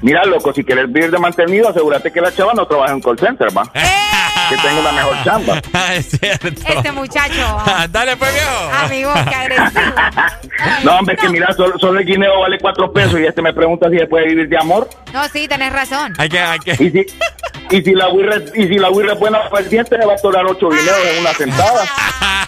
[0.00, 3.02] Mira, loco, si quieres vivir de mantenido, asegúrate que la chava no trabaje en un
[3.02, 3.64] call center, va.
[3.72, 5.62] Que tenga una mejor chamba.
[5.94, 6.48] es cierto.
[6.48, 7.58] Este muchacho.
[7.90, 8.70] Dale, pues, viejo.
[8.84, 9.82] Amigo, qué agresivo.
[10.84, 13.52] No, hombre, es que mira, solo, solo el guineo vale cuatro pesos y este me
[13.52, 14.88] pregunta si se puede vivir de amor.
[15.12, 16.14] No, sí, tenés razón.
[16.16, 16.72] Hay que, hay que.
[16.72, 17.06] Y si,
[17.70, 20.14] y si la huirra, y si la huirra es buena para el diente, le va
[20.14, 21.84] a torar ocho guineos en una sentada.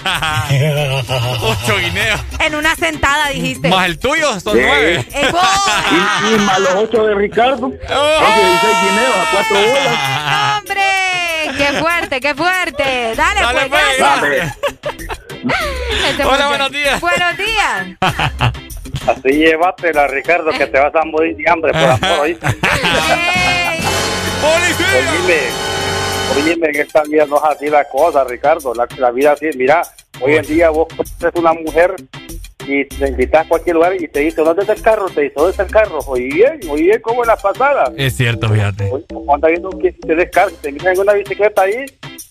[1.42, 2.20] Ocho guineos.
[2.40, 3.68] En una sentada dijiste.
[3.68, 4.62] Más el tuyo, son Sí.
[4.66, 5.06] nueve.
[5.12, 5.42] ¡Ey, vos!
[6.30, 7.58] Y, y más los ocho de Ricardo.
[7.58, 7.82] Son 16
[8.82, 10.58] guineos a cuatro bolas.
[10.58, 10.82] ¡Hombre!
[11.56, 13.14] ¡Qué fuerte, qué fuerte!
[13.16, 13.98] Dale, Dale, pues, pues.
[13.98, 14.58] gracias.
[16.08, 17.00] Este Hola, buenos días.
[17.00, 17.86] Buenos días.
[19.06, 22.46] Así llévatela, Ricardo, que te vas a morir de hambre por amor, ¿oíste?
[24.42, 25.50] Oíme,
[26.34, 28.72] oíme, en esta vida no es así la cosa, Ricardo.
[28.74, 29.82] La, la vida así, mira,
[30.20, 30.88] hoy en día vos
[31.20, 31.94] eres una mujer
[32.66, 35.06] y te invitas a cualquier lugar y te dice, ¿dónde está el carro?
[35.08, 35.98] Te dice, ¿dónde está el carro?
[36.06, 37.92] Oye, bien, oye, bien, como en la pasada.
[37.96, 38.88] Es cierto, fíjate.
[39.08, 41.84] Cuando anda viendo que te descarga, te miran en una bicicleta ahí,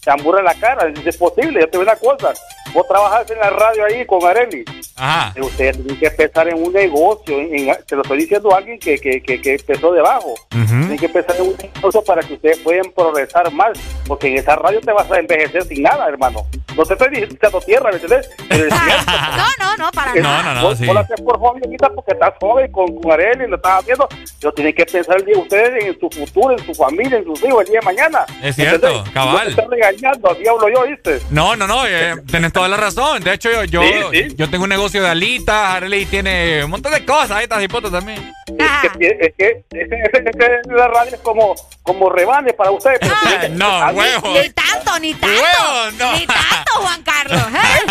[0.03, 0.91] te amburra la cara.
[1.05, 2.33] Es posible, yo te veo una cosa.
[2.73, 4.63] Vos trabajas en la radio ahí con Areli.
[4.95, 5.33] Ajá.
[5.41, 7.39] Usted tiene que empezar en un negocio.
[7.39, 10.35] en- en- te lo estoy diciendo a alguien que, que, que, que empezó debajo.
[10.49, 13.71] Tiene que empezar en un negocio para que ustedes puedan progresar más.
[14.07, 16.45] Porque en esa radio te vas a envejecer sin nada, hermano.
[16.75, 17.97] No te estoy diciendo tierra, ¿me
[18.69, 19.11] cierto.
[19.11, 20.43] No, no, no, para Que nada.
[20.43, 20.85] no, no, vos, sí.
[20.85, 24.07] vos lo haces por joven ahorita porque estás joven con, con Areli, lo estás haciendo.
[24.39, 27.43] Pero tienen que pensar el día ustedes en su futuro, en su familia, en sus
[27.43, 28.25] hijos, el día de mañana.
[28.41, 29.13] Es cierto, ¿Entendés?
[29.13, 29.33] cabal.
[29.35, 31.19] No te estás regañando, así hablo yo, ¿viste?
[31.29, 33.23] No, no, no, eh, tenés toda la razón.
[33.23, 33.89] De hecho, yo, yo, Sí,
[34.29, 34.35] sí.
[34.35, 37.91] yo tengo un negocio de alitas, Arley tiene un montón de cosas, ahí está hipotas
[37.91, 38.31] también.
[38.47, 42.99] Es que, es que ese, ese- ese- la radio es como, como rebane para ustedes.
[42.99, 44.29] que- no, huevo.
[44.33, 45.27] Ni tanto, ni tanto.
[45.27, 46.13] Huevo, no.
[46.17, 47.41] Ni tanto, Juan Carlos.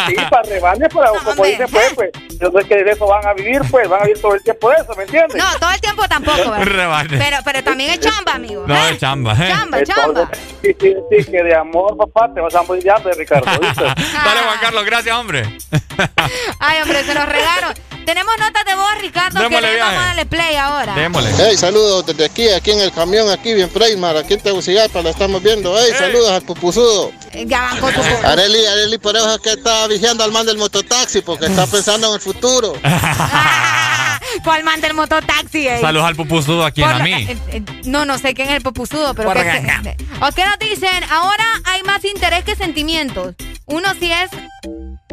[0.08, 1.50] Sí, para rebane, para, como hombre.
[1.50, 4.20] dice, pues, pues, yo sé que de eso van a vivir, pues, van a vivir
[4.20, 5.36] todo el tiempo de eso, ¿me entiendes?
[5.36, 6.52] No, todo el tiempo tampoco.
[7.08, 8.64] Pero, pero también es chamba, amigo.
[8.66, 8.90] No, ¿eh?
[8.92, 9.48] es chamba, ¿eh?
[9.48, 10.30] Chamba, chamba.
[10.62, 13.84] Sí, sí, sí, que de amor, papá, te vas a morir de hambre, Ricardo, ¿viste?
[14.24, 15.42] Dale, Juan Carlos, gracias, hombre.
[16.58, 17.74] Ay, hombre, se nos regaron.
[18.08, 19.90] Tenemos notas de voz, Ricardo, Démosle que le viaje.
[19.90, 20.94] vamos a darle play ahora.
[20.94, 21.30] Démosle.
[21.36, 25.10] Hey, saludos desde aquí, aquí en el camión, aquí bien Preismar, aquí en Tegucigalpa, lo
[25.10, 25.78] estamos viendo.
[25.78, 27.12] Hey, saludos al pupusudo.
[27.32, 28.00] Eh, Ya van con su...
[28.24, 32.08] Areli, Areli, por eso es que está vigiando al man del mototaxi, porque está pensando
[32.08, 32.72] en el futuro.
[34.44, 35.66] ¿Cuál manda el mototaxi?
[35.68, 35.78] eh?
[35.80, 37.12] Saludos al pupusudo aquí en Por a mí.
[37.12, 39.32] eh, eh, no, no sé quién es el popusudo, pero...
[39.32, 39.96] Regañar.
[40.20, 41.04] ¿O qué nos dicen?
[41.10, 43.34] Ahora hay más interés que sentimientos.
[43.66, 44.30] Uno sí es...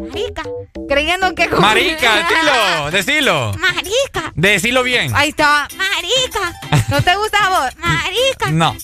[0.00, 0.42] Marica.
[0.88, 1.48] Creyendo que...
[1.48, 3.52] Marica, decilo, decilo.
[3.58, 4.32] Marica.
[4.34, 5.12] Decilo bien.
[5.14, 5.68] Ahí está.
[5.76, 6.52] Marica.
[6.88, 7.76] ¿No te gusta a vos?
[7.78, 8.50] Marica.
[8.50, 8.76] No.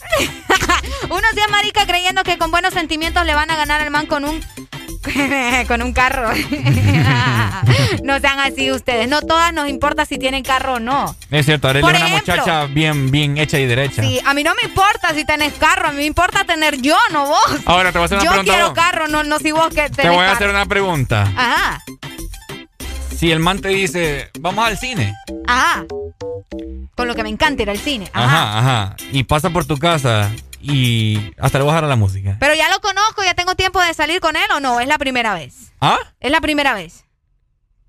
[1.10, 4.06] Uno sí es marica creyendo que con buenos sentimientos le van a ganar al man
[4.06, 4.42] con un...
[5.68, 6.30] con un carro.
[8.04, 9.08] no sean así ustedes.
[9.08, 11.14] No todas nos importa si tienen carro o no.
[11.30, 14.02] Es cierto, Arely es una muchacha bien, bien hecha y derecha.
[14.02, 16.96] Sí, a mí no me importa si tenés carro, a mí me importa tener yo,
[17.12, 17.60] no vos.
[17.64, 18.52] Ahora te voy a hacer una pregunta.
[18.52, 21.22] Yo quiero carro, no, no si vos que tenés Te voy a hacer una pregunta.
[21.36, 21.82] Ajá.
[23.16, 25.14] Si el man te dice, vamos al cine.
[25.46, 25.84] Ajá.
[26.96, 28.10] Con lo que me encanta ir al cine.
[28.12, 28.58] Ajá, ajá.
[28.58, 28.96] ajá.
[29.12, 30.30] Y pasa por tu casa
[30.62, 32.36] y hasta le voy a dejar la música.
[32.40, 34.98] Pero ya lo conozco, ya tengo tiempo de salir con él o no, es la
[34.98, 35.72] primera vez.
[35.80, 35.98] ¿Ah?
[36.20, 37.04] Es la primera vez.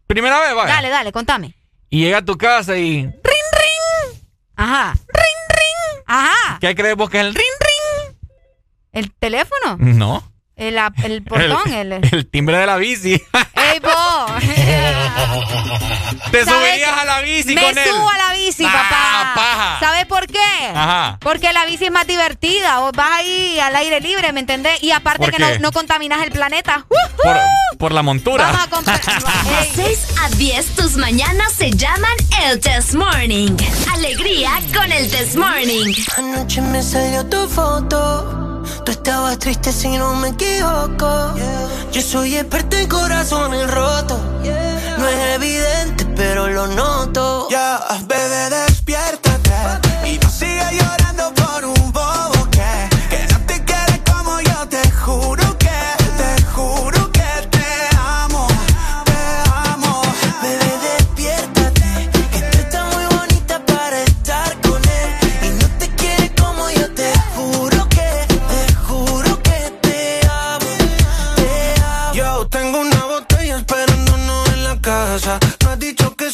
[0.08, 0.74] Primera vez, vaya.
[0.74, 1.56] Dale, dale, contame.
[1.90, 3.04] Y llega a tu casa y.
[3.04, 4.20] ¡Ring, ring!
[4.56, 4.94] Ajá.
[4.94, 6.04] ¡Ring, ring!
[6.08, 6.58] Ajá.
[6.60, 8.18] ¿Qué crees vos que es el ring, ring?
[8.92, 9.78] ¿El teléfono?
[9.78, 10.33] No.
[10.56, 13.14] El, el portón, el, el, timbre de la bici.
[13.14, 14.32] ¡Ey, vos!
[16.32, 17.86] Te subirías a la bici me con él.
[17.86, 19.78] Me subo a la bici, ah, papá.
[19.80, 20.40] ¿Sabes por qué?
[20.74, 21.18] Ajá.
[21.22, 22.80] Porque la bici es más divertida.
[22.80, 24.82] Vos vas ahí al aire libre, ¿me entendés?
[24.82, 26.86] Y aparte que no, no, contaminas el planeta.
[26.88, 27.38] Por,
[27.78, 28.46] por, la montura.
[28.46, 29.02] Vamos a comprar.
[29.06, 33.56] De 6 a 10, tus mañanas se llaman el Test Morning.
[33.94, 35.94] Alegría con el Test Morning.
[36.18, 38.53] Anoche me salió tu foto
[38.86, 41.34] Tú estabas triste si no me equivoco.
[41.92, 44.20] Yo soy experto en corazones rotos.
[44.98, 47.48] No es evidente, pero lo noto.
[47.50, 48.83] Ya, bebé, despiértate.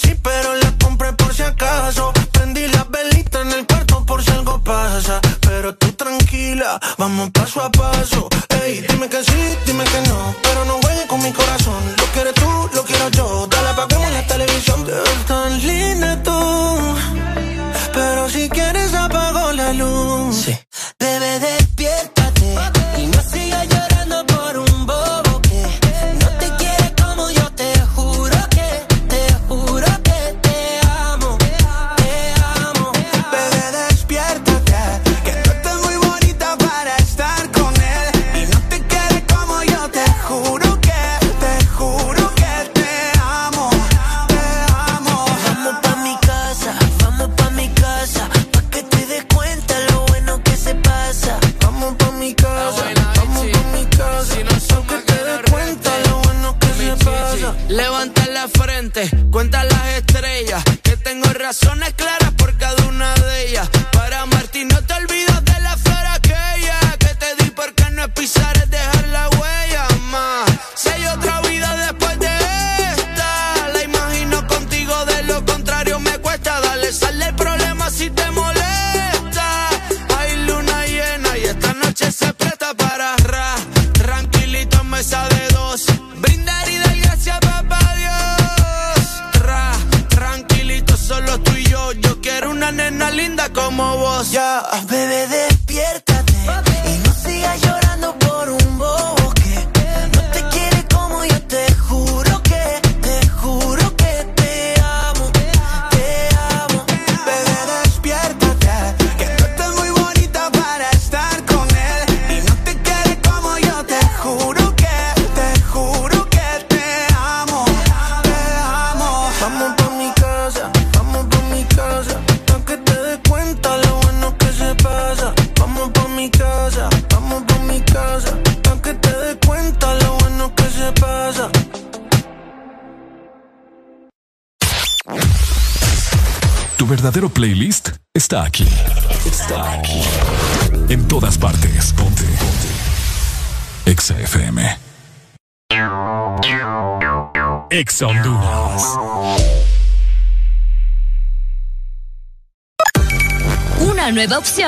[0.02, 2.12] Sí, pero la compré por si acaso.
[2.32, 5.20] Prendí la velita en el cuarto por si algo pasa.
[5.42, 8.30] Pero tú tranquila, vamos paso a paso.
[8.64, 10.09] Ey, dime que sí, dime que no.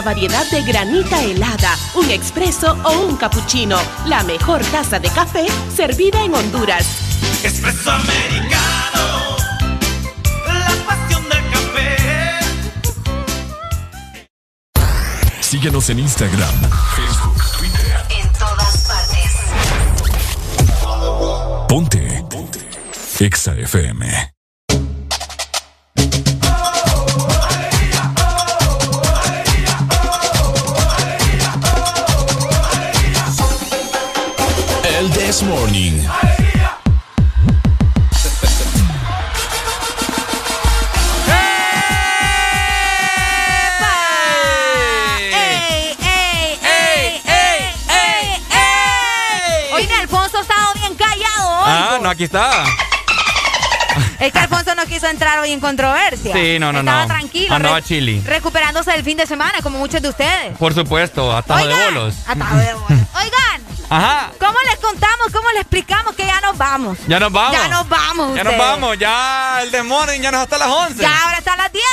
[0.00, 3.78] Nuestra variedad de granita helada, un expreso o un cappuccino.
[4.06, 6.86] La mejor taza de café servida en Honduras.
[7.42, 9.36] Espresso americano.
[10.46, 11.96] La pasión del café.
[15.40, 16.54] Síguenos en Instagram,
[16.96, 18.04] Facebook, Twitter.
[18.10, 19.32] En todas partes.
[21.68, 22.24] Ponte.
[22.30, 22.60] Ponte.
[23.18, 24.39] Exa FM.
[51.72, 52.64] Ah, no, aquí está.
[54.18, 56.32] Es que Alfonso no quiso entrar hoy en controversia.
[56.34, 57.08] Sí, no, no, Estaba no.
[57.08, 57.54] tranquilo.
[57.54, 58.20] Andaba re- chili.
[58.20, 60.56] Recuperándose del fin de semana, como muchos de ustedes.
[60.58, 62.14] Por supuesto, atajo de bolos.
[62.26, 62.99] Atado de bolos.
[63.90, 64.30] Ajá.
[64.38, 66.96] ¿cómo les contamos, cómo les explicamos que ya nos vamos?
[67.08, 67.52] Ya nos vamos.
[67.52, 68.36] Ya nos vamos.
[68.36, 68.98] Ya nos vamos.
[68.98, 71.02] Ya el The Morning ya nos hasta las 11.
[71.02, 71.84] Ya ahora está a las 10.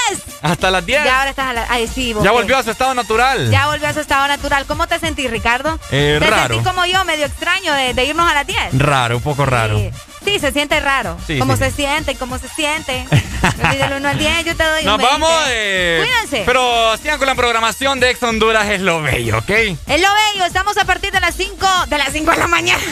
[0.41, 1.03] Hasta las 10.
[1.03, 1.69] Ya ahora estás a las...
[1.69, 3.49] Ay, sí, Ya volvió a su estado natural.
[3.49, 4.65] Ya volvió a su estado natural.
[4.65, 5.79] ¿Cómo te sentís, Ricardo?
[5.91, 6.55] Eh, ¿Te raro.
[6.55, 8.77] sentís como yo, medio extraño de, de irnos a las 10?
[8.77, 9.77] Raro, un poco raro.
[9.79, 9.91] Sí,
[10.25, 11.17] sí, se siente raro.
[11.25, 11.63] Sí, ¿Cómo sí.
[11.63, 12.15] se siente?
[12.15, 13.05] ¿Cómo se siente?
[13.77, 15.11] Del 1 al 10 yo te doy un Nos 20.
[15.13, 15.31] vamos.
[15.49, 16.43] eh, Cuídense.
[16.45, 19.49] Pero sigan con la programación de Ex Honduras, es lo bello, ¿ok?
[19.49, 22.81] Es lo bello, estamos a partir de las 5 de las 5 de la mañana.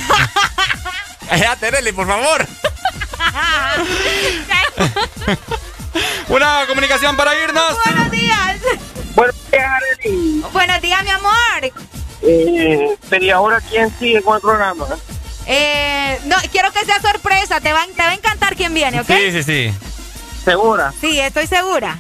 [1.38, 2.46] Ya, Tereli, por favor.
[6.30, 7.78] Una comunicación para irnos.
[7.86, 8.58] Buenos días.
[9.16, 10.44] Buenos días, Arely.
[10.52, 11.74] Buenos días, mi amor.
[12.22, 14.86] Eh, pero ¿y ahora quién sigue con el programa?
[15.46, 17.62] Eh, no, quiero que sea sorpresa.
[17.62, 19.08] Te va, te va a encantar quién viene, ¿ok?
[19.08, 19.74] Sí, sí, sí.
[20.44, 20.94] ¿Segura?
[21.00, 21.98] Sí, estoy segura.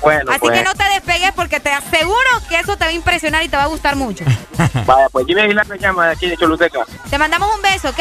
[0.00, 0.58] Bueno, Así pues.
[0.58, 3.56] que no te despegues porque te aseguro que eso te va a impresionar y te
[3.56, 4.24] va a gustar mucho.
[4.86, 6.80] Vaya, pues Jimmy Aguilar me llama de aquí de Choluteca.
[7.10, 8.00] Te mandamos un beso, ¿ok?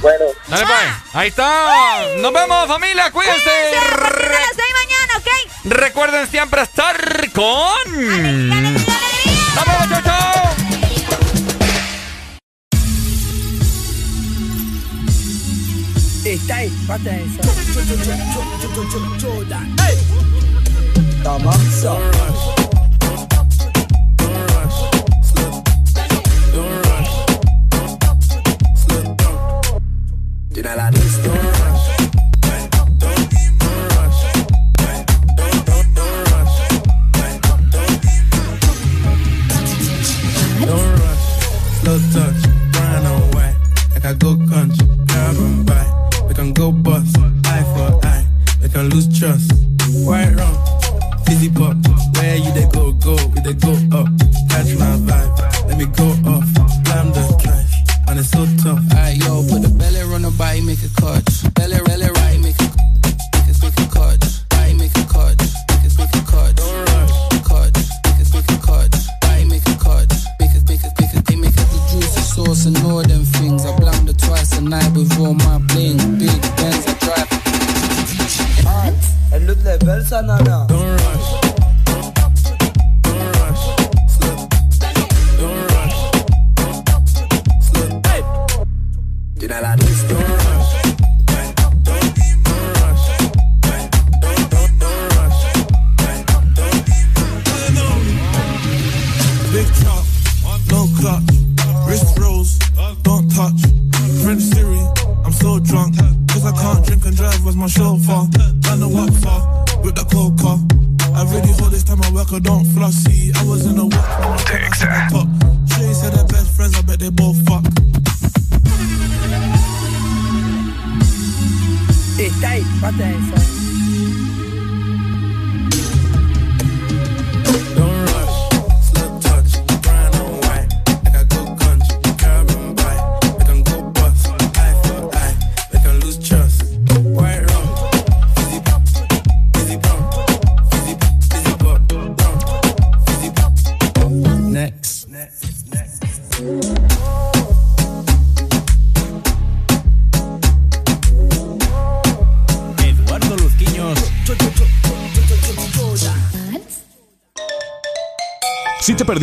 [0.00, 0.24] Bueno.
[0.48, 1.14] Dale, pues.
[1.14, 2.06] Ahí está.
[2.18, 3.10] Nos vemos, familia.
[3.10, 3.50] Cuídense.
[3.76, 5.28] A partir de las 6 mañana, ¿ok?
[5.64, 6.96] Recuerden siempre estar
[7.32, 7.84] con.
[9.54, 10.30] ¡Nos vemos, chau, chau!
[16.24, 17.42] Está en pata esa.
[21.22, 21.52] Toma.
[30.52, 31.22] Tira la lista.
[31.22, 31.86] Don't rush,
[33.58, 34.20] don't rush,
[34.76, 35.06] don't,
[35.36, 36.56] don't, don't rush.
[40.66, 41.24] Don't rush,
[41.80, 42.42] slow touch,
[42.76, 43.56] and white.
[43.94, 45.86] Like I go country, grab and buy.
[46.28, 48.24] We can go bust, eye for eye.
[48.62, 49.52] We can lose trust.
[50.04, 50.54] White rum,
[51.26, 51.76] fizzy pop.
[52.16, 54.08] Where you they go, go, we they go up.
[54.50, 55.32] Catch my vibe,
[55.68, 56.44] let me go off.
[56.84, 57.59] Slam the trash,
[58.10, 58.82] and it's so tough.
[58.90, 61.22] Alright, yo, put the belly on the body, make a cut.
[61.54, 62.66] Belly, belly, right, make a
[63.06, 64.18] make a, make a cut.
[64.50, 65.38] Body, make a cut.
[65.38, 66.52] Make a, make a cut.
[66.58, 67.14] Don't rush.
[67.46, 67.70] Cut.
[68.04, 68.90] Make a, make a cut.
[69.22, 70.10] Body, make a cut.
[70.42, 71.64] Make a, make a, make a, make a.
[71.70, 73.64] The juicy sauce and all them things.
[73.64, 76.18] I blam the twice a night with all my bling.
[76.18, 77.30] Big Benz, I drive.
[79.32, 80.66] Elle le level, ça, nana.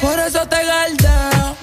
[0.00, 1.56] por eso te galdeo.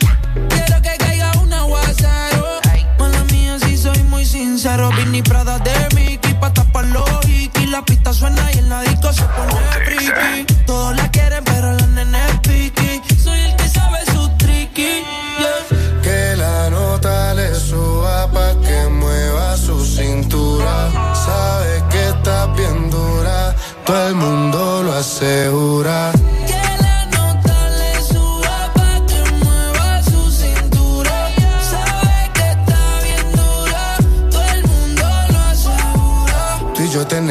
[0.50, 2.60] Quiero que caiga un aguacero.
[3.00, 4.90] Mala mía, si soy muy sincero.
[4.98, 7.70] Vinny Prada de Mickey, pa' tapar los hikis.
[7.70, 9.54] La pista suena y en la disco se pone
[9.86, 10.46] freaky.
[10.66, 13.02] Todos la quieren, pero la nene es piqui.
[13.16, 15.04] Soy el que sabe su tricky.
[16.04, 20.90] Que la nota le suba pa' que mueva su cintura.
[21.14, 25.61] Sabe que está bien dura, todo el mundo lo asegura.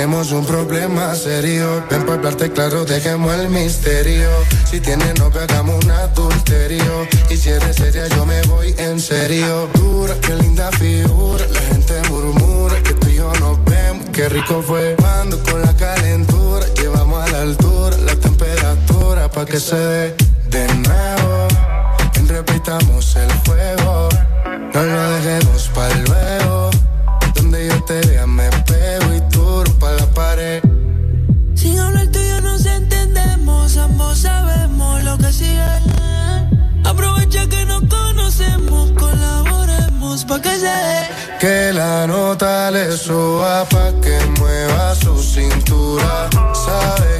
[0.01, 1.85] Tenemos un problema serio.
[1.91, 4.31] Ven para hablarte claro, dejemos el misterio.
[4.65, 7.07] Si tienes novia, hagamos un adulterio.
[7.29, 9.69] Y si eres seria, yo me voy en serio.
[9.75, 11.45] Dura, qué linda figura.
[11.53, 14.09] La gente murmura que tú y yo nos vemos.
[14.11, 16.65] Qué rico fue cuando con la calentura.
[16.77, 20.17] Llevamos a la altura la temperatura pa' que se dé
[20.49, 21.49] de nuevo.
[22.27, 24.09] Repitamos el juego.
[24.73, 25.95] No lo dejemos para
[41.41, 46.29] Que la nota le suba pa' que mueva su cintura.
[46.53, 47.20] Sabe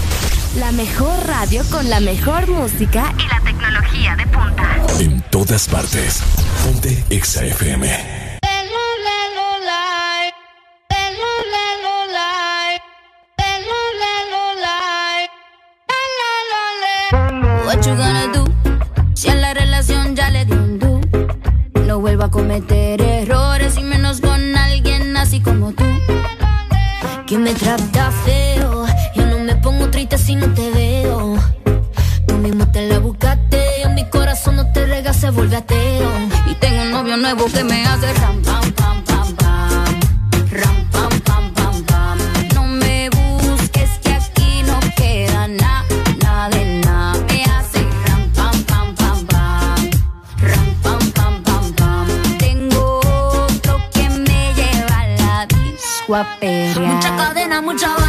[0.57, 4.85] La mejor radio con la mejor música y la tecnología de punta.
[4.99, 6.21] En todas partes.
[6.61, 7.87] Ponte Exa FM.
[17.65, 18.43] What you gonna do?
[19.13, 20.99] Si en la relación ya le di un do.
[21.87, 25.85] No vuelvo a cometer errores y menos con alguien así como tú.
[27.25, 28.50] Que me trata feo
[30.31, 31.35] si no te veo.
[32.25, 33.81] Tú mismo te la buscaste.
[33.83, 36.09] En mi corazón no te rega, se vuelve ateo.
[36.49, 39.99] Y tengo un novio nuevo que me hace ram, pam, pam, pam, pam.
[40.59, 42.17] Ram, pam, pam, pam, pam.
[42.55, 45.83] No me busques que aquí no queda nada,
[46.23, 47.25] nada de nada.
[47.27, 49.89] Me hace ram, pam, pam, pam, pam.
[50.51, 52.07] Ram, pam, pam, pam, pam.
[52.37, 52.99] Tengo
[53.47, 56.25] otro que me lleva a la disco a.
[56.79, 58.00] Mucha cadena, mucha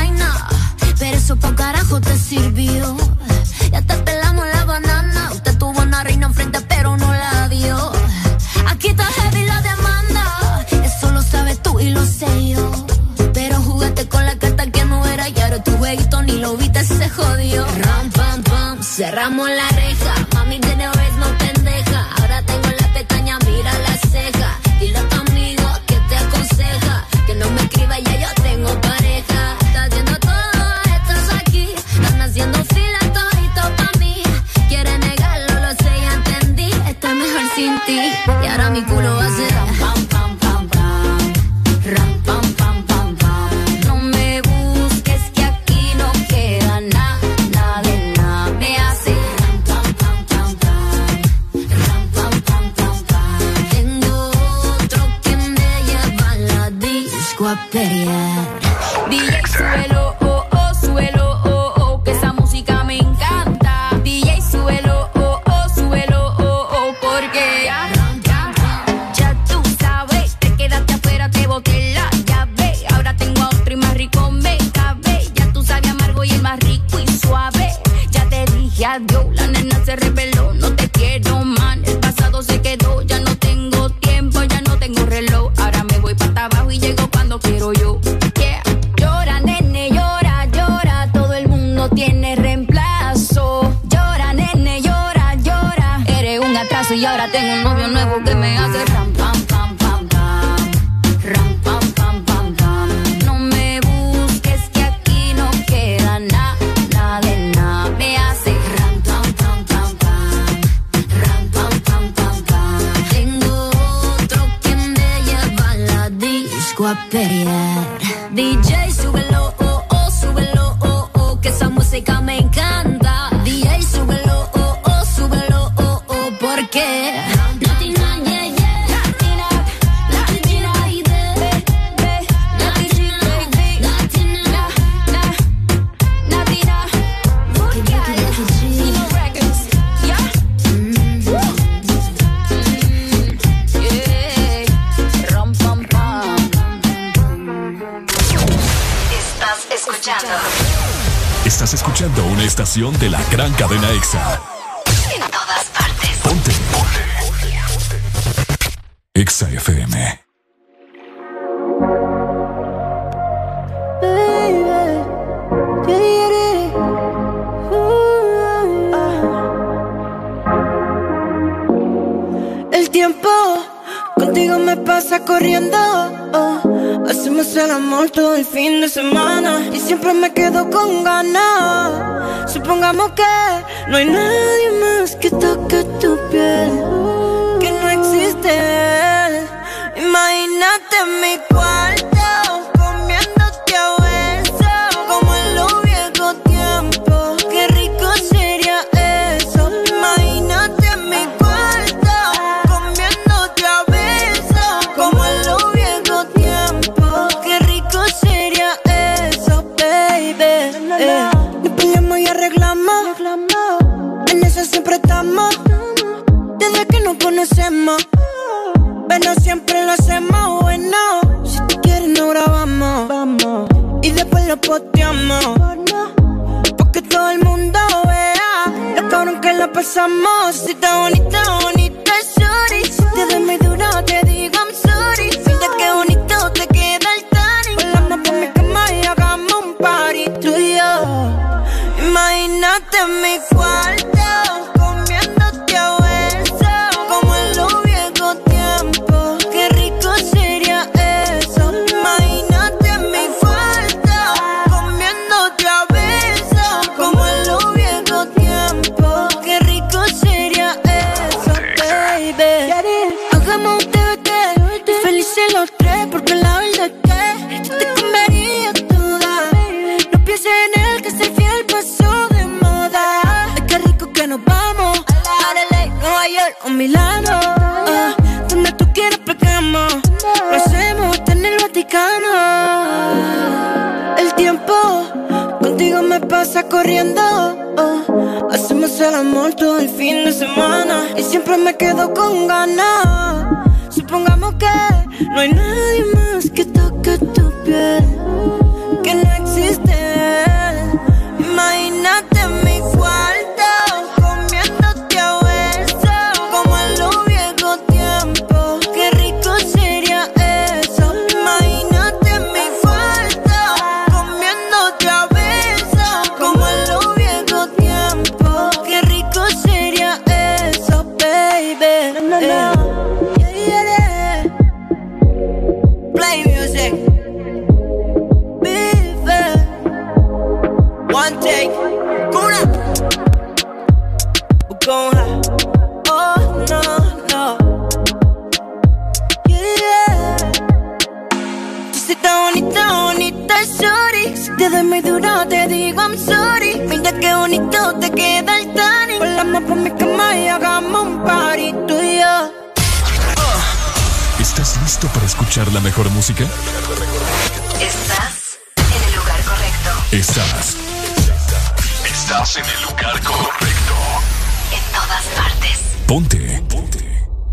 [183.92, 184.21] no hay nadie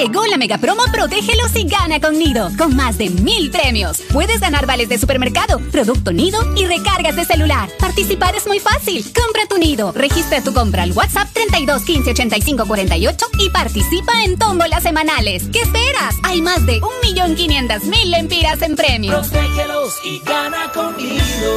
[0.00, 4.00] Llegó la mega promo Protégelos y gana con Nido, con más de mil premios.
[4.10, 7.68] Puedes ganar vales de supermercado, producto Nido y recargas de celular.
[7.78, 9.04] Participar es muy fácil.
[9.12, 9.92] Compra tu nido.
[9.92, 15.44] Registra tu compra al WhatsApp 32 15 85 48 y participa en tómbolas semanales.
[15.52, 16.14] ¿Qué esperas?
[16.22, 19.20] Hay más de 1.500.000 lempiras en premio.
[19.20, 20.94] Protégelos y gana con.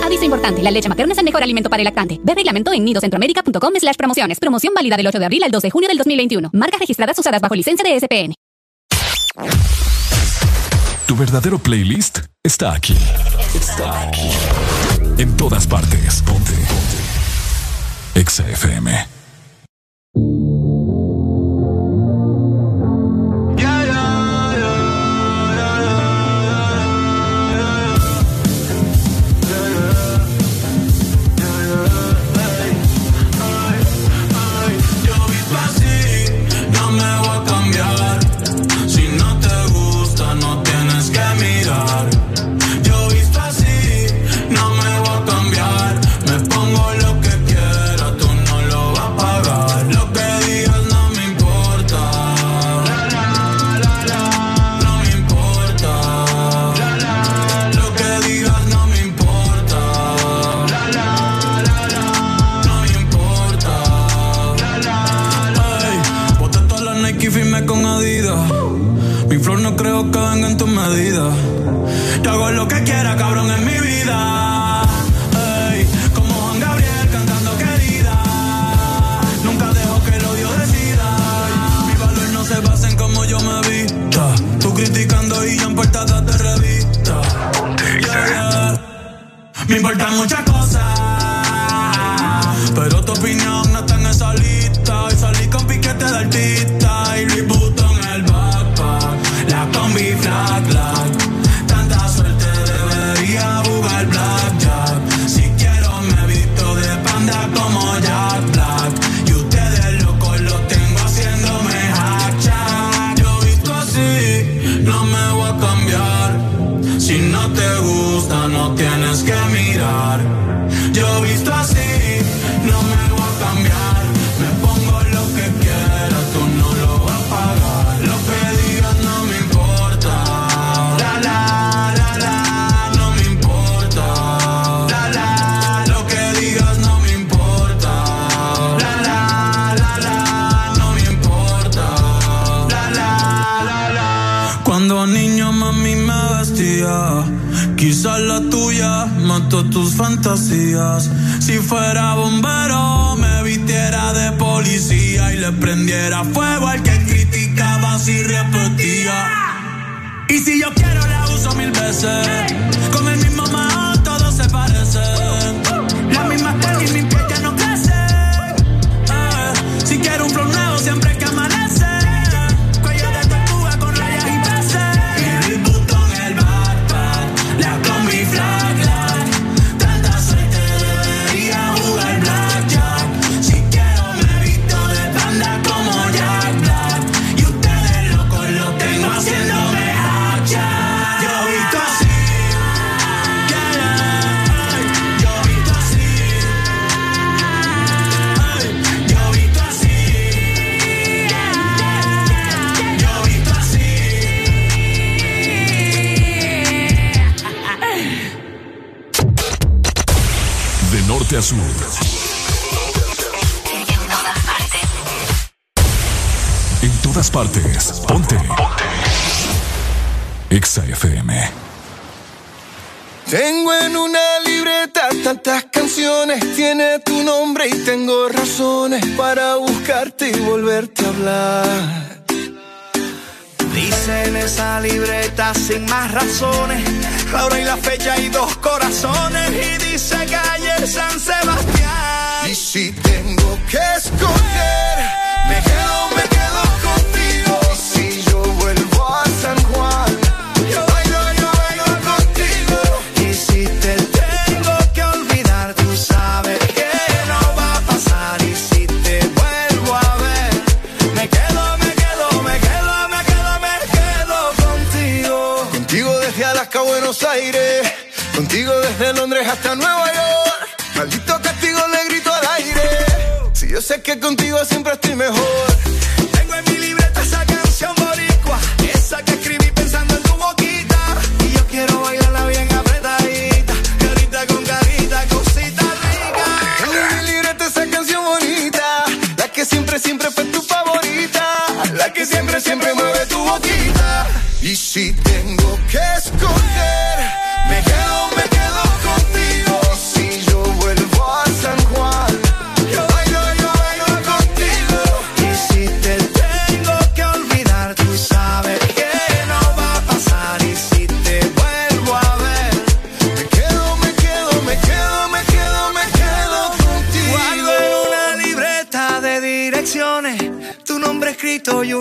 [0.04, 2.20] Aviso importante: la leche materna es el mejor alimento para el lactante.
[2.24, 4.40] Ve reglamento en nidocentroamérica.com/slash promociones.
[4.40, 6.50] Promoción válida del 8 de abril al 2 de junio del 2021.
[6.52, 8.34] Marcas registradas usadas bajo licencia de SPN.
[11.06, 12.96] Tu verdadero playlist está aquí.
[13.54, 14.32] Está aquí.
[15.18, 16.24] En todas partes.
[16.24, 16.63] Ponte.
[18.16, 18.86] Exa FM.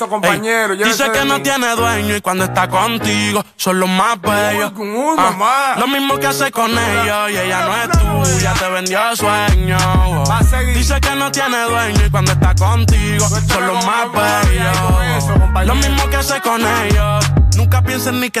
[0.00, 0.72] Eso, compañero?
[0.74, 4.72] Ey, dice que no tiene dueño y cuando está contigo son los más bellos.
[4.76, 5.74] uy, Ah.
[5.78, 9.76] Lo mismo que hace con ellos y ella no es tuya, te vendió sueño.
[10.30, 10.74] A seguir.
[10.76, 15.66] Dice que no tiene dueño y cuando está contigo son los más bellos.
[15.66, 17.24] Lo mismo que hace con ellos.
[17.56, 18.40] Nunca pienses ni que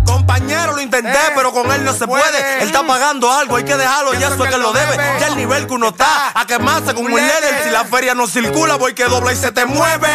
[0.11, 2.61] Compañero, lo intenté, pero con él no se puede.
[2.61, 4.97] Él está pagando algo, hay que dejarlo, ya eso es que lo debe.
[5.19, 7.63] Ya el nivel que uno está, a quemarse con un líder.
[7.63, 10.09] Si la feria no circula, voy que dobla y se te mueve.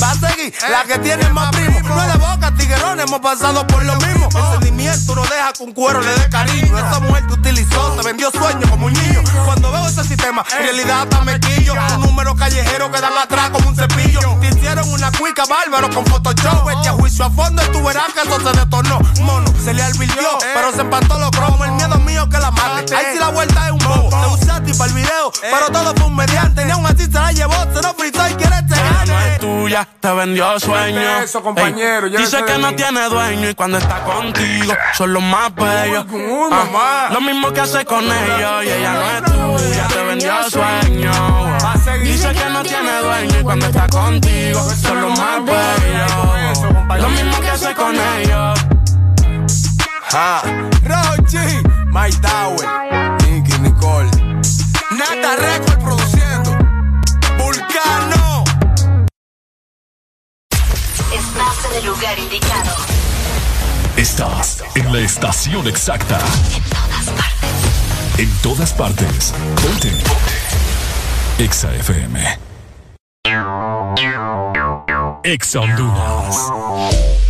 [0.00, 1.80] Va a seguir la que tiene más primo.
[1.80, 4.28] No es de boca, tiguerón, hemos pasado por lo mismo.
[4.34, 6.78] El sentimiento no deja con cuero le dé cariño.
[6.78, 9.22] Esa mujer te utilizó, te vendió sueños como un niño.
[9.44, 11.74] Cuando veo ese sistema, en realidad está mequillo.
[11.96, 14.20] Un número callejero que dan atrás como un cepillo.
[14.40, 16.70] Te hicieron una cuica bárbaro con Photoshop.
[16.70, 19.00] Este a juicio a fondo y tú verás que eso se detonó.
[19.40, 21.66] Mono, se le advirtió, pero se empató los cromos.
[21.66, 22.94] El miedo mío que la mate.
[22.94, 24.08] Ahí sí la vuelta es un bobo.
[24.10, 26.64] Te usé a ti para el video, pero todo fue un mediante.
[26.64, 29.34] Ni aún así se la llevó, se lo fritó y quiere este Ella no gane.
[29.34, 31.20] es tuya, te vendió sueño.
[31.22, 35.54] Eso, compañero, Ey, dice que no tiene dueño y cuando está contigo son los más
[35.54, 36.06] bellos.
[36.10, 37.08] Ah, mamá.
[37.12, 41.58] lo mismo que hace con ellos y ella no es tuya, te vendió sueño.
[42.02, 47.00] Dice que no tiene dueño y cuando está contigo son los más bellos.
[47.00, 48.69] Lo mismo que hace con ellos.
[50.12, 50.42] Ah,
[50.82, 51.38] Rochi,
[51.92, 52.66] My Tower,
[53.22, 54.10] Nicky, Nicole.
[54.98, 56.50] Nata Record produciendo.
[57.38, 58.42] Vulcano.
[61.12, 62.74] Estás en el lugar indicado.
[63.96, 66.18] Estás en la estación exacta.
[66.18, 68.18] En todas partes.
[68.18, 69.34] En todas partes.
[69.62, 69.92] Ponte.
[71.38, 72.38] Exa FM.
[75.22, 77.29] Exa Honduras.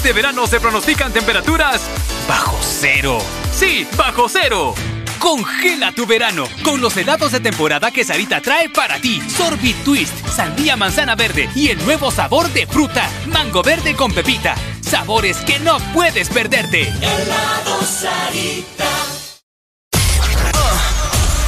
[0.00, 1.82] Este verano se pronostican temperaturas
[2.26, 3.18] bajo cero.
[3.54, 4.74] Sí, bajo cero.
[5.18, 9.20] Congela tu verano con los helados de temporada que Sarita trae para ti.
[9.20, 14.54] Sorbit Twist, sandía manzana verde y el nuevo sabor de fruta, mango verde con pepita.
[14.80, 16.88] Sabores que no puedes perderte.
[16.88, 18.88] Helado Sarita.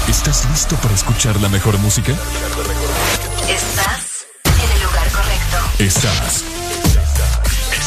[0.08, 2.12] ¿Estás listo para escuchar la mejor música?
[3.48, 5.56] Estás en el lugar correcto.
[5.78, 6.51] Estás.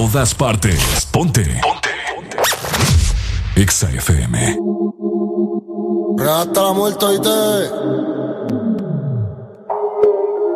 [0.00, 1.06] todas partes.
[1.10, 1.44] Ponte.
[1.62, 1.90] Ponte.
[3.54, 4.56] Exa FM.
[6.18, 7.70] Hasta la muerte y te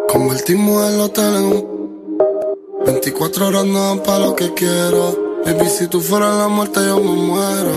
[0.09, 1.65] Convertimos el hotel en un
[2.87, 7.01] 24 horas no dan pa' lo que quiero Baby, si tú fueras la muerte yo
[7.01, 7.73] me muero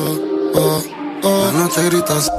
[0.53, 0.81] Oh,
[1.23, 2.31] oh La noche gritas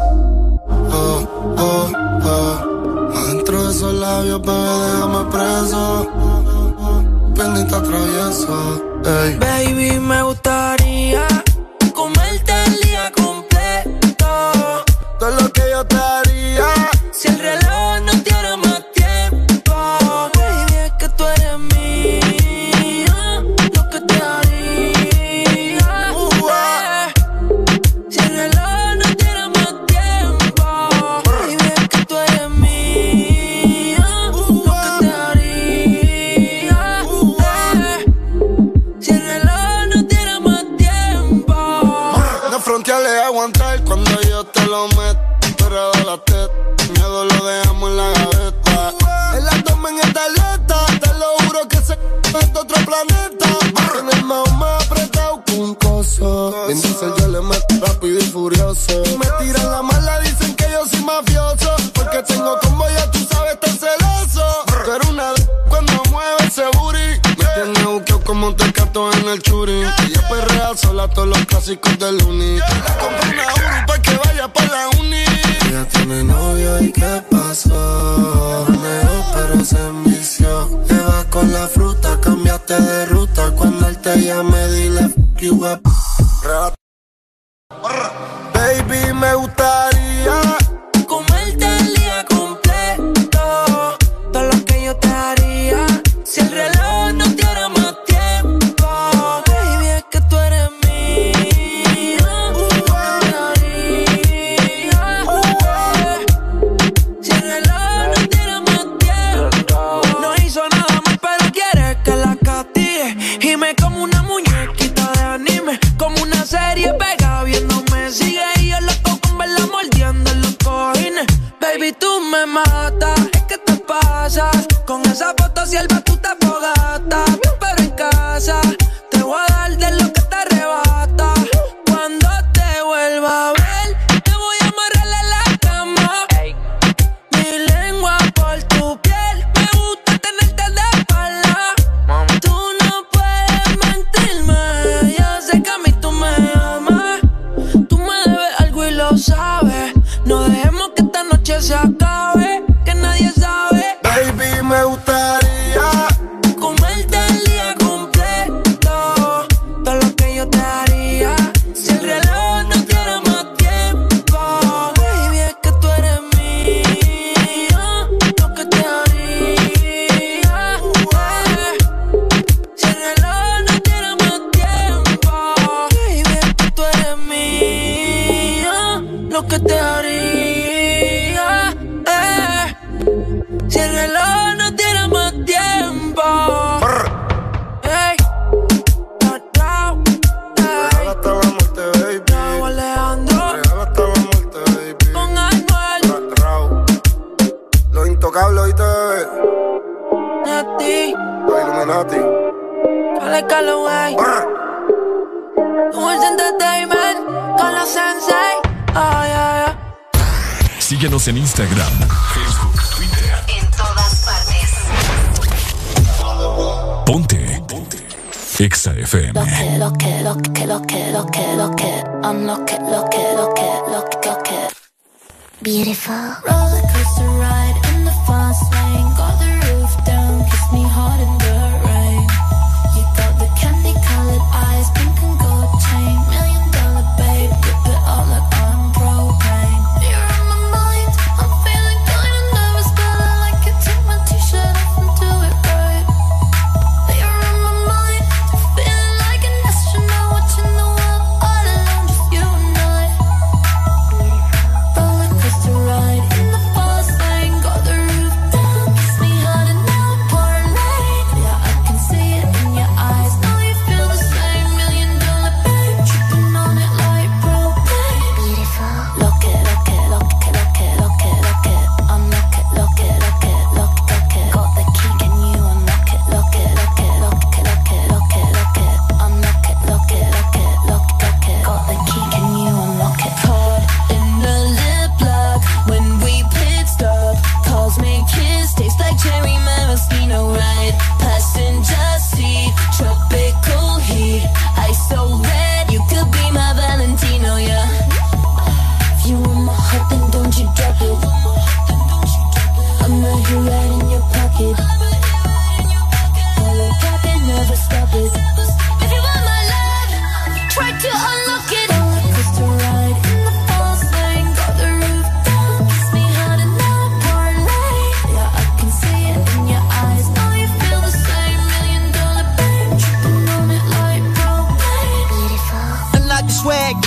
[0.71, 1.27] Oh,
[1.59, 1.93] oh,
[2.25, 6.09] oh Adentro de esos labios, bebé, déjame preso
[7.35, 9.39] Pendiente travieso Ey.
[9.39, 10.38] Baby, me gustaría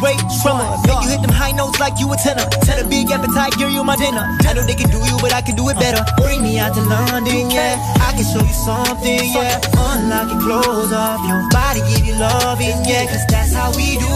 [0.02, 0.82] weight from us.
[0.84, 2.44] Make you hit them high notes like you a tenor.
[2.66, 4.26] Tell a big appetite, girl, you my dinner.
[4.44, 6.04] I know they can do you, but I can do it better.
[6.18, 7.78] Bring me out to London, yeah.
[8.02, 9.62] I can show you something, yeah.
[9.78, 13.06] Unlock your clothes off your body, give you loving, yeah.
[13.06, 14.12] Cause that's how we do.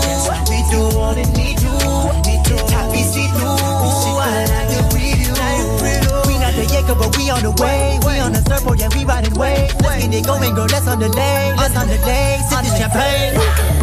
[0.49, 1.71] We do all that need to.
[2.25, 2.57] We do.
[2.67, 3.53] Top we see through.
[4.25, 5.33] I like the preview.
[6.25, 7.99] We not the Jacob, but we on the way.
[8.05, 9.69] We on the surfboard, yeah, we riding way.
[9.83, 10.65] Let's get it going, girl.
[10.65, 11.53] Let's on the day.
[11.57, 12.41] Let's on the day.
[12.49, 13.74] Sip the champagne.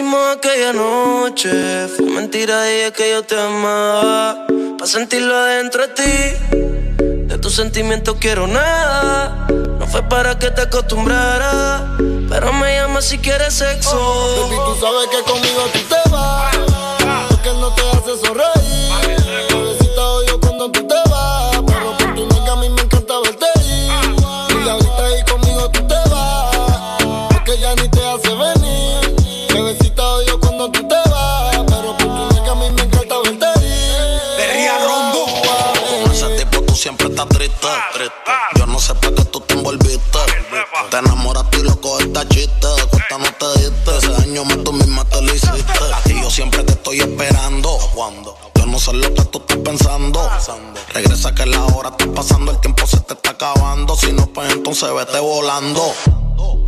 [0.00, 4.46] hicimos aquella noche fue mentira y es que yo te amaba.
[4.78, 6.56] Pa' sentirlo adentro de ti,
[7.26, 9.46] de tus sentimientos quiero nada.
[9.78, 11.98] No fue para que te acostumbrara,
[12.30, 13.90] pero me llama si quieres sexo.
[54.70, 55.82] Entonces vete volando.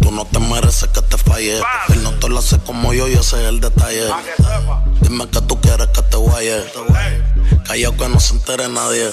[0.01, 1.59] Tú no te mereces que te falle.
[1.91, 4.11] Él no te lo hace como yo y ese es el detalle.
[5.03, 6.65] Dime que tú quieres que te guaye.
[7.65, 9.09] Callao que no se entere nadie.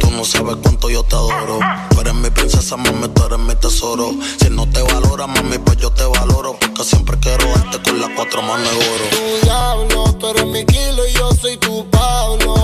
[0.00, 1.60] Tú no sabes cuánto yo te adoro.
[1.92, 4.10] Tú eres mi princesa, mami, tú eres mi tesoro.
[4.38, 6.58] Si no te valora, mami, pues yo te valoro.
[6.60, 9.04] Porque siempre quiero darte con las cuatro manos de oro.
[9.12, 12.63] Tu diablo, tú eres mi kilo y yo soy tu Pablo.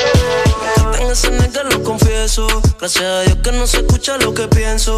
[1.11, 2.47] ese nega lo confieso.
[2.79, 4.97] Gracias a Dios que no se escucha lo que pienso.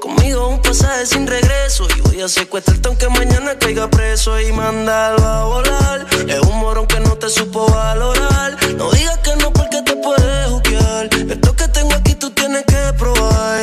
[0.00, 1.86] Conmigo un pasaje sin regreso.
[1.96, 4.40] Y voy a secuestrarte aunque mañana caiga preso.
[4.40, 6.06] Y mandarlo a volar.
[6.26, 8.56] Es un morón que no te supo valorar.
[8.76, 11.08] No digas que no porque te puedes juzgar.
[11.12, 13.60] Esto que tengo aquí tú tienes que probar.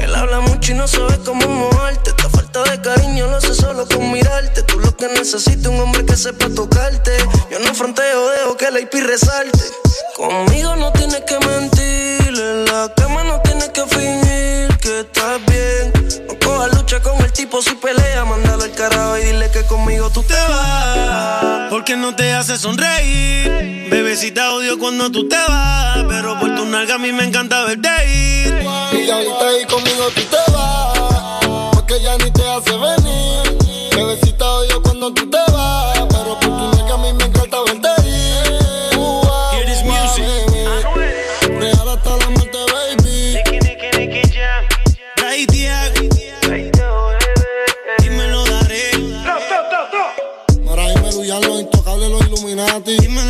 [0.00, 2.10] Él habla mucho y no sabe cómo moverte.
[2.10, 4.59] Esta falta de cariño lo hace solo con mirarte.
[5.00, 7.16] Que necesitas un hombre que sepa tocarte.
[7.50, 9.58] Yo no fronteo, dejo que la IP resalte.
[10.14, 12.28] Conmigo no tienes que mentir.
[12.28, 16.26] En la cama no tienes que fingir que estás bien.
[16.28, 18.26] No cojas lucha con el tipo si pelea.
[18.26, 21.70] Mándalo al carajo y dile que conmigo tú te vas.
[21.70, 23.88] Porque no te hace sonreír.
[23.90, 26.04] Bebecita odio cuando tú te vas.
[26.10, 28.62] Pero por tu nalga a mí me encanta verte ir.
[28.92, 30.49] Y ahorita ahí conmigo tú te vas.
[35.10, 35.98] Cuando tú te vas.
[36.08, 38.50] Pero por tu nega a mí me encanta verte ir.
[39.84, 40.24] Music.
[41.58, 43.38] Real hasta la muerte, baby.
[47.98, 48.90] Dímelo, daré.
[50.94, 52.98] Dime Luyan, los intocables, los Illuminati.
[52.98, 53.29] Dímelo,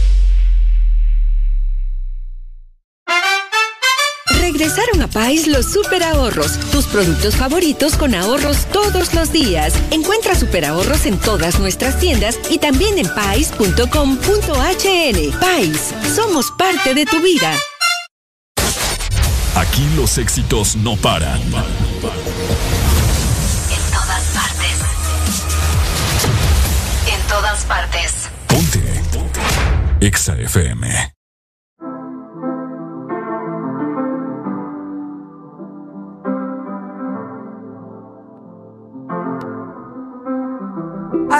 [4.61, 9.73] Regresaron a Pais los super ahorros, tus productos favoritos con ahorros todos los días.
[9.89, 13.79] Encuentra super ahorros en todas nuestras tiendas y también en pais.com.hn.
[15.39, 17.57] Pais, somos parte de tu vida.
[19.55, 21.41] Aquí los éxitos no paran.
[21.41, 21.51] En
[23.91, 24.77] todas partes.
[27.11, 28.13] En todas partes.
[28.45, 28.79] Ponte.
[29.11, 29.39] Ponte.
[30.01, 31.20] EXA FM.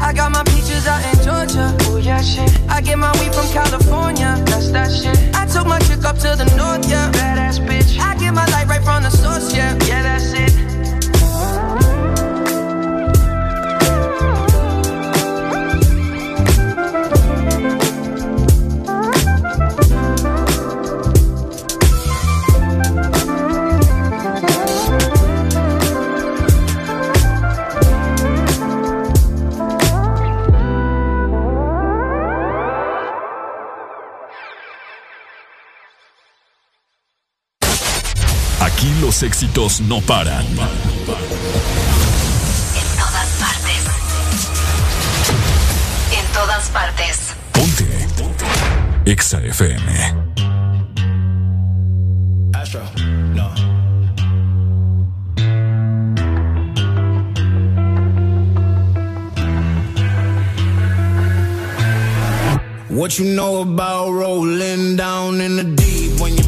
[0.00, 1.37] I got my peaches out in Georgia.
[39.18, 40.46] Los éxitos no paran.
[40.46, 40.56] En
[42.96, 43.84] todas partes.
[46.12, 47.34] En todas partes.
[47.52, 48.06] Ponte.
[49.06, 50.14] Exa FM.
[52.54, 52.82] Astro,
[53.34, 53.50] no.
[62.88, 66.20] What you know about rolling down in the deep?
[66.20, 66.47] When your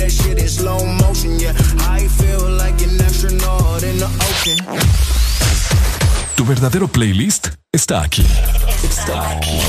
[0.00, 1.38] that shit in slow motion.
[1.38, 1.52] Yeah,
[1.96, 4.58] I feel like an astronaut in the ocean.
[6.36, 8.26] Tu verdadero playlist está aquí.
[8.82, 9.60] Está aquí.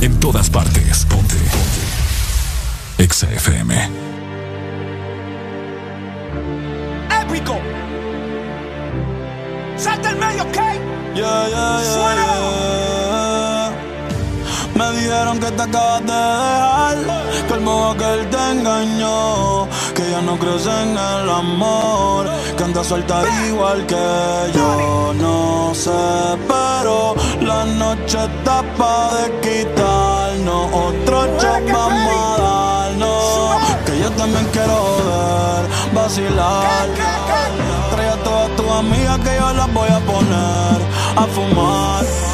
[0.00, 1.06] En todas partes.
[1.06, 1.36] Ponte.
[1.36, 1.82] Ponte.
[2.98, 3.74] Exa FM.
[7.22, 7.56] Épico.
[9.76, 10.56] Salta el medio, ¿ok?
[10.56, 12.93] Yeah, yeah, yeah, Suénalo.
[14.74, 16.96] Me dijeron que te acabas de dejar,
[17.46, 22.26] que el modo que él te engañó, que ya no crees en el amor,
[22.56, 23.94] que anda suelta igual que
[24.52, 25.14] yo.
[25.14, 25.90] No sé,
[26.48, 34.46] pero la noche está pa' de quitarnos, otro shot vamos a darnos, que yo también
[34.52, 36.88] quiero ver, vacilar.
[37.92, 40.78] Trae a todas tus amigas que yo las voy a poner
[41.16, 42.33] a fumar.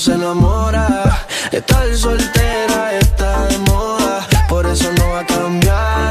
[0.00, 1.26] se enamora.
[1.52, 6.10] Estar soltera está de moda, por eso no va a cambiar.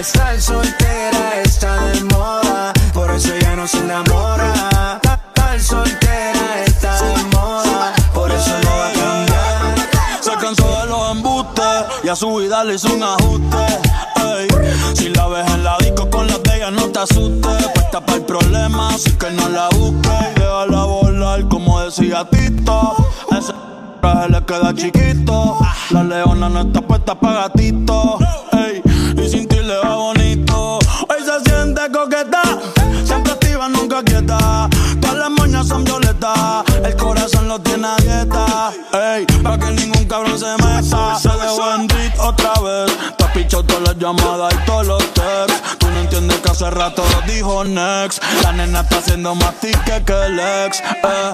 [0.00, 5.00] Estar soltera está de moda, por eso ya no se enamora.
[5.04, 10.20] Estar soltera está de moda, por eso no va a cambiar.
[10.20, 11.64] Se cansó de los embustes
[12.02, 13.66] y a su vida le hizo un ajuste.
[14.16, 14.48] Ey,
[14.94, 17.68] si la ves en la disco con las de ella, no te asustes.
[17.72, 20.12] Puesta para el problema, así que no la busques.
[20.36, 22.96] Y déjala volar, como decía Tito.
[23.36, 23.52] Ese
[24.00, 25.58] traje le queda chiquito.
[25.90, 28.18] La leona no está puesta para gatito.
[28.52, 28.82] Ey,
[29.16, 30.78] y sin ti le va bonito.
[30.78, 32.42] Hoy se siente coqueta,
[33.04, 34.68] siempre activa, nunca quieta.
[35.00, 38.72] Todas las moñas son violetas, el corazón lo tiene a dieta.
[38.92, 41.16] Ey, pa' que ningún cabrón se meta.
[41.16, 41.88] Se dejó en
[42.20, 42.92] otra vez.
[43.18, 45.81] Te has pichado todas las llamadas y todos los texts.
[46.52, 48.22] Hace rato lo dijo Next.
[48.42, 50.80] La nena está haciendo más tique que el ex.
[50.80, 51.32] Eh.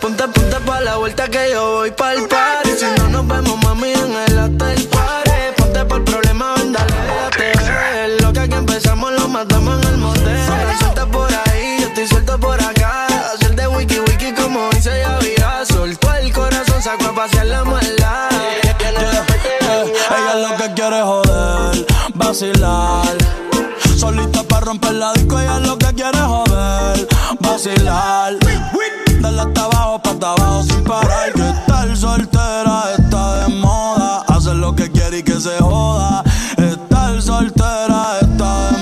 [0.00, 3.92] Ponte, ponte pa' la vuelta que yo voy pa'l party Si no nos vemos, mami,
[3.92, 9.12] en el hotel party Ponte por el problema, ven, dale, déjate Lo que aquí empezamos
[9.12, 10.38] lo matamos en el motel
[10.78, 15.18] suelta por ahí, yo estoy suelto por acá Hacer de wiki wiki como dice ya
[15.18, 18.28] vida Soltó el corazón, sacó a pasear la maldad
[20.10, 23.53] Ella lo que quiere es joder, vacilar.
[23.96, 27.08] Solita para romper la disco, ella lo que quiere joder,
[27.40, 28.34] vacilar.
[29.20, 31.32] Dale hasta abajo, pa' hasta abajo sin parar.
[31.32, 34.22] Que estar soltera está de moda.
[34.28, 36.22] Hacer lo que quiere y que se joda.
[36.58, 38.73] Estar soltera está de moda.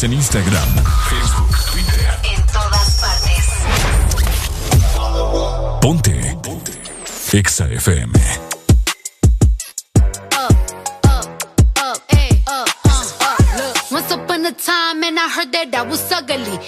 [0.00, 0.68] En Instagram,
[1.08, 2.18] Facebook, Twitter.
[2.22, 3.46] En todas partes.
[5.80, 6.36] Ponte.
[6.40, 6.72] Ponte.
[7.30, 8.10] Exa FM.
[10.34, 10.48] Oh,
[11.06, 11.20] oh,
[11.82, 12.30] oh, eh,
[13.90, 16.58] Once upon a time, and I heard that I was ugly.